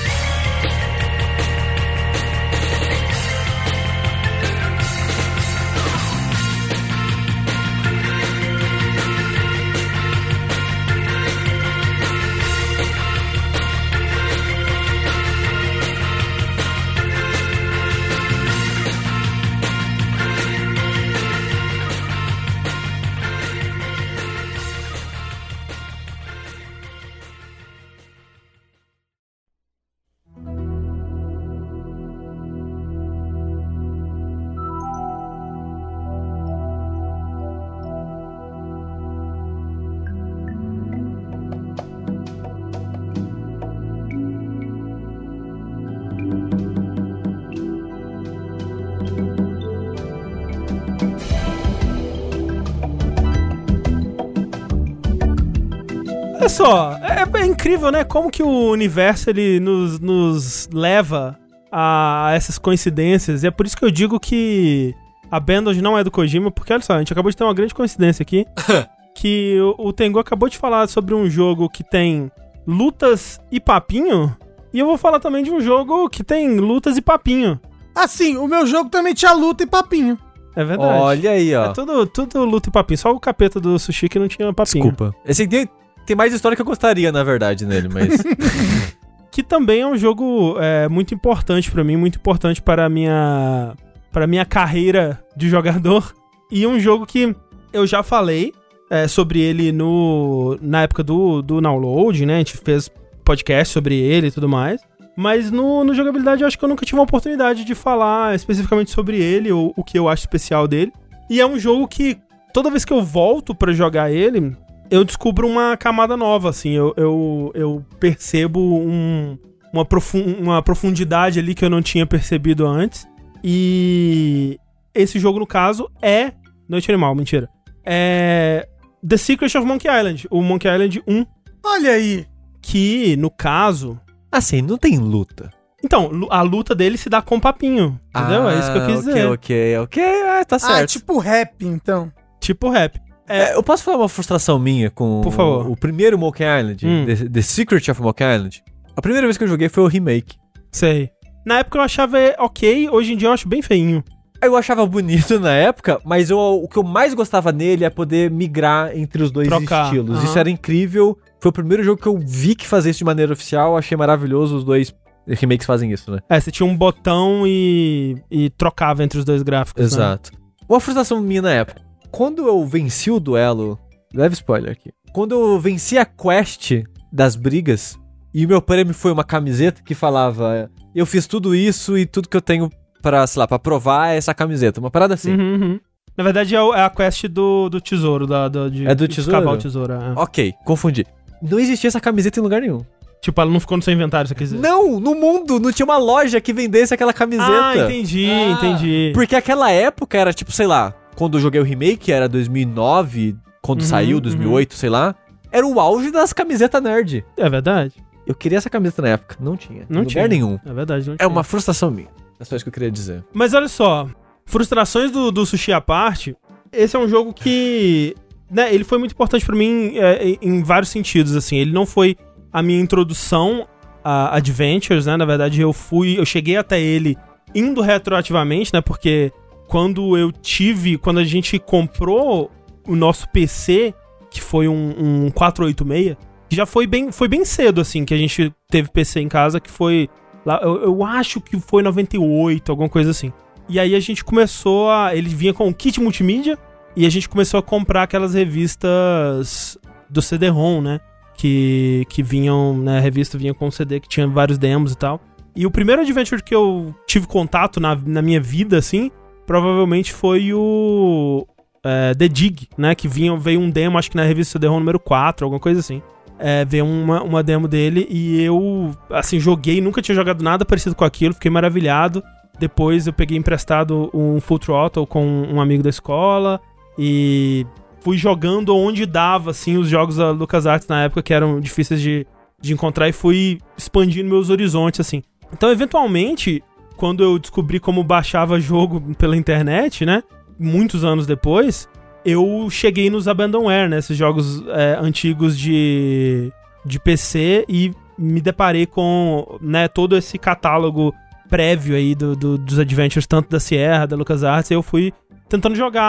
Só, 56.65 56.97
é, 56.97 57.41
é 57.41 57.45
incrível, 57.45 57.91
né? 57.91 58.03
Como 58.03 58.31
que 58.31 58.43
o 58.43 58.69
universo 58.69 59.29
ele 59.29 59.59
nos, 59.59 59.99
nos 59.99 60.69
leva 60.71 61.37
a 61.71 62.31
essas 62.33 62.57
coincidências. 62.57 63.43
E 63.43 63.47
é 63.47 63.51
por 63.51 63.65
isso 63.65 63.77
que 63.77 63.85
eu 63.85 63.91
digo 63.91 64.19
que 64.19 64.93
a 65.29 65.37
Abandoned 65.37 65.81
não 65.81 65.97
é 65.97 66.03
do 66.03 66.11
Kojima, 66.11 66.51
porque 66.51 66.73
olha 66.73 66.81
só, 66.81 66.93
a 66.93 66.99
gente 66.99 67.13
acabou 67.13 67.31
de 67.31 67.37
ter 67.37 67.43
uma 67.43 67.53
grande 67.53 67.73
coincidência 67.73 68.21
aqui. 68.23 68.45
que 69.15 69.57
o, 69.77 69.87
o 69.87 69.93
Tengu 69.93 70.19
acabou 70.19 70.49
de 70.49 70.57
falar 70.57 70.87
sobre 70.87 71.13
um 71.13 71.29
jogo 71.29 71.69
que 71.69 71.83
tem 71.83 72.31
lutas 72.65 73.39
e 73.51 73.59
papinho. 73.59 74.35
E 74.73 74.79
eu 74.79 74.85
vou 74.85 74.97
falar 74.97 75.19
também 75.19 75.43
de 75.43 75.51
um 75.51 75.59
jogo 75.59 76.09
que 76.09 76.23
tem 76.23 76.57
lutas 76.57 76.97
e 76.97 77.01
papinho. 77.01 77.59
Assim, 77.93 78.37
o 78.37 78.47
meu 78.47 78.65
jogo 78.65 78.89
também 78.89 79.13
tinha 79.13 79.33
luta 79.33 79.63
e 79.63 79.67
papinho. 79.67 80.17
É 80.55 80.63
verdade. 80.63 81.01
Olha 81.01 81.31
aí, 81.31 81.55
ó. 81.55 81.65
É 81.65 81.73
tudo, 81.73 82.05
tudo 82.07 82.45
luta 82.45 82.69
e 82.69 82.71
papinho. 82.71 82.97
Só 82.97 83.11
o 83.11 83.19
capeta 83.19 83.59
do 83.59 83.77
sushi 83.77 84.07
que 84.07 84.19
não 84.19 84.27
tinha 84.27 84.53
papinho. 84.53 84.83
Desculpa. 84.83 85.15
Esse 85.25 85.43
aqui 85.43 85.49
tem, 85.49 85.69
tem 86.05 86.15
mais 86.15 86.33
história 86.33 86.55
que 86.55 86.61
eu 86.61 86.65
gostaria, 86.65 87.11
na 87.11 87.23
verdade, 87.23 87.65
nele, 87.65 87.89
mas. 87.89 88.21
que 89.31 89.41
também 89.41 89.81
é 89.81 89.87
um 89.87 89.97
jogo 89.97 90.57
é, 90.59 90.89
muito 90.89 91.13
importante 91.13 91.71
pra 91.71 91.83
mim, 91.83 91.95
muito 91.95 92.17
importante 92.17 92.61
para 92.61 92.85
a 92.85 92.89
minha 92.89 93.73
para 94.11 94.27
minha 94.27 94.45
carreira 94.45 95.23
de 95.37 95.47
jogador 95.47 96.13
e 96.51 96.67
um 96.67 96.77
jogo 96.77 97.05
que 97.05 97.33
eu 97.71 97.87
já 97.87 98.03
falei 98.03 98.51
é, 98.89 99.07
sobre 99.07 99.39
ele 99.39 99.71
no 99.71 100.57
na 100.61 100.81
época 100.81 101.01
do 101.01 101.41
do 101.41 101.61
download, 101.61 102.25
né? 102.25 102.35
A 102.35 102.37
gente 102.39 102.57
fez 102.57 102.91
podcast 103.23 103.73
sobre 103.73 103.95
ele 103.95 104.27
e 104.27 104.31
tudo 104.31 104.49
mais. 104.49 104.81
Mas 105.15 105.51
no, 105.51 105.83
no 105.83 105.93
jogabilidade 105.93 106.41
eu 106.41 106.47
acho 106.47 106.57
que 106.57 106.63
eu 106.63 106.69
nunca 106.69 106.85
tive 106.85 106.97
uma 106.97 107.03
oportunidade 107.03 107.63
de 107.63 107.75
falar 107.75 108.35
especificamente 108.35 108.91
sobre 108.91 109.21
ele 109.21 109.51
ou 109.51 109.73
o 109.75 109.83
que 109.83 109.97
eu 109.97 110.09
acho 110.09 110.23
especial 110.23 110.67
dele. 110.67 110.91
E 111.29 111.39
é 111.39 111.45
um 111.45 111.59
jogo 111.59 111.87
que 111.87 112.17
toda 112.53 112.69
vez 112.69 112.83
que 112.83 112.91
eu 112.91 113.01
volto 113.01 113.53
pra 113.53 113.71
jogar 113.71 114.11
ele, 114.11 114.55
eu 114.91 115.03
descubro 115.03 115.47
uma 115.47 115.75
camada 115.77 116.15
nova, 116.17 116.49
assim. 116.49 116.71
Eu, 116.71 116.93
eu, 116.97 117.51
eu 117.55 117.85
percebo 117.99 118.59
um, 118.59 119.37
uma, 119.73 119.83
profun 119.85 120.21
uma 120.39 120.61
profundidade 120.61 121.39
ali 121.39 121.55
que 121.55 121.65
eu 121.65 121.69
não 121.69 121.81
tinha 121.81 122.05
percebido 122.05 122.67
antes. 122.67 123.07
E 123.43 124.59
esse 124.93 125.17
jogo, 125.17 125.39
no 125.39 125.47
caso, 125.47 125.89
é. 126.01 126.33
Noite 126.69 126.91
Animal, 126.91 127.15
mentira. 127.15 127.49
É. 127.85 128.67
The 129.07 129.17
Secret 129.17 129.57
of 129.57 129.65
Monkey 129.65 129.87
Island, 129.89 130.27
o 130.29 130.43
Monkey 130.43 130.67
Island 130.69 131.01
1, 131.07 131.25
Olha 131.65 131.91
aí. 131.93 132.27
que, 132.61 133.15
no 133.17 133.31
caso. 133.31 133.99
assim, 134.31 134.61
não 134.61 134.77
tem 134.77 134.97
luta. 134.99 135.49
Então, 135.83 136.11
a 136.29 136.43
luta 136.43 136.75
dele 136.75 136.95
se 136.95 137.09
dá 137.09 137.19
com 137.23 137.39
papinho. 137.39 137.99
Entendeu? 138.15 138.47
é 138.47 138.59
isso 138.59 138.71
que 138.71 138.77
eu 138.77 138.85
quis 138.85 138.95
Ah, 138.95 138.99
ok, 138.99 139.07
dizer. 139.13 139.27
Ok, 139.29 139.77
ok, 139.79 140.03
ah, 140.27 140.45
tá 140.45 140.55
Ah, 140.57 140.59
certo. 140.59 140.89
tipo 140.91 141.17
rap, 141.17 141.65
então. 141.65 142.11
Tipo 142.39 142.69
rap. 142.69 142.99
É, 143.27 143.55
eu 143.55 143.63
posso 143.63 143.83
falar 143.83 143.97
uma 143.97 144.09
frustração 144.09 144.59
minha 144.59 144.89
com 144.89 145.21
Por 145.21 145.31
favor. 145.31 145.69
o 145.69 145.75
primeiro 145.77 146.17
Monkey 146.17 146.43
Island, 146.43 146.85
Hum. 146.85 147.05
The, 147.05 147.29
The 147.29 147.41
Secret 147.41 147.89
of 147.91 148.01
Monkey 148.01 148.23
Island? 148.23 148.63
A 148.95 149.01
primeira 149.01 149.25
vez 149.25 149.37
que 149.37 149.43
eu 149.43 149.47
joguei 149.47 149.69
foi 149.69 149.83
o 149.83 149.87
remake. 149.87 150.35
Sei. 150.71 151.09
Na 151.45 151.59
época 151.59 151.77
eu 151.77 151.81
achava 151.81 152.17
ok, 152.39 152.89
hoje 152.89 153.13
em 153.13 153.17
dia 153.17 153.27
eu 153.29 153.31
acho 153.33 153.47
bem 153.47 153.61
feinho. 153.61 154.03
Eu 154.41 154.55
achava 154.57 154.85
bonito 154.85 155.39
na 155.39 155.51
época, 155.53 155.99
mas 156.03 156.29
eu- 156.29 156.37
o 156.39 156.67
que 156.67 156.77
eu 156.77 156.83
mais 156.83 157.13
gostava 157.13 157.51
nele 157.51 157.85
é 157.85 157.89
poder 157.89 158.29
migrar 158.31 158.95
entre 158.97 159.21
os 159.23 159.31
dois 159.31 159.47
Trocar, 159.47 159.85
estilos. 159.85 160.17
aham. 160.17 160.25
Isso 160.25 160.37
era 160.39 160.49
incrível. 160.49 161.17
Foi 161.39 161.49
o 161.49 161.53
primeiro 161.53 161.83
jogo 161.83 162.01
que 162.01 162.07
eu 162.07 162.17
vi 162.19 162.55
que 162.55 162.67
fazia 162.67 162.89
isso 162.91 162.97
de 162.99 163.05
maneira 163.05 163.31
oficial. 163.33 163.77
Achei 163.77 163.95
maravilhoso 163.95 164.57
os 164.57 164.63
dois 164.63 164.93
remakes 165.27 165.65
fazem 165.65 165.91
isso, 165.91 166.11
né? 166.11 166.19
É, 166.29 166.39
você 166.39 166.51
tinha 166.51 166.67
um 166.67 166.75
botão 166.75 167.43
e, 167.45 168.17
e 168.29 168.49
trocava 168.49 169.03
entre 169.03 169.19
os 169.19 169.25
dois 169.25 169.41
gráficos. 169.43 169.81
né? 169.81 169.85
Exato. 169.87 170.31
Uma 170.67 170.79
frustração 170.79 171.21
minha 171.21 171.41
na 171.43 171.51
época. 171.53 171.81
Quando 172.11 172.47
eu 172.47 172.65
venci 172.65 173.09
o 173.11 173.19
duelo. 173.19 173.79
Leve 174.13 174.33
spoiler 174.33 174.71
aqui. 174.71 174.91
Quando 175.13 175.33
eu 175.33 175.59
venci 175.59 175.97
a 175.97 176.05
quest 176.05 176.71
das 177.11 177.35
brigas. 177.35 177.97
E 178.33 178.45
o 178.45 178.47
meu 178.47 178.61
prêmio 178.61 178.93
foi 178.93 179.11
uma 179.11 179.23
camiseta 179.23 179.81
que 179.83 179.93
falava. 179.95 180.69
Eu 180.95 181.05
fiz 181.05 181.27
tudo 181.27 181.53
isso 181.55 181.97
e 181.97 182.05
tudo 182.05 182.29
que 182.29 182.35
eu 182.37 182.41
tenho 182.41 182.69
pra, 183.01 183.25
sei 183.27 183.39
lá, 183.39 183.47
pra 183.47 183.59
provar 183.59 184.09
é 184.13 184.17
essa 184.17 184.33
camiseta. 184.33 184.79
Uma 184.79 184.91
parada 184.91 185.13
assim. 185.13 185.33
Uhum, 185.33 185.53
uhum. 185.61 185.79
Na 186.17 186.23
verdade 186.23 186.55
é, 186.55 186.59
é 186.59 186.81
a 186.83 186.89
quest 186.89 187.25
do, 187.27 187.69
do 187.69 187.79
tesouro, 187.81 188.27
da, 188.27 188.47
da- 188.49 188.67
de, 188.69 188.85
É 188.85 188.93
do 188.93 189.07
de 189.07 189.15
tesouro? 189.15 189.37
escavar 189.37 189.53
o 189.55 189.57
tesouro. 189.57 189.93
é. 189.93 190.13
Ok, 190.17 190.53
confundi. 190.65 191.05
Não 191.41 191.57
existia 191.59 191.87
essa 191.87 191.99
camiseta 192.01 192.39
em 192.39 192.43
lugar 192.43 192.61
nenhum. 192.61 192.81
Tipo, 193.21 193.39
ela 193.41 193.51
não 193.51 193.59
ficou 193.59 193.77
no 193.77 193.83
seu 193.83 193.93
inventário, 193.93 194.27
você 194.27 194.35
quer 194.35 194.43
dizer? 194.45 194.59
Não, 194.59 194.99
no 194.99 195.13
mundo 195.15 195.59
não 195.59 195.71
tinha 195.71 195.85
uma 195.85 195.97
loja 195.97 196.41
que 196.41 196.51
vendesse 196.51 196.93
aquela 196.93 197.13
camiseta. 197.13 197.49
Ah, 197.51 197.77
entendi, 197.77 198.27
Ah. 198.29 198.51
entendi. 198.51 199.11
Porque 199.13 199.35
aquela 199.35 199.71
época 199.71 200.17
era 200.17 200.33
tipo, 200.33 200.51
sei 200.51 200.65
lá, 200.67 200.93
quando 201.15 201.37
eu 201.37 201.41
joguei 201.41 201.59
o 201.61 201.63
remake, 201.63 202.11
era 202.11 202.27
2009, 202.29 203.35
quando 203.61 203.81
Uhum, 203.81 203.87
saiu, 203.87 204.19
2008, 204.19 204.73
sei 204.75 204.89
lá. 204.89 205.15
Era 205.51 205.65
o 205.67 205.79
auge 205.79 206.11
das 206.11 206.31
camisetas 206.33 206.81
nerd. 206.81 207.25
É 207.37 207.49
verdade. 207.49 207.93
Eu 208.25 208.33
queria 208.35 208.57
essa 208.57 208.69
camiseta 208.69 209.01
na 209.01 209.09
época. 209.09 209.35
Não 209.39 209.57
tinha. 209.57 209.85
Não 209.89 210.05
tinha. 210.05 210.27
nenhum. 210.27 210.57
É 210.65 210.73
verdade, 210.73 211.05
não 211.07 211.13
É 211.15 211.17
tinha. 211.17 211.27
uma 211.27 211.43
frustração 211.43 211.91
minha. 211.91 212.07
É 212.39 212.43
só 212.45 212.55
isso 212.55 212.63
que 212.63 212.69
eu 212.69 212.73
queria 212.73 212.89
dizer. 212.91 213.23
Mas 213.33 213.53
olha 213.53 213.67
só, 213.67 214.07
frustrações 214.45 215.11
do, 215.11 215.31
do 215.31 215.45
Sushi 215.45 215.73
à 215.73 215.81
parte, 215.81 216.35
esse 216.71 216.95
é 216.95 216.99
um 216.99 217.07
jogo 217.07 217.33
que, 217.33 218.15
né, 218.49 218.73
ele 218.73 218.83
foi 218.83 218.97
muito 218.97 219.11
importante 219.11 219.45
pra 219.45 219.55
mim 219.55 219.93
é, 219.97 220.23
em- 220.29 220.37
em 220.41 220.63
vários 220.63 220.89
sentidos, 220.89 221.35
assim. 221.35 221.57
Ele 221.57 221.71
não 221.73 221.85
foi 221.85 222.15
a 222.53 222.61
minha 222.63 222.79
introdução 222.79 223.67
a 224.03 224.35
Adventures, 224.37 225.05
né? 225.05 225.17
Na 225.17 225.25
verdade, 225.25 225.61
eu 225.61 225.73
fui, 225.73 226.17
eu 226.17 226.25
cheguei 226.25 226.57
até 226.57 226.79
ele 226.81 227.17
indo 227.53 227.81
retroativamente, 227.81 228.71
né? 228.73 228.81
Porque 228.81 229.31
quando 229.71 230.17
eu 230.17 230.33
tive, 230.33 230.97
quando 230.97 231.19
a 231.19 231.23
gente 231.23 231.57
comprou 231.57 232.51
o 232.85 232.93
nosso 232.93 233.25
PC, 233.29 233.93
que 234.29 234.41
foi 234.41 234.67
um, 234.67 235.25
um 235.25 235.31
486, 235.31 236.17
que 236.49 236.55
já 236.57 236.65
foi 236.65 236.85
bem, 236.85 237.09
foi 237.09 237.29
bem 237.29 237.45
cedo, 237.45 237.79
assim, 237.79 238.03
que 238.03 238.13
a 238.13 238.17
gente 238.17 238.53
teve 238.69 238.91
PC 238.91 239.21
em 239.21 239.29
casa, 239.29 239.61
que 239.61 239.71
foi 239.71 240.09
Lá, 240.45 240.59
eu, 240.61 240.83
eu 240.83 241.03
acho 241.03 241.39
que 241.39 241.59
foi 241.59 241.83
98, 241.83 242.69
alguma 242.71 242.89
coisa 242.89 243.11
assim. 243.11 243.31
E 243.69 243.79
aí 243.79 243.95
a 243.95 243.99
gente 243.99 244.23
começou 244.23 244.89
a. 244.89 245.15
Ele 245.15 245.29
vinha 245.29 245.53
com 245.53 245.67
um 245.67 245.73
kit 245.73 246.01
multimídia 246.01 246.57
e 246.95 247.05
a 247.05 247.09
gente 247.09 247.29
começou 247.29 247.59
a 247.59 247.63
comprar 247.63 248.03
aquelas 248.03 248.33
revistas 248.33 249.77
do 250.09 250.21
CD-ROM, 250.21 250.81
né? 250.81 250.99
Que, 251.37 252.05
que 252.09 252.21
vinham, 252.21 252.77
né? 252.77 252.97
A 252.97 253.01
revista 253.01 253.37
vinha 253.37 253.53
com 253.53 253.67
um 253.67 253.71
CD 253.71 253.99
que 253.99 254.09
tinha 254.09 254.27
vários 254.27 254.57
demos 254.57 254.91
e 254.91 254.97
tal. 254.97 255.21
E 255.55 255.65
o 255.65 255.71
primeiro 255.71 256.01
adventure 256.01 256.43
que 256.43 256.55
eu 256.55 256.93
tive 257.05 257.27
contato 257.27 257.79
na, 257.79 257.95
na 257.95 258.21
minha 258.21 258.41
vida, 258.41 258.77
assim, 258.77 259.11
provavelmente 259.45 260.13
foi 260.13 260.53
o. 260.53 261.45
é, 261.83 262.13
The 262.13 262.27
Dig, 262.27 262.67
né? 262.77 262.95
Que 262.95 263.07
vinha, 263.07 263.35
veio 263.37 263.59
um 263.59 263.69
demo, 263.69 263.97
acho 263.97 264.11
que 264.11 264.17
na 264.17 264.23
revista 264.23 264.53
CD-ROM 264.53 264.79
número 264.79 264.99
4, 264.99 265.45
alguma 265.45 265.59
coisa 265.59 265.79
assim 265.79 266.01
é, 266.41 266.65
veio 266.65 266.85
uma, 266.85 267.21
uma 267.21 267.43
demo 267.43 267.67
dele 267.67 268.07
e 268.09 268.41
eu, 268.41 268.91
assim, 269.11 269.39
joguei, 269.39 269.79
nunca 269.79 270.01
tinha 270.01 270.15
jogado 270.15 270.43
nada 270.43 270.65
parecido 270.65 270.95
com 270.95 271.05
aquilo, 271.05 271.35
fiquei 271.35 271.51
maravilhado. 271.51 272.23
Depois 272.59 273.05
eu 273.05 273.13
peguei 273.13 273.37
emprestado 273.37 274.09
um 274.13 274.41
Full 274.41 274.59
Throttle 274.59 275.05
com 275.05 275.23
um 275.23 275.61
amigo 275.61 275.83
da 275.83 275.89
escola 275.89 276.59
e 276.97 277.65
fui 278.01 278.17
jogando 278.17 278.75
onde 278.75 279.05
dava, 279.05 279.51
assim, 279.51 279.77
os 279.77 279.87
jogos 279.87 280.17
da 280.17 280.31
LucasArts 280.31 280.87
na 280.87 281.03
época 281.03 281.21
que 281.21 281.33
eram 281.33 281.59
difíceis 281.59 282.01
de, 282.01 282.25
de 282.59 282.73
encontrar 282.73 283.07
e 283.07 283.11
fui 283.11 283.59
expandindo 283.77 284.27
meus 284.27 284.49
horizontes, 284.49 284.99
assim. 284.99 285.21
Então, 285.53 285.69
eventualmente, 285.71 286.63
quando 287.01 287.23
eu 287.23 287.39
descobri 287.39 287.79
como 287.79 288.03
baixava 288.03 288.59
jogo 288.59 289.01
pela 289.17 289.35
internet, 289.35 290.05
né, 290.05 290.21
muitos 290.59 291.03
anos 291.03 291.25
depois, 291.25 291.89
eu 292.23 292.67
cheguei 292.69 293.09
nos 293.09 293.27
Abandonware, 293.27 293.89
né? 293.89 293.97
Esses 293.97 294.15
jogos 294.15 294.63
é, 294.67 294.99
antigos 295.01 295.57
de, 295.57 296.51
de 296.85 296.99
PC 296.99 297.65
e 297.67 297.91
me 298.19 298.39
deparei 298.39 298.85
com 298.85 299.57
né, 299.59 299.87
todo 299.87 300.15
esse 300.15 300.37
catálogo 300.37 301.11
prévio 301.49 301.95
aí 301.95 302.13
do, 302.13 302.35
do- 302.35 302.57
dos 302.59 302.77
adventures, 302.77 303.25
tanto 303.25 303.49
da 303.49 303.59
Sierra, 303.59 304.05
da 304.05 304.15
LucasArts, 304.15 304.69
e 304.69 304.75
eu 304.75 304.83
fui 304.83 305.11
tentando 305.49 305.75
jogar 305.75 306.03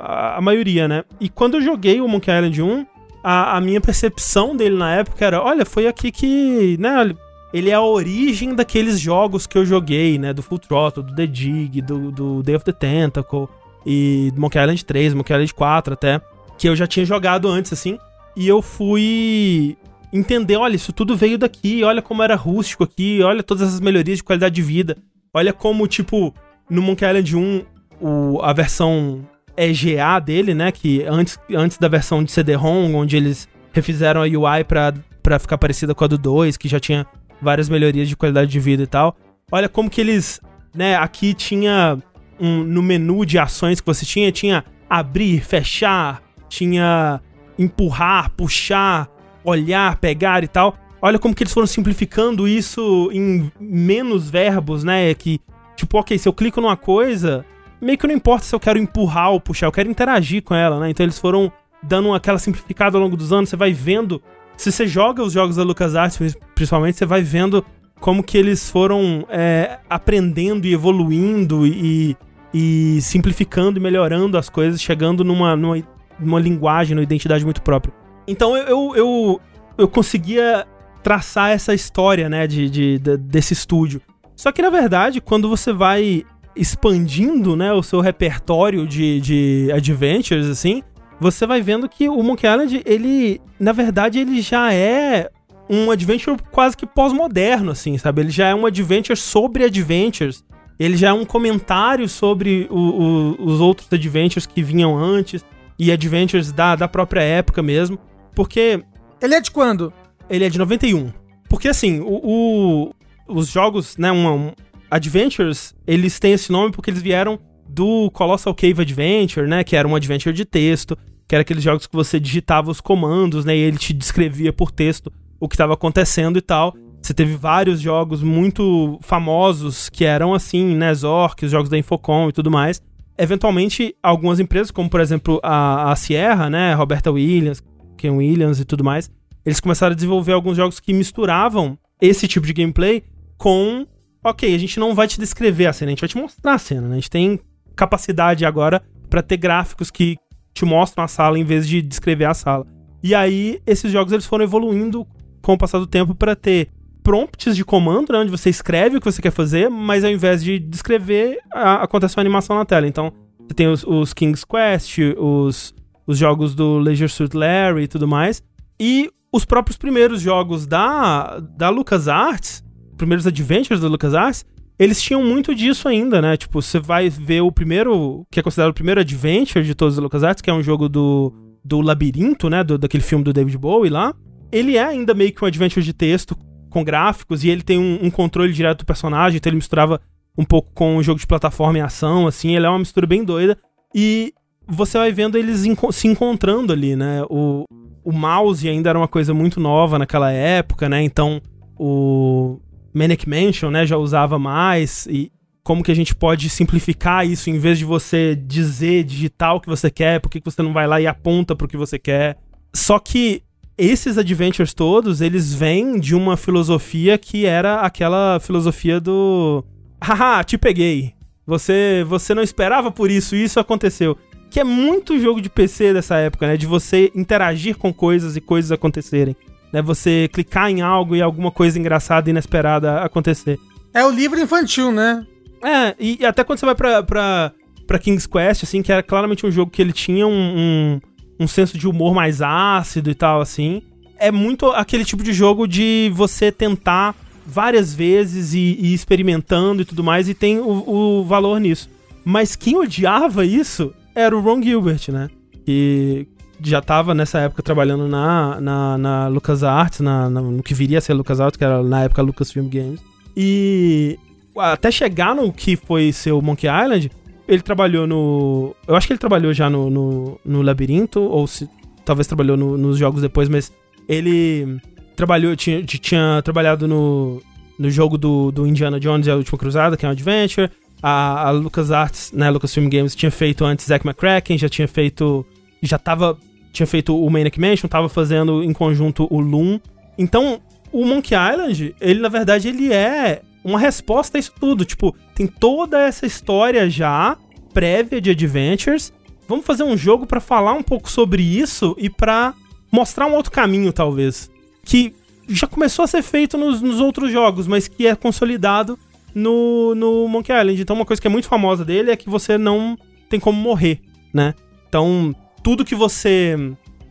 a, 0.00 0.38
a 0.38 0.40
maioria, 0.40 0.88
né? 0.88 1.04
E 1.20 1.28
quando 1.28 1.58
eu 1.58 1.60
joguei 1.62 2.00
o 2.00 2.08
Monkey 2.08 2.30
Island 2.34 2.62
1, 2.62 2.86
a, 3.22 3.58
a 3.58 3.60
minha 3.60 3.82
percepção 3.82 4.56
dele 4.56 4.76
na 4.76 4.94
época 4.94 5.22
era, 5.26 5.42
olha, 5.42 5.66
foi 5.66 5.86
aqui 5.86 6.10
que, 6.10 6.76
né, 6.80 7.14
ele 7.52 7.70
é 7.70 7.74
a 7.74 7.82
origem 7.82 8.54
daqueles 8.54 9.00
jogos 9.00 9.46
que 9.46 9.56
eu 9.56 9.64
joguei, 9.64 10.18
né, 10.18 10.32
do 10.32 10.42
Full 10.42 10.58
Throttle, 10.58 11.02
do 11.02 11.14
The 11.14 11.26
Dig, 11.26 11.80
do, 11.80 12.10
do 12.10 12.42
Day 12.42 12.56
of 12.56 12.64
the 12.64 12.72
Tentacle, 12.72 13.48
e 13.86 14.30
do 14.34 14.40
Monkey 14.40 14.58
Island 14.58 14.84
3, 14.84 15.14
Monkey 15.14 15.32
Island 15.32 15.54
4 15.54 15.94
até, 15.94 16.20
que 16.58 16.68
eu 16.68 16.76
já 16.76 16.86
tinha 16.86 17.06
jogado 17.06 17.48
antes, 17.48 17.72
assim, 17.72 17.98
e 18.36 18.46
eu 18.46 18.60
fui 18.60 19.76
entender, 20.12 20.56
olha, 20.56 20.76
isso 20.76 20.92
tudo 20.92 21.16
veio 21.16 21.38
daqui, 21.38 21.82
olha 21.82 22.02
como 22.02 22.22
era 22.22 22.34
rústico 22.34 22.84
aqui, 22.84 23.20
olha 23.22 23.42
todas 23.42 23.68
essas 23.68 23.80
melhorias 23.80 24.18
de 24.18 24.24
qualidade 24.24 24.54
de 24.54 24.62
vida, 24.62 24.96
olha 25.32 25.52
como, 25.52 25.86
tipo, 25.86 26.34
no 26.68 26.82
Monkey 26.82 27.06
Island 27.06 27.36
1, 27.36 27.64
o, 28.00 28.40
a 28.42 28.52
versão 28.52 29.26
EGA 29.56 30.20
dele, 30.20 30.54
né, 30.54 30.70
que 30.70 31.02
antes, 31.04 31.38
antes 31.50 31.78
da 31.78 31.88
versão 31.88 32.22
de 32.22 32.30
CD-ROM, 32.30 32.94
onde 32.94 33.16
eles 33.16 33.48
refizeram 33.72 34.20
a 34.20 34.24
UI 34.24 34.64
pra, 34.64 34.92
pra 35.22 35.38
ficar 35.38 35.58
parecida 35.58 35.94
com 35.94 36.04
a 36.04 36.06
do 36.06 36.18
2, 36.18 36.56
que 36.56 36.68
já 36.68 36.78
tinha 36.78 37.06
várias 37.40 37.68
melhorias 37.68 38.08
de 38.08 38.16
qualidade 38.16 38.50
de 38.50 38.60
vida 38.60 38.82
e 38.82 38.86
tal, 38.86 39.16
olha 39.50 39.68
como 39.68 39.88
que 39.88 40.00
eles, 40.00 40.40
né, 40.74 40.96
aqui 40.96 41.34
tinha 41.34 41.98
um, 42.38 42.62
no 42.64 42.82
menu 42.82 43.24
de 43.24 43.38
ações 43.38 43.80
que 43.80 43.86
você 43.86 44.04
tinha, 44.04 44.30
tinha 44.32 44.64
abrir, 44.88 45.40
fechar, 45.40 46.22
tinha 46.48 47.20
empurrar, 47.58 48.30
puxar, 48.30 49.08
olhar, 49.44 49.96
pegar 49.96 50.44
e 50.44 50.48
tal. 50.48 50.76
Olha 51.00 51.18
como 51.18 51.34
que 51.34 51.42
eles 51.42 51.52
foram 51.52 51.66
simplificando 51.66 52.48
isso 52.48 53.10
em 53.12 53.52
menos 53.60 54.30
verbos, 54.30 54.82
né? 54.82 55.12
Que, 55.14 55.40
tipo, 55.76 55.98
ok, 55.98 56.18
se 56.18 56.28
eu 56.28 56.32
clico 56.32 56.60
numa 56.60 56.76
coisa, 56.76 57.44
meio 57.80 57.98
que 57.98 58.06
não 58.06 58.14
importa 58.14 58.46
se 58.46 58.54
eu 58.54 58.60
quero 58.60 58.78
empurrar 58.78 59.30
ou 59.30 59.40
puxar, 59.40 59.66
eu 59.66 59.72
quero 59.72 59.90
interagir 59.90 60.42
com 60.42 60.54
ela, 60.54 60.80
né? 60.80 60.90
Então 60.90 61.04
eles 61.04 61.18
foram 61.18 61.52
dando 61.82 62.12
aquela 62.12 62.38
simplificada 62.38 62.96
ao 62.96 63.02
longo 63.02 63.16
dos 63.16 63.32
anos, 63.32 63.48
você 63.48 63.56
vai 63.56 63.72
vendo. 63.72 64.22
Se 64.58 64.70
você 64.72 64.86
joga 64.86 65.22
os 65.22 65.32
jogos 65.32 65.56
da 65.56 65.62
LucasArts, 65.62 66.18
principalmente, 66.54 66.98
você 66.98 67.06
vai 67.06 67.22
vendo 67.22 67.64
como 68.00 68.22
que 68.22 68.36
eles 68.36 68.68
foram 68.68 69.24
é, 69.30 69.78
aprendendo 69.88 70.66
e 70.66 70.72
evoluindo 70.74 71.64
e, 71.66 72.16
e 72.52 72.98
simplificando 73.00 73.78
e 73.78 73.82
melhorando 73.82 74.36
as 74.36 74.50
coisas, 74.50 74.82
chegando 74.82 75.22
numa, 75.24 75.54
numa, 75.56 75.82
numa 76.18 76.40
linguagem, 76.40 76.94
numa 76.96 77.04
identidade 77.04 77.44
muito 77.44 77.62
própria. 77.62 77.94
Então 78.26 78.56
eu, 78.56 78.66
eu, 78.66 78.96
eu, 78.96 79.40
eu 79.78 79.88
conseguia 79.88 80.66
traçar 81.02 81.50
essa 81.52 81.72
história, 81.72 82.28
né, 82.28 82.46
de, 82.46 82.68
de, 82.68 82.98
de- 82.98 83.16
desse 83.16 83.52
estúdio. 83.52 84.02
Só 84.34 84.50
que, 84.52 84.60
na 84.60 84.70
verdade, 84.70 85.20
quando 85.20 85.48
você 85.48 85.72
vai 85.72 86.24
expandindo, 86.54 87.54
né, 87.56 87.72
o 87.72 87.82
seu 87.82 88.00
repertório 88.00 88.86
de, 88.86 89.20
de 89.20 89.70
adventures, 89.72 90.46
assim, 90.46 90.82
você 91.20 91.46
vai 91.46 91.60
vendo 91.62 91.88
que 91.88 92.08
o 92.08 92.22
Monkey 92.22 92.46
Island, 92.46 92.82
ele, 92.86 93.40
na 93.58 93.72
verdade, 93.72 94.18
ele 94.18 94.40
já 94.40 94.72
é 94.72 95.28
um 95.68 95.90
adventure 95.90 96.36
quase 96.50 96.76
que 96.76 96.86
pós-moderno, 96.86 97.70
assim, 97.72 97.98
sabe? 97.98 98.22
Ele 98.22 98.30
já 98.30 98.48
é 98.48 98.54
um 98.54 98.64
adventure 98.66 99.16
sobre 99.18 99.64
adventures. 99.64 100.44
Ele 100.78 100.96
já 100.96 101.08
é 101.08 101.12
um 101.12 101.24
comentário 101.24 102.08
sobre 102.08 102.66
o- 102.70 102.76
o- 102.78 103.44
os 103.44 103.60
outros 103.60 103.88
adventures 103.92 104.46
que 104.46 104.62
vinham 104.62 104.96
antes 104.96 105.44
e 105.78 105.90
adventures 105.92 106.52
da, 106.52 106.74
da 106.76 106.86
própria 106.88 107.20
época 107.20 107.62
mesmo. 107.62 107.98
Porque 108.34 108.82
Ele 109.20 109.34
é 109.34 109.40
de 109.40 109.50
quando? 109.50 109.92
ele 110.30 110.44
é 110.44 110.48
de 110.48 110.58
91. 110.58 111.12
Porque 111.48 111.68
assim, 111.68 112.00
o, 112.00 112.20
o- 112.22 112.92
os 113.26 113.48
jogos, 113.48 113.96
né, 113.96 114.12
um, 114.12 114.28
um- 114.48 114.52
Adventures, 114.90 115.74
eles 115.86 116.18
têm 116.18 116.32
esse 116.32 116.50
nome 116.50 116.72
porque 116.72 116.90
eles 116.90 117.02
vieram 117.02 117.38
do 117.68 118.10
Colossal 118.10 118.54
Cave 118.54 118.82
Adventure, 118.82 119.46
né, 119.46 119.62
que 119.62 119.76
era 119.76 119.86
um 119.86 119.94
adventure 119.94 120.34
de 120.34 120.44
texto, 120.44 120.96
que 121.26 121.34
era 121.34 121.42
aqueles 121.42 121.62
jogos 121.62 121.86
que 121.86 121.94
você 121.94 122.18
digitava 122.18 122.70
os 122.70 122.80
comandos, 122.80 123.44
né, 123.44 123.56
e 123.56 123.60
ele 123.60 123.78
te 123.78 123.92
descrevia 123.92 124.52
por 124.52 124.70
texto 124.70 125.12
o 125.38 125.48
que 125.48 125.54
estava 125.54 125.74
acontecendo 125.74 126.38
e 126.38 126.42
tal. 126.42 126.74
Você 127.00 127.14
teve 127.14 127.36
vários 127.36 127.80
jogos 127.80 128.22
muito 128.22 128.98
famosos 129.02 129.88
que 129.88 130.04
eram 130.04 130.34
assim, 130.34 130.74
né, 130.74 130.92
Zork, 130.94 131.44
os 131.44 131.50
jogos 131.50 131.68
da 131.68 131.78
Infocom 131.78 132.28
e 132.28 132.32
tudo 132.32 132.50
mais. 132.50 132.82
Eventualmente, 133.16 133.94
algumas 134.02 134.40
empresas, 134.40 134.70
como 134.70 134.88
por 134.88 135.00
exemplo 135.00 135.40
a, 135.42 135.92
a 135.92 135.96
Sierra, 135.96 136.48
né, 136.48 136.74
Roberta 136.74 137.10
Williams, 137.10 137.62
Ken 137.96 138.10
Williams 138.10 138.60
e 138.60 138.64
tudo 138.64 138.82
mais, 138.82 139.10
eles 139.44 139.60
começaram 139.60 139.92
a 139.92 139.94
desenvolver 139.94 140.32
alguns 140.32 140.56
jogos 140.56 140.80
que 140.80 140.92
misturavam 140.92 141.78
esse 142.00 142.26
tipo 142.26 142.46
de 142.46 142.52
gameplay 142.52 143.02
com 143.36 143.86
ok, 144.22 144.54
a 144.54 144.58
gente 144.58 144.78
não 144.78 144.94
vai 144.94 145.06
te 145.06 145.18
descrever 145.18 145.66
a 145.66 145.72
cena, 145.72 145.90
a 145.90 145.92
gente 145.92 146.00
vai 146.00 146.08
te 146.08 146.16
mostrar 146.16 146.54
a 146.54 146.58
cena, 146.58 146.82
né? 146.88 146.92
A 146.92 146.96
gente 146.96 147.10
tem 147.10 147.40
capacidade 147.78 148.44
agora 148.44 148.82
pra 149.08 149.22
ter 149.22 149.36
gráficos 149.36 149.90
que 149.90 150.16
te 150.52 150.64
mostram 150.64 151.04
a 151.04 151.08
sala 151.08 151.38
em 151.38 151.44
vez 151.44 151.66
de 151.68 151.80
descrever 151.80 152.24
a 152.26 152.34
sala. 152.34 152.66
E 153.02 153.14
aí, 153.14 153.60
esses 153.66 153.90
jogos 153.92 154.12
eles 154.12 154.26
foram 154.26 154.44
evoluindo 154.44 155.06
com 155.40 155.52
o 155.54 155.58
passar 155.58 155.78
do 155.78 155.86
tempo 155.86 156.14
pra 156.14 156.34
ter 156.34 156.68
prompts 157.02 157.54
de 157.56 157.64
comando, 157.64 158.12
né, 158.12 158.18
onde 158.18 158.30
você 158.30 158.50
escreve 158.50 158.96
o 158.96 159.00
que 159.00 159.10
você 159.10 159.22
quer 159.22 159.30
fazer, 159.30 159.70
mas 159.70 160.04
ao 160.04 160.10
invés 160.10 160.42
de 160.42 160.58
descrever, 160.58 161.38
a- 161.52 161.82
acontece 161.84 162.16
uma 162.16 162.22
animação 162.22 162.56
na 162.56 162.64
tela. 162.64 162.86
Então, 162.86 163.12
você 163.46 163.54
tem 163.54 163.68
os, 163.68 163.84
os 163.84 164.12
King's 164.12 164.44
Quest, 164.44 164.98
os, 165.16 165.74
os 166.06 166.18
jogos 166.18 166.54
do 166.54 166.78
Leisure 166.78 167.08
Suit 167.08 167.34
Larry 167.36 167.84
e 167.84 167.88
tudo 167.88 168.06
mais. 168.06 168.42
E 168.80 169.08
os 169.32 169.44
próprios 169.44 169.78
primeiros 169.78 170.20
jogos 170.20 170.66
da, 170.66 171.38
da 171.56 171.70
LucasArts, 171.70 172.62
primeiros 172.96 173.26
adventures 173.26 173.80
da 173.80 173.88
LucasArts, 173.88 174.44
eles 174.78 175.02
tinham 175.02 175.24
muito 175.24 175.54
disso 175.54 175.88
ainda, 175.88 176.22
né? 176.22 176.36
Tipo, 176.36 176.62
você 176.62 176.78
vai 176.78 177.08
ver 177.08 177.40
o 177.40 177.50
primeiro, 177.50 178.24
que 178.30 178.38
é 178.38 178.42
considerado 178.42 178.70
o 178.70 178.74
primeiro 178.74 179.00
adventure 179.00 179.64
de 179.64 179.74
todos 179.74 179.96
os 179.96 180.02
LucasArts, 180.02 180.40
que 180.40 180.50
é 180.50 180.54
um 180.54 180.62
jogo 180.62 180.88
do, 180.88 181.32
do 181.64 181.80
labirinto, 181.80 182.48
né? 182.48 182.62
Do, 182.62 182.78
daquele 182.78 183.02
filme 183.02 183.24
do 183.24 183.32
David 183.32 183.58
Bowie 183.58 183.90
lá. 183.90 184.14
Ele 184.52 184.76
é 184.76 184.84
ainda 184.84 185.14
meio 185.14 185.32
que 185.32 185.42
um 185.44 185.46
adventure 185.48 185.84
de 185.84 185.92
texto 185.92 186.36
com 186.70 186.84
gráficos 186.84 187.44
e 187.44 187.48
ele 187.48 187.62
tem 187.62 187.78
um, 187.78 187.98
um 188.02 188.10
controle 188.10 188.52
direto 188.52 188.80
do 188.80 188.86
personagem, 188.86 189.38
então 189.38 189.50
ele 189.50 189.56
misturava 189.56 190.00
um 190.36 190.44
pouco 190.44 190.70
com 190.72 190.96
o 190.96 191.02
jogo 191.02 191.18
de 191.18 191.26
plataforma 191.26 191.78
e 191.78 191.80
ação, 191.80 192.26
assim, 192.26 192.54
ele 192.54 192.64
é 192.64 192.68
uma 192.68 192.78
mistura 192.78 193.06
bem 193.06 193.24
doida. 193.24 193.58
E 193.94 194.32
você 194.66 194.96
vai 194.98 195.10
vendo 195.10 195.36
eles 195.36 195.64
enco- 195.64 195.92
se 195.92 196.06
encontrando 196.06 196.72
ali, 196.72 196.94
né? 196.94 197.22
O, 197.28 197.64
o 198.04 198.12
mouse 198.12 198.68
ainda 198.68 198.90
era 198.90 198.98
uma 198.98 199.08
coisa 199.08 199.34
muito 199.34 199.58
nova 199.58 199.98
naquela 199.98 200.30
época, 200.30 200.88
né? 200.88 201.02
Então 201.02 201.40
o 201.76 202.60
Manic 202.98 203.28
Mansion, 203.28 203.70
né, 203.70 203.86
já 203.86 203.96
usava 203.96 204.38
mais 204.38 205.06
e 205.06 205.30
como 205.62 205.82
que 205.82 205.92
a 205.92 205.94
gente 205.94 206.14
pode 206.14 206.48
simplificar 206.48 207.26
isso 207.26 207.50
em 207.50 207.58
vez 207.58 207.78
de 207.78 207.84
você 207.84 208.34
dizer, 208.34 209.04
digitar 209.04 209.54
o 209.54 209.60
que 209.60 209.68
você 209.68 209.90
quer, 209.90 210.20
por 210.20 210.30
que 210.30 210.40
você 210.42 210.62
não 210.62 210.72
vai 210.72 210.86
lá 210.86 211.00
e 211.00 211.06
aponta 211.06 211.54
pro 211.54 211.68
que 211.68 211.76
você 211.76 211.98
quer. 211.98 212.38
Só 212.74 212.98
que 212.98 213.42
esses 213.76 214.18
adventures 214.18 214.74
todos, 214.74 215.20
eles 215.20 215.54
vêm 215.54 216.00
de 216.00 216.14
uma 216.14 216.36
filosofia 216.36 217.16
que 217.16 217.46
era 217.46 217.82
aquela 217.82 218.40
filosofia 218.40 218.98
do 218.98 219.64
haha, 220.02 220.42
te 220.42 220.58
peguei. 220.58 221.12
Você 221.46 222.04
você 222.08 222.34
não 222.34 222.42
esperava 222.42 222.90
por 222.90 223.10
isso, 223.10 223.36
e 223.36 223.44
isso 223.44 223.60
aconteceu. 223.60 224.16
Que 224.50 224.60
é 224.60 224.64
muito 224.64 225.18
jogo 225.18 225.40
de 225.40 225.48
PC 225.48 225.92
dessa 225.92 226.16
época, 226.16 226.46
né? 226.46 226.56
De 226.56 226.66
você 226.66 227.12
interagir 227.14 227.76
com 227.76 227.92
coisas 227.92 228.36
e 228.36 228.40
coisas 228.40 228.72
acontecerem. 228.72 229.36
Né? 229.72 229.82
Você 229.82 230.28
clicar 230.32 230.70
em 230.70 230.80
algo 230.80 231.14
e 231.14 231.22
alguma 231.22 231.50
coisa 231.50 231.78
engraçada 231.78 232.28
e 232.28 232.32
inesperada 232.32 233.00
acontecer. 233.00 233.58
É 233.92 234.04
o 234.04 234.10
livro 234.10 234.40
infantil, 234.40 234.92
né? 234.92 235.26
É, 235.62 235.94
e, 235.98 236.18
e 236.20 236.26
até 236.26 236.44
quando 236.44 236.58
você 236.58 236.66
vai 236.66 236.74
pra, 236.74 237.02
pra, 237.02 237.52
pra 237.86 237.98
King's 237.98 238.26
Quest, 238.26 238.62
assim, 238.62 238.82
que 238.82 238.92
era 238.92 239.02
claramente 239.02 239.46
um 239.46 239.50
jogo 239.50 239.70
que 239.70 239.82
ele 239.82 239.92
tinha 239.92 240.26
um, 240.26 240.30
um, 240.30 241.00
um 241.40 241.48
senso 241.48 241.76
de 241.76 241.88
humor 241.88 242.14
mais 242.14 242.40
ácido 242.40 243.10
e 243.10 243.14
tal, 243.14 243.40
assim. 243.40 243.82
É 244.18 244.30
muito 244.30 244.66
aquele 244.66 245.04
tipo 245.04 245.22
de 245.22 245.32
jogo 245.32 245.66
de 245.66 246.10
você 246.14 246.52
tentar 246.52 247.14
várias 247.46 247.94
vezes 247.94 248.52
e, 248.52 248.76
e 248.78 248.88
ir 248.88 248.94
experimentando 248.94 249.82
e 249.82 249.84
tudo 249.84 250.04
mais, 250.04 250.28
e 250.28 250.34
tem 250.34 250.58
o, 250.58 251.20
o 251.20 251.24
valor 251.24 251.58
nisso. 251.58 251.88
Mas 252.24 252.54
quem 252.54 252.76
odiava 252.76 253.44
isso 253.44 253.94
era 254.14 254.36
o 254.36 254.40
Ron 254.40 254.62
Gilbert, 254.62 255.08
né? 255.08 255.30
Que 255.64 256.26
já 256.62 256.80
tava 256.80 257.14
nessa 257.14 257.38
época 257.40 257.62
trabalhando 257.62 258.06
na, 258.08 258.60
na, 258.60 258.98
na 258.98 259.28
LucasArts, 259.28 260.00
na, 260.00 260.28
na, 260.28 260.40
no 260.40 260.62
que 260.62 260.74
viria 260.74 260.98
a 260.98 261.00
ser 261.00 261.14
LucasArts, 261.14 261.56
que 261.56 261.64
era 261.64 261.82
na 261.82 262.04
época 262.04 262.22
Lucasfilm 262.22 262.68
Games. 262.68 263.00
E 263.36 264.18
até 264.56 264.90
chegar 264.90 265.34
no 265.34 265.52
que 265.52 265.76
foi 265.76 266.12
ser 266.12 266.32
o 266.32 266.42
Monkey 266.42 266.66
Island, 266.66 267.10
ele 267.46 267.62
trabalhou 267.62 268.06
no. 268.06 268.74
Eu 268.86 268.96
acho 268.96 269.06
que 269.06 269.12
ele 269.12 269.18
trabalhou 269.20 269.52
já 269.52 269.70
no, 269.70 269.88
no, 269.88 270.40
no 270.44 270.62
Labirinto, 270.62 271.20
ou 271.20 271.46
se 271.46 271.68
talvez 272.04 272.26
trabalhou 272.26 272.56
no- 272.56 272.76
nos 272.76 272.98
jogos 272.98 273.22
depois, 273.22 273.48
mas 273.48 273.72
ele 274.08 274.78
trabalhou, 275.16 275.54
tinha, 275.56 275.82
tinha 275.84 276.40
trabalhado 276.42 276.86
no, 276.88 277.40
no 277.78 277.90
jogo 277.90 278.16
do, 278.18 278.50
do 278.50 278.66
Indiana 278.66 278.98
Jones 278.98 279.26
e 279.26 279.30
a 279.30 279.36
Última 279.36 279.58
Cruzada, 279.58 279.96
que 279.96 280.04
é 280.04 280.08
um 280.08 280.12
adventure. 280.12 280.70
A, 281.00 281.46
a 281.48 281.50
LucasArts, 281.52 282.32
né, 282.32 282.50
Lucasfilm 282.50 282.88
Games, 282.88 283.14
tinha 283.14 283.30
feito 283.30 283.64
antes 283.64 283.86
Zack 283.86 284.04
McCracken, 284.04 284.58
já 284.58 284.68
tinha 284.68 284.88
feito. 284.88 285.46
Já 285.80 285.96
tava. 285.96 286.36
Tinha 286.78 286.86
feito 286.86 287.20
o 287.20 287.28
Manic 287.28 287.58
Mansion, 287.58 287.88
tava 287.88 288.08
fazendo 288.08 288.62
em 288.62 288.72
conjunto 288.72 289.26
o 289.32 289.40
Loom. 289.40 289.80
Então, 290.16 290.60
o 290.92 291.04
Monkey 291.04 291.34
Island, 291.34 291.92
ele 292.00 292.20
na 292.20 292.28
verdade 292.28 292.68
ele 292.68 292.92
é 292.92 293.42
uma 293.64 293.80
resposta 293.80 294.38
a 294.38 294.40
isso 294.40 294.52
tudo. 294.60 294.84
Tipo, 294.84 295.12
tem 295.34 295.48
toda 295.48 296.00
essa 296.00 296.24
história 296.24 296.88
já 296.88 297.36
prévia 297.74 298.20
de 298.20 298.30
Adventures. 298.30 299.12
Vamos 299.48 299.66
fazer 299.66 299.82
um 299.82 299.96
jogo 299.96 300.24
pra 300.24 300.38
falar 300.38 300.72
um 300.74 300.82
pouco 300.84 301.10
sobre 301.10 301.42
isso 301.42 301.96
e 301.98 302.08
pra 302.08 302.54
mostrar 302.92 303.26
um 303.26 303.34
outro 303.34 303.50
caminho, 303.50 303.92
talvez. 303.92 304.48
Que 304.84 305.12
já 305.48 305.66
começou 305.66 306.04
a 306.04 306.06
ser 306.06 306.22
feito 306.22 306.56
nos, 306.56 306.80
nos 306.80 307.00
outros 307.00 307.32
jogos, 307.32 307.66
mas 307.66 307.88
que 307.88 308.06
é 308.06 308.14
consolidado 308.14 308.96
no, 309.34 309.96
no 309.96 310.28
Monkey 310.28 310.52
Island. 310.52 310.80
Então, 310.80 310.94
uma 310.94 311.04
coisa 311.04 311.20
que 311.20 311.26
é 311.26 311.30
muito 311.30 311.48
famosa 311.48 311.84
dele 311.84 312.12
é 312.12 312.16
que 312.16 312.30
você 312.30 312.56
não 312.56 312.96
tem 313.28 313.40
como 313.40 313.60
morrer, 313.60 314.00
né? 314.32 314.54
Então, 314.88 315.34
tudo 315.68 315.84
que 315.84 315.94
você 315.94 316.56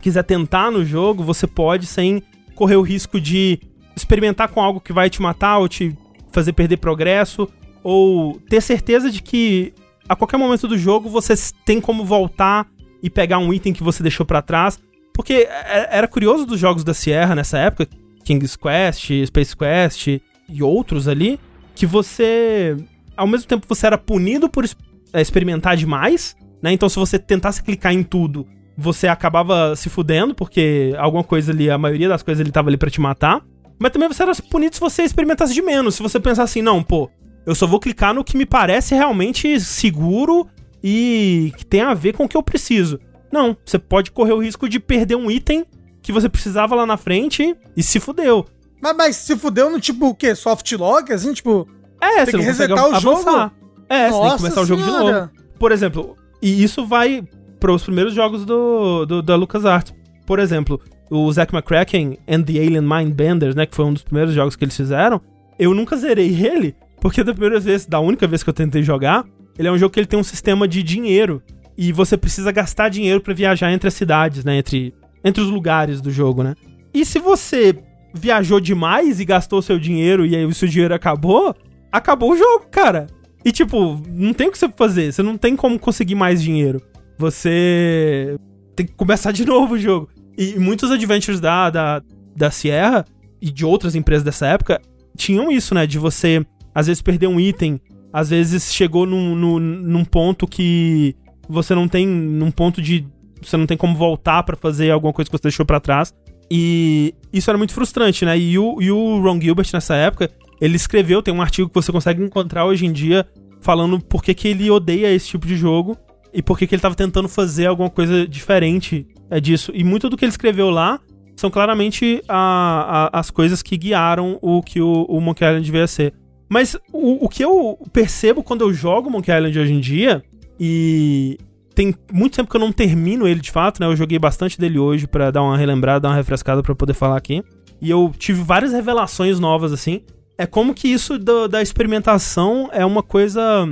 quiser 0.00 0.24
tentar 0.24 0.68
no 0.72 0.84
jogo, 0.84 1.22
você 1.22 1.46
pode 1.46 1.86
sem 1.86 2.20
correr 2.56 2.74
o 2.74 2.82
risco 2.82 3.20
de 3.20 3.60
experimentar 3.94 4.48
com 4.48 4.60
algo 4.60 4.80
que 4.80 4.92
vai 4.92 5.08
te 5.08 5.22
matar 5.22 5.58
ou 5.58 5.68
te 5.68 5.96
fazer 6.32 6.52
perder 6.52 6.78
progresso, 6.78 7.48
ou 7.84 8.40
ter 8.48 8.60
certeza 8.60 9.12
de 9.12 9.22
que 9.22 9.72
a 10.08 10.16
qualquer 10.16 10.38
momento 10.38 10.66
do 10.66 10.76
jogo 10.76 11.08
você 11.08 11.34
tem 11.64 11.80
como 11.80 12.04
voltar 12.04 12.66
e 13.00 13.08
pegar 13.08 13.38
um 13.38 13.52
item 13.52 13.72
que 13.72 13.84
você 13.84 14.02
deixou 14.02 14.26
pra 14.26 14.42
trás. 14.42 14.76
Porque 15.14 15.34
é- 15.34 15.96
era 15.96 16.08
curioso 16.08 16.44
dos 16.44 16.58
jogos 16.58 16.82
da 16.82 16.92
Sierra 16.92 17.36
nessa 17.36 17.58
época, 17.58 17.86
King's 18.24 18.56
Quest, 18.56 19.08
Space 19.26 19.56
Quest 19.56 20.08
e 20.48 20.62
outros 20.64 21.06
ali, 21.06 21.38
que 21.76 21.86
você, 21.86 22.76
ao 23.16 23.28
mesmo 23.28 23.46
tempo, 23.46 23.66
você 23.68 23.86
era 23.86 23.96
punido 23.96 24.48
por 24.48 24.64
é, 25.12 25.20
experimentar 25.20 25.76
demais, 25.76 26.34
né? 26.62 26.72
Então, 26.72 26.88
se 26.88 26.96
você 26.96 27.18
tentasse 27.18 27.62
clicar 27.62 27.92
em 27.92 28.02
tudo, 28.02 28.46
você 28.76 29.08
acabava 29.08 29.74
se 29.76 29.88
fudendo, 29.88 30.34
porque 30.34 30.94
alguma 30.98 31.24
coisa 31.24 31.52
ali, 31.52 31.70
a 31.70 31.76
maioria 31.78 32.08
das 32.08 32.22
coisas 32.22 32.40
ele 32.40 32.52
tava 32.52 32.68
ali 32.70 32.76
pra 32.76 32.90
te 32.90 33.00
matar. 33.00 33.42
Mas 33.78 33.92
também 33.92 34.08
você 34.08 34.22
era 34.22 34.32
punido 34.50 34.74
se 34.74 34.80
você 34.80 35.02
experimentasse 35.02 35.54
de 35.54 35.62
menos. 35.62 35.94
Se 35.94 36.02
você 36.02 36.18
pensasse 36.18 36.58
assim, 36.58 36.62
não, 36.62 36.82
pô, 36.82 37.08
eu 37.46 37.54
só 37.54 37.66
vou 37.66 37.78
clicar 37.80 38.12
no 38.12 38.24
que 38.24 38.36
me 38.36 38.44
parece 38.46 38.94
realmente 38.94 39.58
seguro 39.60 40.46
e 40.82 41.52
que 41.56 41.64
tem 41.64 41.80
a 41.80 41.94
ver 41.94 42.12
com 42.14 42.24
o 42.24 42.28
que 42.28 42.36
eu 42.36 42.42
preciso. 42.42 42.98
Não, 43.32 43.56
você 43.64 43.78
pode 43.78 44.10
correr 44.10 44.32
o 44.32 44.42
risco 44.42 44.68
de 44.68 44.80
perder 44.80 45.14
um 45.16 45.30
item 45.30 45.64
que 46.02 46.12
você 46.12 46.28
precisava 46.28 46.74
lá 46.74 46.86
na 46.86 46.96
frente 46.96 47.54
e 47.76 47.82
se 47.82 48.00
fudeu. 48.00 48.46
Mas, 48.80 48.96
mas 48.96 49.16
se 49.16 49.36
fudeu 49.36 49.70
no 49.70 49.80
tipo 49.80 50.08
o 50.08 50.14
quê? 50.14 50.34
Soft 50.34 50.70
log? 50.72 51.12
Assim, 51.12 51.32
tipo. 51.32 51.68
É, 52.00 52.24
Tem 52.24 52.26
você 52.26 52.38
que 52.38 52.42
resetar 52.44 52.86
o 52.88 53.00
jogo? 53.00 53.20
avançar. 53.28 53.52
É, 53.88 54.08
você 54.08 54.12
tem 54.12 54.20
que 54.20 54.24
Nossa 54.24 54.36
começar 54.38 54.60
o 54.60 54.66
jogo 54.66 54.82
de 54.82 54.88
Senhora. 54.90 55.20
novo. 55.20 55.30
Por 55.58 55.72
exemplo, 55.72 56.16
e 56.40 56.62
isso 56.62 56.86
vai 56.86 57.24
para 57.58 57.72
os 57.72 57.82
primeiros 57.82 58.14
jogos 58.14 58.44
do, 58.44 59.04
do 59.04 59.22
da 59.22 59.36
LucasArts. 59.36 59.94
Por 60.26 60.38
exemplo, 60.38 60.80
o 61.10 61.30
Zack 61.32 61.54
McCracken 61.54 62.18
and 62.28 62.42
the 62.42 62.58
Alien 62.58 62.82
Mindbenders, 62.82 63.54
né, 63.54 63.66
que 63.66 63.74
foi 63.74 63.84
um 63.84 63.92
dos 63.92 64.02
primeiros 64.02 64.34
jogos 64.34 64.54
que 64.54 64.64
eles 64.64 64.76
fizeram, 64.76 65.20
eu 65.58 65.74
nunca 65.74 65.96
zerei 65.96 66.28
ele, 66.44 66.74
porque 67.00 67.24
da 67.24 67.32
primeira 67.32 67.58
vez, 67.58 67.86
da 67.86 68.00
única 68.00 68.26
vez 68.26 68.42
que 68.42 68.50
eu 68.50 68.54
tentei 68.54 68.82
jogar, 68.82 69.24
ele 69.58 69.68
é 69.68 69.72
um 69.72 69.78
jogo 69.78 69.92
que 69.92 70.00
ele 70.00 70.06
tem 70.06 70.18
um 70.18 70.24
sistema 70.24 70.68
de 70.68 70.82
dinheiro 70.82 71.42
e 71.76 71.92
você 71.92 72.16
precisa 72.16 72.52
gastar 72.52 72.88
dinheiro 72.88 73.20
pra 73.20 73.34
viajar 73.34 73.72
entre 73.72 73.88
as 73.88 73.94
cidades, 73.94 74.44
né, 74.44 74.58
entre 74.58 74.94
entre 75.24 75.42
os 75.42 75.50
lugares 75.50 76.00
do 76.00 76.10
jogo, 76.10 76.42
né? 76.42 76.54
E 76.92 77.04
se 77.04 77.18
você 77.18 77.76
viajou 78.14 78.60
demais 78.60 79.20
e 79.20 79.24
gastou 79.24 79.60
seu 79.60 79.78
dinheiro 79.78 80.24
e 80.24 80.34
aí 80.34 80.44
o 80.44 80.54
seu 80.54 80.68
dinheiro 80.68 80.94
acabou, 80.94 81.54
acabou 81.92 82.32
o 82.32 82.36
jogo, 82.36 82.66
cara. 82.70 83.06
E 83.48 83.50
tipo, 83.50 83.98
não 84.10 84.34
tem 84.34 84.48
o 84.48 84.52
que 84.52 84.58
você 84.58 84.68
fazer, 84.68 85.10
você 85.10 85.22
não 85.22 85.38
tem 85.38 85.56
como 85.56 85.78
conseguir 85.78 86.14
mais 86.14 86.42
dinheiro. 86.42 86.82
Você 87.16 88.36
tem 88.76 88.84
que 88.84 88.92
começar 88.92 89.32
de 89.32 89.42
novo 89.48 89.72
o 89.72 89.78
jogo. 89.78 90.10
E 90.36 90.58
muitos 90.58 90.90
adventures 90.90 91.40
da, 91.40 91.70
da, 91.70 92.02
da 92.36 92.50
Sierra 92.50 93.06
e 93.40 93.50
de 93.50 93.64
outras 93.64 93.94
empresas 93.94 94.22
dessa 94.22 94.46
época 94.48 94.82
tinham 95.16 95.50
isso, 95.50 95.74
né? 95.74 95.86
De 95.86 95.98
você, 95.98 96.44
às 96.74 96.88
vezes, 96.88 97.00
perder 97.00 97.26
um 97.26 97.40
item, 97.40 97.80
às 98.12 98.28
vezes 98.28 98.70
chegou 98.70 99.06
num, 99.06 99.34
num, 99.34 99.58
num 99.58 100.04
ponto 100.04 100.46
que 100.46 101.16
você 101.48 101.74
não 101.74 101.88
tem. 101.88 102.06
num 102.06 102.50
ponto 102.50 102.82
de. 102.82 103.08
Você 103.40 103.56
não 103.56 103.64
tem 103.64 103.78
como 103.78 103.96
voltar 103.96 104.42
pra 104.42 104.56
fazer 104.56 104.90
alguma 104.90 105.14
coisa 105.14 105.30
que 105.30 105.38
você 105.38 105.44
deixou 105.44 105.64
pra 105.64 105.80
trás. 105.80 106.12
E 106.50 107.14
isso 107.32 107.50
era 107.50 107.56
muito 107.56 107.72
frustrante, 107.72 108.26
né? 108.26 108.38
E 108.38 108.58
o, 108.58 108.76
e 108.82 108.90
o 108.90 109.22
Ron 109.22 109.40
Gilbert, 109.40 109.70
nessa 109.72 109.94
época, 109.96 110.30
ele 110.60 110.76
escreveu, 110.76 111.22
tem 111.22 111.32
um 111.34 111.42
artigo 111.42 111.68
que 111.68 111.74
você 111.74 111.90
consegue 111.92 112.22
encontrar 112.22 112.64
hoje 112.64 112.86
em 112.86 112.92
dia, 112.92 113.26
falando 113.60 114.00
por 114.00 114.22
que, 114.22 114.34
que 114.34 114.48
ele 114.48 114.70
odeia 114.70 115.12
esse 115.12 115.28
tipo 115.28 115.46
de 115.46 115.56
jogo 115.56 115.96
e 116.32 116.42
por 116.42 116.58
que, 116.58 116.66
que 116.66 116.74
ele 116.74 116.82
tava 116.82 116.94
tentando 116.94 117.28
fazer 117.28 117.66
alguma 117.66 117.90
coisa 117.90 118.26
diferente 118.26 119.06
é, 119.30 119.40
disso. 119.40 119.72
E 119.74 119.82
muito 119.84 120.08
do 120.08 120.16
que 120.16 120.24
ele 120.24 120.30
escreveu 120.30 120.70
lá 120.70 121.00
são 121.36 121.50
claramente 121.50 122.22
a- 122.28 123.10
a- 123.12 123.20
as 123.20 123.30
coisas 123.30 123.62
que 123.62 123.76
guiaram 123.76 124.38
o 124.42 124.62
que 124.62 124.80
o, 124.80 125.04
o 125.08 125.20
Monkey 125.20 125.44
Island 125.44 125.64
devia 125.64 125.86
ser. 125.86 126.12
Mas 126.48 126.76
o, 126.92 127.24
o 127.26 127.28
que 127.28 127.44
eu 127.44 127.78
percebo 127.92 128.42
quando 128.42 128.62
eu 128.62 128.72
jogo 128.72 129.10
Monkey 129.10 129.30
Island 129.32 129.58
hoje 129.58 129.72
em 129.72 129.80
dia, 129.80 130.22
e 130.58 131.38
tem 131.74 131.94
muito 132.12 132.34
tempo 132.34 132.50
que 132.50 132.56
eu 132.56 132.60
não 132.60 132.72
termino 132.72 133.26
ele 133.28 133.40
de 133.40 133.50
fato, 133.52 133.80
né? 133.80 133.86
Eu 133.86 133.94
joguei 133.94 134.18
bastante 134.18 134.58
dele 134.58 134.78
hoje 134.78 135.06
pra 135.06 135.30
dar 135.30 135.42
uma 135.42 135.56
relembrada, 135.56 136.00
dar 136.00 136.08
uma 136.08 136.16
refrescada 136.16 136.62
pra 136.62 136.74
poder 136.74 136.94
falar 136.94 137.16
aqui. 137.16 137.42
E 137.80 137.88
eu 137.88 138.12
tive 138.18 138.42
várias 138.42 138.72
revelações 138.72 139.38
novas, 139.38 139.72
assim. 139.72 140.00
É 140.38 140.46
como 140.46 140.72
que 140.72 140.86
isso 140.88 141.18
do- 141.18 141.48
da 141.48 141.60
experimentação 141.60 142.68
é 142.72 142.86
uma 142.86 143.02
coisa 143.02 143.66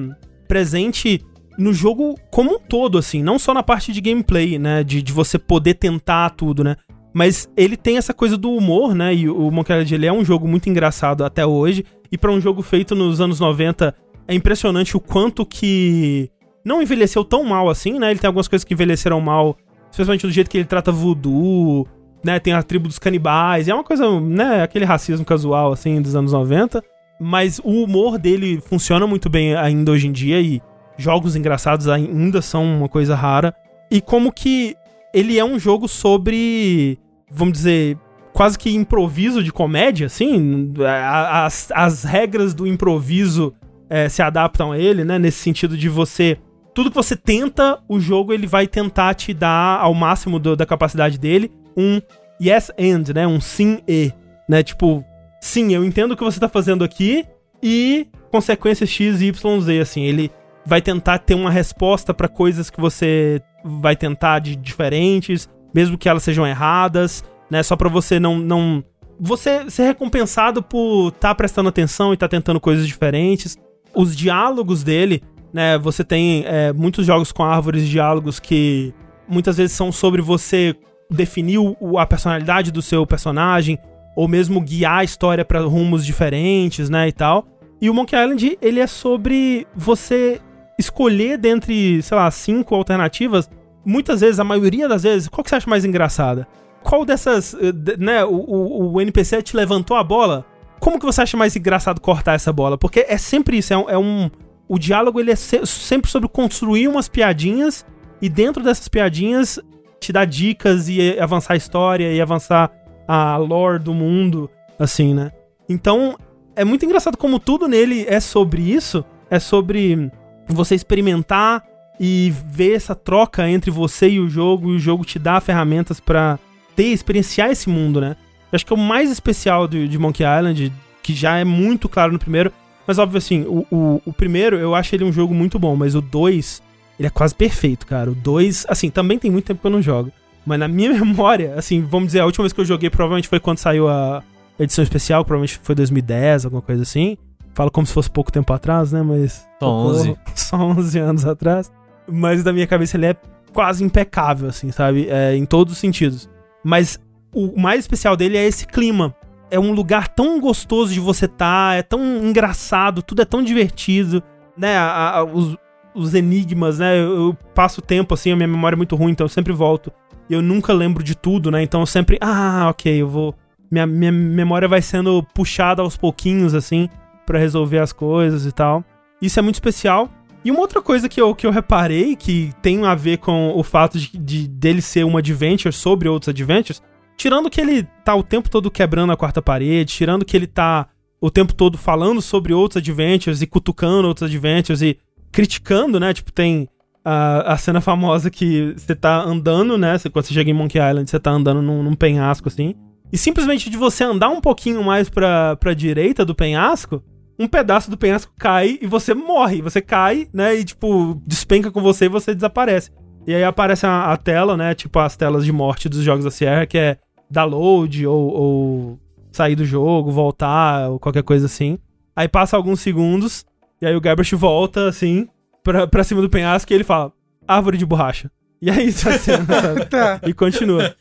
presente 0.48 1.20
no 1.59 1.72
jogo 1.72 2.16
como 2.30 2.56
um 2.56 2.59
todo, 2.59 2.98
assim. 2.98 3.22
Não 3.22 3.38
só 3.38 3.55
na 3.55 3.62
parte 3.62 3.93
de 3.93 4.01
gameplay, 4.01 4.59
né? 4.59 4.82
De, 4.84 5.01
de 5.01 5.12
você 5.12 5.38
poder 5.38 5.74
tentar 5.74 6.30
tudo, 6.30 6.62
né? 6.64 6.76
Mas 7.14 7.48
ele 7.56 7.76
tem 7.76 7.97
essa 7.97 8.12
coisa 8.12 8.36
do 8.36 8.51
humor, 8.51 8.94
né? 8.94 9.14
E 9.14 9.28
o 9.30 9.51
Monkey 9.51 9.72
Island 9.72 9.94
ele 9.94 10.06
é 10.06 10.12
um 10.12 10.24
jogo 10.24 10.47
muito 10.47 10.68
engraçado 10.68 11.24
até 11.24 11.47
hoje. 11.47 11.84
E 12.12 12.18
pra 12.18 12.30
um 12.30 12.40
jogo 12.40 12.60
feito 12.62 12.94
nos 12.94 13.20
anos 13.20 13.40
90, 13.40 13.94
é 14.28 14.34
impressionante 14.34 14.97
o 14.97 15.01
quanto 15.01 15.47
que 15.47 16.28
não 16.64 16.82
envelheceu 16.82 17.24
tão 17.24 17.43
mal 17.44 17.70
assim, 17.70 17.98
né? 17.98 18.10
Ele 18.10 18.18
tem 18.20 18.28
algumas 18.28 18.48
coisas 18.48 18.64
que 18.64 18.74
envelheceram 18.74 19.20
mal, 19.20 19.56
especialmente 19.90 20.26
do 20.26 20.32
jeito 20.32 20.51
que 20.51 20.59
ele 20.59 20.64
trata 20.66 20.93
voodoo, 20.93 21.86
né? 22.24 22.38
Tem 22.38 22.52
a 22.52 22.62
tribo 22.62 22.88
dos 22.88 22.98
canibais, 22.98 23.68
é 23.68 23.74
uma 23.74 23.84
coisa, 23.84 24.20
né? 24.20 24.62
Aquele 24.62 24.84
racismo 24.84 25.24
casual, 25.24 25.72
assim, 25.72 26.01
dos 26.01 26.14
anos 26.16 26.32
90. 26.32 26.82
Mas 27.20 27.59
o 27.64 27.82
humor 27.84 28.18
dele 28.18 28.60
funciona 28.60 29.06
muito 29.06 29.30
bem 29.30 29.55
ainda 29.55 29.90
hoje 29.93 30.06
em 30.06 30.12
dia 30.12 30.40
e 30.40 30.60
jogos 30.98 31.34
engraçados 31.34 31.88
ainda 31.88 32.43
são 32.43 32.64
uma 32.64 32.88
coisa 32.88 33.14
rara. 33.14 33.55
E 33.90 34.01
como 34.01 34.32
que 34.32 34.74
ele 35.14 35.38
é 35.38 35.44
um 35.44 35.59
jogo 35.59 35.88
sobre, 35.88 36.98
vamos 37.30 37.55
dizer, 37.55 37.97
quase 38.34 38.59
que 38.59 38.74
improviso 38.74 39.43
de 39.43 39.51
comédia, 39.52 40.06
assim. 40.09 40.74
As, 40.84 41.70
as 41.74 42.05
regras 42.05 42.52
do 42.52 42.66
improviso 42.66 43.55
eh, 43.88 44.09
se 44.10 44.20
adaptam 44.20 44.72
a 44.72 44.78
ele, 44.78 45.05
né? 45.05 45.18
Nesse 45.18 45.38
sentido 45.38 45.76
de 45.76 45.88
você. 45.88 46.36
Tudo 46.74 46.90
que 46.90 46.97
você 46.97 47.16
tenta, 47.16 47.78
o 47.88 47.98
jogo 47.98 48.34
ele 48.34 48.47
vai 48.47 48.66
tentar 48.66 49.14
te 49.14 49.32
dar 49.32 49.80
ao 49.80 49.94
máximo 49.94 50.38
do- 50.38 50.55
da 50.55 50.66
capacidade 50.66 51.18
dele 51.18 51.51
um 51.77 52.01
yes 52.40 52.70
and, 52.78 53.12
né? 53.15 53.27
Um 53.27 53.40
sim 53.40 53.81
e, 53.86 54.12
né? 54.48 54.62
Tipo, 54.62 55.05
sim, 55.40 55.73
eu 55.73 55.85
entendo 55.85 56.12
o 56.12 56.16
que 56.16 56.24
você 56.24 56.40
tá 56.40 56.48
fazendo 56.48 56.85
aqui 56.85 57.24
e 57.62 58.07
consequências 58.31 58.89
x, 58.89 59.20
y, 59.20 59.61
z, 59.61 59.81
assim. 59.81 60.03
Ele 60.03 60.31
vai 60.65 60.82
tentar 60.82 61.19
ter 61.19 61.35
uma 61.35 61.51
resposta 61.51 62.12
pra 62.12 62.28
coisas 62.28 62.70
que 62.70 62.81
você 62.81 63.40
vai 63.65 63.97
tentar 63.97 64.40
de 64.40 64.57
diferentes, 64.57 65.48
mesmo 65.74 65.97
que 65.97 66.09
elas 66.09 66.23
sejam 66.23 66.47
erradas, 66.47 67.24
né? 67.51 67.62
Só 67.62 67.77
pra 67.77 67.89
você 67.89 68.19
não 68.19 68.39
não 68.39 68.85
você 69.19 69.70
ser 69.70 69.85
recompensado 69.85 70.62
por 70.62 71.09
estar 71.09 71.35
prestando 71.35 71.69
atenção 71.69 72.12
e 72.12 72.16
tá 72.16 72.28
tentando 72.28 72.61
coisas 72.61 72.86
diferentes. 72.86 73.57
Os 73.94 74.15
diálogos 74.15 74.82
dele, 74.82 75.23
né? 75.53 75.78
Você 75.78 76.05
tem 76.05 76.44
é, 76.47 76.73
muitos 76.73 77.07
jogos 77.07 77.32
com 77.32 77.43
árvores 77.43 77.82
de 77.82 77.90
diálogos 77.90 78.39
que 78.39 78.93
muitas 79.28 79.57
vezes 79.57 79.74
são 79.74 79.90
sobre 79.90 80.20
você 80.20 80.77
definir 81.11 81.59
o- 81.59 81.99
a 81.99 82.07
personalidade 82.07 82.70
do 82.70 82.83
seu 82.83 83.07
personagem 83.07 83.78
ou 84.16 84.27
mesmo 84.27 84.61
guiar 84.61 84.99
a 85.01 85.05
história 85.05 85.45
pra 85.45 85.61
rumos 85.61 86.05
diferentes, 86.05 86.89
né, 86.89 87.09
e 87.09 87.12
tal. 87.12 87.47
E 87.81 87.91
o 87.91 87.95
Monkey 87.95 88.16
Island, 88.16 88.59
ele 88.62 88.81
é 88.81 88.87
sobre 88.87 89.66
você 89.74 90.41
escolher 90.78 91.37
dentre, 91.39 92.03
sei 92.03 92.16
lá, 92.16 92.31
cinco 92.31 92.74
alternativas, 92.74 93.51
muitas 93.85 94.20
vezes, 94.23 94.41
a 94.41 94.45
maioria 94.45 94.89
das 94.89 95.03
vezes, 95.03 95.28
qual 95.28 95.45
que 95.45 95.51
você 95.51 95.57
acha 95.57 95.69
mais 95.70 95.85
engraçada? 95.85 96.47
Qual 96.83 97.05
dessas, 97.05 97.55
eh, 97.55 97.73
né, 97.99 98.24
o, 98.24 98.31
o, 98.35 98.93
o 98.95 99.01
NPC 99.01 99.43
te 99.43 99.57
levantou 99.57 99.97
a 99.97 100.03
bola? 100.05 100.45
Como 100.81 100.99
que 100.99 101.05
você 101.07 101.23
acha 101.23 101.37
mais 101.37 101.55
engraçado 101.57 102.01
cortar 102.01 102.35
essa 102.35 102.53
bola? 102.53 102.78
Porque 102.78 103.05
é 103.09 103.19
sempre 103.19 103.59
isso, 103.59 103.73
é 103.73 103.77
um... 103.78 103.91
é 103.91 103.99
um- 103.99 104.31
o 104.69 104.78
diálogo, 104.81 105.20
ele 105.20 105.31
é 105.31 105.37
se- 105.37 105.65
sempre 105.65 106.11
sobre 106.11 106.28
construir 106.28 106.89
umas 106.89 107.09
piadinhas 107.09 107.87
e 108.20 108.28
dentro 108.28 108.65
dessas 108.65 108.89
piadinhas 108.89 109.61
te 110.07 110.12
dar 110.12 110.24
dicas 110.24 110.89
e 110.89 111.19
avançar 111.19 111.55
a 111.55 111.57
história 111.57 112.12
e 112.12 112.20
avançar 112.20 112.70
a 113.09 113.37
lore 113.37 113.83
do 113.83 113.93
mundo, 113.93 114.49
assim, 114.78 115.12
né? 115.12 115.33
Então, 115.69 116.16
é 116.55 116.65
muito 116.65 116.85
engraçado 116.85 117.16
como 117.16 117.41
tudo 117.41 117.66
nele 117.66 118.07
é 118.09 118.20
sobre 118.20 118.62
isso, 118.62 119.05
é 119.28 119.41
sobre 119.41 120.11
você 120.49 120.74
experimentar 120.77 121.65
e 121.99 122.33
ver 122.47 122.74
essa 122.77 122.95
troca 122.95 123.49
entre 123.49 123.70
você 123.70 124.09
e 124.09 124.20
o 124.20 124.28
jogo, 124.28 124.73
e 124.73 124.77
o 124.77 124.78
jogo 124.78 125.05
te 125.05 125.19
dá 125.19 125.41
ferramentas 125.41 125.99
pra 125.99 126.39
ter, 126.77 126.85
experienciar 126.85 127.51
esse 127.51 127.69
mundo, 127.69 128.01
né? 128.01 128.16
Eu 128.53 128.57
acho 128.57 128.66
que 128.66 128.73
é 128.73 128.77
o 128.77 128.78
mais 128.78 129.11
especial 129.11 129.66
de, 129.66 129.89
de 129.89 129.99
Monkey 129.99 130.23
Island, 130.23 130.73
que 131.03 131.15
já 131.15 131.37
é 131.37 131.45
muito 131.45 131.89
claro 131.89 132.12
no 132.12 132.19
primeiro, 132.19 132.53
mas 132.87 132.99
óbvio 132.99 133.19
assim, 133.19 133.43
o, 133.43 133.66
o, 133.73 134.03
o 134.07 134.12
primeiro 134.12 134.57
eu 134.57 134.74
acho 134.74 134.95
ele 134.95 135.03
um 135.03 135.12
jogo 135.12 135.35
muito 135.35 135.59
bom, 135.59 135.74
mas 135.74 135.97
o 135.97 136.01
2, 136.01 136.62
ele 136.98 137.06
é 137.06 137.10
quase 137.10 137.35
perfeito, 137.35 137.86
cara. 137.86 138.10
O 138.10 138.14
2, 138.14 138.66
assim, 138.68 138.90
também 138.90 139.18
tem 139.18 139.31
muito 139.31 139.44
tempo 139.47 139.60
que 139.60 139.66
eu 139.66 139.70
não 139.70 139.82
jogo. 139.82 140.10
Mas 140.44 140.59
na 140.59 140.68
minha 140.68 140.93
memória, 140.94 141.55
assim, 141.56 141.82
vamos 141.82 142.09
dizer, 142.09 142.20
a 142.20 142.27
última 142.27 142.44
vez 142.44 142.52
que 142.52 142.60
eu 142.60 142.64
joguei 142.64 142.89
provavelmente 142.90 143.28
foi 143.28 143.40
quando 143.40 143.59
saiu 143.59 143.89
a 143.89 144.23
edição 144.59 144.82
especial, 144.82 145.24
provavelmente 145.24 145.60
foi 145.62 145.74
2010, 145.74 146.44
alguma 146.47 146.62
coisa 146.62 146.82
assim. 146.82 147.16
Falo 147.55 147.70
como 147.70 147.86
se 147.86 147.93
fosse 147.93 148.10
pouco 148.10 148.31
tempo 148.31 148.52
atrás, 148.52 148.93
né? 148.93 149.02
Mas. 149.02 149.47
Só 149.59 149.68
11. 149.70 150.16
Só 150.35 150.56
11 150.56 150.98
anos 150.98 151.24
atrás. 151.27 151.73
Mas 152.06 152.44
da 152.44 152.52
minha 152.52 152.66
cabeça 152.66 152.97
ele 152.97 153.06
é 153.06 153.16
quase 153.52 153.82
impecável, 153.82 154.48
assim, 154.48 154.70
sabe? 154.70 155.09
É, 155.09 155.35
em 155.35 155.44
todos 155.47 155.73
os 155.73 155.78
sentidos. 155.78 156.28
Mas 156.62 157.01
o 157.35 157.59
mais 157.60 157.81
especial 157.81 158.16
dele 158.16 158.36
é 158.36 158.44
esse 158.47 158.66
clima. 158.66 159.14
É 159.51 159.59
um 159.59 159.73
lugar 159.73 160.09
tão 160.09 160.39
gostoso 160.40 160.93
de 160.93 161.01
você 161.01 161.24
estar, 161.27 161.77
é 161.78 161.82
tão 161.82 162.01
engraçado, 162.24 163.02
tudo 163.02 163.23
é 163.23 163.24
tão 163.24 163.43
divertido, 163.43 164.23
né? 164.56 164.77
A- 164.77 165.18
a- 165.18 165.24
os, 165.24 165.56
os 165.97 166.14
enigmas, 166.14 166.78
né? 166.78 166.98
Eu, 166.98 167.16
eu 167.16 167.39
passo 167.55 167.81
tempo 167.81 168.14
assim, 168.14 168.31
a 168.31 168.36
minha 168.36 168.47
memória 168.47 168.77
é 168.77 168.77
muito 168.77 168.94
ruim, 168.94 169.12
então 169.12 169.24
eu 169.24 169.28
sempre 169.28 169.52
volto. 169.52 169.93
E 170.28 170.35
eu 170.35 170.43
nunca 170.43 170.73
lembro 170.73 171.02
de 171.02 171.14
tudo, 171.16 171.51
né? 171.51 171.62
Então 171.62 171.81
eu 171.81 171.86
sempre, 171.86 172.18
ah, 172.20 172.68
ok, 172.70 173.01
eu 173.01 173.09
vou. 173.09 173.35
Minha, 173.70 173.86
minha 173.86 174.12
memória 174.12 174.68
vai 174.68 174.82
sendo 174.82 175.23
puxada 175.35 175.82
aos 175.82 175.97
pouquinhos, 175.97 176.55
assim, 176.55 176.89
pra 177.24 177.39
resolver 177.39 177.78
as 177.78 177.93
coisas 177.93 178.47
e 178.47 178.52
tal. 178.52 178.85
Isso 179.20 179.39
é 179.39 179.43
muito 179.43 179.56
especial. 179.56 180.09
E 180.44 180.51
uma 180.51 180.60
outra 180.60 180.81
coisa 180.81 181.09
que 181.09 181.20
eu, 181.20 181.35
que 181.35 181.47
eu 181.47 181.51
reparei, 181.51 182.14
que 182.14 182.52
tem 182.62 182.85
a 182.85 182.94
ver 182.94 183.18
com 183.18 183.52
o 183.56 183.64
fato 183.64 183.98
de, 183.98 184.16
de 184.16 184.47
dele 184.47 184.81
ser 184.81 185.05
um 185.05 185.16
adventure 185.16 185.73
sobre 185.73 186.09
outros 186.09 186.28
adventures, 186.28 186.81
tirando 187.16 187.51
que 187.51 187.60
ele 187.60 187.82
tá 188.05 188.14
o 188.14 188.23
tempo 188.23 188.48
todo 188.48 188.70
quebrando 188.70 189.12
a 189.12 189.16
quarta 189.16 189.43
parede, 189.43 189.93
tirando 189.94 190.24
que 190.24 190.36
ele 190.36 190.47
tá 190.47 190.86
o 191.20 191.31
tempo 191.31 191.55
todo 191.55 191.77
falando 191.77 192.23
sobre 192.23 192.52
outros 192.52 192.77
adventures 192.77 193.43
e 193.43 193.47
cutucando 193.47 194.06
outros 194.06 194.28
adventures 194.28 194.82
e 194.82 194.98
criticando, 195.37 196.01
né? 196.01 196.15
Tipo, 196.15 196.33
tem 196.33 196.67
a, 197.05 197.53
a 197.53 197.57
cena 197.59 197.83
famosa 197.83 198.31
que 198.31 198.73
você 198.75 198.95
tá 198.95 199.23
andando, 199.23 199.77
né? 199.77 199.99
Você- 199.99 200.09
Quando 200.09 200.25
você 200.25 200.33
chega 200.33 200.51
em 200.51 200.55
Monkey 200.55 200.79
Island, 200.79 201.11
você 201.11 201.21
tá 201.21 201.31
andando 201.31 201.61
num, 201.61 201.83
num 201.83 201.95
penhasco 201.95 202.49
assim. 202.49 202.75
E 203.13 203.19
simplesmente 203.19 203.69
de 203.69 203.77
você 203.77 204.03
andar 204.03 204.31
um 204.31 204.41
pouquinho 204.41 204.83
mais 204.83 205.11
pra, 205.11 205.55
pra 205.57 205.75
direita 205.75 206.25
do 206.25 206.35
penhasco, 206.35 207.03
um 207.39 207.47
pedaço 207.47 207.91
do 207.91 207.99
penhasco 207.99 208.33
cai 208.39 208.79
e 208.81 208.87
você 208.87 209.13
morre. 209.13 209.61
Você 209.61 209.83
cai, 209.83 210.27
né? 210.33 210.55
E, 210.55 210.65
tipo, 210.65 211.21
despenca 211.27 211.71
com 211.71 211.83
você 211.83 212.07
e 212.07 212.09
você 212.09 212.35
desaparece. 212.35 212.91
E 213.27 213.35
aí 213.35 213.45
aparece 213.45 213.85
a, 213.87 214.07
a 214.13 214.17
tela, 214.17 214.57
né? 214.57 214.75
Tipo, 214.75 214.99
as 215.01 215.17
telas 215.19 215.45
de 215.45 215.53
morte 215.53 215.87
dos 215.87 216.03
jogos 216.03 216.25
da 216.25 216.31
Sierra, 216.31 216.65
que 216.65 216.79
é 216.79 216.97
download 217.31 218.07
ou, 218.07 218.33
ou 218.35 218.99
sair 219.33 219.55
do 219.55 219.67
jogo, 219.67 220.11
voltar, 220.11 220.89
ou 220.89 220.99
qualquer 220.99 221.23
coisa 221.23 221.45
assim. 221.45 221.79
Aí 222.17 222.27
passa 222.27 222.57
alguns 222.57 222.81
segundos, 222.81 223.45
e 223.87 223.91
aí 223.91 223.97
o 223.97 224.01
Guybrush 224.01 224.33
volta, 224.35 224.89
assim, 224.89 225.29
pra, 225.63 225.87
pra 225.87 226.05
cima 226.05 226.21
do 226.21 226.29
penhasco 226.31 226.73
e 226.73 226.75
ele 226.75 226.85
fala, 226.85 227.13
árvore 227.47 227.79
de 227.79 227.87
borracha. 227.87 228.31
E 228.61 228.71
aí 228.71 228.89
isso 228.89 229.09
é 229.09 229.15
a 229.15 229.19
cena, 229.19 229.45
sabe? 229.47 229.85
Tá. 229.87 230.21
E 230.27 230.33
continua. 230.33 230.95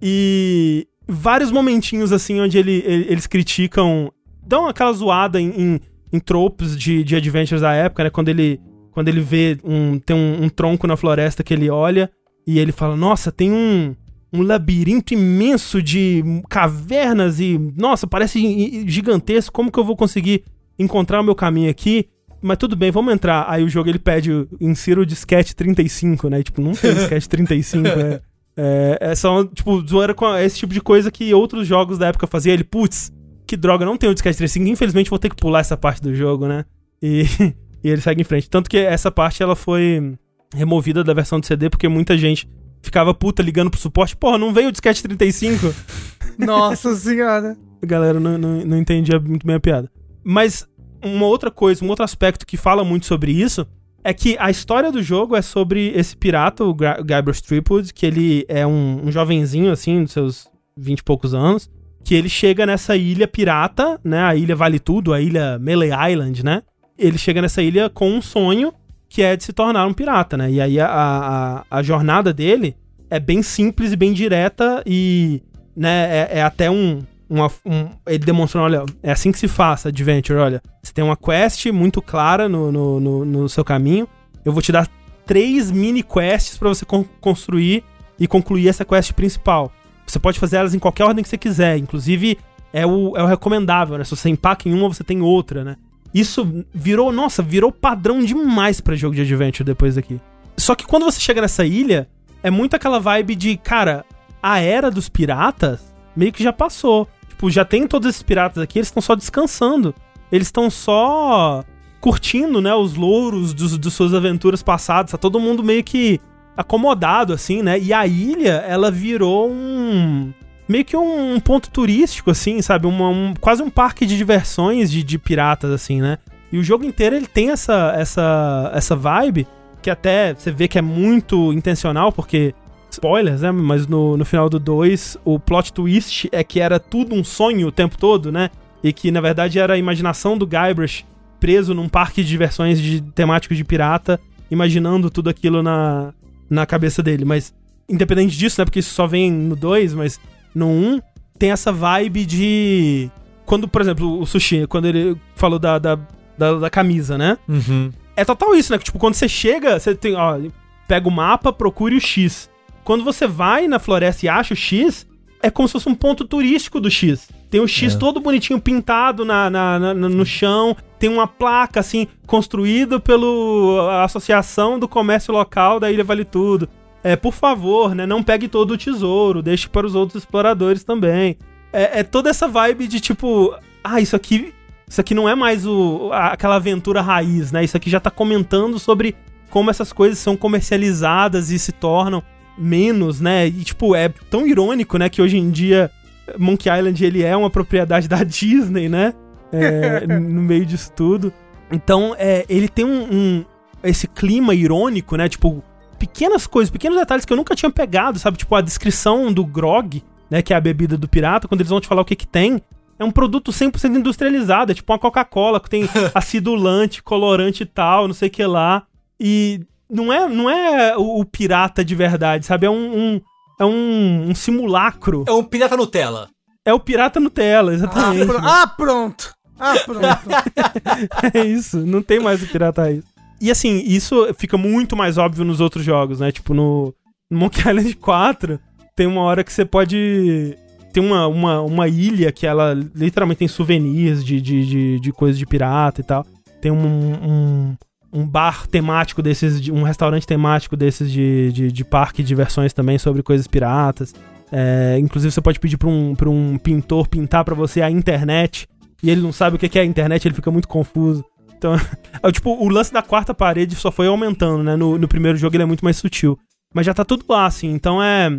E 0.00 0.86
vários 1.08 1.50
momentinhos, 1.52 2.12
assim, 2.12 2.40
onde 2.40 2.58
ele- 2.58 2.82
ele- 2.86 3.06
eles 3.08 3.26
criticam. 3.26 4.12
Dão 4.44 4.66
aquela 4.68 4.92
zoada 4.92 5.40
em, 5.40 5.50
em, 5.50 5.80
em 6.12 6.18
tropes 6.18 6.76
de, 6.76 7.04
de 7.04 7.14
adventures 7.16 7.60
da 7.62 7.72
época, 7.72 8.04
né? 8.04 8.10
Quando 8.10 8.28
ele, 8.28 8.60
quando 8.90 9.08
ele 9.08 9.20
vê 9.20 9.58
um. 9.62 9.98
Tem 9.98 10.16
um, 10.16 10.44
um 10.44 10.48
tronco 10.48 10.86
na 10.86 10.96
floresta 10.96 11.44
que 11.44 11.54
ele 11.54 11.70
olha 11.70 12.10
e 12.46 12.58
ele 12.58 12.72
fala: 12.72 12.96
Nossa, 12.96 13.30
tem 13.30 13.52
um. 13.52 13.94
Um 14.34 14.40
labirinto 14.42 15.12
imenso 15.12 15.82
de 15.82 16.24
cavernas 16.48 17.38
e. 17.38 17.58
Nossa, 17.76 18.06
parece 18.06 18.40
gi- 18.40 18.84
gigantesco. 18.88 19.52
Como 19.52 19.70
que 19.70 19.78
eu 19.78 19.84
vou 19.84 19.94
conseguir 19.94 20.42
encontrar 20.82 21.20
o 21.20 21.24
meu 21.24 21.34
caminho 21.34 21.70
aqui? 21.70 22.08
Mas 22.40 22.58
tudo 22.58 22.74
bem, 22.74 22.90
vamos 22.90 23.14
entrar. 23.14 23.46
Aí 23.48 23.62
o 23.62 23.68
jogo 23.68 23.88
ele 23.88 23.98
pede. 23.98 24.30
Insira 24.60 25.00
o 25.00 25.06
disquete 25.06 25.54
35, 25.54 26.28
né? 26.28 26.42
Tipo, 26.42 26.60
não 26.60 26.72
tem 26.72 26.92
disquete 26.92 27.28
35, 27.28 27.86
é. 27.88 28.20
É, 28.54 28.98
é 29.00 29.14
só, 29.14 29.44
tipo, 29.44 29.80
zoeira 29.86 30.12
com 30.12 30.36
esse 30.36 30.58
tipo 30.58 30.74
de 30.74 30.80
coisa 30.80 31.10
que 31.10 31.32
outros 31.32 31.66
jogos 31.66 31.98
da 31.98 32.08
época 32.08 32.26
faziam. 32.26 32.52
Ele, 32.52 32.64
putz, 32.64 33.12
que 33.46 33.56
droga, 33.56 33.86
não 33.86 33.96
tem 33.96 34.10
o 34.10 34.14
disquete 34.14 34.36
35. 34.36 34.68
Infelizmente 34.68 35.10
vou 35.10 35.18
ter 35.18 35.30
que 35.30 35.36
pular 35.36 35.60
essa 35.60 35.76
parte 35.76 36.02
do 36.02 36.14
jogo, 36.14 36.46
né? 36.46 36.64
E, 37.00 37.24
e 37.82 37.88
ele 37.88 38.00
segue 38.00 38.20
em 38.20 38.24
frente. 38.24 38.50
Tanto 38.50 38.68
que 38.68 38.78
essa 38.78 39.10
parte 39.10 39.42
ela 39.42 39.54
foi 39.54 40.16
removida 40.54 41.02
da 41.02 41.14
versão 41.14 41.40
de 41.40 41.46
CD 41.46 41.70
porque 41.70 41.88
muita 41.88 42.16
gente 42.18 42.48
ficava 42.82 43.14
puta 43.14 43.42
ligando 43.42 43.70
pro 43.70 43.80
suporte. 43.80 44.16
Porra, 44.16 44.36
não 44.36 44.52
veio 44.52 44.68
o 44.68 44.72
disquete 44.72 45.02
35? 45.02 45.74
Nossa 46.38 46.94
senhora. 46.96 47.56
A 47.82 47.86
galera 47.86 48.20
não, 48.20 48.36
não, 48.36 48.64
não 48.64 48.78
entendia 48.78 49.18
muito 49.18 49.46
bem 49.46 49.56
a 49.56 49.60
piada. 49.60 49.90
Mas 50.24 50.68
uma 51.02 51.26
outra 51.26 51.50
coisa, 51.50 51.84
um 51.84 51.88
outro 51.88 52.04
aspecto 52.04 52.46
que 52.46 52.56
fala 52.56 52.84
muito 52.84 53.06
sobre 53.06 53.32
isso 53.32 53.66
é 54.04 54.12
que 54.12 54.36
a 54.38 54.50
história 54.50 54.90
do 54.90 55.02
jogo 55.02 55.36
é 55.36 55.42
sobre 55.42 55.92
esse 55.94 56.16
pirata, 56.16 56.64
o 56.64 56.74
Guybrush 56.74 57.42
Threepwood, 57.42 57.94
que 57.94 58.04
ele 58.04 58.44
é 58.48 58.66
um, 58.66 59.06
um 59.06 59.12
jovenzinho, 59.12 59.70
assim, 59.70 60.02
dos 60.02 60.12
seus 60.12 60.48
vinte 60.76 61.00
e 61.00 61.04
poucos 61.04 61.34
anos, 61.34 61.70
que 62.04 62.14
ele 62.14 62.28
chega 62.28 62.66
nessa 62.66 62.96
ilha 62.96 63.28
pirata, 63.28 64.00
né? 64.02 64.22
A 64.22 64.34
ilha 64.34 64.56
Vale 64.56 64.80
Tudo, 64.80 65.12
a 65.12 65.20
ilha 65.20 65.58
Melee 65.60 65.90
Island, 66.10 66.44
né? 66.44 66.62
Ele 66.98 67.16
chega 67.16 67.40
nessa 67.40 67.62
ilha 67.62 67.88
com 67.88 68.10
um 68.10 68.20
sonho 68.20 68.72
que 69.08 69.22
é 69.22 69.36
de 69.36 69.44
se 69.44 69.52
tornar 69.52 69.86
um 69.86 69.92
pirata, 69.92 70.36
né? 70.36 70.50
E 70.50 70.60
aí 70.60 70.80
a, 70.80 70.88
a, 70.88 71.78
a 71.78 71.82
jornada 71.82 72.32
dele 72.32 72.74
é 73.10 73.20
bem 73.20 73.42
simples 73.42 73.92
e 73.92 73.96
bem 73.96 74.12
direta 74.12 74.82
e, 74.86 75.42
né, 75.76 76.28
é, 76.30 76.38
é 76.38 76.42
até 76.42 76.70
um, 76.70 77.00
uma- 77.32 77.50
um- 77.64 77.88
Ele 78.06 78.18
demonstrando, 78.18 78.64
olha, 78.66 78.84
é 79.02 79.10
assim 79.12 79.32
que 79.32 79.38
se 79.38 79.48
faz 79.48 79.86
adventure, 79.86 80.38
olha. 80.38 80.62
Você 80.82 80.92
tem 80.92 81.02
uma 81.04 81.16
quest 81.16 81.66
muito 81.66 82.00
clara 82.02 82.48
no, 82.48 82.70
no, 82.70 83.00
no, 83.00 83.24
no 83.24 83.48
seu 83.48 83.64
caminho. 83.64 84.06
Eu 84.44 84.52
vou 84.52 84.60
te 84.62 84.70
dar 84.72 84.88
três 85.24 85.70
mini 85.70 86.02
quests 86.02 86.58
pra 86.58 86.68
você 86.68 86.84
con- 86.84 87.04
construir 87.20 87.84
e 88.18 88.26
concluir 88.26 88.68
essa 88.68 88.84
quest 88.84 89.12
principal. 89.12 89.72
Você 90.06 90.18
pode 90.18 90.38
fazer 90.38 90.56
elas 90.56 90.74
em 90.74 90.78
qualquer 90.78 91.04
ordem 91.04 91.22
que 91.22 91.28
você 91.30 91.38
quiser. 91.38 91.78
Inclusive, 91.78 92.38
é 92.72 92.84
o, 92.86 93.16
é 93.16 93.22
o 93.22 93.26
recomendável, 93.26 93.96
né? 93.96 94.04
Se 94.04 94.10
você 94.14 94.28
empaca 94.28 94.68
em 94.68 94.74
uma, 94.74 94.88
você 94.88 95.04
tem 95.04 95.20
outra, 95.22 95.64
né? 95.64 95.76
Isso 96.12 96.64
virou, 96.74 97.10
nossa, 97.10 97.42
virou 97.42 97.72
padrão 97.72 98.22
demais 98.22 98.80
pra 98.80 98.94
jogo 98.94 99.14
de 99.14 99.22
adventure 99.22 99.64
depois 99.64 99.94
daqui. 99.94 100.20
Só 100.58 100.74
que 100.74 100.84
quando 100.86 101.04
você 101.04 101.18
chega 101.18 101.40
nessa 101.40 101.64
ilha, 101.64 102.06
é 102.42 102.50
muito 102.50 102.76
aquela 102.76 102.98
vibe 103.00 103.34
de, 103.34 103.56
cara, 103.56 104.04
a 104.42 104.58
era 104.60 104.90
dos 104.90 105.08
piratas 105.08 105.80
meio 106.14 106.30
que 106.32 106.42
já 106.42 106.52
passou. 106.52 107.08
Tipo, 107.42 107.50
já 107.50 107.64
tem 107.64 107.88
todos 107.88 108.08
esses 108.08 108.22
piratas 108.22 108.62
aqui, 108.62 108.78
eles 108.78 108.86
estão 108.86 109.02
só 109.02 109.16
descansando. 109.16 109.92
Eles 110.30 110.46
estão 110.46 110.70
só 110.70 111.64
curtindo, 112.00 112.60
né, 112.60 112.72
os 112.72 112.94
louros 112.94 113.52
dos, 113.52 113.76
dos 113.76 113.94
suas 113.94 114.14
aventuras 114.14 114.62
passadas. 114.62 115.10
Tá 115.10 115.18
todo 115.18 115.40
mundo 115.40 115.64
meio 115.64 115.82
que 115.82 116.20
acomodado, 116.56 117.32
assim, 117.32 117.60
né? 117.60 117.80
E 117.80 117.92
a 117.92 118.06
ilha, 118.06 118.64
ela 118.68 118.92
virou 118.92 119.50
um. 119.50 120.32
Meio 120.68 120.84
que 120.84 120.96
um, 120.96 121.40
ponto 121.40 121.68
turístico, 121.68 122.30
assim, 122.30 122.62
sabe? 122.62 122.86
Uma, 122.86 123.08
um, 123.08 123.34
quase 123.40 123.60
um 123.60 123.70
parque 123.70 124.06
de 124.06 124.16
diversões 124.16 124.88
de, 124.88 125.02
de 125.02 125.18
piratas, 125.18 125.72
assim, 125.72 126.00
né? 126.00 126.18
E 126.52 126.58
o 126.58 126.62
jogo 126.62 126.84
inteiro 126.84 127.16
ele 127.16 127.26
tem 127.26 127.50
essa, 127.50 127.92
essa, 127.96 128.70
essa 128.72 128.94
vibe 128.94 129.48
que 129.82 129.90
até 129.90 130.32
você 130.32 130.52
vê 130.52 130.68
que 130.68 130.78
é 130.78 130.82
muito 130.82 131.52
intencional, 131.52 132.12
porque. 132.12 132.54
Spoilers, 132.92 133.40
né? 133.40 133.50
Mas 133.50 133.86
no, 133.86 134.16
no 134.16 134.24
final 134.24 134.48
do 134.48 134.58
2, 134.58 135.18
o 135.24 135.38
plot 135.38 135.72
twist 135.72 136.28
é 136.32 136.44
que 136.44 136.60
era 136.60 136.78
tudo 136.78 137.14
um 137.14 137.24
sonho 137.24 137.68
o 137.68 137.72
tempo 137.72 137.96
todo, 137.98 138.30
né? 138.30 138.50
E 138.82 138.92
que 138.92 139.10
na 139.10 139.20
verdade 139.20 139.58
era 139.58 139.74
a 139.74 139.78
imaginação 139.78 140.36
do 140.36 140.46
Guybrush 140.46 141.04
preso 141.40 141.74
num 141.74 141.88
parque 141.88 142.22
de 142.22 142.28
diversões 142.28 142.80
de 142.80 143.00
temático 143.00 143.54
de 143.54 143.64
pirata, 143.64 144.20
imaginando 144.48 145.10
tudo 145.10 145.28
aquilo 145.28 145.62
na, 145.62 146.14
na 146.48 146.64
cabeça 146.64 147.02
dele. 147.02 147.24
Mas, 147.24 147.52
independente 147.88 148.36
disso, 148.36 148.60
né? 148.60 148.64
Porque 148.64 148.78
isso 148.78 148.94
só 148.94 149.06
vem 149.06 149.32
no 149.32 149.56
2, 149.56 149.94
mas 149.94 150.20
no 150.54 150.68
1 150.68 150.70
um, 150.70 151.00
tem 151.38 151.50
essa 151.50 151.72
vibe 151.72 152.24
de. 152.24 153.10
Quando, 153.44 153.66
por 153.66 153.80
exemplo, 153.80 154.20
o 154.20 154.24
Sushi, 154.24 154.66
quando 154.68 154.86
ele 154.86 155.16
falou 155.34 155.58
da, 155.58 155.78
da, 155.78 155.98
da, 156.38 156.54
da 156.54 156.70
camisa, 156.70 157.18
né? 157.18 157.36
Uhum. 157.48 157.90
É 158.14 158.24
total 158.24 158.54
isso, 158.54 158.72
né? 158.72 158.78
Tipo, 158.78 158.98
quando 158.98 159.14
você 159.14 159.28
chega, 159.28 159.80
você 159.80 159.94
tem, 159.94 160.14
ó, 160.14 160.38
pega 160.86 161.08
o 161.08 161.10
mapa, 161.10 161.52
procure 161.52 161.96
o 161.96 162.00
X. 162.00 162.48
Quando 162.84 163.04
você 163.04 163.26
vai 163.26 163.68
na 163.68 163.78
floresta 163.78 164.26
e 164.26 164.28
acha 164.28 164.54
o 164.54 164.56
X, 164.56 165.06
é 165.42 165.50
como 165.50 165.68
se 165.68 165.72
fosse 165.72 165.88
um 165.88 165.94
ponto 165.94 166.24
turístico 166.24 166.80
do 166.80 166.90
X. 166.90 167.28
Tem 167.50 167.60
o 167.60 167.68
X 167.68 167.94
É. 167.94 167.98
todo 167.98 168.20
bonitinho 168.20 168.60
pintado 168.60 169.24
na, 169.24 169.50
na- 169.50 169.78
na- 169.78 169.94
no 169.94 170.24
chão, 170.26 170.76
tem 170.98 171.08
uma 171.10 171.26
placa, 171.26 171.80
assim, 171.80 172.06
construída 172.26 172.98
pela 172.98 174.04
Associação 174.04 174.78
do 174.78 174.88
Comércio 174.88 175.32
Local 175.34 175.78
da 175.80 175.90
Ilha 175.90 176.04
Vale 176.04 176.24
Tudo. 176.24 176.68
É, 177.04 177.16
por 177.16 177.32
favor, 177.34 177.94
né, 177.94 178.06
não 178.06 178.22
pegue 178.22 178.46
todo 178.46 178.72
o 178.72 178.78
tesouro, 178.78 179.42
deixe 179.42 179.68
para 179.68 179.86
os 179.86 179.94
outros 179.96 180.22
exploradores 180.22 180.84
também. 180.84 181.36
É, 181.72 182.00
é 182.00 182.02
toda 182.04 182.30
essa 182.30 182.46
vibe 182.46 182.86
de 182.86 183.00
tipo, 183.00 183.52
ah, 183.82 184.00
isso 184.00 184.14
aqui, 184.14 184.54
isso 184.88 185.00
aqui 185.00 185.12
não 185.14 185.28
é 185.28 185.34
mais 185.34 185.66
o, 185.66 186.10
aquela 186.12 186.56
aventura 186.56 187.00
raiz, 187.00 187.50
né? 187.50 187.64
Isso 187.64 187.76
aqui 187.76 187.90
já 187.90 187.98
tá 187.98 188.10
comentando 188.10 188.78
sobre 188.78 189.16
como 189.50 189.68
essas 189.70 189.92
coisas 189.92 190.18
são 190.18 190.36
comercializadas 190.36 191.50
e 191.50 191.58
se 191.58 191.72
tornam 191.72 192.22
menos, 192.56 193.20
né? 193.20 193.46
E 193.46 193.64
tipo, 193.64 193.94
é 193.94 194.08
tão 194.30 194.46
irônico, 194.46 194.98
né, 194.98 195.08
que 195.08 195.20
hoje 195.22 195.36
em 195.38 195.50
dia 195.50 195.90
Monkey 196.38 196.68
Island 196.70 197.04
ele 197.04 197.22
é 197.22 197.36
uma 197.36 197.50
propriedade 197.50 198.06
da 198.08 198.22
Disney, 198.24 198.88
né? 198.88 199.14
É, 199.52 200.06
no 200.18 200.42
meio 200.42 200.64
disso 200.64 200.90
tudo. 200.94 201.32
Então, 201.70 202.14
é, 202.18 202.44
ele 202.48 202.68
tem 202.68 202.84
um, 202.84 203.02
um- 203.12 203.44
esse 203.82 204.06
clima 204.06 204.54
irônico, 204.54 205.16
né? 205.16 205.28
Tipo, 205.28 205.62
pequenas 205.98 206.46
coisas, 206.46 206.70
pequenos 206.70 206.98
detalhes 206.98 207.24
que 207.24 207.32
eu 207.32 207.36
nunca 207.36 207.54
tinha 207.54 207.70
pegado, 207.70 208.18
sabe? 208.18 208.36
Tipo, 208.36 208.54
a 208.54 208.60
descrição 208.60 209.32
do 209.32 209.44
grog, 209.44 210.02
né? 210.30 210.42
Que 210.42 210.52
é 210.52 210.56
a 210.56 210.60
bebida 210.60 210.96
do 210.96 211.08
pirata, 211.08 211.48
quando 211.48 211.60
eles 211.60 211.70
vão 211.70 211.80
te 211.80 211.88
falar 211.88 212.02
o 212.02 212.04
que 212.04 212.16
que 212.16 212.26
tem. 212.26 212.60
É 212.98 213.04
um 213.04 213.10
produto 213.10 213.50
100% 213.50 213.96
industrializado, 213.96 214.70
é 214.70 214.74
tipo 214.74 214.92
uma 214.92 214.98
Coca-Cola 214.98 215.58
que 215.58 215.68
tem 215.70 215.88
acidulante, 216.14 217.02
colorante 217.02 217.62
e 217.62 217.66
tal, 217.66 218.06
não 218.06 218.14
sei 218.14 218.28
o 218.28 218.30
que 218.30 218.44
lá. 218.44 218.84
E 219.18 219.60
não 219.92 220.12
é, 220.12 220.28
não 220.28 220.48
é 220.50 220.96
o, 220.96 221.20
o 221.20 221.24
pirata 221.24 221.84
de 221.84 221.94
verdade, 221.94 222.46
sabe? 222.46 222.66
É 222.66 222.70
um, 222.70 222.74
um- 223.14 223.20
é 223.60 223.64
um, 223.64 224.30
um 224.30 224.34
simulacro. 224.34 225.24
É 225.28 225.32
um 225.32 225.44
pirata 225.44 225.76
Nutella. 225.76 226.28
É 226.64 226.72
o 226.72 226.80
pirata 226.80 227.20
Nutella, 227.20 227.70
Ah, 227.70 227.74
exatamente. 227.74 228.32
ah, 228.40 228.66
pronto. 228.66 229.34
Ah, 229.60 229.74
pronto. 229.84 230.02
é 231.34 231.44
isso, 231.44 231.78
não 231.78 232.02
tem 232.02 232.18
mais 232.20 232.42
o 232.42 232.46
pirata 232.46 232.82
raiz. 232.82 233.04
E 233.40 233.50
assim, 233.50 233.82
isso 233.84 234.32
fica 234.38 234.56
muito 234.56 234.96
mais 234.96 235.18
óbvio 235.18 235.44
nos 235.44 235.60
outros 235.60 235.84
jogos, 235.84 236.20
né? 236.20 236.30
Tipo, 236.32 236.54
no, 236.54 236.94
no 237.30 237.38
Monkey 237.40 237.60
Island 237.60 237.94
4, 237.96 238.58
tem 238.96 239.06
uma 239.06 239.22
hora 239.22 239.42
que 239.44 239.52
você 239.52 239.64
pode. 239.64 240.56
Tem 240.92 241.02
uma, 241.04 241.26
uma, 241.26 241.60
uma 241.62 241.88
ilha 241.88 242.30
que 242.30 242.46
ela 242.46 242.74
literalmente 242.94 243.38
tem 243.38 243.48
souvenirs 243.48 244.24
de, 244.24 244.40
de, 244.40 244.66
de, 244.66 245.00
de 245.00 245.12
coisas 245.12 245.38
de 245.38 245.46
pirata 245.46 246.00
e 246.00 246.04
tal. 246.04 246.24
Tem 246.60 246.70
um, 246.70 246.76
um, 246.86 247.74
um 248.12 248.26
bar 248.26 248.66
temático 248.66 249.22
desses, 249.22 249.60
de- 249.60 249.72
um 249.72 249.82
restaurante 249.82 250.26
temático 250.26 250.76
desses 250.76 251.10
de, 251.10 251.50
de, 251.52 251.72
de 251.72 251.84
parque 251.84 252.22
de 252.22 252.28
diversões 252.28 252.72
também 252.72 252.98
sobre 252.98 253.22
coisas 253.22 253.46
piratas. 253.46 254.14
É, 254.50 254.98
inclusive, 255.00 255.32
você 255.32 255.40
pode 255.40 255.58
pedir 255.58 255.78
pra 255.78 255.88
um, 255.88 256.14
pra 256.14 256.28
um 256.28 256.58
pintor 256.58 257.08
pintar 257.08 257.44
pra 257.44 257.54
você 257.54 257.80
a 257.80 257.90
internet. 257.90 258.68
E 259.02 259.10
ele 259.10 259.22
não 259.22 259.32
sabe 259.32 259.56
o 259.56 259.58
que 259.58 259.68
que 259.68 259.78
é 259.78 259.82
a 259.82 259.84
internet, 259.86 260.26
ele 260.28 260.34
fica 260.34 260.50
muito 260.50 260.68
confuso. 260.68 261.24
Então, 261.56 261.74
é, 262.22 262.30
tipo, 262.32 262.50
o 262.50 262.68
lance 262.68 262.92
da 262.92 263.00
quarta 263.02 263.32
parede 263.32 263.74
só 263.76 263.90
foi 263.90 264.06
aumentando, 264.06 264.62
né? 264.62 264.76
No, 264.76 264.98
no 264.98 265.08
primeiro 265.08 265.38
jogo 265.38 265.56
ele 265.56 265.62
é 265.62 265.66
muito 265.66 265.84
mais 265.84 265.96
sutil. 265.96 266.38
Mas 266.74 266.84
já 266.86 266.92
tá 266.94 267.04
tudo 267.04 267.24
lá, 267.28 267.46
assim. 267.46 267.70
Então 267.72 268.02
é. 268.02 268.30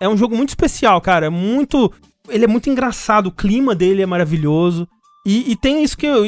É 0.00 0.08
um 0.08 0.16
jogo 0.16 0.36
muito 0.36 0.48
especial, 0.50 1.00
cara. 1.00 1.26
É 1.26 1.30
muito. 1.30 1.92
Ele 2.28 2.44
é 2.44 2.48
muito 2.48 2.68
engraçado, 2.68 3.28
o 3.28 3.32
clima 3.32 3.74
dele 3.74 4.02
é 4.02 4.06
maravilhoso. 4.06 4.86
E, 5.26 5.52
e 5.52 5.56
tem 5.56 5.82
isso 5.82 5.96
que 5.96 6.06
eu, 6.06 6.24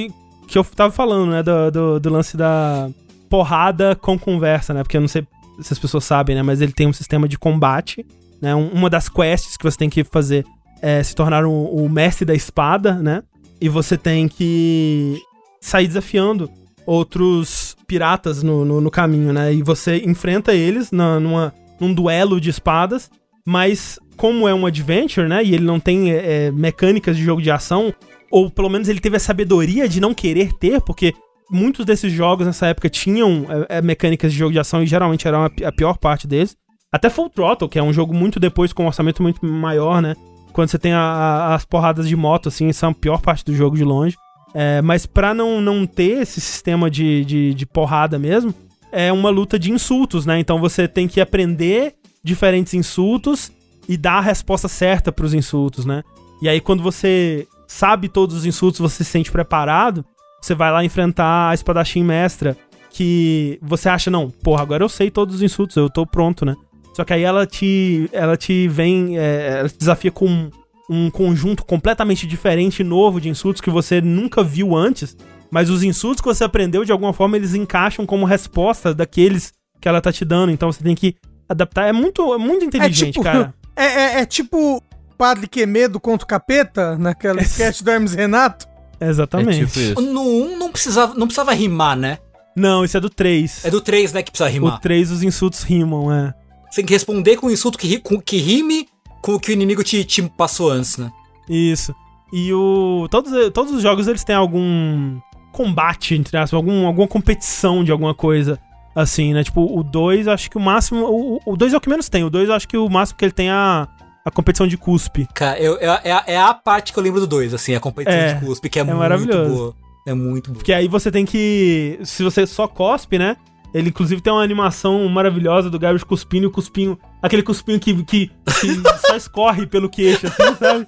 que 0.47 0.59
eu 0.59 0.65
tava 0.65 0.93
falando, 0.93 1.31
né? 1.31 1.43
Do, 1.43 1.71
do, 1.71 2.01
do 2.01 2.11
lance 2.11 2.37
da 2.37 2.89
porrada 3.29 3.97
com 3.97 4.19
conversa, 4.19 4.73
né? 4.75 4.83
Porque 4.83 4.97
eu 4.97 5.01
não 5.01 5.09
sei 5.09 5.27
se 5.61 5.73
as 5.73 5.79
pessoas 5.79 6.05
sabem, 6.05 6.37
né? 6.37 6.43
Mas 6.43 6.61
ele 6.61 6.73
tem 6.73 6.87
um 6.87 6.93
sistema 6.93 7.27
de 7.29 7.39
combate, 7.39 8.05
né? 8.41 8.55
Um- 8.55 8.69
uma 8.71 8.91
das 8.91 9.09
quests 9.09 9.57
que 9.57 9.65
você 9.65 9.77
tem 9.79 9.89
que 9.91 10.05
fazer 10.05 10.45
é 10.83 11.03
se 11.03 11.15
tornar 11.15 11.45
um- 11.45 11.65
o 11.67 11.89
mestre 11.89 12.25
da 12.25 12.35
espada, 12.35 12.95
né? 12.95 13.23
E 13.61 13.69
você 13.69 13.97
tem 13.97 14.29
que 14.29 15.21
sair 15.61 15.87
desafiando 15.87 16.51
outros 16.87 17.77
piratas 17.87 18.43
no, 18.43 18.65
no, 18.65 18.81
no 18.81 18.91
caminho, 18.91 19.33
né? 19.33 19.53
E 19.53 19.63
você 19.63 19.99
enfrenta 20.05 20.55
eles 20.55 20.91
na, 20.93 21.19
numa, 21.19 21.55
num 21.81 21.93
duelo 21.93 22.41
de 22.41 22.51
espadas, 22.51 23.11
mas 23.47 23.99
como 24.17 24.47
é 24.47 24.55
um 24.55 24.67
adventure, 24.67 25.27
né? 25.29 25.43
E 25.43 25.55
ele 25.55 25.65
não 25.65 25.81
tem 25.81 26.13
é, 26.13 26.47
é, 26.47 26.51
mecânicas 26.53 27.17
de 27.17 27.23
jogo 27.25 27.43
de 27.43 27.51
ação, 27.51 27.93
ou 28.35 28.51
pelo 28.51 28.69
menos 28.69 28.89
ele 28.89 28.99
teve 28.99 29.17
a 29.17 29.21
sabedoria 29.21 29.89
de 29.89 30.01
não 30.01 30.13
querer 30.13 30.53
ter, 30.55 30.81
porque 30.81 31.15
muitos 31.49 31.85
desses 31.87 32.13
jogos 32.13 32.45
nessa 32.47 32.67
época 32.67 32.89
tinham 32.91 33.47
é, 33.69 33.79
é, 33.79 33.83
mecânicas 33.83 34.33
de 34.33 34.39
jogo 34.39 34.53
de 34.53 34.59
ação 34.59 34.83
e 34.83 34.87
geralmente 34.87 35.29
eram 35.29 35.45
a, 35.45 35.51
pi- 35.51 35.65
a 35.65 35.71
pior 35.71 35.97
parte 35.99 36.27
deles. 36.27 36.57
Até 36.91 37.09
Full 37.09 37.31
Throttle, 37.31 37.69
que 37.69 37.79
é 37.79 37.83
um 37.83 37.93
jogo 37.93 38.13
muito 38.13 38.41
depois 38.41 38.73
com 38.73 38.83
um 38.83 38.87
orçamento 38.89 39.23
muito 39.23 39.45
maior, 39.47 40.03
né? 40.03 40.17
Quando 40.53 40.69
você 40.69 40.79
tem 40.81 40.93
a- 40.93 40.99
a- 41.01 41.55
as 41.55 41.65
porradas 41.65 42.09
de 42.09 42.17
moto, 42.17 42.49
assim, 42.49 42.73
são 42.73 42.91
a 42.91 42.95
pior 42.95 43.21
parte 43.21 43.45
do 43.45 43.55
jogo 43.55 43.77
de 43.77 43.85
longe. 43.85 44.17
É, 44.53 44.83
mas 44.83 45.07
pra 45.07 45.33
não, 45.33 45.61
não 45.61 45.87
ter 45.87 46.23
esse 46.23 46.41
sistema 46.41 46.91
de, 46.91 47.25
de, 47.25 47.55
de 47.55 47.67
porrada 47.67 48.19
mesmo, 48.19 48.53
é 48.91 49.13
uma 49.13 49.31
luta 49.31 49.59
de 49.59 49.71
insultos, 49.71 50.27
né? 50.27 50.41
Então 50.41 50.59
você 50.61 50.89
tem 50.89 51.07
que 51.07 51.21
aprender 51.21 51.95
diferentes 52.23 52.75
insultos 52.75 53.53
e 53.89 53.97
dar 53.97 54.19
a 54.19 54.21
resposta 54.21 54.67
certa 54.69 55.13
pros 55.13 55.35
insultos, 55.35 55.85
né? 55.85 56.03
E 56.43 56.49
aí 56.49 56.61
quando 56.61 56.83
você 56.83 57.47
sabe 57.75 58.09
todos 58.09 58.37
os 58.37 58.47
insultos, 58.47 58.79
você 58.79 59.03
se 59.03 59.11
sente 59.11 59.33
preparado, 59.33 60.05
você 60.41 60.55
vai 60.55 60.71
lá 60.71 60.85
enfrentar 60.85 61.51
a 61.51 61.55
espadachim 61.55 62.05
mestra, 62.05 62.57
que 62.91 63.59
você 63.61 63.89
acha, 63.89 64.11
não, 64.11 64.31
porra, 64.31 64.63
agora 64.63 64.85
eu 64.85 64.89
sei 64.89 65.11
todos 65.11 65.37
os 65.37 65.43
insultos, 65.43 65.77
eu 65.77 65.91
tô 65.91 66.07
pronto, 66.07 66.45
né? 66.45 66.55
Só 66.95 67.05
que 67.05 67.13
aí 67.13 67.25
ela 67.25 67.45
te, 67.45 68.09
ela 68.13 68.37
te 68.37 68.69
vem, 68.69 69.19
é, 69.19 69.59
ela 69.59 69.69
te 69.69 69.77
desafia 69.77 70.13
com 70.13 70.27
um, 70.27 70.51
um 70.89 71.11
conjunto 71.11 71.65
completamente 71.65 72.25
diferente, 72.29 72.85
novo 72.85 73.21
de 73.21 73.29
insultos 73.29 73.61
que 73.61 73.71
você 73.71 74.01
nunca 74.01 74.45
viu 74.45 74.77
antes, 74.77 75.17
Mas 75.51 75.69
os 75.69 75.83
insultos 75.83 76.21
que 76.21 76.29
você 76.29 76.45
aprendeu, 76.45 76.85
de 76.85 76.93
alguma 76.93 77.13
forma, 77.13 77.37
eles 77.37 77.55
encaixam 77.55 78.07
como 78.07 78.25
resposta 78.25 78.95
daqueles 78.95 79.53
que 79.81 79.89
ela 79.89 80.01
tá 80.01 80.13
te 80.13 80.25
dando. 80.25 80.51
Então 80.51 80.71
você 80.71 80.83
tem 80.83 80.95
que 80.95 81.15
adaptar. 81.49 81.87
É 81.87 81.93
muito, 81.93 82.35
é 82.35 82.39
muito 82.39 82.65
inteligente, 82.65 83.21
cara. 83.21 83.53
É, 83.77 83.87
é, 83.87 84.21
é 84.21 84.27
tipo 84.27 84.81
Padre 85.17 85.47
Quemedo 85.49 85.99
contra 86.01 86.25
o 86.25 86.29
Capeta, 86.29 86.97
naquela 86.99 87.41
sketch 87.43 87.83
do 87.83 87.91
Hermes 87.91 88.15
Renato. 88.15 88.67
Exatamente. 89.01 89.63
É 89.63 89.67
tipo 89.67 89.79
isso. 89.81 90.01
No 90.13 90.23
1 90.23 90.57
não 90.59 90.71
precisava, 90.71 91.15
não 91.15 91.27
precisava 91.27 91.53
rimar, 91.53 91.97
né? 91.97 92.19
Não, 92.57 92.85
isso 92.85 92.97
é 92.97 93.01
do 93.01 93.11
3. 93.11 93.65
É 93.65 93.71
do 93.71 93.81
3, 93.81 94.13
né, 94.13 94.23
que 94.23 94.31
precisa 94.31 94.49
O 94.49 94.53
rimar. 94.53 94.81
3 94.81 95.11
os 95.11 95.23
insultos 95.23 95.63
rimam, 95.63 96.13
é. 96.13 96.33
Você 96.71 96.77
tem 96.77 96.87
que 96.87 96.93
responder 96.93 97.37
com 97.37 97.47
um 97.49 97.51
insulto 97.51 97.77
que, 97.79 97.87
ri- 97.87 97.99
com- 98.01 98.21
que 98.21 98.37
rime 98.39 98.89
com 99.23 99.35
o 99.35 99.41
que 99.41 99.51
o 99.51 99.53
inimigo 99.53 99.83
te, 99.83 100.05
te 100.05 100.23
passou 100.23 100.71
antes, 100.71 100.97
né? 100.97 101.11
Isso. 101.49 101.95
E 102.33 102.53
o. 102.53 103.07
Todos, 103.11 103.33
todos 103.53 103.73
os 103.73 103.83
jogos 103.83 104.07
eles 104.09 104.25
têm 104.25 104.35
algum 104.37 105.19
combate, 105.53 106.15
entre 106.15 106.37
aspas, 106.37 106.55
algum, 106.57 106.87
alguma 106.87 107.07
competição 107.07 107.85
de 107.85 107.91
alguma 107.93 108.15
coisa. 108.15 108.59
Assim, 108.95 109.33
né? 109.35 109.43
Tipo, 109.43 109.63
o 109.77 109.83
2, 109.83 110.29
acho 110.29 110.49
que 110.51 110.57
o 110.57 110.61
máximo. 110.61 111.05
O- 111.07 111.41
O 111.45 111.57
2 111.57 111.73
é 111.75 111.77
o 111.77 111.81
que 111.81 111.89
menos 111.89 112.09
tem. 112.09 112.23
O 112.25 112.31
2, 112.31 112.49
acho 112.51 112.67
que 112.69 112.77
o 112.77 112.89
máximo 112.89 113.19
que 113.19 113.25
ele 113.25 113.33
tem 113.33 113.49
é 113.49 113.53
a, 113.53 113.89
a 114.25 114.31
competição 114.31 114.67
de 114.67 114.77
cuspe. 114.77 115.29
Cara, 115.35 115.59
eu, 115.61 115.77
é, 115.79 116.01
é, 116.05 116.13
a- 116.13 116.25
é 116.27 116.39
a 116.39 116.55
parte 116.55 116.93
que 116.93 116.99
eu 116.99 117.03
lembro 117.03 117.21
do 117.21 117.27
2, 117.27 117.53
assim, 117.55 117.75
a 117.75 117.81
competição 117.81 118.19
É, 118.19 118.35
de 118.35 118.45
cuspe, 118.47 118.69
que 118.69 118.79
é, 118.79 118.85
muito 118.85 118.99
maravilhoso. 118.99 119.55
boa. 119.55 119.75
É 120.07 120.15
muito 120.15 120.51
boa. 120.51 120.59
Porque 120.59 120.73
aí 120.73 120.87
você 120.89 121.11
tem 121.11 121.25
que. 121.25 121.99
Se 122.05 122.23
você 122.23 122.47
só 122.47 122.67
cospe, 122.69 123.19
né? 123.19 123.37
Ele, 123.73 123.89
inclusive, 123.89 124.21
tem 124.23 124.33
uma 124.33 124.43
animação 124.43 125.07
maravilhosa 125.09 125.69
do 125.69 125.79
Garbage 125.79 126.05
cuspindo 126.05 126.45
e 126.45 126.47
o 126.47 126.51
cuspinho. 126.51 126.97
Aquele 127.21 127.43
cuspinho 127.43 127.81
que, 127.81 127.93
que, 128.05 128.29
que 128.29 128.83
só 129.07 129.17
escorre 129.17 129.67
pelo 129.67 129.89
queixo, 129.89 130.27
assim, 130.29 130.55
sabe? 130.59 130.87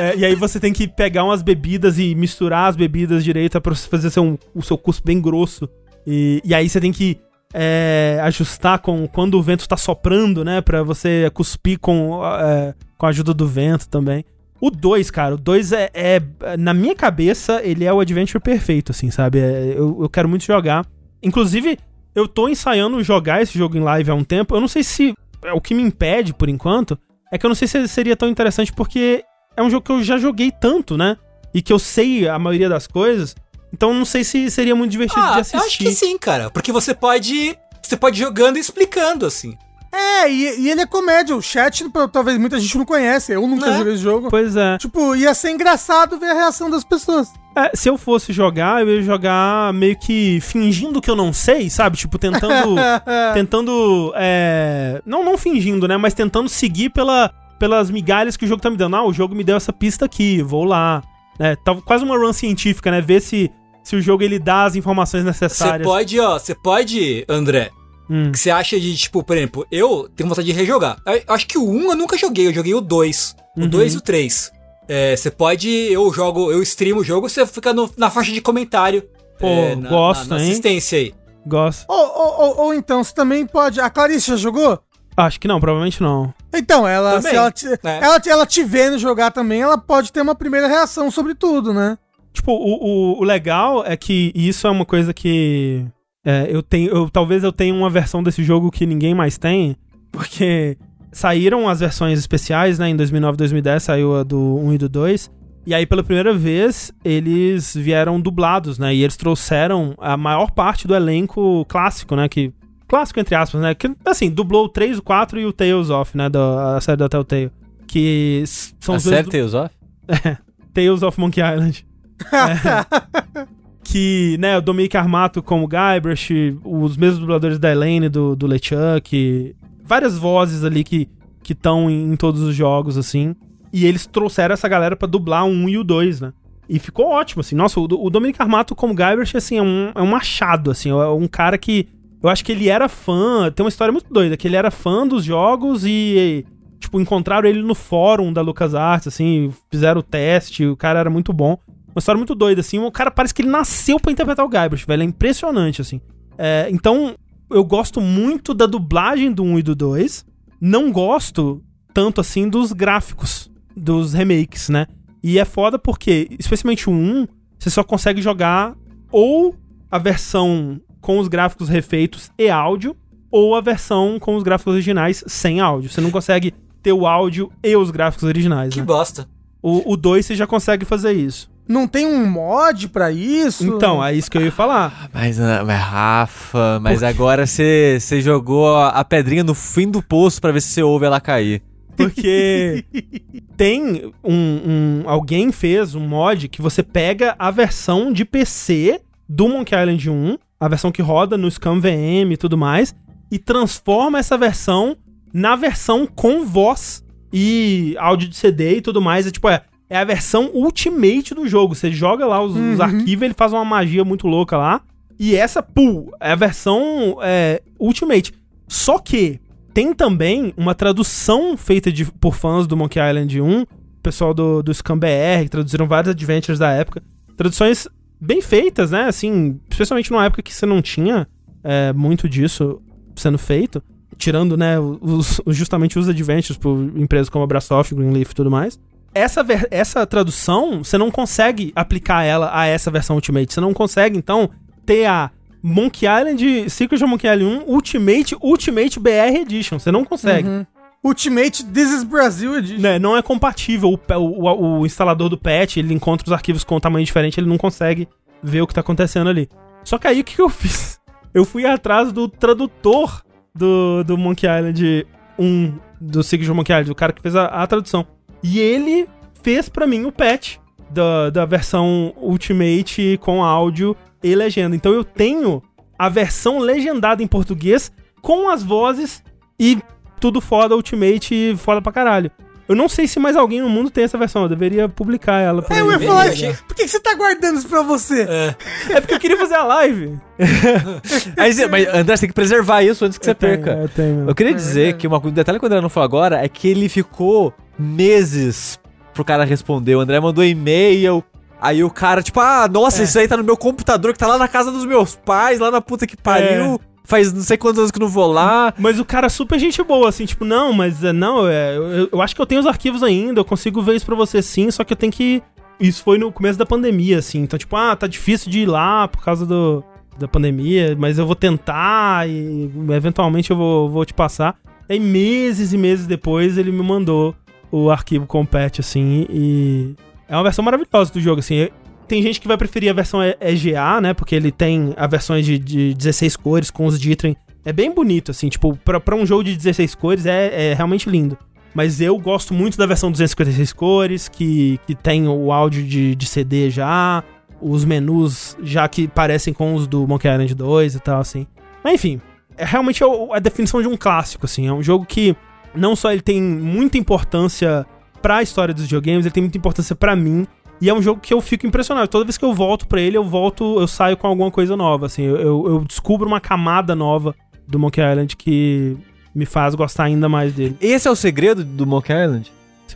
É, 0.00 0.16
e 0.16 0.24
aí 0.24 0.34
você 0.34 0.58
tem 0.58 0.72
que 0.72 0.88
pegar 0.88 1.22
umas 1.24 1.42
bebidas 1.42 1.96
e 1.98 2.14
misturar 2.16 2.68
as 2.70 2.74
bebidas 2.76 3.22
direito 3.22 3.60
pra 3.60 3.74
você 3.74 3.88
fazer 3.88 4.10
seu, 4.10 4.36
o 4.54 4.62
seu 4.62 4.76
cuspe 4.76 5.06
bem 5.06 5.20
grosso. 5.20 5.68
E, 6.06 6.40
e 6.44 6.54
aí 6.54 6.68
você 6.68 6.80
tem 6.80 6.90
que 6.90 7.20
é, 7.54 8.18
ajustar 8.22 8.78
com 8.80 9.06
quando 9.08 9.34
o 9.38 9.42
vento 9.42 9.68
tá 9.68 9.76
soprando, 9.76 10.44
né? 10.44 10.60
Pra 10.60 10.82
você 10.82 11.30
cuspir 11.32 11.78
com, 11.78 12.20
é, 12.24 12.74
com 12.96 13.06
a 13.06 13.08
ajuda 13.08 13.32
do 13.32 13.46
vento 13.46 13.88
também. 13.88 14.24
O 14.60 14.70
2, 14.70 15.10
cara, 15.10 15.34
o 15.34 15.38
2 15.38 15.72
é, 15.72 15.90
é- 15.94 16.56
Na 16.58 16.74
minha 16.74 16.94
cabeça, 16.94 17.60
ele 17.62 17.84
é 17.84 17.92
o 17.92 18.00
adventure 18.00 18.42
perfeito, 18.42 18.90
assim, 18.92 19.10
sabe? 19.10 19.38
É, 19.38 19.74
eu, 19.76 19.98
eu 20.02 20.08
quero 20.08 20.28
muito 20.28 20.44
jogar. 20.44 20.84
Inclusive, 21.22 21.78
eu 22.14 22.26
tô 22.26 22.48
ensaiando 22.48 23.02
jogar 23.02 23.40
esse 23.40 23.56
jogo 23.56 23.76
em 23.76 23.80
live 23.80 24.10
há 24.10 24.14
um 24.14 24.24
tempo. 24.24 24.54
Eu 24.54 24.60
não 24.60 24.68
sei 24.68 24.82
se. 24.82 25.14
é 25.44 25.52
O 25.52 25.60
que 25.60 25.74
me 25.74 25.82
impede, 25.82 26.34
por 26.34 26.48
enquanto, 26.48 26.98
é 27.32 27.38
que 27.38 27.46
eu 27.46 27.48
não 27.48 27.54
sei 27.54 27.68
se 27.68 27.86
seria 27.86 28.16
tão 28.16 28.28
interessante, 28.28 28.72
porque 28.72 29.22
é 29.56 29.62
um 29.62 29.70
jogo 29.70 29.86
que 29.86 29.92
eu 29.92 30.02
já 30.02 30.18
joguei 30.18 30.50
tanto, 30.50 30.96
né? 30.96 31.16
E 31.54 31.62
que 31.62 31.72
eu 31.72 31.78
sei 31.78 32.28
a 32.28 32.38
maioria 32.38 32.68
das 32.68 32.86
coisas. 32.86 33.34
Então 33.72 33.90
eu 33.90 33.94
não 33.96 34.04
sei 34.04 34.24
se 34.24 34.50
seria 34.50 34.74
muito 34.74 34.90
divertido 34.90 35.20
de 35.20 35.26
Ah, 35.28 35.34
eu 35.36 35.40
assistir. 35.40 35.56
acho 35.66 35.78
que 35.78 35.90
sim, 35.92 36.16
cara. 36.18 36.50
Porque 36.50 36.72
você 36.72 36.94
pode. 36.94 37.56
Você 37.82 37.96
pode 37.96 38.20
ir 38.20 38.24
jogando 38.24 38.56
e 38.56 38.60
explicando, 38.60 39.24
assim. 39.26 39.56
É, 39.90 40.30
e, 40.30 40.60
e 40.60 40.70
ele 40.70 40.82
é 40.82 40.86
comédia. 40.86 41.34
O 41.34 41.40
chat, 41.40 41.82
talvez 42.12 42.36
muita 42.38 42.60
gente 42.60 42.76
não 42.76 42.84
conhece. 42.84 43.32
Eu 43.32 43.46
nunca 43.46 43.68
É. 43.70 43.78
joguei 43.78 43.94
esse 43.94 44.02
jogo. 44.02 44.28
Pois 44.28 44.54
é. 44.56 44.76
Tipo, 44.76 45.16
ia 45.16 45.32
ser 45.32 45.50
engraçado 45.50 46.18
ver 46.18 46.26
a 46.30 46.34
reação 46.34 46.68
das 46.70 46.84
pessoas. 46.84 47.28
É, 47.56 47.74
se 47.74 47.88
eu 47.88 47.96
fosse 47.96 48.30
jogar, 48.32 48.82
eu 48.82 48.96
ia 48.96 49.02
jogar 49.02 49.72
meio 49.72 49.98
que 49.98 50.38
fingindo 50.42 51.00
que 51.00 51.10
eu 51.10 51.16
não 51.16 51.32
sei, 51.32 51.70
sabe? 51.70 51.96
Tipo, 51.96 52.18
tentando. 52.18 52.76
tentando. 53.34 54.12
É... 54.16 55.00
Não, 55.06 55.24
não 55.24 55.38
fingindo, 55.38 55.88
né? 55.88 55.96
Mas 55.96 56.14
tentando 56.14 56.48
seguir 56.48 56.90
pela, 56.90 57.30
pelas 57.58 57.90
migalhas 57.90 58.36
que 58.36 58.44
o 58.44 58.48
jogo 58.48 58.60
tá 58.62 58.70
me 58.70 58.76
dando. 58.76 58.96
Ah, 58.96 59.04
o 59.06 59.12
jogo 59.12 59.34
me 59.34 59.42
deu 59.44 59.56
essa 59.56 59.72
pista 59.72 60.04
aqui, 60.04 60.42
vou 60.42 60.64
lá. 60.64 61.02
É, 61.38 61.56
tá 61.56 61.74
quase 61.84 62.04
uma 62.04 62.16
run 62.18 62.32
científica, 62.32 62.90
né? 62.90 63.00
Ver 63.00 63.20
se, 63.20 63.50
se 63.82 63.94
o 63.96 64.00
jogo 64.02 64.22
ele 64.22 64.38
dá 64.38 64.64
as 64.64 64.74
informações 64.76 65.22
Você 65.22 65.28
necessárias. 65.28 65.86
pode, 65.86 66.18
ó, 66.20 66.38
você 66.38 66.54
pode, 66.54 67.24
André. 67.28 67.70
Hum. 68.10 68.32
Que 68.32 68.38
você 68.38 68.50
acha 68.50 68.80
de, 68.80 68.96
tipo, 68.96 69.22
por 69.22 69.36
exemplo, 69.36 69.66
eu 69.70 70.08
tenho 70.16 70.28
vontade 70.28 70.46
de 70.46 70.52
rejogar. 70.58 70.96
Eu 71.06 71.34
acho 71.34 71.46
que 71.46 71.58
o 71.58 71.68
1 71.70 71.90
eu 71.90 71.96
nunca 71.96 72.16
joguei, 72.16 72.46
eu 72.46 72.52
joguei 72.54 72.74
o 72.74 72.80
2. 72.80 73.36
O 73.56 73.60
Uhum. 73.62 73.68
2 73.68 73.94
e 73.94 73.96
o 73.98 74.00
3. 74.00 74.50
É, 74.88 75.14
você 75.14 75.30
pode, 75.30 75.68
eu 75.68 76.10
jogo, 76.12 76.50
eu 76.50 76.62
streamo 76.62 77.00
o 77.00 77.04
jogo, 77.04 77.28
você 77.28 77.46
fica 77.46 77.74
no- 77.74 77.90
na 77.98 78.08
faixa 78.08 78.32
de 78.32 78.40
comentário. 78.40 79.02
Pô, 79.38 79.46
é, 79.46 79.76
na, 79.76 79.88
gosto, 79.90 80.28
na, 80.30 80.36
na 80.36 80.42
hein? 80.42 80.48
assistência 80.50 80.98
aí. 80.98 81.14
Gosto. 81.46 81.84
Ou, 81.88 81.96
ou, 81.96 82.40
ou, 82.40 82.60
ou 82.66 82.74
então, 82.74 83.04
você 83.04 83.14
também 83.14 83.46
pode. 83.46 83.78
A 83.80 83.88
Clarice 83.90 84.28
já 84.30 84.36
jogou? 84.36 84.78
Acho 85.18 85.40
que 85.40 85.48
não, 85.48 85.58
provavelmente 85.58 86.00
não. 86.00 86.32
Então, 86.54 86.86
ela, 86.86 87.14
Também, 87.16 87.30
se 87.30 87.36
ela 87.36 87.50
te, 87.50 87.66
é. 87.66 87.78
ela, 88.00 88.20
te- 88.20 88.28
ela 88.30 88.46
te 88.46 88.62
vendo 88.62 88.98
jogar 88.98 89.32
também, 89.32 89.60
ela 89.60 89.76
pode 89.76 90.12
ter 90.12 90.20
uma 90.20 90.34
primeira 90.34 90.68
reação 90.68 91.10
sobre 91.10 91.34
tudo, 91.34 91.74
né? 91.74 91.98
Tipo, 92.32 92.52
o, 92.52 93.14
o, 93.16 93.20
o 93.20 93.24
legal 93.24 93.84
é 93.84 93.96
que 93.96 94.30
isso 94.34 94.66
é 94.66 94.70
uma 94.70 94.84
coisa 94.84 95.12
que 95.12 95.84
é, 96.24 96.46
eu 96.48 96.62
tenho. 96.62 96.90
Eu, 96.90 97.10
talvez 97.10 97.42
eu 97.42 97.52
tenha 97.52 97.74
uma 97.74 97.90
versão 97.90 98.22
desse 98.22 98.44
jogo 98.44 98.70
que 98.70 98.86
ninguém 98.86 99.12
mais 99.14 99.36
tem, 99.36 99.76
porque 100.12 100.76
saíram 101.10 101.68
as 101.68 101.80
versões 101.80 102.18
especiais, 102.18 102.78
né? 102.78 102.88
Em 102.88 102.96
2009 102.96 103.34
e 103.34 103.38
2010 103.38 103.82
saiu 103.82 104.16
a 104.16 104.22
do 104.22 104.38
1 104.58 104.74
e 104.74 104.78
do 104.78 104.88
2. 104.88 105.30
E 105.66 105.74
aí, 105.74 105.84
pela 105.84 106.02
primeira 106.04 106.32
vez, 106.32 106.92
eles 107.04 107.74
vieram 107.74 108.20
dublados, 108.20 108.78
né? 108.78 108.94
E 108.94 109.02
eles 109.02 109.16
trouxeram 109.16 109.94
a 109.98 110.16
maior 110.16 110.50
parte 110.52 110.86
do 110.86 110.94
elenco 110.94 111.64
clássico, 111.68 112.14
né? 112.16 112.28
Que, 112.28 112.52
clássico, 112.88 113.20
entre 113.20 113.34
aspas, 113.34 113.60
né? 113.60 113.74
Que, 113.74 113.90
assim, 114.04 114.30
dublou 114.30 114.64
o 114.64 114.68
3, 114.68 114.98
o 114.98 115.02
4 115.02 115.38
e 115.38 115.46
o 115.46 115.52
Tales 115.52 115.90
of, 115.90 116.16
né? 116.16 116.28
Da, 116.28 116.76
a 116.76 116.80
série 116.80 116.96
da 116.96 117.08
Telltale. 117.08 117.50
Que 117.86 118.42
são 118.80 118.94
A 118.94 118.98
os 118.98 119.04
série 119.04 119.16
mesmos- 119.28 119.32
Tales 119.52 119.54
of? 119.54 119.74
Tales 120.74 121.02
of 121.02 121.20
Monkey 121.20 121.40
Island. 121.40 121.86
É. 122.32 123.46
que, 123.84 124.36
né, 124.38 124.58
o 124.58 124.60
Dominic 124.60 124.96
Armato 124.96 125.42
como 125.42 125.66
Guybrush, 125.68 126.58
os 126.64 126.96
mesmos 126.96 127.20
dubladores 127.20 127.58
da 127.58 127.70
Elaine, 127.70 128.08
do, 128.08 128.34
do 128.36 128.46
LeChuck, 128.46 129.54
várias 129.84 130.18
vozes 130.18 130.64
ali 130.64 130.84
que 130.84 131.08
estão 131.48 131.88
em, 131.88 132.12
em 132.12 132.16
todos 132.16 132.42
os 132.42 132.54
jogos, 132.54 132.98
assim. 132.98 133.34
E 133.72 133.86
eles 133.86 134.04
trouxeram 134.06 134.52
essa 134.52 134.68
galera 134.68 134.94
pra 134.96 135.08
dublar 135.08 135.46
o 135.46 135.48
1 135.48 135.68
e 135.70 135.78
o 135.78 135.84
2, 135.84 136.20
né? 136.20 136.32
E 136.68 136.78
ficou 136.78 137.06
ótimo, 137.06 137.40
assim. 137.40 137.54
Nossa, 137.56 137.80
o, 137.80 137.84
o 137.84 138.10
Dominic 138.10 138.40
Armato 138.42 138.74
como 138.74 138.94
Guybrush, 138.94 139.36
assim, 139.36 139.56
é 139.56 139.62
um, 139.62 139.90
é 139.94 140.02
um 140.02 140.06
machado, 140.06 140.70
assim. 140.70 140.90
É 140.90 141.06
um 141.08 141.26
cara 141.26 141.56
que... 141.56 141.88
Eu 142.22 142.28
acho 142.28 142.44
que 142.44 142.52
ele 142.52 142.68
era 142.68 142.88
fã... 142.88 143.50
Tem 143.50 143.64
uma 143.64 143.68
história 143.68 143.92
muito 143.92 144.12
doida, 144.12 144.36
que 144.36 144.48
ele 144.48 144.56
era 144.56 144.70
fã 144.70 145.06
dos 145.06 145.24
jogos 145.24 145.84
e... 145.84 146.44
Tipo, 146.80 147.00
encontraram 147.00 147.48
ele 147.48 147.60
no 147.60 147.74
fórum 147.74 148.32
da 148.32 148.40
LucasArts, 148.40 149.08
assim, 149.08 149.52
fizeram 149.70 150.00
o 150.00 150.02
teste, 150.02 150.64
o 150.64 150.76
cara 150.76 151.00
era 151.00 151.10
muito 151.10 151.32
bom. 151.32 151.58
Uma 151.88 151.98
história 151.98 152.16
muito 152.16 152.34
doida, 152.34 152.60
assim. 152.60 152.78
O 152.78 152.92
cara 152.92 153.10
parece 153.10 153.34
que 153.34 153.42
ele 153.42 153.50
nasceu 153.50 153.98
pra 153.98 154.12
interpretar 154.12 154.46
o 154.46 154.48
Guybrush, 154.48 154.86
velho. 154.86 155.02
É 155.02 155.04
impressionante, 155.04 155.80
assim. 155.80 156.00
É, 156.38 156.68
então, 156.70 157.16
eu 157.50 157.64
gosto 157.64 158.00
muito 158.00 158.54
da 158.54 158.66
dublagem 158.66 159.32
do 159.32 159.42
1 159.42 159.58
e 159.58 159.62
do 159.62 159.74
2. 159.74 160.24
Não 160.60 160.92
gosto 160.92 161.62
tanto, 161.92 162.20
assim, 162.20 162.48
dos 162.48 162.72
gráficos 162.72 163.50
dos 163.76 164.12
remakes, 164.12 164.68
né? 164.68 164.86
E 165.22 165.38
é 165.38 165.44
foda 165.44 165.78
porque, 165.78 166.28
especialmente 166.38 166.88
o 166.88 166.92
1, 166.92 167.26
você 167.58 167.70
só 167.70 167.82
consegue 167.82 168.22
jogar 168.22 168.76
ou 169.10 169.56
a 169.90 169.98
versão 169.98 170.80
com 171.00 171.18
os 171.18 171.28
gráficos 171.28 171.68
refeitos 171.68 172.30
e 172.38 172.48
áudio, 172.48 172.96
ou 173.30 173.54
a 173.54 173.60
versão 173.60 174.18
com 174.18 174.36
os 174.36 174.42
gráficos 174.42 174.72
originais 174.74 175.22
sem 175.26 175.60
áudio. 175.60 175.90
Você 175.90 176.00
não 176.00 176.10
consegue 176.10 176.52
ter 176.82 176.92
o 176.92 177.06
áudio 177.06 177.50
e 177.62 177.76
os 177.76 177.90
gráficos 177.90 178.24
originais, 178.24 178.72
Que 178.72 178.80
né? 178.80 178.86
bosta. 178.86 179.28
O 179.60 179.96
2 179.96 180.24
você 180.24 180.34
já 180.36 180.46
consegue 180.46 180.84
fazer 180.84 181.12
isso. 181.12 181.50
Não 181.68 181.86
tem 181.86 182.06
um 182.06 182.24
mod 182.26 182.88
pra 182.88 183.10
isso? 183.12 183.66
Então, 183.66 184.02
é 184.02 184.14
isso 184.14 184.30
que 184.30 184.38
eu 184.38 184.42
ia 184.42 184.52
falar. 184.52 185.10
Mas, 185.12 185.38
ah, 185.38 185.62
mas 185.66 185.78
Rafa, 185.80 186.78
mas 186.80 187.02
agora 187.02 187.44
você 187.46 187.98
jogou 188.22 188.74
a 188.78 189.04
pedrinha 189.04 189.44
no 189.44 189.54
fim 189.54 189.90
do 189.90 190.00
poço 190.02 190.40
pra 190.40 190.52
ver 190.52 190.62
se 190.62 190.68
você 190.68 190.82
ouve 190.82 191.04
ela 191.04 191.20
cair. 191.20 191.60
Porque 191.94 192.84
tem 193.56 194.12
um, 194.24 194.32
um- 194.32 195.02
Alguém 195.06 195.52
fez 195.52 195.94
um 195.94 196.06
mod 196.08 196.48
que 196.48 196.62
você 196.62 196.82
pega 196.82 197.34
a 197.38 197.50
versão 197.50 198.12
de 198.12 198.24
PC 198.24 199.00
do 199.28 199.48
Monkey 199.48 199.74
Island 199.76 200.08
1, 200.08 200.38
a 200.60 200.68
versão 200.68 200.90
que 200.92 201.02
roda 201.02 201.36
no 201.36 201.50
Scam 201.50 201.80
VM 201.80 202.32
e 202.32 202.36
tudo 202.36 202.56
mais, 202.58 202.94
e 203.30 203.38
transforma 203.38 204.18
essa 204.18 204.36
versão 204.38 204.96
na 205.32 205.54
versão 205.56 206.06
com 206.06 206.44
voz 206.44 207.04
e 207.32 207.94
áudio 207.98 208.28
de 208.28 208.36
CD 208.36 208.76
e 208.76 208.80
tudo 208.80 209.00
mais. 209.00 209.26
É 209.26 209.30
tipo, 209.30 209.48
é, 209.48 209.62
é 209.90 209.98
a 209.98 210.04
versão 210.04 210.50
ultimate 210.54 211.34
do 211.34 211.46
jogo. 211.46 211.74
Você 211.74 211.90
joga 211.92 212.26
lá 212.26 212.42
os, 212.42 212.56
os 212.74 212.80
arquivos, 212.80 213.22
ele 213.22 213.34
faz 213.34 213.52
uma 213.52 213.64
magia 213.64 214.04
muito 214.04 214.26
louca 214.26 214.56
lá. 214.56 214.80
E 215.18 215.34
essa, 215.36 215.62
pô, 215.62 216.14
é 216.20 216.32
a 216.32 216.36
versão 216.36 217.18
é, 217.22 217.60
ultimate. 217.78 218.32
Só 218.68 218.98
que 218.98 219.40
tem 219.74 219.92
também 219.92 220.54
uma 220.56 220.74
tradução 220.74 221.56
feita 221.56 221.92
de- 221.92 222.04
por 222.06 222.34
fãs 222.34 222.66
do 222.66 222.76
Monkey 222.76 222.98
Island 223.00 223.40
1, 223.40 223.62
o 223.62 223.66
pessoal 224.02 224.32
do, 224.32 224.62
do 224.62 224.72
Scam 224.72 224.96
BR, 224.98 225.42
que 225.42 225.48
traduziram 225.50 225.86
vários 225.86 226.10
adventures 226.12 226.58
da 226.58 226.70
época. 226.72 227.02
Traduções 227.36 227.86
bem 228.20 228.40
feitas, 228.40 228.90
né? 228.90 229.04
Assim, 229.04 229.60
especialmente 229.70 230.10
numa 230.10 230.24
época 230.24 230.42
que 230.42 230.54
você 230.54 230.66
não 230.66 230.82
tinha 230.82 231.26
é, 231.62 231.92
muito 231.92 232.28
disso 232.28 232.80
sendo 233.16 233.38
feito. 233.38 233.82
Tirando, 234.16 234.56
né, 234.56 234.80
os, 234.80 235.40
justamente 235.48 235.98
os 235.98 236.08
adventures 236.08 236.58
por 236.58 236.76
empresas 236.96 237.28
como 237.28 237.44
a 237.44 237.46
Brasoft, 237.46 237.94
Greenleaf 237.94 238.32
e 238.32 238.34
tudo 238.34 238.50
mais. 238.50 238.78
essa, 239.14 239.44
essa 239.70 240.06
tradução, 240.06 240.82
você 240.82 240.98
não 240.98 241.10
consegue 241.10 241.72
aplicar 241.74 242.24
ela 242.24 242.50
a 242.52 242.66
essa 242.66 242.90
versão 242.90 243.16
Ultimate. 243.16 243.52
Você 243.52 243.60
não 243.60 243.72
consegue, 243.72 244.16
então, 244.16 244.50
ter 244.84 245.06
a 245.06 245.30
Monkey 245.62 246.06
Island, 246.06 246.70
Secret 246.70 247.02
of 247.02 247.10
Monkey 247.10 247.26
Island 247.26 247.64
1 247.66 247.72
Ultimate, 247.72 248.36
Ultimate 248.40 249.00
BR 249.00 249.40
Edition. 249.40 249.78
Você 249.78 249.90
não 249.90 250.04
consegue. 250.04 250.48
Uhum. 250.48 250.66
Ultimate 251.04 251.64
This 251.64 251.92
is 251.92 252.02
Brasil 252.04 252.56
Edition. 252.58 252.80
Né, 252.80 252.98
não 252.98 253.16
é 253.16 253.22
compatível. 253.22 253.90
O, 253.90 254.14
o, 254.16 254.78
o- 254.80 254.86
instalador 254.86 255.28
do 255.28 255.38
patch, 255.38 255.76
ele 255.76 255.94
encontra 255.94 256.26
os 256.26 256.32
arquivos 256.32 256.64
com 256.64 256.78
tamanho 256.80 257.04
diferente, 257.06 257.38
ele 257.38 257.48
não 257.48 257.58
consegue 257.58 258.08
ver 258.42 258.62
o 258.62 258.66
que 258.66 258.74
tá 258.74 258.80
acontecendo 258.80 259.28
ali. 259.30 259.48
Só 259.84 259.96
que 259.98 260.06
aí 260.06 260.20
o 260.20 260.24
que, 260.24 260.40
eu 260.40 260.48
fiz? 260.50 260.98
Eu 261.32 261.44
fui 261.44 261.64
atrás 261.66 262.12
do 262.12 262.28
tradutor 262.28 263.22
do, 263.54 264.02
do 264.04 264.16
Monkey 264.18 264.46
Island 264.46 265.06
1, 265.38 265.78
do 266.00 266.22
Secret 266.22 266.48
Monkey 266.50 266.72
Island, 266.72 266.90
o 266.90 266.94
cara 266.94 267.12
que 267.12 267.22
fez 267.22 267.36
a, 267.36 267.44
a 267.46 267.66
tradução. 267.66 268.06
E 268.42 268.58
ele 268.58 269.08
fez 269.42 269.68
pra 269.68 269.86
mim 269.86 270.04
o 270.04 270.12
patch 270.12 270.56
da, 270.90 271.30
da 271.30 271.44
versão 271.44 272.12
Ultimate 272.16 273.18
com 273.20 273.44
áudio 273.44 273.96
e 274.22 274.34
legenda. 274.34 274.74
Então 274.74 274.92
eu 274.92 275.04
tenho 275.04 275.62
a 275.98 276.08
versão 276.08 276.58
legendada 276.58 277.22
em 277.22 277.26
português 277.26 277.92
com 278.20 278.48
as 278.48 278.62
vozes 278.62 279.22
e 279.60 279.78
tudo 280.18 280.40
foda 280.40 280.74
Ultimate 280.76 281.34
e 281.34 281.56
foda 281.56 281.80
pra 281.80 281.92
caralho. 281.92 282.30
Eu 282.68 282.76
não 282.76 282.86
sei 282.86 283.08
se 283.08 283.18
mais 283.18 283.34
alguém 283.34 283.62
no 283.62 283.68
mundo 283.70 283.88
tem 283.88 284.04
essa 284.04 284.18
versão, 284.18 284.42
eu 284.42 284.48
deveria 284.50 284.90
publicar 284.90 285.40
ela. 285.40 285.62
por 285.62 285.72
É, 285.74 285.80
eu 285.80 285.90
ia 285.90 285.98
falar, 285.98 286.26
por 286.66 286.76
que 286.76 286.86
você 286.86 287.00
tá 287.00 287.14
guardando 287.14 287.56
isso 287.56 287.66
pra 287.66 287.80
você? 287.80 288.26
É. 288.28 288.54
É 288.96 289.00
porque 289.00 289.14
eu 289.14 289.18
queria 289.18 289.38
fazer 289.38 289.54
a 289.54 289.64
live. 289.64 290.18
Aí, 291.36 291.52
você- 291.52 291.66
mas 291.66 291.88
André, 291.88 292.14
você 292.16 292.20
tem 292.20 292.28
que 292.28 292.34
preservar 292.34 292.82
isso 292.82 293.04
antes 293.06 293.16
que 293.16 293.24
você 293.24 293.30
Eu 293.30 293.34
tenho, 293.36 293.62
perca. 293.62 293.80
Eu 293.80 293.88
tenho. 293.88 294.28
Eu 294.28 294.34
queria 294.34 294.52
dizer 294.52 294.96
que 294.98 295.06
uma, 295.06 295.16
um 295.18 295.30
detalhe 295.30 295.58
que 295.58 295.64
o 295.64 295.66
André 295.66 295.80
não 295.80 295.88
falou 295.88 296.04
agora 296.04 296.44
é 296.44 296.48
que 296.48 296.68
ele 296.68 296.90
ficou 296.90 297.54
meses 297.78 298.78
pro 299.14 299.24
cara 299.24 299.44
responder. 299.44 299.94
O 299.96 300.00
André 300.00 300.20
mandou 300.20 300.44
e-mail. 300.44 301.24
Aí 301.60 301.82
o 301.82 301.90
cara, 301.90 302.22
tipo, 302.22 302.38
ah, 302.38 302.68
nossa, 302.70 303.02
isso 303.02 303.18
aí 303.18 303.26
tá 303.26 303.36
no 303.36 303.42
meu 303.42 303.56
computador 303.56 304.12
que 304.12 304.18
tá 304.18 304.28
lá 304.28 304.38
na 304.38 304.46
casa 304.46 304.70
dos 304.70 304.84
meus 304.84 305.16
pais, 305.16 305.58
lá 305.58 305.70
na 305.72 305.80
puta 305.80 306.06
que 306.06 306.16
pariu. 306.16 306.80
Faz 307.08 307.32
não 307.32 307.40
sei 307.40 307.56
quantos 307.56 307.78
anos 307.78 307.90
que 307.90 307.98
não 307.98 308.06
vou 308.06 308.30
lá. 308.30 308.74
Mas 308.78 309.00
o 309.00 309.04
cara 309.04 309.28
é 309.28 309.30
super 309.30 309.58
gente 309.58 309.82
boa, 309.82 310.10
assim, 310.10 310.26
tipo, 310.26 310.44
não, 310.44 310.74
mas 310.74 311.02
é, 311.02 311.10
não, 311.10 311.48
é, 311.48 311.74
eu, 311.74 312.10
eu 312.12 312.20
acho 312.20 312.36
que 312.36 312.42
eu 312.42 312.44
tenho 312.44 312.60
os 312.60 312.66
arquivos 312.66 313.02
ainda, 313.02 313.40
eu 313.40 313.46
consigo 313.46 313.80
ver 313.80 313.96
isso 313.96 314.04
pra 314.04 314.14
você 314.14 314.42
sim, 314.42 314.70
só 314.70 314.84
que 314.84 314.92
eu 314.92 314.96
tenho 314.96 315.10
que. 315.10 315.42
Isso 315.80 316.02
foi 316.02 316.18
no 316.18 316.30
começo 316.30 316.58
da 316.58 316.66
pandemia, 316.66 317.18
assim. 317.18 317.40
Então, 317.40 317.58
tipo, 317.58 317.74
ah, 317.76 317.96
tá 317.96 318.06
difícil 318.06 318.50
de 318.50 318.60
ir 318.60 318.66
lá 318.66 319.08
por 319.08 319.24
causa 319.24 319.46
do, 319.46 319.82
da 320.18 320.28
pandemia, 320.28 320.94
mas 320.98 321.18
eu 321.18 321.24
vou 321.24 321.34
tentar 321.34 322.28
e 322.28 322.70
eventualmente 322.90 323.50
eu 323.52 323.56
vou, 323.56 323.88
vou 323.88 324.04
te 324.04 324.12
passar. 324.12 324.54
Aí, 324.86 325.00
meses 325.00 325.72
e 325.72 325.78
meses 325.78 326.06
depois, 326.06 326.58
ele 326.58 326.70
me 326.70 326.82
mandou 326.82 327.34
o 327.72 327.90
arquivo 327.90 328.26
com 328.26 328.42
o 328.42 328.46
patch, 328.46 328.80
assim, 328.80 329.26
e. 329.30 329.94
É 330.28 330.36
uma 330.36 330.42
versão 330.42 330.62
maravilhosa 330.62 331.10
do 331.10 331.22
jogo, 331.22 331.40
assim. 331.40 331.68
Tem 332.08 332.22
gente 332.22 332.40
que 332.40 332.48
vai 332.48 332.56
preferir 332.56 332.90
a 332.90 332.94
versão 332.94 333.20
EGA, 333.22 334.00
né? 334.00 334.14
Porque 334.14 334.34
ele 334.34 334.50
tem 334.50 334.94
a 334.96 335.06
versões 335.06 335.44
de, 335.44 335.58
de 335.58 335.94
16 335.94 336.36
cores 336.36 336.70
com 336.70 336.86
os 336.86 336.98
Ditren. 336.98 337.36
É 337.64 337.72
bem 337.72 337.94
bonito, 337.94 338.30
assim, 338.30 338.48
tipo, 338.48 338.76
pra, 338.78 338.98
pra 338.98 339.14
um 339.14 339.26
jogo 339.26 339.44
de 339.44 339.54
16 339.54 339.94
cores 339.94 340.24
é, 340.24 340.70
é 340.70 340.74
realmente 340.74 341.08
lindo. 341.08 341.36
Mas 341.74 342.00
eu 342.00 342.18
gosto 342.18 342.54
muito 342.54 342.78
da 342.78 342.86
versão 342.86 343.10
256 343.10 343.72
cores, 343.72 344.28
que, 344.28 344.80
que 344.86 344.94
tem 344.94 345.28
o 345.28 345.52
áudio 345.52 345.84
de, 345.84 346.14
de 346.14 346.26
CD 346.26 346.70
já, 346.70 347.22
os 347.60 347.84
menus 347.84 348.56
já 348.62 348.88
que 348.88 349.06
parecem 349.06 349.52
com 349.52 349.74
os 349.74 349.86
do 349.86 350.06
Monkey 350.06 350.28
Island 350.28 350.54
2 350.54 350.94
e 350.94 351.00
tal, 351.00 351.20
assim. 351.20 351.46
Mas 351.84 351.94
enfim, 351.94 352.20
é 352.56 352.64
realmente 352.64 353.02
a 353.32 353.38
definição 353.38 353.82
de 353.82 353.88
um 353.88 353.96
clássico, 353.96 354.46
assim. 354.46 354.66
É 354.66 354.72
um 354.72 354.82
jogo 354.82 355.04
que 355.04 355.36
não 355.74 355.94
só 355.94 356.10
ele 356.10 356.22
tem 356.22 356.42
muita 356.42 356.98
importância 356.98 357.86
pra 358.20 358.42
história 358.42 358.74
dos 358.74 358.84
videogames, 358.84 359.24
ele 359.24 359.32
tem 359.32 359.42
muita 359.42 359.58
importância 359.58 359.94
pra 359.94 360.16
mim. 360.16 360.46
E 360.80 360.88
é 360.88 360.94
um 360.94 361.02
jogo 361.02 361.20
que 361.20 361.34
eu 361.34 361.40
fico 361.40 361.66
impressionado. 361.66 362.08
Toda 362.08 362.24
vez 362.24 362.38
que 362.38 362.44
eu 362.44 362.54
volto 362.54 362.86
pra 362.86 363.00
ele, 363.00 363.16
eu 363.16 363.24
volto, 363.24 363.80
eu 363.80 363.86
saio 363.86 364.16
com 364.16 364.26
alguma 364.26 364.50
coisa 364.50 364.76
nova, 364.76 365.06
assim. 365.06 365.22
Eu, 365.22 365.66
eu, 365.66 365.84
descubro 365.86 366.26
uma 366.26 366.40
camada 366.40 366.94
nova 366.94 367.34
do 367.66 367.78
Monkey 367.78 368.00
Island 368.00 368.36
que 368.36 368.96
me 369.34 369.44
faz 369.44 369.74
gostar 369.74 370.04
ainda 370.04 370.28
mais 370.28 370.52
dele. 370.52 370.76
Esse 370.80 371.08
é 371.08 371.10
o 371.10 371.16
segredo 371.16 371.64
do 371.64 371.86
Monkey 371.86 372.12
Island? 372.12 372.52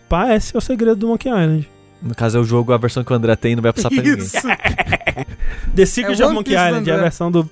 Pá, 0.09 0.35
esse 0.35 0.55
é 0.55 0.59
o 0.59 0.61
segredo 0.61 0.97
do 0.97 1.09
Monkey 1.09 1.29
Island. 1.29 1.69
No 2.01 2.15
caso, 2.15 2.39
é 2.39 2.41
o 2.41 2.45
jogo, 2.45 2.73
a 2.73 2.77
versão 2.77 3.05
que 3.05 3.13
o 3.13 3.17
André 3.17 3.37
tem, 3.37 3.55
não 3.55 3.63
vai 3.63 3.73
passar 3.73 3.89
pra 3.89 4.03
ninguém. 4.03 4.19
Isso. 4.19 4.37
The 5.75 5.87
Secret 5.87 6.21
É 6.21 6.27
of 6.27 6.35
Monkey 6.35 6.55
Island, 6.55 6.91
é 6.91 6.95
a 6.95 6.99
versão 6.99 7.31
do 7.31 7.49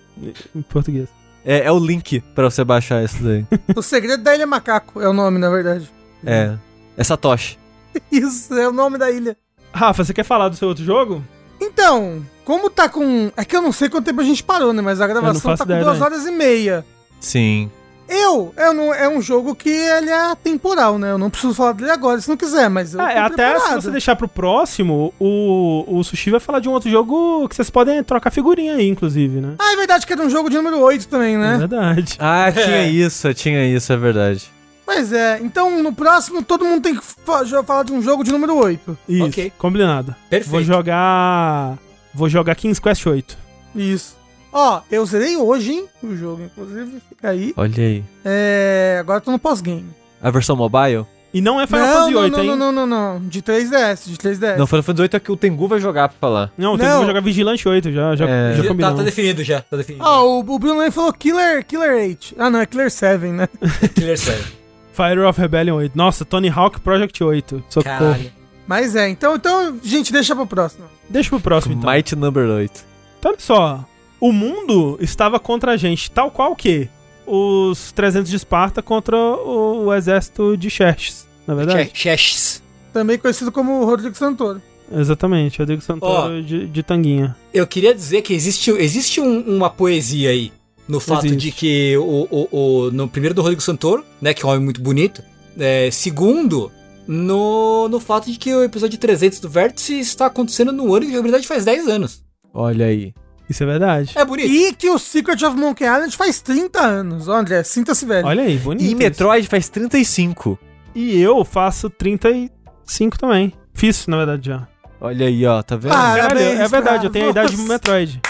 em 0.55 0.63
português. 0.63 1.09
É, 1.45 1.61
é 1.61 1.73
o 1.73 1.79
link 1.79 2.21
pra 2.35 2.51
você 2.51 2.63
baixar 2.65 3.03
isso 3.03 3.23
daí. 3.23 3.47
o 3.75 3.83
segredo 3.83 4.23
da 4.23 4.35
Ilha 4.35 4.47
Macaco 4.47 5.01
é 5.01 5.09
o 5.09 5.13
nome, 5.13 5.39
na 5.39 5.49
verdade. 5.49 5.91
É. 6.25 6.57
É 6.97 7.05
Satoshi. 7.05 7.59
Isso, 8.13 8.55
é 8.55 8.69
o 8.69 8.73
nome 8.73 8.99
da 8.99 9.11
ilha. 9.11 9.37
Rafa, 9.73 10.05
você 10.05 10.13
quer 10.15 10.25
falar 10.25 10.49
do 10.49 10.57
seu 10.57 10.69
outro 10.69 10.85
jogo? 10.85 11.23
Então, 11.61 12.25
como 12.45 12.71
tá 12.71 12.89
com. 12.89 13.31
É 13.37 13.45
que 13.45 13.55
eu 13.57 13.63
não 13.63 13.73
sei 13.73 13.89
quanto 13.89 14.05
tempo 14.07 14.21
a 14.21 14.25
gente 14.25 14.43
parou, 14.43 14.73
né? 14.73 14.83
Mas 14.83 15.01
a 15.01 15.07
gravação 15.07 15.55
tá 15.57 15.65
com 15.65 15.71
ideia, 15.71 15.85
duas 15.85 15.99
né? 15.99 16.05
horas 16.05 16.27
e 16.27 16.31
meia. 16.31 16.85
Sim. 17.21 17.71
Eu, 18.13 18.53
eu 18.57 18.75
não, 18.75 18.93
é 18.93 19.09
um 19.09 19.23
jogo 19.23 19.55
que 19.55 19.69
ele 19.71 20.11
é 20.11 20.35
temporal, 20.35 20.99
né? 20.99 21.13
Eu 21.13 21.19
não 21.19 21.31
preciso 21.31 21.55
falar 21.55 21.73
dele 21.73 21.93
agora 21.93 22.21
se 22.21 22.29
não 22.29 22.37
quiser, 22.37 22.69
mas 22.69 22.93
eu 22.93 23.01
Ah, 23.01 23.05
tô 23.05 23.11
é, 23.11 23.19
até 23.21 23.47
se 23.47 23.55
preparado. 23.61 23.83
você 23.83 23.91
deixar 23.93 24.17
pro 24.17 24.27
próximo, 24.27 25.15
o, 25.21 25.85
o 25.87 26.03
Sushi 26.03 26.29
vai 26.33 26.41
falar 26.41 26.59
de 26.59 26.69
um 26.69 26.73
outro 26.73 26.91
jogo 26.91 27.49
que 27.49 27.55
vocês 27.55 27.71
podem 27.71 28.03
trocar 28.03 28.33
figurinha 28.33 28.75
aí, 28.75 28.89
inclusive, 28.89 29.41
né? 29.41 29.55
Ah, 29.61 29.75
é 29.75 29.77
verdade 29.77 30.05
que 30.09 30.13
era 30.13 30.23
um 30.23 30.29
jogo 30.31 30.51
de 30.51 30.57
número 30.57 30.81
8 30.81 31.07
também, 31.07 31.37
É 31.37 31.39
né? 31.39 31.59
verdade. 31.59 32.17
Ah, 32.19 32.51
tinha 32.51 32.83
isso, 32.91 33.33
tinha 33.33 33.65
isso, 33.65 33.93
é 33.93 33.97
verdade. 33.97 34.51
Pois 34.93 35.13
é, 35.13 35.39
então 35.41 35.81
no 35.83 35.93
próximo 35.93 36.43
todo 36.43 36.65
mundo 36.65 36.83
tem 36.83 36.97
que 36.97 37.03
falar 37.25 37.85
de 37.85 37.93
um 37.93 38.03
jogo 38.03 38.25
de 38.25 38.33
número 38.33 38.57
8. 38.57 38.99
Isso, 39.09 39.25
Ok. 39.27 39.53
combinado. 39.57 40.15
Perfeito. 40.29 40.51
Vou 40.51 40.63
jogar... 40.65 41.79
Vou 42.13 42.29
jogar 42.29 42.57
King's 42.57 42.81
Quest 42.81 43.07
8. 43.07 43.39
Isso. 43.77 44.17
Ó, 44.53 44.81
eu 44.91 45.07
zerei 45.07 45.37
hoje, 45.37 45.71
hein? 45.75 45.87
O 46.03 46.17
jogo, 46.17 46.43
inclusive, 46.43 47.01
fica 47.09 47.31
aí. 47.31 47.55
Olha 47.57 47.73
aí. 47.79 48.05
É. 48.25 48.97
Agora 48.99 49.19
eu 49.19 49.21
tô 49.21 49.31
no 49.31 49.39
pós-game. 49.39 49.87
A 50.21 50.29
versão 50.29 50.57
mobile? 50.57 51.07
E 51.33 51.41
não 51.41 51.61
é 51.61 51.69
Final 51.69 51.87
Não, 51.87 51.93
Fantasy 51.95 52.11
não, 52.13 52.21
8, 52.23 52.33
não, 52.33 52.43
hein? 52.43 52.47
não, 52.57 52.57
não, 52.73 52.87
não, 52.87 53.15
não. 53.21 53.29
De 53.29 53.41
3DS, 53.41 54.07
de 54.11 54.17
3DS. 54.17 54.57
Não, 54.59 54.67
Final 54.67 54.83
Fantasy 54.83 55.03
VIII 55.09 55.17
é 55.17 55.21
que 55.21 55.31
o 55.31 55.37
Tengu 55.37 55.69
vai 55.69 55.79
jogar 55.79 56.09
pra 56.09 56.19
falar. 56.21 56.51
Não, 56.59 56.77
tem 56.77 56.89
Não. 56.89 57.03
que 57.03 57.07
jogar 57.07 57.21
Vigilante 57.21 57.69
8, 57.69 57.93
já, 57.93 58.17
já, 58.17 58.29
É. 58.29 58.55
já 58.57 58.63
tá, 58.65 58.69
combinamos. 58.69 58.99
tá 58.99 59.05
definido 59.05 59.45
já, 59.45 59.61
tá 59.61 59.77
definido. 59.77 60.05
Ah, 60.05 60.21
o, 60.25 60.41
o 60.41 60.59
Bruno 60.59 60.81
aí 60.81 60.91
falou 60.91 61.13
Killer, 61.13 61.65
Killer 61.65 61.95
8. 61.95 62.35
Ah, 62.37 62.51
não, 62.51 62.59
é 62.59 62.67
Killer 62.67 62.91
7, 62.91 63.27
né? 63.27 63.49
Killer 63.95 64.19
7. 64.19 64.60
Fire 64.93 65.21
of 65.21 65.41
Rebellion 65.41 65.77
8. 65.77 65.93
Nossa, 65.97 66.25
Tony 66.25 66.49
Hawk 66.49 66.81
Project 66.81 67.23
8. 67.23 67.65
Socorro. 67.69 67.99
Caralho. 67.99 68.31
Mas 68.67 68.95
é, 68.95 69.09
então, 69.09 69.35
então, 69.37 69.79
gente, 69.83 70.13
deixa 70.13 70.35
pro 70.37 70.47
próximo. 70.47 70.85
Deixa 71.09 71.29
pro 71.31 71.41
próximo, 71.41 71.75
então. 71.75 71.91
Might 71.93 72.15
Number 72.15 72.49
8. 72.49 72.85
Então, 73.19 73.31
olha 73.33 73.41
só. 73.41 73.85
O 74.21 74.33
mundo 74.33 74.99
estava 75.01 75.41
contra 75.41 75.73
a 75.73 75.77
gente, 75.77 76.11
tal 76.11 76.31
qual 76.31 76.55
que 76.55 76.89
os 77.27 77.91
300 77.93 78.29
de 78.31 78.37
Esparta 78.37 78.83
contra 78.83 79.17
o, 79.17 79.87
o 79.87 79.95
exército 79.95 80.57
de 80.57 80.69
Xerxes, 80.69 81.27
na 81.47 81.55
é 81.55 81.57
verdade? 81.57 81.91
Cheshes. 81.95 82.63
Também 82.93 83.17
conhecido 83.19 83.51
como 83.51 83.85
Rodrigo 83.85 84.15
Santoro. 84.15 84.61
Exatamente, 84.93 85.59
Rodrigo 85.59 85.81
Santoro 85.81 86.43
de, 86.43 86.67
de 86.67 86.83
tanguinha. 86.83 87.37
Eu 87.55 87.67
queria 87.67 87.95
dizer 87.95 88.23
que 88.23 88.35
existe, 88.35 88.71
existe 88.73 89.21
um- 89.21 89.57
uma 89.57 89.71
poesia 89.71 90.31
aí. 90.31 90.53
No 90.91 90.99
fato 91.01 91.27
Existe. 91.27 91.41
de 91.47 91.53
que 91.53 91.97
o, 91.97 92.27
o, 92.31 92.49
o- 92.51 92.91
no 92.91 93.09
primeiro 93.09 93.35
do 93.35 93.43
Rodrigo 93.43 93.63
Santoro, 93.63 94.05
né, 94.21 94.35
que 94.35 94.45
é 94.45 94.47
um 94.47 94.51
homem 94.51 94.65
muito 94.65 94.81
bonito. 94.81 95.23
É, 95.59 95.89
segundo, 95.91 96.71
no, 97.07 97.89
no 97.89 98.01
fato 98.01 98.31
de 98.31 98.39
que 98.39 98.53
o 98.53 98.63
episódio 98.65 98.99
300 98.99 99.41
do 99.41 99.49
Vértice 99.49 99.99
está 100.01 100.27
acontecendo 100.27 100.73
no 100.73 100.95
ano 100.95 101.03
que 101.07 101.13
a 101.13 101.15
jogabilidade 101.15 101.47
faz 101.47 101.65
10 101.65 101.89
anos. 101.89 102.23
Olha 102.53 102.87
aí. 102.87 103.15
Isso 103.49 103.63
é 103.65 103.67
verdade. 103.67 104.13
É 104.15 104.25
bonito. 104.25 104.49
E 104.49 104.73
que 104.73 104.89
o 104.89 104.99
Secret 104.99 105.45
of 105.45 105.57
Monkey 105.57 105.85
Island 105.85 106.17
faz 106.17 106.41
30 106.41 106.81
anos. 106.81 107.29
André, 107.29 107.65
sinta-se 107.65 108.05
velho. 108.07 108.27
Olha 108.27 108.45
aí, 108.45 108.57
bonito. 108.59 108.85
E 108.85 108.89
isso. 108.89 108.97
Metroid 108.97 109.49
faz 109.49 109.69
35. 109.69 110.57
E 110.95 111.21
eu 111.21 111.45
faço 111.45 111.91
35 111.91 113.19
também. 113.19 113.53
Fiz, 113.75 114.07
na 114.07 114.17
verdade, 114.19 114.49
já. 114.49 114.69
Olha 115.01 115.27
aí, 115.27 115.47
ó, 115.47 115.63
tá 115.63 115.77
vendo? 115.77 115.93
Ah, 115.95 116.17
é 116.19 116.69
verdade, 116.69 117.07
eu 117.07 117.11
tenho 117.11 117.27
a 117.27 117.31
idade 117.31 117.51
de 117.51 117.57
você. 117.57 117.69
Metroid. 117.69 118.21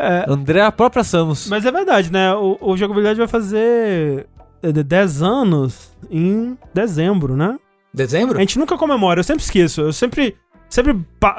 É, 0.00 0.24
André, 0.28 0.60
a 0.62 0.72
própria 0.72 1.04
Samus. 1.04 1.48
mas 1.48 1.64
é 1.64 1.70
verdade, 1.72 2.10
né? 2.12 2.32
O, 2.34 2.56
o 2.60 2.76
jogabilidade 2.76 3.18
vai 3.18 3.28
fazer 3.28 4.26
é, 4.62 4.72
de 4.72 4.82
10 4.82 5.22
anos 5.22 5.92
em 6.10 6.56
dezembro, 6.74 7.36
né? 7.36 7.58
Dezembro? 7.92 8.36
A 8.38 8.40
gente 8.40 8.58
nunca 8.58 8.76
comemora, 8.78 9.20
eu 9.20 9.24
sempre 9.24 9.42
esqueço. 9.42 9.80
Eu 9.80 9.92
sempre. 9.92 10.36
Sempre. 10.68 10.96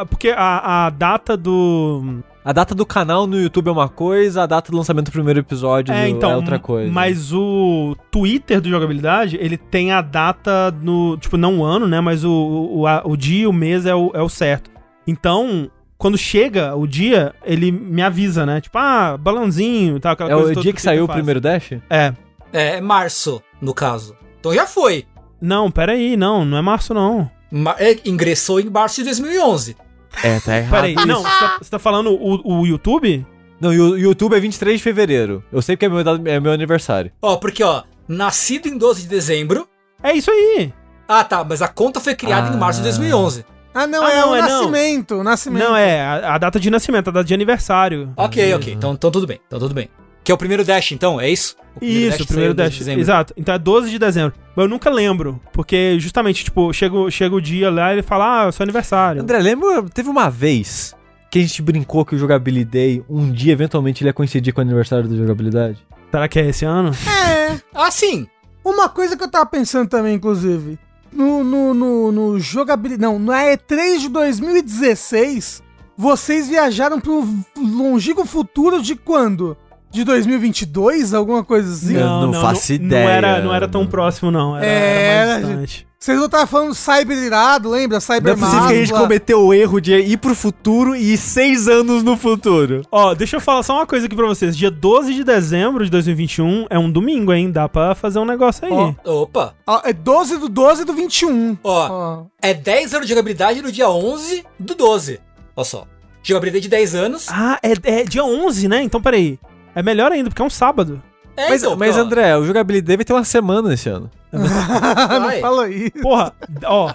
Porque 0.09 0.29
a, 0.35 0.87
a 0.87 0.89
data 0.89 1.37
do. 1.37 2.19
A 2.43 2.51
data 2.51 2.73
do 2.75 2.85
canal 2.85 3.25
no 3.27 3.39
YouTube 3.39 3.69
é 3.69 3.71
uma 3.71 3.87
coisa, 3.87 4.43
a 4.43 4.45
data 4.45 4.71
do 4.71 4.77
lançamento 4.77 5.05
do 5.05 5.11
primeiro 5.11 5.39
episódio 5.39 5.93
É, 5.93 6.01
do- 6.03 6.09
então. 6.09 6.31
é 6.31 6.35
outra 6.35 6.57
coisa. 6.59 6.91
Mas 6.91 7.31
o 7.31 7.95
Twitter 8.11 8.59
do 8.59 8.67
jogabilidade, 8.67 9.37
ele 9.39 9.55
tem 9.57 9.91
a 9.93 10.01
data 10.01 10.71
no. 10.81 11.15
Tipo, 11.17 11.37
não 11.37 11.59
o 11.59 11.63
ano, 11.63 11.87
né? 11.87 12.01
Mas 12.01 12.25
o, 12.25 12.31
o, 12.73 12.87
a- 12.87 13.03
o 13.05 13.15
dia 13.15 13.43
e 13.43 13.47
o 13.47 13.53
mês 13.53 13.85
é 13.85 13.95
o, 13.95 14.11
é 14.13 14.21
o 14.21 14.27
certo. 14.29 14.69
Então. 15.07 15.69
Quando 16.01 16.17
chega 16.17 16.75
o 16.75 16.87
dia, 16.87 17.31
ele 17.45 17.71
me 17.71 18.01
avisa, 18.01 18.43
né? 18.43 18.59
Tipo, 18.59 18.75
ah, 18.79 19.15
balãozinho 19.17 19.97
e 19.97 19.99
tal. 19.99 20.13
Aquela 20.13 20.31
É 20.31 20.33
coisa 20.33 20.49
o 20.49 20.53
toda 20.55 20.63
dia 20.63 20.73
que 20.73 20.79
o 20.79 20.83
saiu 20.83 21.03
o 21.05 21.07
primeiro 21.07 21.39
Dash? 21.39 21.73
É. 21.87 22.11
É, 22.51 22.81
março, 22.81 23.39
no 23.61 23.71
caso. 23.71 24.15
Então 24.39 24.51
já 24.51 24.65
foi. 24.65 25.05
Não, 25.39 25.69
peraí, 25.69 26.17
não, 26.17 26.43
não 26.43 26.57
é 26.57 26.61
março, 26.61 26.91
não. 26.91 27.29
Ma- 27.51 27.75
é, 27.77 27.95
ingressou 28.03 28.59
em 28.59 28.67
março 28.67 28.95
de 28.95 29.03
2011. 29.03 29.77
É, 30.23 30.39
tá 30.39 30.57
errado. 30.57 30.71
Peraí, 30.71 30.95
isso. 30.95 31.05
não, 31.05 31.21
você 31.21 31.29
tá, 31.39 31.57
você 31.61 31.69
tá 31.69 31.77
falando 31.77 32.09
o, 32.11 32.61
o 32.61 32.65
YouTube? 32.65 33.23
Não, 33.59 33.69
o 33.69 33.95
YouTube 33.95 34.35
é 34.35 34.39
23 34.39 34.77
de 34.79 34.83
fevereiro. 34.83 35.43
Eu 35.51 35.61
sei 35.61 35.77
que 35.77 35.85
é 35.85 35.89
meu, 35.89 35.99
é 36.25 36.39
meu 36.39 36.51
aniversário. 36.51 37.11
Ó, 37.21 37.35
porque, 37.37 37.63
ó, 37.63 37.83
nascido 38.07 38.67
em 38.67 38.75
12 38.75 39.03
de 39.03 39.07
dezembro. 39.07 39.67
É 40.01 40.13
isso 40.13 40.31
aí. 40.31 40.73
Ah, 41.07 41.23
tá, 41.23 41.43
mas 41.43 41.61
a 41.61 41.67
conta 41.67 41.99
foi 41.99 42.15
criada 42.15 42.49
Ah. 42.49 42.53
em 42.55 42.57
março 42.57 42.79
de 42.79 42.85
2011. 42.85 43.45
Ah, 43.73 43.87
não, 43.87 44.03
Ah, 44.05 44.11
é 44.11 44.19
não, 44.19 44.31
o 44.31 44.35
é 44.35 44.41
não. 44.41 44.47
nascimento, 44.49 45.15
o 45.15 45.23
nascimento. 45.23 45.63
Não, 45.63 45.75
é 45.75 46.01
a, 46.01 46.35
a 46.35 46.37
data 46.37 46.59
de 46.59 46.69
nascimento, 46.69 47.07
a 47.09 47.11
data 47.11 47.25
de 47.25 47.33
aniversário. 47.33 48.11
Ok, 48.17 48.53
ok, 48.53 48.73
então, 48.73 48.93
então 48.93 49.09
tudo 49.11 49.25
bem, 49.25 49.39
então 49.47 49.59
tudo 49.59 49.73
bem. 49.73 49.89
Que 50.23 50.31
é 50.31 50.35
o 50.35 50.37
primeiro 50.37 50.63
Dash, 50.63 50.91
então, 50.91 51.19
é 51.19 51.29
isso? 51.29 51.55
O 51.81 51.83
Isso, 51.83 52.21
o 52.23 52.27
primeiro 52.27 52.53
saiu 52.53 52.53
em 52.53 52.53
12 52.53 52.53
de 52.53 52.55
Dash. 52.55 52.77
dezembro. 52.77 53.01
Exato. 53.01 53.33
Então 53.35 53.55
é 53.55 53.57
12 53.57 53.89
de 53.89 53.97
dezembro. 53.97 54.33
Mas 54.55 54.65
eu 54.65 54.69
nunca 54.69 54.89
lembro. 54.89 55.41
Porque 55.51 55.97
justamente, 55.99 56.43
tipo, 56.43 56.71
chega, 56.73 56.95
o- 56.95 57.09
chega 57.09 57.33
o 57.33 57.41
dia 57.41 57.71
lá 57.71 57.89
e 57.91 57.95
ele 57.95 58.01
fala, 58.03 58.43
ah, 58.43 58.47
é 58.47 58.51
seu 58.51 58.61
aniversário. 58.63 59.21
André, 59.23 59.39
lembra? 59.39 59.83
Teve 59.91 60.09
uma 60.09 60.29
vez 60.29 60.93
que 61.31 61.39
a 61.39 61.41
gente 61.41 61.59
brincou 61.63 62.05
que 62.05 62.13
o 62.13 62.17
Jogabilidade, 62.19 63.03
um 63.09 63.31
dia, 63.31 63.53
eventualmente, 63.53 64.03
ele 64.03 64.09
ia 64.09 64.13
coincidir 64.13 64.53
com 64.53 64.61
o 64.61 64.63
aniversário 64.63 65.07
do 65.07 65.17
Jogabilidade? 65.17 65.79
Será 66.11 66.27
que 66.27 66.39
é 66.39 66.49
esse 66.49 66.65
ano? 66.65 66.91
É. 67.27 67.59
Ah, 67.73 67.89
sim! 67.89 68.27
Uma 68.63 68.89
coisa 68.89 69.17
que 69.17 69.23
eu 69.23 69.31
tava 69.31 69.45
pensando 69.47 69.89
também, 69.89 70.13
inclusive. 70.15 70.77
No, 71.11 71.43
no, 71.43 71.73
no, 71.73 72.11
no 72.11 72.39
jogabilidade. 72.39 73.01
Não, 73.01 73.19
na 73.19 73.43
E3 73.43 73.99
de 73.99 74.09
2016, 74.09 75.61
vocês 75.97 76.47
viajaram 76.47 76.99
pro 76.99 77.27
longínquo 77.57 78.25
futuro 78.25 78.81
de 78.81 78.95
quando? 78.95 79.57
De 79.91 80.05
2022? 80.05 81.13
Alguma 81.13 81.43
coisa 81.43 81.73
assim? 81.73 81.95
Não. 81.95 82.27
não 82.31 82.41
faço 82.41 82.69
Não 82.69 82.75
ideia. 82.77 83.09
era, 83.09 83.41
não 83.41 83.53
era 83.53 83.67
tão 83.67 83.85
próximo, 83.85 84.31
não. 84.31 84.55
Era, 84.57 84.65
É, 84.65 85.15
era 85.15 85.31
mais 85.33 85.45
distante. 85.47 85.87
Vocês 86.01 86.17
não 86.17 86.25
estavam 86.25 86.47
falando 86.47 86.73
cyber 86.73 87.15
irado, 87.15 87.69
lembra? 87.69 87.89
Não 87.89 87.97
é 87.97 88.01
Cyber 88.01 88.35
possível 88.35 88.67
que 88.67 88.73
a 88.73 88.75
gente 88.75 88.91
cometeu 88.91 89.39
o 89.45 89.53
erro 89.53 89.79
de 89.79 89.93
ir 89.99 90.17
pro 90.17 90.33
futuro 90.33 90.95
e 90.95 91.13
ir 91.13 91.17
seis 91.17 91.67
anos 91.67 92.01
no 92.01 92.17
futuro. 92.17 92.81
Ó, 92.91 93.13
deixa 93.13 93.35
eu 93.35 93.39
falar 93.39 93.61
só 93.61 93.75
uma 93.75 93.85
coisa 93.85 94.07
aqui 94.07 94.15
pra 94.15 94.25
vocês. 94.25 94.57
Dia 94.57 94.71
12 94.71 95.13
de 95.13 95.23
dezembro 95.23 95.85
de 95.85 95.91
2021 95.91 96.65
é 96.71 96.79
um 96.79 96.91
domingo, 96.91 97.31
hein? 97.31 97.51
Dá 97.51 97.69
pra 97.69 97.93
fazer 97.93 98.17
um 98.17 98.25
negócio 98.25 98.65
aí. 98.65 98.71
Ó. 98.73 99.21
Opa! 99.21 99.53
Ó, 99.67 99.79
é 99.85 99.93
12 99.93 100.37
do 100.39 100.49
12 100.49 100.85
do 100.85 100.93
21. 100.93 101.59
Ó, 101.63 101.87
Ó. 101.91 102.25
é 102.41 102.51
10 102.51 102.95
anos 102.95 103.05
de 103.05 103.13
jogabilidade 103.13 103.61
no 103.61 103.71
dia 103.71 103.87
11 103.87 104.43
do 104.59 104.73
12. 104.73 105.19
Olha 105.55 105.65
só. 105.65 105.85
Jogabilidade 106.23 106.63
de 106.63 106.69
10 106.69 106.95
anos. 106.95 107.27
Ah, 107.29 107.59
é, 107.61 107.73
é 108.01 108.03
dia 108.05 108.23
11, 108.23 108.67
né? 108.67 108.81
Então, 108.81 108.99
peraí. 108.99 109.37
É 109.75 109.83
melhor 109.83 110.11
ainda, 110.11 110.31
porque 110.31 110.41
é 110.41 110.45
um 110.45 110.49
sábado. 110.49 110.99
É, 111.37 111.49
Mas, 111.49 111.63
então, 111.63 111.75
mas 111.77 111.97
André, 111.97 112.35
o 112.37 112.45
Jogabilidade 112.45 112.87
deve 112.87 113.03
ter 113.05 113.13
uma 113.13 113.23
semana 113.23 113.73
esse 113.73 113.87
ano. 113.89 114.09
não 114.31 115.21
vai. 115.21 115.39
fala 115.39 115.65
aí. 115.65 115.89
Porra, 115.91 116.33
ó. 116.65 116.93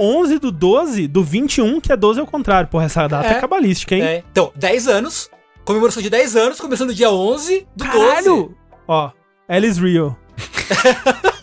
11 0.00 0.38
do 0.38 0.52
12 0.52 1.08
do 1.08 1.24
21, 1.24 1.80
que 1.80 1.90
é 1.92 1.96
12 1.96 2.20
ao 2.20 2.26
contrário. 2.26 2.68
Porra, 2.68 2.84
essa 2.84 3.06
data 3.08 3.26
é, 3.28 3.32
É. 3.32 3.40
cabalística, 3.40 3.94
hein? 3.94 4.02
É, 4.02 4.22
então, 4.30 4.52
10 4.54 4.86
anos. 4.88 5.30
Comemoração 5.64 6.02
de 6.02 6.10
10 6.10 6.36
anos, 6.36 6.60
começando 6.60 6.88
no 6.88 6.94
dia 6.94 7.10
11 7.10 7.66
do 7.76 7.84
12. 7.84 7.98
Caralho! 7.98 8.54
Ó, 8.86 9.10
Alice 9.48 9.80
Rio. 9.80 10.16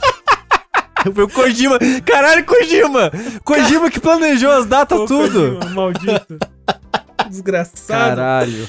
Foi 1.13 1.23
o 1.23 1.30
Kojima. 1.30 1.77
Caralho, 2.03 2.43
Kojima! 2.45 3.11
Kojima 3.43 3.91
que 3.91 3.99
planejou 3.99 4.51
as 4.51 4.65
datas 4.65 4.99
Ô, 4.99 5.05
tudo. 5.05 5.57
Kojima, 5.59 5.73
Maldito. 5.76 6.38
Desgraçado. 7.30 8.15
Caralho. 8.15 8.67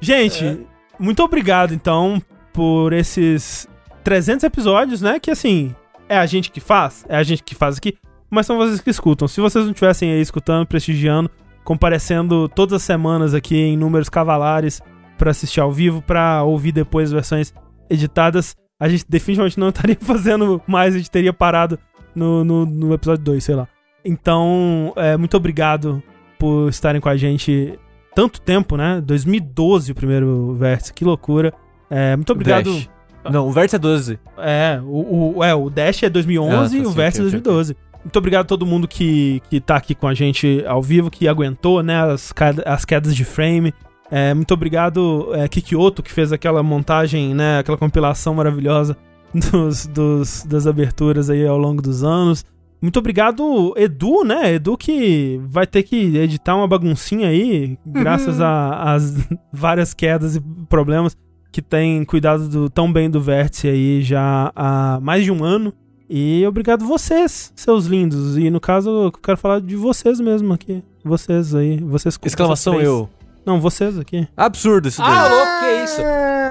Gente, 0.00 0.60
muito 0.98 1.22
obrigado, 1.22 1.74
então, 1.74 2.22
por 2.54 2.92
esses 2.92 3.68
300 4.04 4.44
episódios, 4.44 5.02
né? 5.02 5.18
Que, 5.18 5.30
assim, 5.30 5.74
é 6.08 6.16
a 6.16 6.24
gente 6.24 6.50
que 6.50 6.60
faz, 6.60 7.04
é 7.08 7.16
a 7.16 7.22
gente 7.22 7.42
que 7.42 7.54
faz 7.54 7.76
aqui, 7.76 7.98
mas 8.30 8.46
são 8.46 8.56
vocês 8.56 8.80
que 8.80 8.88
escutam. 8.88 9.28
Se 9.28 9.40
vocês 9.40 9.64
não 9.64 9.72
estivessem 9.72 10.12
aí 10.12 10.20
escutando, 10.20 10.66
prestigiando, 10.66 11.30
comparecendo 11.64 12.48
todas 12.48 12.74
as 12.74 12.82
semanas 12.82 13.34
aqui 13.34 13.56
em 13.56 13.76
números 13.76 14.08
cavalares 14.08 14.80
pra 15.18 15.32
assistir 15.32 15.60
ao 15.60 15.72
vivo, 15.72 16.00
pra 16.00 16.44
ouvir 16.44 16.72
depois 16.72 17.10
versões 17.10 17.52
editadas, 17.90 18.56
a 18.80 18.88
gente 18.88 19.04
definitivamente 19.08 19.58
não 19.58 19.68
estaria 19.70 19.96
fazendo 20.00 20.62
mais, 20.66 20.94
a 20.94 20.98
gente 20.98 21.10
teria 21.10 21.32
parado 21.32 21.78
no, 22.14 22.44
no, 22.44 22.64
no 22.64 22.94
episódio 22.94 23.24
2, 23.24 23.42
sei 23.42 23.54
lá. 23.56 23.68
Então, 24.04 24.92
é, 24.96 25.16
muito 25.16 25.36
obrigado 25.36 26.02
por 26.38 26.68
estarem 26.68 27.00
com 27.00 27.08
a 27.08 27.16
gente 27.16 27.78
tanto 28.14 28.40
tempo, 28.40 28.76
né? 28.76 29.00
2012 29.00 29.90
o 29.90 29.94
primeiro 29.94 30.54
vértice, 30.54 30.92
que 30.92 31.04
loucura. 31.04 31.52
É, 31.96 32.16
muito 32.16 32.32
obrigado. 32.32 32.72
Dash. 32.72 32.88
Não, 33.30 33.48
o 33.48 33.52
vértice 33.52 33.76
é 33.76 33.78
12. 33.78 34.18
É, 34.38 34.80
o, 34.84 35.36
o, 35.38 35.44
é, 35.44 35.54
o 35.54 35.70
Dash 35.70 36.02
é 36.02 36.10
2011 36.10 36.54
Ah, 36.54 36.68
tá, 36.68 36.84
e 36.84 36.86
o 36.86 36.90
Vértice 36.90 37.20
é 37.22 37.24
ok, 37.24 37.38
ok, 37.38 37.40
2012. 37.40 37.76
Muito 38.04 38.16
obrigado 38.18 38.42
a 38.42 38.48
todo 38.48 38.66
mundo 38.66 38.86
que, 38.86 39.40
que 39.48 39.60
tá 39.60 39.76
aqui 39.76 39.94
com 39.94 40.06
a 40.06 40.12
gente 40.12 40.62
ao 40.66 40.82
vivo, 40.82 41.10
que 41.10 41.26
aguentou, 41.26 41.82
né, 41.82 42.02
as, 42.12 42.32
ca- 42.32 42.54
as 42.66 42.84
quedas 42.84 43.16
de 43.16 43.24
frame. 43.24 43.72
É, 44.10 44.34
muito 44.34 44.52
obrigado, 44.52 45.30
é, 45.34 45.48
Kikioto, 45.48 46.02
que 46.02 46.12
fez 46.12 46.30
aquela 46.32 46.62
montagem, 46.62 47.34
né, 47.34 47.60
aquela 47.60 47.78
compilação 47.78 48.34
maravilhosa 48.34 48.94
dos, 49.32 49.86
dos- 49.86 50.44
das 50.44 50.66
aberturas 50.66 51.30
aí 51.30 51.46
ao 51.46 51.56
longo 51.56 51.80
dos 51.80 52.04
anos. 52.04 52.44
Muito 52.82 52.98
obrigado, 52.98 53.72
Edu, 53.78 54.22
né? 54.24 54.52
Edu 54.56 54.76
que 54.76 55.40
vai 55.46 55.66
ter 55.66 55.82
que 55.84 56.18
editar 56.18 56.54
uma 56.54 56.68
baguncinha 56.68 57.28
aí, 57.28 57.78
graças 57.86 58.38
a- 58.42 58.92
às 58.92 59.14
várias 59.50 59.94
quedas 59.94 60.36
e 60.36 60.40
problemas 60.68 61.16
que 61.54 61.62
tem 61.62 62.04
cuidado 62.04 62.48
do- 62.48 62.68
tão 62.68 62.92
bem 62.92 63.08
do 63.08 63.20
Vértice 63.20 63.68
aí 63.68 64.02
já 64.02 64.50
há 64.56 64.98
mais 65.00 65.22
de 65.22 65.30
um 65.30 65.44
ano. 65.44 65.72
E 66.10 66.44
obrigado 66.48 66.84
vocês, 66.84 67.52
seus 67.54 67.86
lindos. 67.86 68.36
E 68.36 68.50
no 68.50 68.58
caso, 68.58 68.90
eu 69.04 69.12
quero 69.12 69.38
falar 69.38 69.60
de 69.60 69.76
vocês 69.76 70.18
mesmo 70.18 70.52
aqui. 70.52 70.82
Vocês 71.04 71.54
aí, 71.54 71.76
vocês 71.78 72.18
Exclamação 72.24 72.72
vocês 72.74 72.86
eu. 72.86 73.08
Não, 73.46 73.60
vocês 73.60 73.96
aqui. 74.00 74.26
Absurdo 74.36 74.88
isso 74.88 75.00
daí. 75.00 75.08
Ah, 75.12 75.28
louco, 75.28 75.52
que 75.60 75.84
isso? 75.84 76.00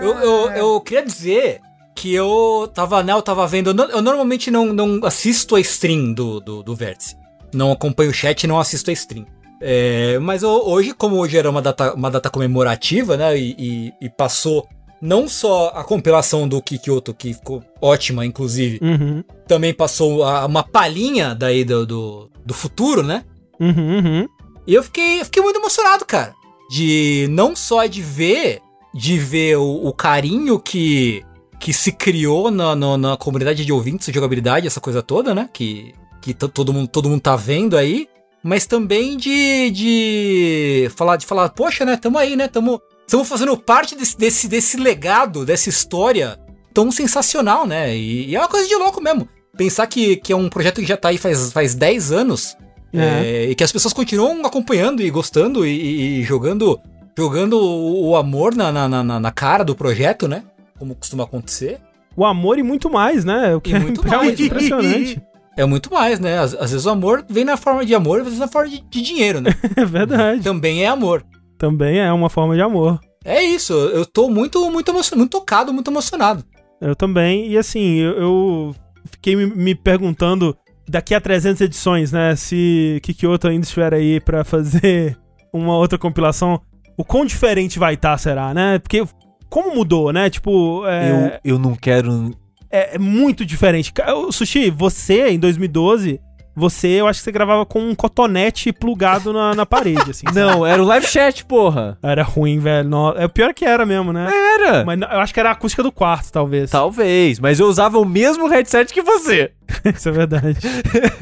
Eu, 0.01 0.13
eu, 0.21 0.51
eu 0.51 0.81
queria 0.81 1.05
dizer 1.05 1.59
que 1.93 2.13
eu 2.13 2.71
tava, 2.73 3.03
né, 3.03 3.11
eu 3.11 3.21
tava 3.21 3.45
vendo. 3.45 3.71
Eu 3.91 4.01
normalmente 4.01 4.49
não, 4.49 4.67
não 4.71 5.01
assisto 5.03 5.55
a 5.57 5.59
stream 5.59 6.13
do, 6.13 6.39
do, 6.39 6.63
do 6.63 6.73
Vértice. 6.73 7.17
Não 7.53 7.73
acompanho 7.73 8.09
o 8.09 8.13
chat, 8.13 8.47
não 8.47 8.57
assisto 8.57 8.89
a 8.89 8.93
stream. 8.93 9.25
É, 9.59 10.17
mas 10.19 10.43
eu- 10.43 10.49
hoje, 10.65 10.93
como 10.93 11.17
hoje 11.17 11.37
era 11.37 11.49
uma 11.49 11.61
data, 11.61 11.93
uma 11.93 12.09
data 12.09 12.29
comemorativa, 12.29 13.17
né? 13.17 13.37
E, 13.37 13.53
e- 13.59 13.93
e 14.01 14.09
passou 14.09 14.65
não 15.05 15.27
só 15.27 15.73
a 15.75 15.83
compilação 15.83 16.47
do 16.47 16.61
Kikyoto, 16.61 17.13
que 17.13 17.33
ficou 17.33 17.61
ótima, 17.81 18.25
inclusive, 18.25 18.79
Uhum. 18.81 19.21
também 19.45 19.73
passou 19.73 20.23
a- 20.23 20.45
uma 20.45 20.63
palhinha 20.63 21.35
daí 21.35 21.65
do, 21.65 21.85
do, 21.85 22.29
do 22.45 22.53
futuro, 22.53 23.03
né? 23.03 23.25
Uhum, 23.59 23.97
uhum. 23.97 24.27
E 24.65 24.73
eu 24.73 24.81
fiquei, 24.81 25.19
eu 25.19 25.25
fiquei 25.25 25.43
muito 25.43 25.59
emocionado, 25.59 26.05
cara. 26.05 26.33
De 26.71 27.27
não 27.29 27.53
só 27.53 27.85
de 27.85 28.01
ver, 28.01 28.61
de 28.93 29.17
ver 29.19 29.57
o, 29.57 29.87
o 29.87 29.93
carinho 29.93 30.57
que, 30.57 31.21
que 31.59 31.73
se 31.73 31.91
criou 31.91 32.49
na, 32.49 32.73
na, 32.73 32.97
na 32.97 33.17
comunidade 33.17 33.65
de 33.65 33.73
ouvintes 33.73 34.07
de 34.07 34.13
jogabilidade, 34.13 34.65
essa 34.67 34.79
coisa 34.79 35.03
toda, 35.03 35.35
né? 35.35 35.49
Que, 35.51 35.93
que 36.21 36.33
todo, 36.33 36.71
mundo, 36.71 36.87
todo 36.87 37.09
mundo 37.09 37.19
tá 37.21 37.35
vendo 37.35 37.75
aí. 37.75 38.07
Mas 38.41 38.65
também 38.65 39.15
de, 39.17 39.69
de 39.71 40.91
falar, 40.95 41.17
de 41.17 41.25
falar, 41.25 41.49
poxa, 41.49 41.83
né? 41.85 41.95
Tamo 41.97 42.17
aí, 42.17 42.35
né? 42.35 42.47
Tamo, 42.47 42.81
tamo 43.07 43.23
fazendo 43.23 43.55
parte 43.57 43.95
desse, 43.95 44.17
desse, 44.17 44.47
desse 44.47 44.77
legado, 44.77 45.45
dessa 45.45 45.69
história 45.69 46.37
tão 46.73 46.91
sensacional, 46.91 47.65
né? 47.67 47.95
E, 47.95 48.29
e 48.29 48.35
é 48.35 48.39
uma 48.39 48.47
coisa 48.47 48.67
de 48.67 48.75
louco 48.75 49.01
mesmo. 49.01 49.27
Pensar 49.55 49.85
que, 49.87 50.15
que 50.17 50.33
é 50.33 50.35
um 50.35 50.49
projeto 50.49 50.81
que 50.81 50.87
já 50.87 50.97
tá 50.97 51.09
aí 51.09 51.17
faz, 51.17 51.51
faz 51.51 51.75
10 51.75 52.11
anos 52.11 52.57
É. 52.91 52.99
é, 53.45 53.49
e 53.51 53.55
que 53.55 53.63
as 53.63 53.71
pessoas 53.71 53.93
continuam 53.93 54.43
acompanhando 54.45 55.01
e 55.01 55.09
gostando 55.11 55.65
e, 55.65 56.19
e- 56.21 56.23
jogando 56.23 56.79
jogando 57.15 57.59
o, 57.61 58.15
amor 58.15 58.55
na, 58.55 58.71
na, 58.71 58.87
na, 59.03 59.19
na 59.19 59.31
cara 59.31 59.63
do 59.63 59.75
projeto, 59.75 60.27
né? 60.27 60.43
Como 60.79 60.95
costuma 60.95 61.25
acontecer. 61.25 61.79
O 62.17 62.25
amor 62.25 62.57
e 62.57 62.63
muito 62.63 62.89
mais, 62.89 63.23
né? 63.23 63.55
O 63.55 63.61
que 63.61 63.69
E 63.71 63.75
é 63.75 63.79
muito 63.79 64.01
realmente 64.07 64.39
mais, 64.39 64.47
impressionante. 64.51 65.21
É 65.55 65.63
muito 65.65 65.93
mais, 65.93 66.19
né? 66.19 66.39
Às, 66.39 66.55
às 66.55 66.71
vezes 66.71 66.87
o 66.87 66.89
amor 66.89 67.23
vem 67.29 67.45
na 67.45 67.55
forma 67.55 67.85
de 67.85 67.93
amor, 67.93 68.17
às 68.21 68.23
vezes 68.23 68.39
na 68.39 68.47
forma 68.47 68.71
de, 68.71 68.83
de 68.89 69.01
dinheiro, 69.03 69.39
né? 69.39 69.51
É 69.77 69.85
verdade. 69.85 70.41
Também 70.41 70.83
é 70.83 70.87
amor. 70.87 71.23
Também 71.63 71.97
é 71.97 72.11
uma 72.11 72.29
forma 72.29 72.55
de 72.55 72.61
amor. 72.61 72.99
É 73.23 73.41
isso, 73.41 73.71
eu 73.71 74.05
tô 74.05 74.29
muito, 74.29 74.69
muito 74.69 74.91
emocionado, 74.91 75.19
muito 75.19 75.31
tocado, 75.31 75.73
muito 75.73 75.89
emocionado. 75.89 76.43
Eu 76.81 76.93
também. 76.93 77.47
E 77.47 77.57
assim, 77.57 77.99
eu, 77.99 78.11
eu 78.17 78.75
fiquei 79.09 79.33
me, 79.33 79.45
me 79.45 79.73
perguntando 79.73 80.57
daqui 80.85 81.15
a 81.15 81.21
300 81.21 81.61
edições, 81.61 82.11
né? 82.11 82.35
Se 82.35 82.99
Kikyoto 83.01 83.47
ainda 83.47 83.63
estiver 83.63 83.93
aí 83.93 84.19
pra 84.19 84.43
fazer 84.43 85.17
uma 85.53 85.77
outra 85.77 85.97
compilação, 85.97 86.59
o 86.97 87.05
quão 87.05 87.25
diferente 87.25 87.79
vai 87.79 87.93
estar, 87.93 88.17
será, 88.17 88.53
né? 88.53 88.77
Porque 88.79 89.01
como 89.49 89.73
mudou, 89.73 90.11
né? 90.11 90.29
Tipo, 90.29 90.85
é, 90.85 91.39
Eu, 91.45 91.53
eu 91.53 91.59
não 91.59 91.75
quero. 91.75 92.35
é, 92.69 92.95
é 92.95 92.99
muito 92.99 93.45
diferente. 93.45 93.93
O 94.17 94.33
Sushi, 94.33 94.69
você 94.69 95.29
em 95.29 95.39
2012 95.39 96.19
você, 96.55 96.87
eu 96.87 97.07
acho 97.07 97.19
que 97.19 97.23
você 97.25 97.31
gravava 97.31 97.65
com 97.65 97.79
um 97.79 97.95
cotonete 97.95 98.71
plugado 98.71 99.33
na, 99.33 99.55
na 99.55 99.65
parede, 99.65 100.11
assim. 100.11 100.25
sabe? 100.27 100.39
Não, 100.39 100.65
era 100.65 100.81
o 100.81 100.85
live 100.85 101.07
chat, 101.07 101.43
porra. 101.45 101.97
Era 102.03 102.23
ruim, 102.23 102.59
velho. 102.59 102.87
No- 102.87 103.13
É 103.17 103.25
o 103.25 103.29
pior 103.29 103.53
que 103.53 103.65
era 103.65 103.85
mesmo, 103.85 104.13
né? 104.13 104.29
Era. 104.31 104.83
Mas 104.85 104.99
não- 104.99 105.07
eu 105.09 105.19
acho 105.19 105.33
que 105.33 105.39
era 105.39 105.49
a 105.49 105.53
acústica 105.53 105.81
do 105.83 105.91
quarto, 105.91 106.31
talvez. 106.31 106.69
Talvez, 106.69 107.39
mas 107.39 107.59
eu 107.59 107.67
usava 107.67 107.97
o 107.99 108.05
mesmo 108.05 108.47
headset 108.47 108.93
que 108.93 109.01
você. 109.01 109.51
Isso 109.95 110.09
é 110.09 110.11
verdade. 110.11 110.57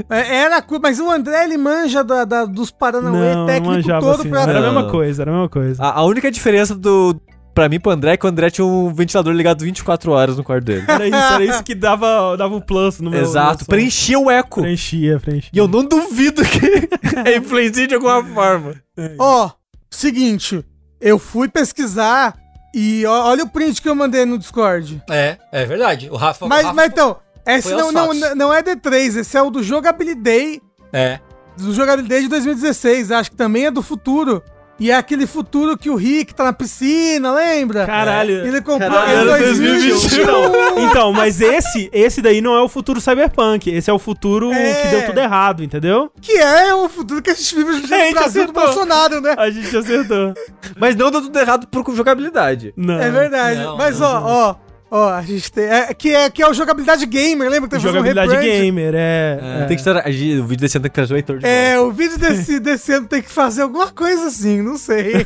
É, 0.09 0.35
Era, 0.43 0.63
mas 0.81 0.99
o 0.99 1.09
André, 1.09 1.45
ele 1.45 1.57
manja 1.57 2.03
da, 2.03 2.25
da- 2.25 2.45
dos 2.45 2.69
Paranauê 2.71 3.33
não, 3.35 3.45
técnico 3.45 3.87
todo 3.99 4.19
assim. 4.21 4.29
pra... 4.29 4.41
Era 4.41 4.59
a 4.59 4.61
mesma 4.61 4.89
coisa, 4.89 5.21
era 5.23 5.31
a 5.31 5.33
mesma 5.33 5.49
coisa. 5.49 5.81
A, 5.83 5.99
a 5.99 6.03
única 6.03 6.29
diferença 6.31 6.75
do. 6.75 7.15
Pra 7.53 7.68
mim, 7.68 7.80
pro 7.80 7.91
André, 7.91 8.14
é 8.14 8.18
que 8.18 8.26
o 8.26 8.30
André 8.30 8.49
tinha 8.49 8.65
um 8.65 8.94
ventilador 8.94 9.34
ligado 9.34 9.61
24 9.65 10.11
horas 10.14 10.38
no 10.38 10.44
quarto 10.44 10.64
dele. 10.64 10.86
Era 10.88 11.06
isso, 11.07 11.15
era 11.18 11.44
isso 11.44 11.64
que 11.64 11.76
dava, 11.76 12.36
dava 12.38 12.56
o 12.56 12.61
plus 12.61 12.99
no 13.02 13.11
meu. 13.11 13.22
Exato, 13.22 13.65
preenchia 13.65 14.18
o 14.18 14.32
eco. 14.32 14.61
Preenchia, 14.61 15.19
preenchia. 15.19 15.49
E 15.53 15.57
eu 15.57 15.68
não 15.68 15.84
duvido 15.84 16.41
que 16.44 16.90
influencie 17.38 17.88
de 17.88 17.95
alguma 17.95 18.23
forma. 18.23 18.76
Ó, 19.19 19.49
seguinte, 19.90 20.64
eu 20.99 21.19
fui 21.19 21.49
pesquisar 21.49 22.36
e 22.73 23.06
ó- 23.06 23.26
olha 23.30 23.44
o 23.44 23.49
print 23.49 23.82
que 23.82 23.90
eu 23.90 23.95
mandei 23.95 24.23
no 24.26 24.38
Discord. 24.38 25.02
É, 25.10 25.38
é 25.52 25.65
verdade. 25.65 26.10
O 26.10 26.15
Rafa. 26.15 26.48
Mas, 26.48 26.61
o 26.64 26.68
Rafa 26.68 26.76
mas 26.76 26.91
então, 26.91 27.18
esse 27.45 27.69
não, 27.73 27.91
não, 27.91 28.06
fatos. 28.15 28.36
não 28.38 28.53
é 28.53 28.64
D3, 28.64 29.18
esse 29.18 29.36
é 29.38 29.41
o 29.41 29.49
do 29.49 29.61
Jogabilidade, 29.61 30.61
É. 30.94 31.19
do 31.57 31.73
Jogabilidade 31.73 32.22
de 32.23 32.30
2016, 32.30 33.11
acho 33.11 33.32
que 33.32 33.36
também 33.36 33.65
é 33.65 33.72
do 33.72 33.82
futuro. 33.82 34.41
E 34.81 34.89
é 34.89 34.95
aquele 34.95 35.27
futuro 35.27 35.77
que 35.77 35.91
o 35.91 35.95
Rick 35.95 36.33
tá 36.33 36.43
na 36.43 36.53
piscina, 36.53 37.31
lembra? 37.31 37.85
Caralho. 37.85 38.47
Ele 38.47 38.59
comprou 38.61 38.89
Caralho, 38.89 39.29
em 39.29 39.33
era 39.33 39.37
2021. 39.37 40.21
Então, 40.23 40.79
então, 40.89 41.13
mas 41.13 41.39
esse, 41.39 41.87
esse 41.93 42.19
daí 42.19 42.41
não 42.41 42.55
é 42.55 42.61
o 42.63 42.67
futuro 42.67 42.99
cyberpunk. 42.99 43.69
Esse 43.69 43.91
é 43.91 43.93
o 43.93 43.99
futuro 43.99 44.51
É. 44.51 44.73
que 44.81 44.87
deu 44.87 45.05
tudo 45.05 45.19
errado, 45.19 45.63
entendeu? 45.63 46.11
Que 46.19 46.31
é 46.35 46.73
o 46.73 46.89
futuro 46.89 47.21
que 47.21 47.29
a 47.29 47.33
gente 47.35 47.53
vive 47.55 47.69
no 47.69 47.77
a 47.77 47.79
gente 47.79 48.13
Brasil 48.15 48.47
do 48.47 48.49
acertou. 48.49 48.63
Bolsonaro, 48.63 49.21
né? 49.21 49.35
A 49.37 49.51
gente 49.51 49.77
acertou. 49.77 50.33
Mas 50.79 50.95
não 50.95 51.11
deu 51.11 51.21
tudo 51.21 51.37
errado 51.39 51.67
por 51.67 51.95
jogabilidade. 51.95 52.73
Não. 52.75 52.99
É 52.99 53.11
verdade. 53.11 53.59
Não, 53.59 53.77
Mas 53.77 53.99
não, 53.99 54.07
ó, 54.07 54.49
ó, 54.49 54.55
ó, 54.91 55.09
a 55.13 55.22
gente 55.23 55.51
tem. 55.51 55.63
É, 55.63 55.93
que, 55.93 56.13
é, 56.13 56.30
que 56.30 56.43
é 56.43 56.47
o 56.49 56.53
jogabilidade 56.53 57.05
gamer, 57.05 57.49
lembra 57.49 57.69
que 57.69 57.76
teve 57.76 57.88
um 57.88 57.91
Jogabilidade 57.91 58.31
rebrand? 58.34 58.45
gamer, 58.65 58.93
é. 58.95 59.39
é. 59.41 59.65
Tem 59.65 59.77
que 59.77 59.81
estar. 59.81 60.11
gente- 60.11 60.39
O 60.39 60.45
vídeo 60.45 60.61
desse 60.61 60.77
ano 60.77 60.84
tem 60.84 60.91
que 60.91 60.95
trazer 60.95 61.13
o 61.13 61.18
Heitor 61.18 61.39
de 61.39 61.45
É, 61.47 61.80
o 61.80 61.91
vídeo 61.91 62.19
desse, 62.19 62.59
desse 62.61 62.91
ano 62.93 63.07
tem 63.07 63.22
que 63.22 63.31
fazer 63.31 63.63
alguma 63.63 63.89
coisa 63.91 64.27
assim, 64.27 64.61
não 64.61 64.77
sei. 64.77 65.26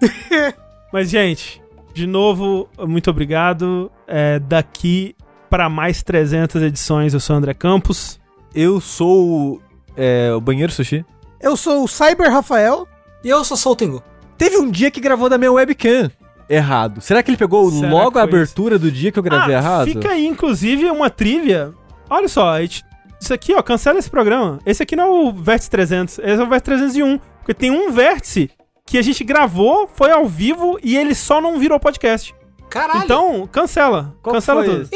Mas, 0.92 1.08
gente, 1.08 1.62
de 1.94 2.06
novo, 2.06 2.68
muito 2.80 3.10
obrigado. 3.10 3.90
É, 4.06 4.38
daqui 4.38 5.14
para 5.48 5.68
mais 5.68 6.02
300 6.02 6.62
edições, 6.62 7.14
eu 7.14 7.20
sou 7.20 7.34
o 7.34 7.38
André 7.38 7.54
Campos. 7.54 8.18
Eu 8.54 8.80
sou 8.80 9.60
é, 9.96 10.32
o 10.32 10.40
banheiro 10.40 10.72
sushi. 10.72 11.04
Eu 11.40 11.56
sou 11.56 11.84
o 11.84 11.88
Cyber 11.88 12.30
Rafael. 12.30 12.86
E 13.24 13.28
eu 13.28 13.44
sou 13.44 13.56
Soltengo. 13.56 14.02
Teve 14.38 14.56
um 14.58 14.70
dia 14.70 14.90
que 14.90 15.00
gravou 15.00 15.28
da 15.28 15.38
minha 15.38 15.50
webcam 15.50 16.10
errado. 16.48 17.00
Será 17.00 17.22
que 17.22 17.30
ele 17.30 17.36
pegou 17.36 17.70
Será 17.70 17.90
logo 17.90 18.18
a 18.18 18.22
abertura 18.22 18.78
do 18.78 18.90
dia 18.90 19.10
que 19.12 19.18
eu 19.18 19.22
gravei 19.22 19.54
Ah, 19.54 19.58
errado? 19.58 19.84
Fica 19.86 20.10
aí, 20.10 20.26
inclusive, 20.26 20.90
uma 20.90 21.10
trivia. 21.10 21.72
Olha 22.08 22.28
só, 22.28 22.50
a 22.50 22.62
gente- 22.62 22.84
isso 23.20 23.32
aqui, 23.32 23.54
ó, 23.54 23.62
cancela 23.62 23.98
esse 23.98 24.10
programa. 24.10 24.58
Esse 24.64 24.82
aqui 24.82 24.94
não 24.94 25.04
é 25.04 25.08
o 25.28 25.32
Vértice 25.32 25.70
300, 25.70 26.18
esse 26.18 26.40
é 26.40 26.44
o 26.44 26.48
Vértice 26.48 26.64
301. 26.64 27.18
Porque 27.40 27.54
tem 27.54 27.70
um 27.70 27.90
vértice 27.92 28.50
que 28.84 28.98
a 28.98 29.02
gente 29.02 29.22
gravou, 29.24 29.88
foi 29.92 30.10
ao 30.10 30.26
vivo 30.26 30.78
e 30.82 30.96
ele 30.96 31.14
só 31.14 31.40
não 31.40 31.58
virou 31.58 31.78
podcast. 31.80 32.34
Caralho. 32.68 33.04
Então, 33.04 33.48
cancela. 33.50 34.14
Qual 34.22 34.34
cancela 34.34 34.64
tudo. 34.64 34.88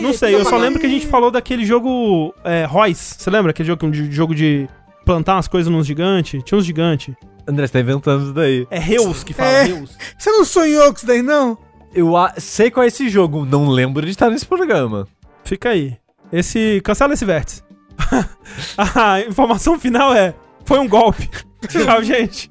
Não 0.00 0.12
sei, 0.12 0.34
eu 0.34 0.44
só 0.44 0.56
lembro 0.56 0.80
que 0.80 0.86
a 0.86 0.88
gente 0.88 1.06
falou 1.06 1.30
daquele 1.30 1.64
jogo 1.64 2.34
é, 2.44 2.64
Royce. 2.64 3.16
Você 3.18 3.30
lembra? 3.30 3.50
Aquele 3.50 3.66
jogo 3.66 3.90
de, 3.90 4.10
jogo 4.10 4.34
de 4.34 4.68
plantar 5.04 5.34
umas 5.36 5.48
coisas 5.48 5.70
nos 5.70 5.86
gigantes? 5.86 6.42
Tinha 6.44 6.58
uns 6.58 6.64
gigantes. 6.64 7.14
André, 7.48 7.66
você 7.66 7.72
tá 7.72 7.80
inventando 7.80 8.24
isso 8.24 8.32
daí. 8.34 8.66
É 8.70 8.78
Reus 8.78 9.24
que 9.24 9.32
fala, 9.32 9.48
É. 9.48 9.62
Reus. 9.64 9.96
Você 10.18 10.30
não 10.30 10.44
sonhou 10.44 10.90
com 10.92 10.98
isso 10.98 11.06
daí, 11.06 11.22
não? 11.22 11.56
Eu 11.94 12.14
a- 12.16 12.34
sei 12.36 12.70
qual 12.70 12.84
é 12.84 12.88
esse 12.88 13.08
jogo, 13.08 13.44
não 13.46 13.68
lembro 13.68 14.04
de 14.04 14.10
estar 14.10 14.28
nesse 14.28 14.44
programa. 14.44 15.08
Fica 15.44 15.70
aí. 15.70 15.96
Esse. 16.30 16.80
Cancela 16.84 17.14
esse 17.14 17.24
vértice. 17.24 17.62
a 18.76 19.20
informação 19.22 19.78
final 19.80 20.12
é. 20.14 20.34
Foi 20.66 20.78
um 20.78 20.86
golpe. 20.88 21.28
Tchau, 21.68 22.02
gente. 22.02 22.50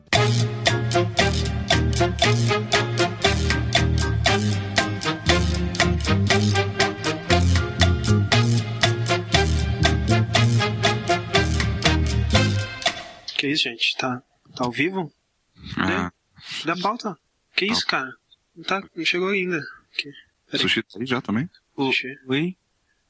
Que 13.38 13.48
isso, 13.49 13.64
gente? 13.64 13.95
Tá, 13.98 14.22
tá 14.57 14.65
ao 14.65 14.71
vivo? 14.71 15.11
Ah, 15.77 16.11
Da 16.65 16.75
pauta? 16.77 17.17
Que 17.55 17.65
isso, 17.65 17.85
cara? 17.85 18.11
Não, 18.55 18.63
tá, 18.63 18.81
não 18.95 19.05
chegou 19.05 19.29
ainda. 19.29 19.61
Peraí. 20.49 20.61
sushi 20.61 20.84
tá 20.84 20.99
aí 20.99 21.05
já 21.05 21.21
também? 21.21 21.49
O-. 21.75 21.91
Oi? 22.27 22.57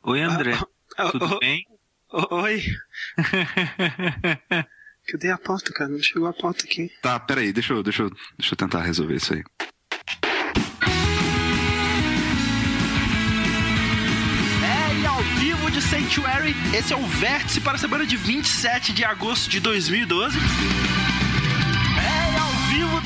Oi, 0.03 0.21
André. 0.21 0.59
Ah, 0.97 1.11
Tudo 1.11 1.25
oh, 1.35 1.39
bem? 1.39 1.65
oh, 2.11 2.35
Oi. 2.35 2.63
Cadê 5.07 5.31
a 5.31 5.37
pauta, 5.37 5.71
cara? 5.73 5.89
Não 5.89 6.01
chegou 6.01 6.27
a 6.27 6.33
pauta 6.33 6.65
aqui. 6.65 6.91
Tá, 7.01 7.17
peraí, 7.19 7.53
deixa 7.53 7.73
eu, 7.73 7.81
deixa 7.83 8.03
eu, 8.03 8.09
deixa 8.37 8.53
eu 8.53 8.57
tentar 8.57 8.81
resolver 8.81 9.15
isso 9.15 9.33
aí. 9.33 9.43
Ao 15.07 15.23
vivo 15.39 15.71
de 15.71 15.81
Sanctuary, 15.81 16.53
esse 16.77 16.93
é 16.93 16.95
o 16.95 17.05
vértice 17.07 17.59
para 17.61 17.73
a 17.73 17.77
semana 17.77 18.05
de 18.05 18.15
27 18.17 18.93
de 18.93 19.03
agosto 19.03 19.49
de 19.49 19.59
2012. 19.59 20.37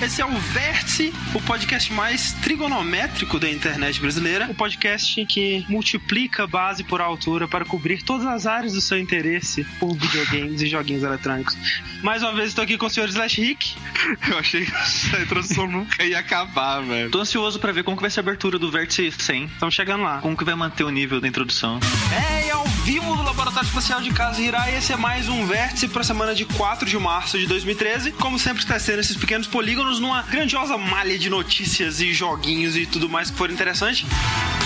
Esse 0.01 0.19
é 0.19 0.25
o 0.25 0.35
Vértice, 0.35 1.13
o 1.31 1.39
podcast 1.39 1.93
mais 1.93 2.33
trigonométrico 2.33 3.37
da 3.37 3.47
internet 3.47 4.01
brasileira. 4.01 4.47
O 4.49 4.55
podcast 4.55 5.23
que 5.27 5.63
multiplica 5.69 6.47
base 6.47 6.83
por 6.83 6.99
altura 6.99 7.47
para 7.47 7.63
cobrir 7.65 8.01
todas 8.01 8.25
as 8.25 8.47
áreas 8.47 8.73
do 8.73 8.81
seu 8.81 8.97
interesse 8.97 9.63
por 9.79 9.95
videogames 9.95 10.59
e 10.59 10.65
joguinhos 10.65 11.03
eletrônicos. 11.03 11.55
Mais 12.01 12.23
uma 12.23 12.33
vez 12.33 12.49
estou 12.49 12.63
aqui 12.63 12.79
com 12.79 12.87
o 12.87 12.89
senhor 12.89 13.07
Slash 13.09 13.39
Rick. 13.39 13.75
Eu 14.27 14.39
achei 14.39 14.65
que 14.65 14.71
essa 14.75 15.21
introdução 15.21 15.67
nunca 15.67 16.03
ia 16.03 16.17
acabar, 16.17 16.81
velho. 16.81 17.11
Tô 17.11 17.19
ansioso 17.19 17.59
pra 17.59 17.71
ver 17.71 17.83
como 17.83 17.95
que 17.95 18.01
vai 18.01 18.09
ser 18.09 18.21
a 18.21 18.23
abertura 18.23 18.57
do 18.57 18.71
Vértice 18.71 19.11
100. 19.11 19.45
Estamos 19.45 19.75
chegando 19.75 20.03
lá. 20.03 20.19
Como 20.19 20.35
que 20.35 20.43
vai 20.43 20.55
manter 20.55 20.83
o 20.83 20.89
nível 20.89 21.21
da 21.21 21.27
introdução. 21.27 21.79
É, 22.11 22.49
ao 22.49 22.65
vivo 22.83 23.15
do 23.17 23.23
Laboratório 23.61 23.67
Espacial 23.67 24.01
de 24.01 24.11
Casa 24.11 24.41
Hirai, 24.41 24.75
esse 24.75 24.91
é 24.91 24.97
mais 24.97 25.29
um 25.29 25.45
vértice 25.45 25.87
para 25.87 26.01
a 26.01 26.03
semana 26.03 26.33
de 26.33 26.45
4 26.45 26.87
de 26.87 26.97
março 26.97 27.37
de 27.37 27.45
2013. 27.45 28.11
Como 28.13 28.39
sempre, 28.39 28.65
testando 28.65 28.99
esses 28.99 29.15
pequenos 29.15 29.47
polígonos 29.47 29.99
numa 29.99 30.23
grandiosa 30.23 30.77
malha 30.77 31.17
de 31.17 31.29
notícias 31.29 32.01
e 32.01 32.11
joguinhos 32.11 32.75
e 32.75 32.85
tudo 32.85 33.07
mais 33.07 33.29
que 33.29 33.37
for 33.37 33.51
interessante. 33.51 34.05
É, 34.05 34.60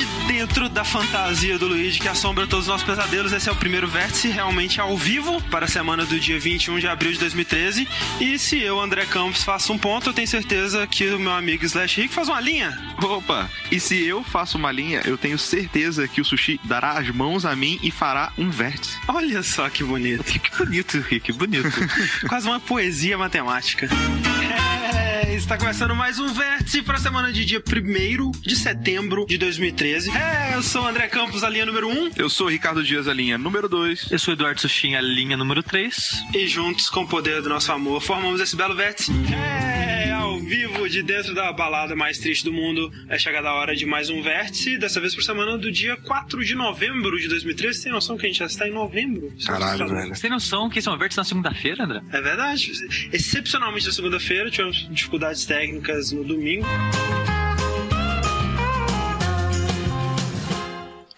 e 0.00 0.04
de 0.04 0.20
dentro 0.40 0.68
da 0.70 0.84
fantasia 0.84 1.58
do 1.58 1.66
Luigi 1.66 2.00
que 2.00 2.08
assombra 2.08 2.46
todos 2.46 2.64
os 2.64 2.68
nossos 2.68 2.86
pesadelos, 2.86 3.32
esse 3.32 3.48
é 3.48 3.52
o 3.52 3.56
primeiro 3.56 3.86
vértice 3.86 4.28
realmente 4.28 4.80
ao 4.80 4.96
vivo 4.96 5.38
para 5.50 5.66
a 5.66 5.68
semana 5.68 6.06
do 6.06 6.18
dia 6.18 6.40
21 6.40 6.78
de 6.78 6.88
abril 6.88 7.12
de 7.12 7.18
2013. 7.18 7.86
E 8.20 8.38
se 8.38 8.58
eu, 8.58 8.80
André 8.80 9.04
Campos, 9.04 9.44
faço 9.44 9.72
um 9.72 9.78
ponto, 9.78 10.08
eu 10.08 10.12
tenho 10.14 10.26
certeza 10.26 10.86
que 10.86 11.06
o 11.10 11.18
meu 11.18 11.32
amigo 11.32 11.64
Slash 11.64 12.00
Rick 12.00 12.14
faz 12.14 12.28
uma 12.28 12.40
linha. 12.40 12.78
Opa, 13.02 13.50
e 13.70 13.78
se 13.78 14.02
eu 14.02 14.24
faço 14.24 14.56
uma 14.56 14.72
linha, 14.72 15.02
eu 15.04 15.18
tenho 15.18 15.38
certeza 15.38 16.08
que 16.08 16.20
o 16.20 16.24
sushi 16.24 16.58
dará 16.64 16.92
as 16.92 17.10
mãos 17.10 17.44
a 17.44 17.54
mim 17.54 17.78
e 17.82 17.90
fará 17.90 18.32
um 18.38 18.50
vértice. 18.50 18.96
Olha 19.08 19.42
só 19.42 19.68
que 19.68 19.84
bonito. 19.84 20.24
Que 20.40 20.64
bonito, 20.64 20.98
Rick, 21.00 21.32
bonito. 21.32 21.68
Quase 22.28 22.48
uma 22.48 22.60
poesia 22.60 23.18
matemática. 23.18 23.88
É, 24.42 25.08
está 25.40 25.56
começando 25.56 25.96
mais 25.96 26.18
um 26.18 26.28
vértice 26.28 26.82
para 26.82 26.96
a 26.96 27.00
semana 27.00 27.32
de 27.32 27.44
dia 27.44 27.60
1 27.60 28.30
de 28.42 28.54
setembro 28.54 29.24
de 29.26 29.38
2013. 29.38 30.10
É, 30.10 30.54
eu 30.54 30.62
sou 30.62 30.82
o 30.82 30.86
André 30.86 31.08
Campos, 31.08 31.42
a 31.42 31.48
linha 31.48 31.64
número 31.64 31.88
1. 31.88 32.10
Eu 32.14 32.28
sou 32.28 32.46
o 32.46 32.50
Ricardo 32.50 32.84
Dias, 32.84 33.08
a 33.08 33.14
linha 33.14 33.38
número 33.38 33.68
2. 33.68 34.12
Eu 34.12 34.18
sou 34.18 34.32
o 34.32 34.36
Eduardo 34.36 34.60
Sushin, 34.60 34.94
a 34.94 35.00
linha 35.00 35.36
número 35.36 35.62
3. 35.62 36.24
E 36.34 36.46
juntos, 36.46 36.90
com 36.90 37.02
o 37.02 37.08
poder 37.08 37.40
do 37.40 37.48
nosso 37.48 37.72
amor, 37.72 38.02
formamos 38.02 38.40
esse 38.40 38.54
belo 38.54 38.76
vértice. 38.76 39.10
É, 39.34 40.12
ao 40.12 40.38
vivo, 40.38 40.88
de 40.88 41.02
dentro 41.02 41.34
da 41.34 41.52
balada 41.52 41.96
mais 41.96 42.18
triste 42.18 42.44
do 42.44 42.52
mundo, 42.52 42.92
é 43.08 43.18
chegada 43.18 43.48
a 43.48 43.54
hora 43.54 43.74
de 43.74 43.86
mais 43.86 44.10
um 44.10 44.22
vértice, 44.22 44.76
dessa 44.78 45.00
vez 45.00 45.14
por 45.14 45.24
semana 45.24 45.56
do 45.56 45.72
dia 45.72 45.96
4 45.96 46.44
de 46.44 46.54
novembro 46.54 47.18
de 47.18 47.28
2013. 47.28 47.78
Você 47.78 47.84
tem 47.84 47.92
noção 47.92 48.16
que 48.18 48.26
a 48.26 48.28
gente 48.28 48.38
já 48.38 48.46
está 48.46 48.68
em 48.68 48.72
novembro? 48.72 49.32
Caralho, 49.46 49.88
velho. 49.88 50.14
Você 50.14 50.22
tem 50.22 50.30
noção 50.30 50.68
que 50.68 50.78
esse 50.78 50.88
é 50.88 50.92
um 50.92 50.98
Vértice 50.98 51.18
na 51.18 51.24
segunda-feira, 51.24 51.84
André? 51.84 52.02
É 52.12 52.20
verdade. 52.20 52.72
Excepcionalmente 53.12 53.86
na 53.86 53.92
segunda-feira, 53.92 54.50
tivemos 54.50 54.86
técnicas 55.38 56.10
no 56.10 56.24
domingo. 56.24 56.66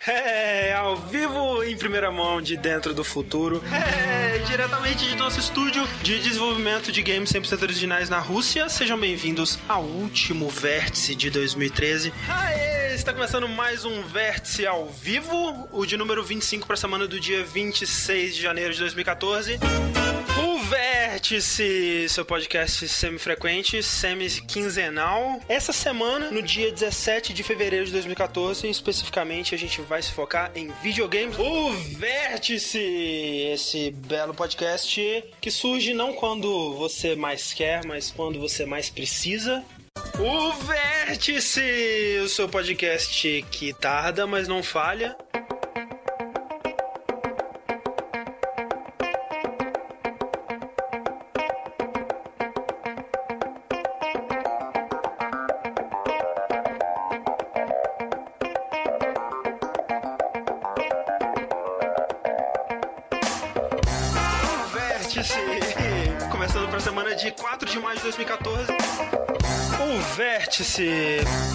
É, 0.06 0.74
ao 0.74 0.96
vivo 0.96 1.62
em 1.64 1.76
primeira 1.76 2.10
mão 2.10 2.42
de 2.42 2.56
dentro 2.56 2.92
do 2.92 3.02
futuro. 3.02 3.62
É, 3.72 4.38
diretamente 4.38 5.08
de 5.08 5.16
nosso 5.16 5.40
estúdio 5.40 5.86
de 6.02 6.20
desenvolvimento 6.20 6.92
de 6.92 7.02
games 7.02 7.32
100% 7.32 7.62
originais 7.62 8.10
na 8.10 8.18
Rússia. 8.18 8.68
Sejam 8.68 8.98
bem-vindos 8.98 9.58
ao 9.68 9.82
último 9.82 10.50
vértice 10.50 11.14
de 11.14 11.30
2013. 11.30 12.12
Aê, 12.28 12.94
está 12.94 13.14
começando 13.14 13.48
mais 13.48 13.84
um 13.84 14.02
vértice 14.02 14.66
ao 14.66 14.88
vivo, 14.88 15.68
o 15.72 15.86
de 15.86 15.96
número 15.96 16.22
25 16.22 16.66
para 16.66 16.74
a 16.74 16.76
semana 16.76 17.06
do 17.06 17.18
dia 17.18 17.42
26 17.42 18.36
de 18.36 18.42
janeiro 18.42 18.74
de 18.74 18.80
2014. 18.80 19.58
Vértice, 20.72 22.08
seu 22.08 22.24
podcast 22.24 22.88
semi-frequente, 22.88 23.82
semi-quinzenal. 23.82 25.38
Essa 25.46 25.70
semana, 25.70 26.30
no 26.30 26.40
dia 26.40 26.72
17 26.72 27.34
de 27.34 27.42
fevereiro 27.42 27.84
de 27.84 27.92
2014, 27.92 28.66
especificamente, 28.70 29.54
a 29.54 29.58
gente 29.58 29.82
vai 29.82 30.00
se 30.00 30.10
focar 30.12 30.50
em 30.54 30.72
videogames. 30.82 31.38
O 31.38 31.72
Vértice, 31.98 32.78
esse 33.52 33.90
belo 33.90 34.32
podcast 34.32 35.22
que 35.42 35.50
surge 35.50 35.92
não 35.92 36.14
quando 36.14 36.72
você 36.72 37.14
mais 37.14 37.52
quer, 37.52 37.84
mas 37.84 38.10
quando 38.10 38.40
você 38.40 38.64
mais 38.64 38.88
precisa. 38.88 39.62
O 40.18 40.52
Vértice, 40.52 42.18
o 42.24 42.28
seu 42.30 42.48
podcast 42.48 43.44
que 43.50 43.74
tarda, 43.74 44.26
mas 44.26 44.48
não 44.48 44.62
falha. 44.62 45.14
Vértice, 70.52 70.86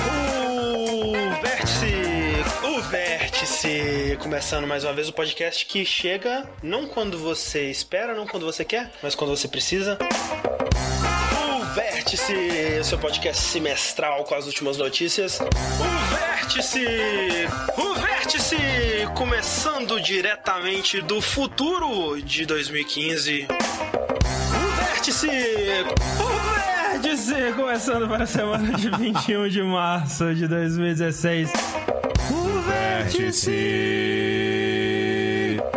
o 0.09 1.39
Vértice, 1.39 1.85
o 2.63 2.81
Vértice, 2.81 4.17
começando 4.19 4.65
mais 4.65 4.83
uma 4.83 4.91
vez 4.91 5.07
o 5.07 5.13
podcast 5.13 5.63
que 5.67 5.85
chega 5.85 6.49
não 6.63 6.87
quando 6.87 7.15
você 7.19 7.69
espera, 7.69 8.15
não 8.15 8.25
quando 8.25 8.43
você 8.43 8.65
quer, 8.65 8.91
mas 9.03 9.13
quando 9.13 9.37
você 9.37 9.47
precisa. 9.47 9.99
O 11.31 11.63
Vértice, 11.75 12.83
seu 12.83 12.97
podcast 12.97 13.43
semestral 13.43 14.23
com 14.23 14.33
as 14.33 14.47
últimas 14.47 14.77
notícias. 14.77 15.41
O 15.41 16.15
Vértice, 16.15 16.87
o 17.77 17.93
Vértice, 17.93 18.57
começando 19.15 20.01
diretamente 20.01 21.03
do 21.03 21.21
futuro 21.21 22.19
de 22.19 22.47
2015. 22.47 23.45
O 23.47 24.75
Vértice, 24.75 25.27
o 26.19 26.36
Vértice, 27.27 27.53
começando 27.53 28.07
para 28.07 28.23
a 28.23 28.27
semana 28.27 28.71
de 28.77 28.89
21 28.89 29.49
de 29.49 29.61
março 29.61 30.33
de 30.33 30.47
2016. 30.47 31.51
O 32.31 32.61
Vértice, 32.61 33.51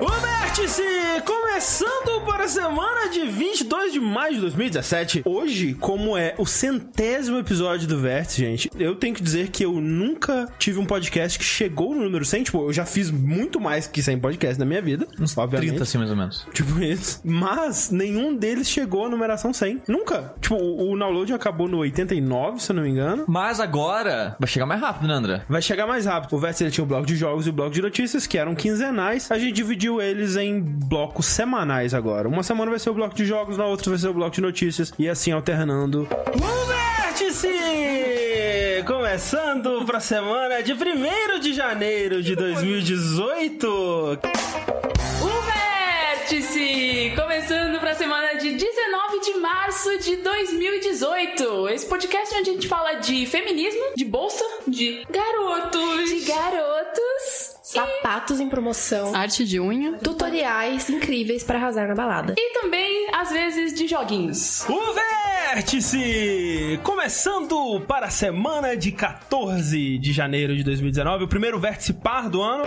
o 0.01 0.20
Vértice, 0.51 0.83
começando 1.25 2.25
para 2.27 2.43
a 2.45 2.49
semana 2.49 3.09
de 3.09 3.21
22 3.21 3.93
de 3.93 4.01
maio 4.01 4.35
de 4.35 4.41
2017. 4.41 5.23
Hoje, 5.25 5.75
como 5.75 6.17
é 6.17 6.35
o 6.39 6.45
centésimo 6.45 7.39
episódio 7.39 7.87
do 7.87 7.97
Vértice, 8.01 8.41
gente, 8.41 8.71
eu 8.77 8.97
tenho 8.97 9.15
que 9.15 9.23
dizer 9.23 9.51
que 9.51 9.65
eu 9.65 9.75
nunca 9.75 10.49
tive 10.59 10.81
um 10.81 10.85
podcast 10.85 11.39
que 11.39 11.45
chegou 11.45 11.95
no 11.95 12.03
número 12.03 12.25
100. 12.25 12.43
Tipo, 12.43 12.65
eu 12.67 12.73
já 12.73 12.85
fiz 12.85 13.13
muito 13.13 13.61
mais 13.61 13.87
que 13.87 14.03
100 14.03 14.19
podcasts 14.19 14.59
na 14.59 14.65
minha 14.65 14.83
vida. 14.83 15.07
Uns 15.21 15.39
obviamente. 15.39 15.69
30 15.69 15.83
assim, 15.85 15.99
mais 15.99 16.11
ou 16.11 16.17
menos. 16.17 16.45
Tipo 16.53 16.83
isso. 16.83 17.21
Mas 17.23 17.93
nenhum 17.93 18.35
deles 18.35 18.69
chegou 18.69 19.07
à 19.07 19.09
numeração 19.09 19.53
100. 19.53 19.83
Nunca. 19.87 20.35
Tipo, 20.41 20.57
o, 20.57 20.93
o 20.93 20.99
download 20.99 21.33
acabou 21.33 21.69
no 21.69 21.79
89, 21.79 22.61
se 22.61 22.73
eu 22.73 22.77
não 22.77 22.83
me 22.83 22.89
engano. 22.89 23.25
Mas 23.29 23.61
agora 23.61 24.35
vai 24.41 24.49
chegar 24.49 24.67
mais 24.67 24.81
rápido, 24.81 25.07
né, 25.07 25.15
André? 25.15 25.43
Vai 25.49 25.63
chegar 25.63 25.87
mais 25.87 26.07
rápido. 26.07 26.35
O 26.35 26.41
Vértice 26.41 26.65
ele 26.65 26.73
tinha 26.73 26.83
o 26.83 26.89
bloco 26.89 27.07
de 27.07 27.15
jogos 27.15 27.47
e 27.47 27.51
o 27.51 27.53
bloco 27.53 27.71
de 27.71 27.81
notícias, 27.81 28.27
que 28.27 28.37
eram 28.37 28.57
quinzenais. 28.57 29.31
A 29.31 29.39
gente 29.39 29.53
dividiu 29.53 30.03
eles 30.03 30.40
em 30.43 30.61
blocos 30.61 31.27
semanais 31.27 31.95
agora. 31.95 32.29
Uma 32.29 32.43
semana 32.43 32.71
vai 32.71 32.79
ser 32.79 32.91
o 32.91 32.95
bloco 32.95 33.15
de 33.15 33.25
jogos, 33.25 33.57
na 33.57 33.67
outra 33.67 33.91
vai 33.91 33.99
ser 33.99 34.09
o 34.09 34.15
bloco 34.15 34.33
de 34.33 34.41
notícias. 34.41 34.93
E 34.99 35.09
assim 35.09 35.33
alternando. 35.33 36.09
O 36.35 36.67
Vértice! 36.67 37.49
Começando 38.87 39.85
pra 39.85 40.01
semana 40.01 40.63
de 40.63 40.73
1 40.73 41.39
de 41.41 41.53
janeiro 41.53 42.23
de 42.23 42.35
2018. 42.35 43.67
O 43.67 44.19
Vértice! 45.43 47.13
Começando 47.15 47.79
pra 47.81 47.95
semana 47.95 48.35
de 48.35 48.53
19 48.53 49.21
de 49.21 49.35
março 49.41 49.99
de 49.99 50.17
2018. 50.17 51.69
Esse 51.69 51.87
podcast 51.87 52.35
onde 52.37 52.51
a 52.51 52.53
gente 52.55 52.69
fala 52.69 52.95
de 52.95 53.27
feminismo, 53.27 53.93
de 53.97 54.05
bolsa, 54.05 54.45
de 54.67 55.05
garotos. 55.11 56.09
De 56.09 56.21
garotos, 56.21 57.20
sapatos 57.71 58.41
em 58.41 58.49
promoção, 58.49 59.15
Arte 59.15 59.45
de 59.45 59.61
unha. 59.61 59.93
tutoriais 59.99 60.91
incríveis 60.91 61.45
pra 61.45 61.59
arrasar 61.59 61.87
na 61.87 61.95
balada. 61.95 62.35
E 62.37 62.53
também, 62.61 63.09
às 63.13 63.31
vezes, 63.31 63.73
de 63.73 63.87
joguinhos. 63.87 64.65
O 64.69 64.81
Vértice! 64.93 66.81
Começando 66.83 67.81
para 67.87 68.07
a 68.07 68.11
semana 68.11 68.77
de 68.77 68.91
14 68.91 69.99
de 69.99 70.13
janeiro 70.13 70.57
de 70.57 70.65
2019, 70.65 71.25
o 71.25 71.29
primeiro 71.29 71.61
Vértice 71.61 71.93
par 71.93 72.29
do 72.29 72.43
ano. 72.43 72.65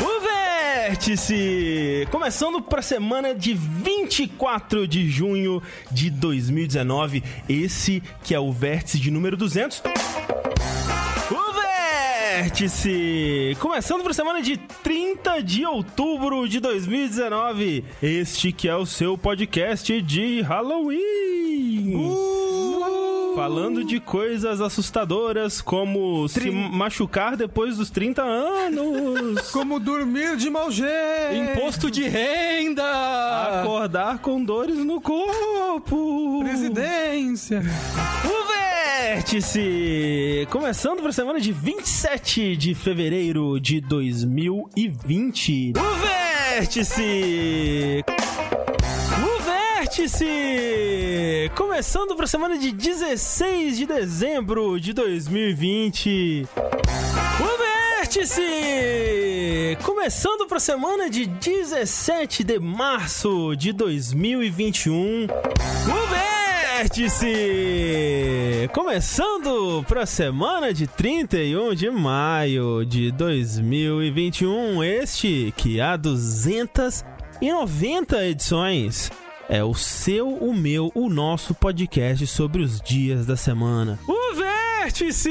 O 0.00 0.20
Vértice! 0.20 2.06
Começando 2.12 2.62
para 2.62 2.78
a 2.78 2.82
semana 2.82 3.34
de 3.34 3.54
24 3.54 4.86
de 4.86 5.08
junho 5.10 5.60
de 5.90 6.10
2019, 6.10 7.24
esse 7.48 8.00
que 8.22 8.34
é 8.34 8.38
o 8.38 8.52
Vértice 8.52 9.00
de 9.00 9.10
número 9.10 9.36
200. 9.36 9.82
Vértice! 12.36 13.56
Começando 13.60 14.04
a 14.08 14.12
semana 14.12 14.42
de 14.42 14.56
30 14.56 15.40
de 15.40 15.64
outubro 15.64 16.48
de 16.48 16.58
2019. 16.58 17.84
Este 18.02 18.50
que 18.50 18.68
é 18.68 18.74
o 18.74 18.84
seu 18.84 19.16
podcast 19.16 20.02
de 20.02 20.40
Halloween. 20.40 21.94
Falando 23.34 23.84
de 23.84 23.98
coisas 23.98 24.60
assustadoras 24.60 25.60
como 25.60 26.28
se 26.28 26.50
machucar 26.50 27.36
depois 27.36 27.76
dos 27.76 27.90
30 27.90 28.22
anos. 28.22 29.50
Como 29.52 29.80
dormir 29.80 30.36
de 30.36 30.48
mau 30.48 30.70
jeito. 30.70 30.90
Imposto 31.34 31.90
de 31.90 32.08
renda! 32.08 33.60
Acordar 33.60 34.18
com 34.18 34.42
dores 34.42 34.78
no 34.78 35.00
corpo. 35.00 36.40
Presidência. 36.44 37.62
O 38.24 38.44
Vértice! 39.04 40.46
Começando 40.50 41.00
para 41.00 41.10
a 41.10 41.12
semana 41.12 41.40
de 41.40 41.52
27 41.52 42.56
de 42.56 42.74
fevereiro 42.74 43.58
de 43.60 43.80
2020. 43.80 45.72
O 45.76 46.56
Vértice! 46.56 48.04
O 49.94 49.96
Vértice! 49.96 51.52
Começando 51.54 52.16
para 52.16 52.24
a 52.24 52.28
semana 52.28 52.58
de 52.58 52.72
16 52.72 53.76
de 53.76 53.86
dezembro 53.86 54.80
de 54.80 54.92
2020. 54.92 56.48
O 57.38 58.00
Vértice! 58.00 58.42
Começando 59.84 60.48
para 60.48 60.56
a 60.56 60.60
semana 60.60 61.08
de 61.08 61.26
17 61.26 62.42
de 62.42 62.58
março 62.58 63.54
de 63.54 63.72
2021. 63.72 65.28
O 65.28 66.06
Vértice! 66.76 68.68
Começando 68.74 69.84
para 69.86 70.02
a 70.02 70.06
semana 70.06 70.74
de 70.74 70.88
31 70.88 71.72
de 71.72 71.88
maio 71.88 72.84
de 72.84 73.12
2021. 73.12 74.82
Este 74.82 75.54
que 75.56 75.80
há 75.80 75.96
290 75.96 78.26
edições. 78.26 79.12
É 79.48 79.62
o 79.62 79.74
seu, 79.74 80.28
o 80.28 80.54
meu, 80.54 80.90
o 80.94 81.10
nosso 81.10 81.54
podcast 81.54 82.26
sobre 82.26 82.62
os 82.62 82.80
dias 82.80 83.26
da 83.26 83.36
semana. 83.36 83.98
O 84.08 84.34
Vértice! 84.34 85.28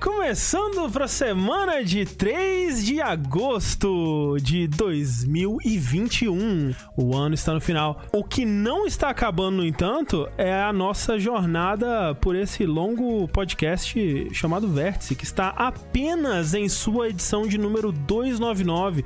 Começando 0.00 0.88
para 0.92 1.06
a 1.06 1.08
semana 1.08 1.82
de 1.82 2.04
3 2.04 2.86
de 2.86 3.00
agosto 3.00 4.36
de 4.40 4.68
2021. 4.68 6.72
O 6.96 7.16
ano 7.16 7.34
está 7.34 7.52
no 7.52 7.60
final. 7.60 8.00
O 8.12 8.22
que 8.22 8.44
não 8.44 8.86
está 8.86 9.10
acabando, 9.10 9.56
no 9.56 9.66
entanto, 9.66 10.28
é 10.38 10.54
a 10.54 10.72
nossa 10.72 11.18
jornada 11.18 12.14
por 12.14 12.36
esse 12.36 12.64
longo 12.64 13.26
podcast 13.26 14.28
chamado 14.32 14.68
Vértice, 14.68 15.16
que 15.16 15.24
está 15.24 15.48
apenas 15.48 16.54
em 16.54 16.68
sua 16.68 17.08
edição 17.08 17.42
de 17.42 17.58
número 17.58 17.90
299. 17.90 19.04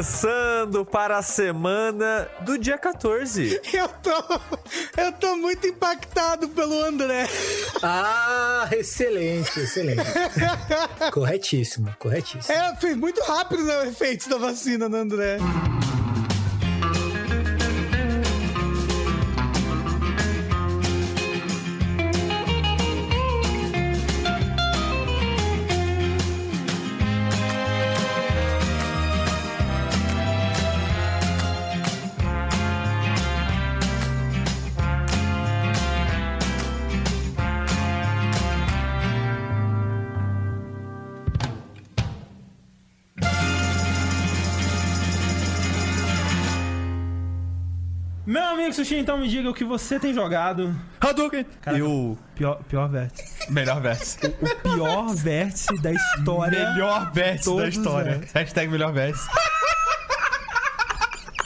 Começando 0.00 0.82
para 0.82 1.18
a 1.18 1.22
semana 1.22 2.26
do 2.40 2.56
dia 2.56 2.78
14. 2.78 3.60
Eu 3.70 3.86
tô, 4.02 4.40
eu 4.96 5.12
tô 5.12 5.36
muito 5.36 5.66
impactado 5.66 6.48
pelo 6.48 6.82
André. 6.82 7.28
Ah, 7.82 8.66
excelente, 8.72 9.60
excelente. 9.60 10.02
corretíssimo, 11.12 11.94
corretíssimo. 11.98 12.56
É, 12.56 12.74
fez 12.76 12.96
muito 12.96 13.22
rápido 13.22 13.62
né, 13.62 13.78
o 13.80 13.82
efeito 13.84 14.26
da 14.30 14.38
vacina 14.38 14.88
no 14.88 14.96
André. 14.96 15.36
Amigo 48.70 48.74
Sushi, 48.74 48.96
então 48.96 49.18
me 49.18 49.28
diga 49.28 49.50
o 49.50 49.54
que 49.54 49.64
você 49.64 49.98
tem 49.98 50.14
jogado. 50.14 50.74
Hadouken! 51.00 51.44
Caraca. 51.60 51.78
E 51.78 51.82
o 51.82 52.16
Pior, 52.34 52.62
pior 52.64 52.88
vértice. 52.88 53.52
melhor 53.52 53.80
vértice. 53.80 54.18
O 54.40 54.56
pior 54.62 55.14
vértice 55.14 55.76
da 55.82 55.92
história. 55.92 56.70
melhor 56.72 57.12
vértice 57.12 57.56
da 57.56 57.68
história. 57.68 58.10
vértices. 58.12 58.32
Hashtag 58.32 58.68
melhor 58.70 58.92
vértice. 58.92 59.28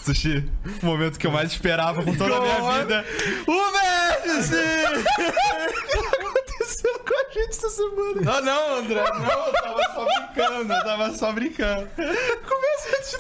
Sushi, 0.03 0.51
o 0.83 0.87
momento 0.87 1.19
que 1.19 1.27
eu 1.27 1.31
mais 1.31 1.51
esperava 1.51 2.03
por 2.03 2.15
toda 2.17 2.37
a 2.37 2.41
minha 2.41 2.79
vida. 2.79 3.05
O 3.47 3.73
vértice! 3.73 4.55
O 4.55 5.03
que 5.03 6.17
aconteceu 6.17 6.99
com 6.99 7.15
a 7.15 7.33
gente 7.33 7.49
essa 7.49 7.71
semana? 7.71 8.21
Não, 8.21 8.43
não, 8.43 8.77
André, 8.77 9.03
não, 9.03 9.47
eu 9.47 9.53
tava 9.53 9.83
só 9.95 10.05
brincando, 10.05 10.73
eu 10.75 10.85
tava 10.85 11.13
só 11.15 11.33
brincando. 11.33 11.89
Começa 11.97 13.01
de 13.11 13.17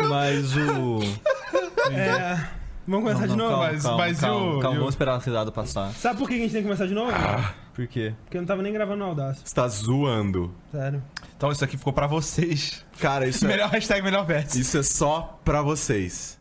novo. 0.00 0.08
Mas 0.08 0.56
o. 0.56 1.00
É. 1.92 2.57
Vamos 2.88 3.06
começar 3.10 3.26
de 3.28 3.36
novo? 3.36 3.56
mas- 3.58 3.82
calma, 3.82 3.98
mas 3.98 4.18
calma, 4.20 4.36
o- 4.56 4.60
calma, 4.60 4.74
e 4.74 4.78
o- 4.78 4.80
vamos 4.80 4.94
esperar 4.94 5.14
a 5.16 5.20
cidade 5.20 5.52
passar. 5.52 5.92
Sabe 5.92 6.18
por 6.18 6.26
que 6.28 6.34
a 6.34 6.38
gente 6.38 6.52
tem 6.52 6.62
que 6.62 6.66
começar 6.68 6.86
de 6.86 6.94
novo? 6.94 7.12
Por 7.74 7.86
quê? 7.86 8.14
Porque 8.24 8.36
eu 8.38 8.40
não 8.40 8.46
tava 8.46 8.62
nem 8.62 8.72
gravando 8.72 8.98
no 8.98 9.04
Audacity. 9.10 9.48
Você 9.48 9.54
tá 9.54 9.68
zoando. 9.68 10.52
Sério. 10.72 11.02
Então 11.36 11.52
isso 11.52 11.62
aqui 11.64 11.76
ficou 11.76 11.92
pra 11.92 12.06
vocês. 12.06 12.84
Cara, 12.98 13.26
isso 13.28 13.44
é, 13.44 13.48
Melhor 13.48 13.68
hashtag 13.68 14.02
melhor 14.02 14.24
vértice. 14.24 14.60
isso 14.60 14.78
é 14.78 14.82
só 14.82 15.38
pra 15.44 15.60
vocês. 15.62 16.37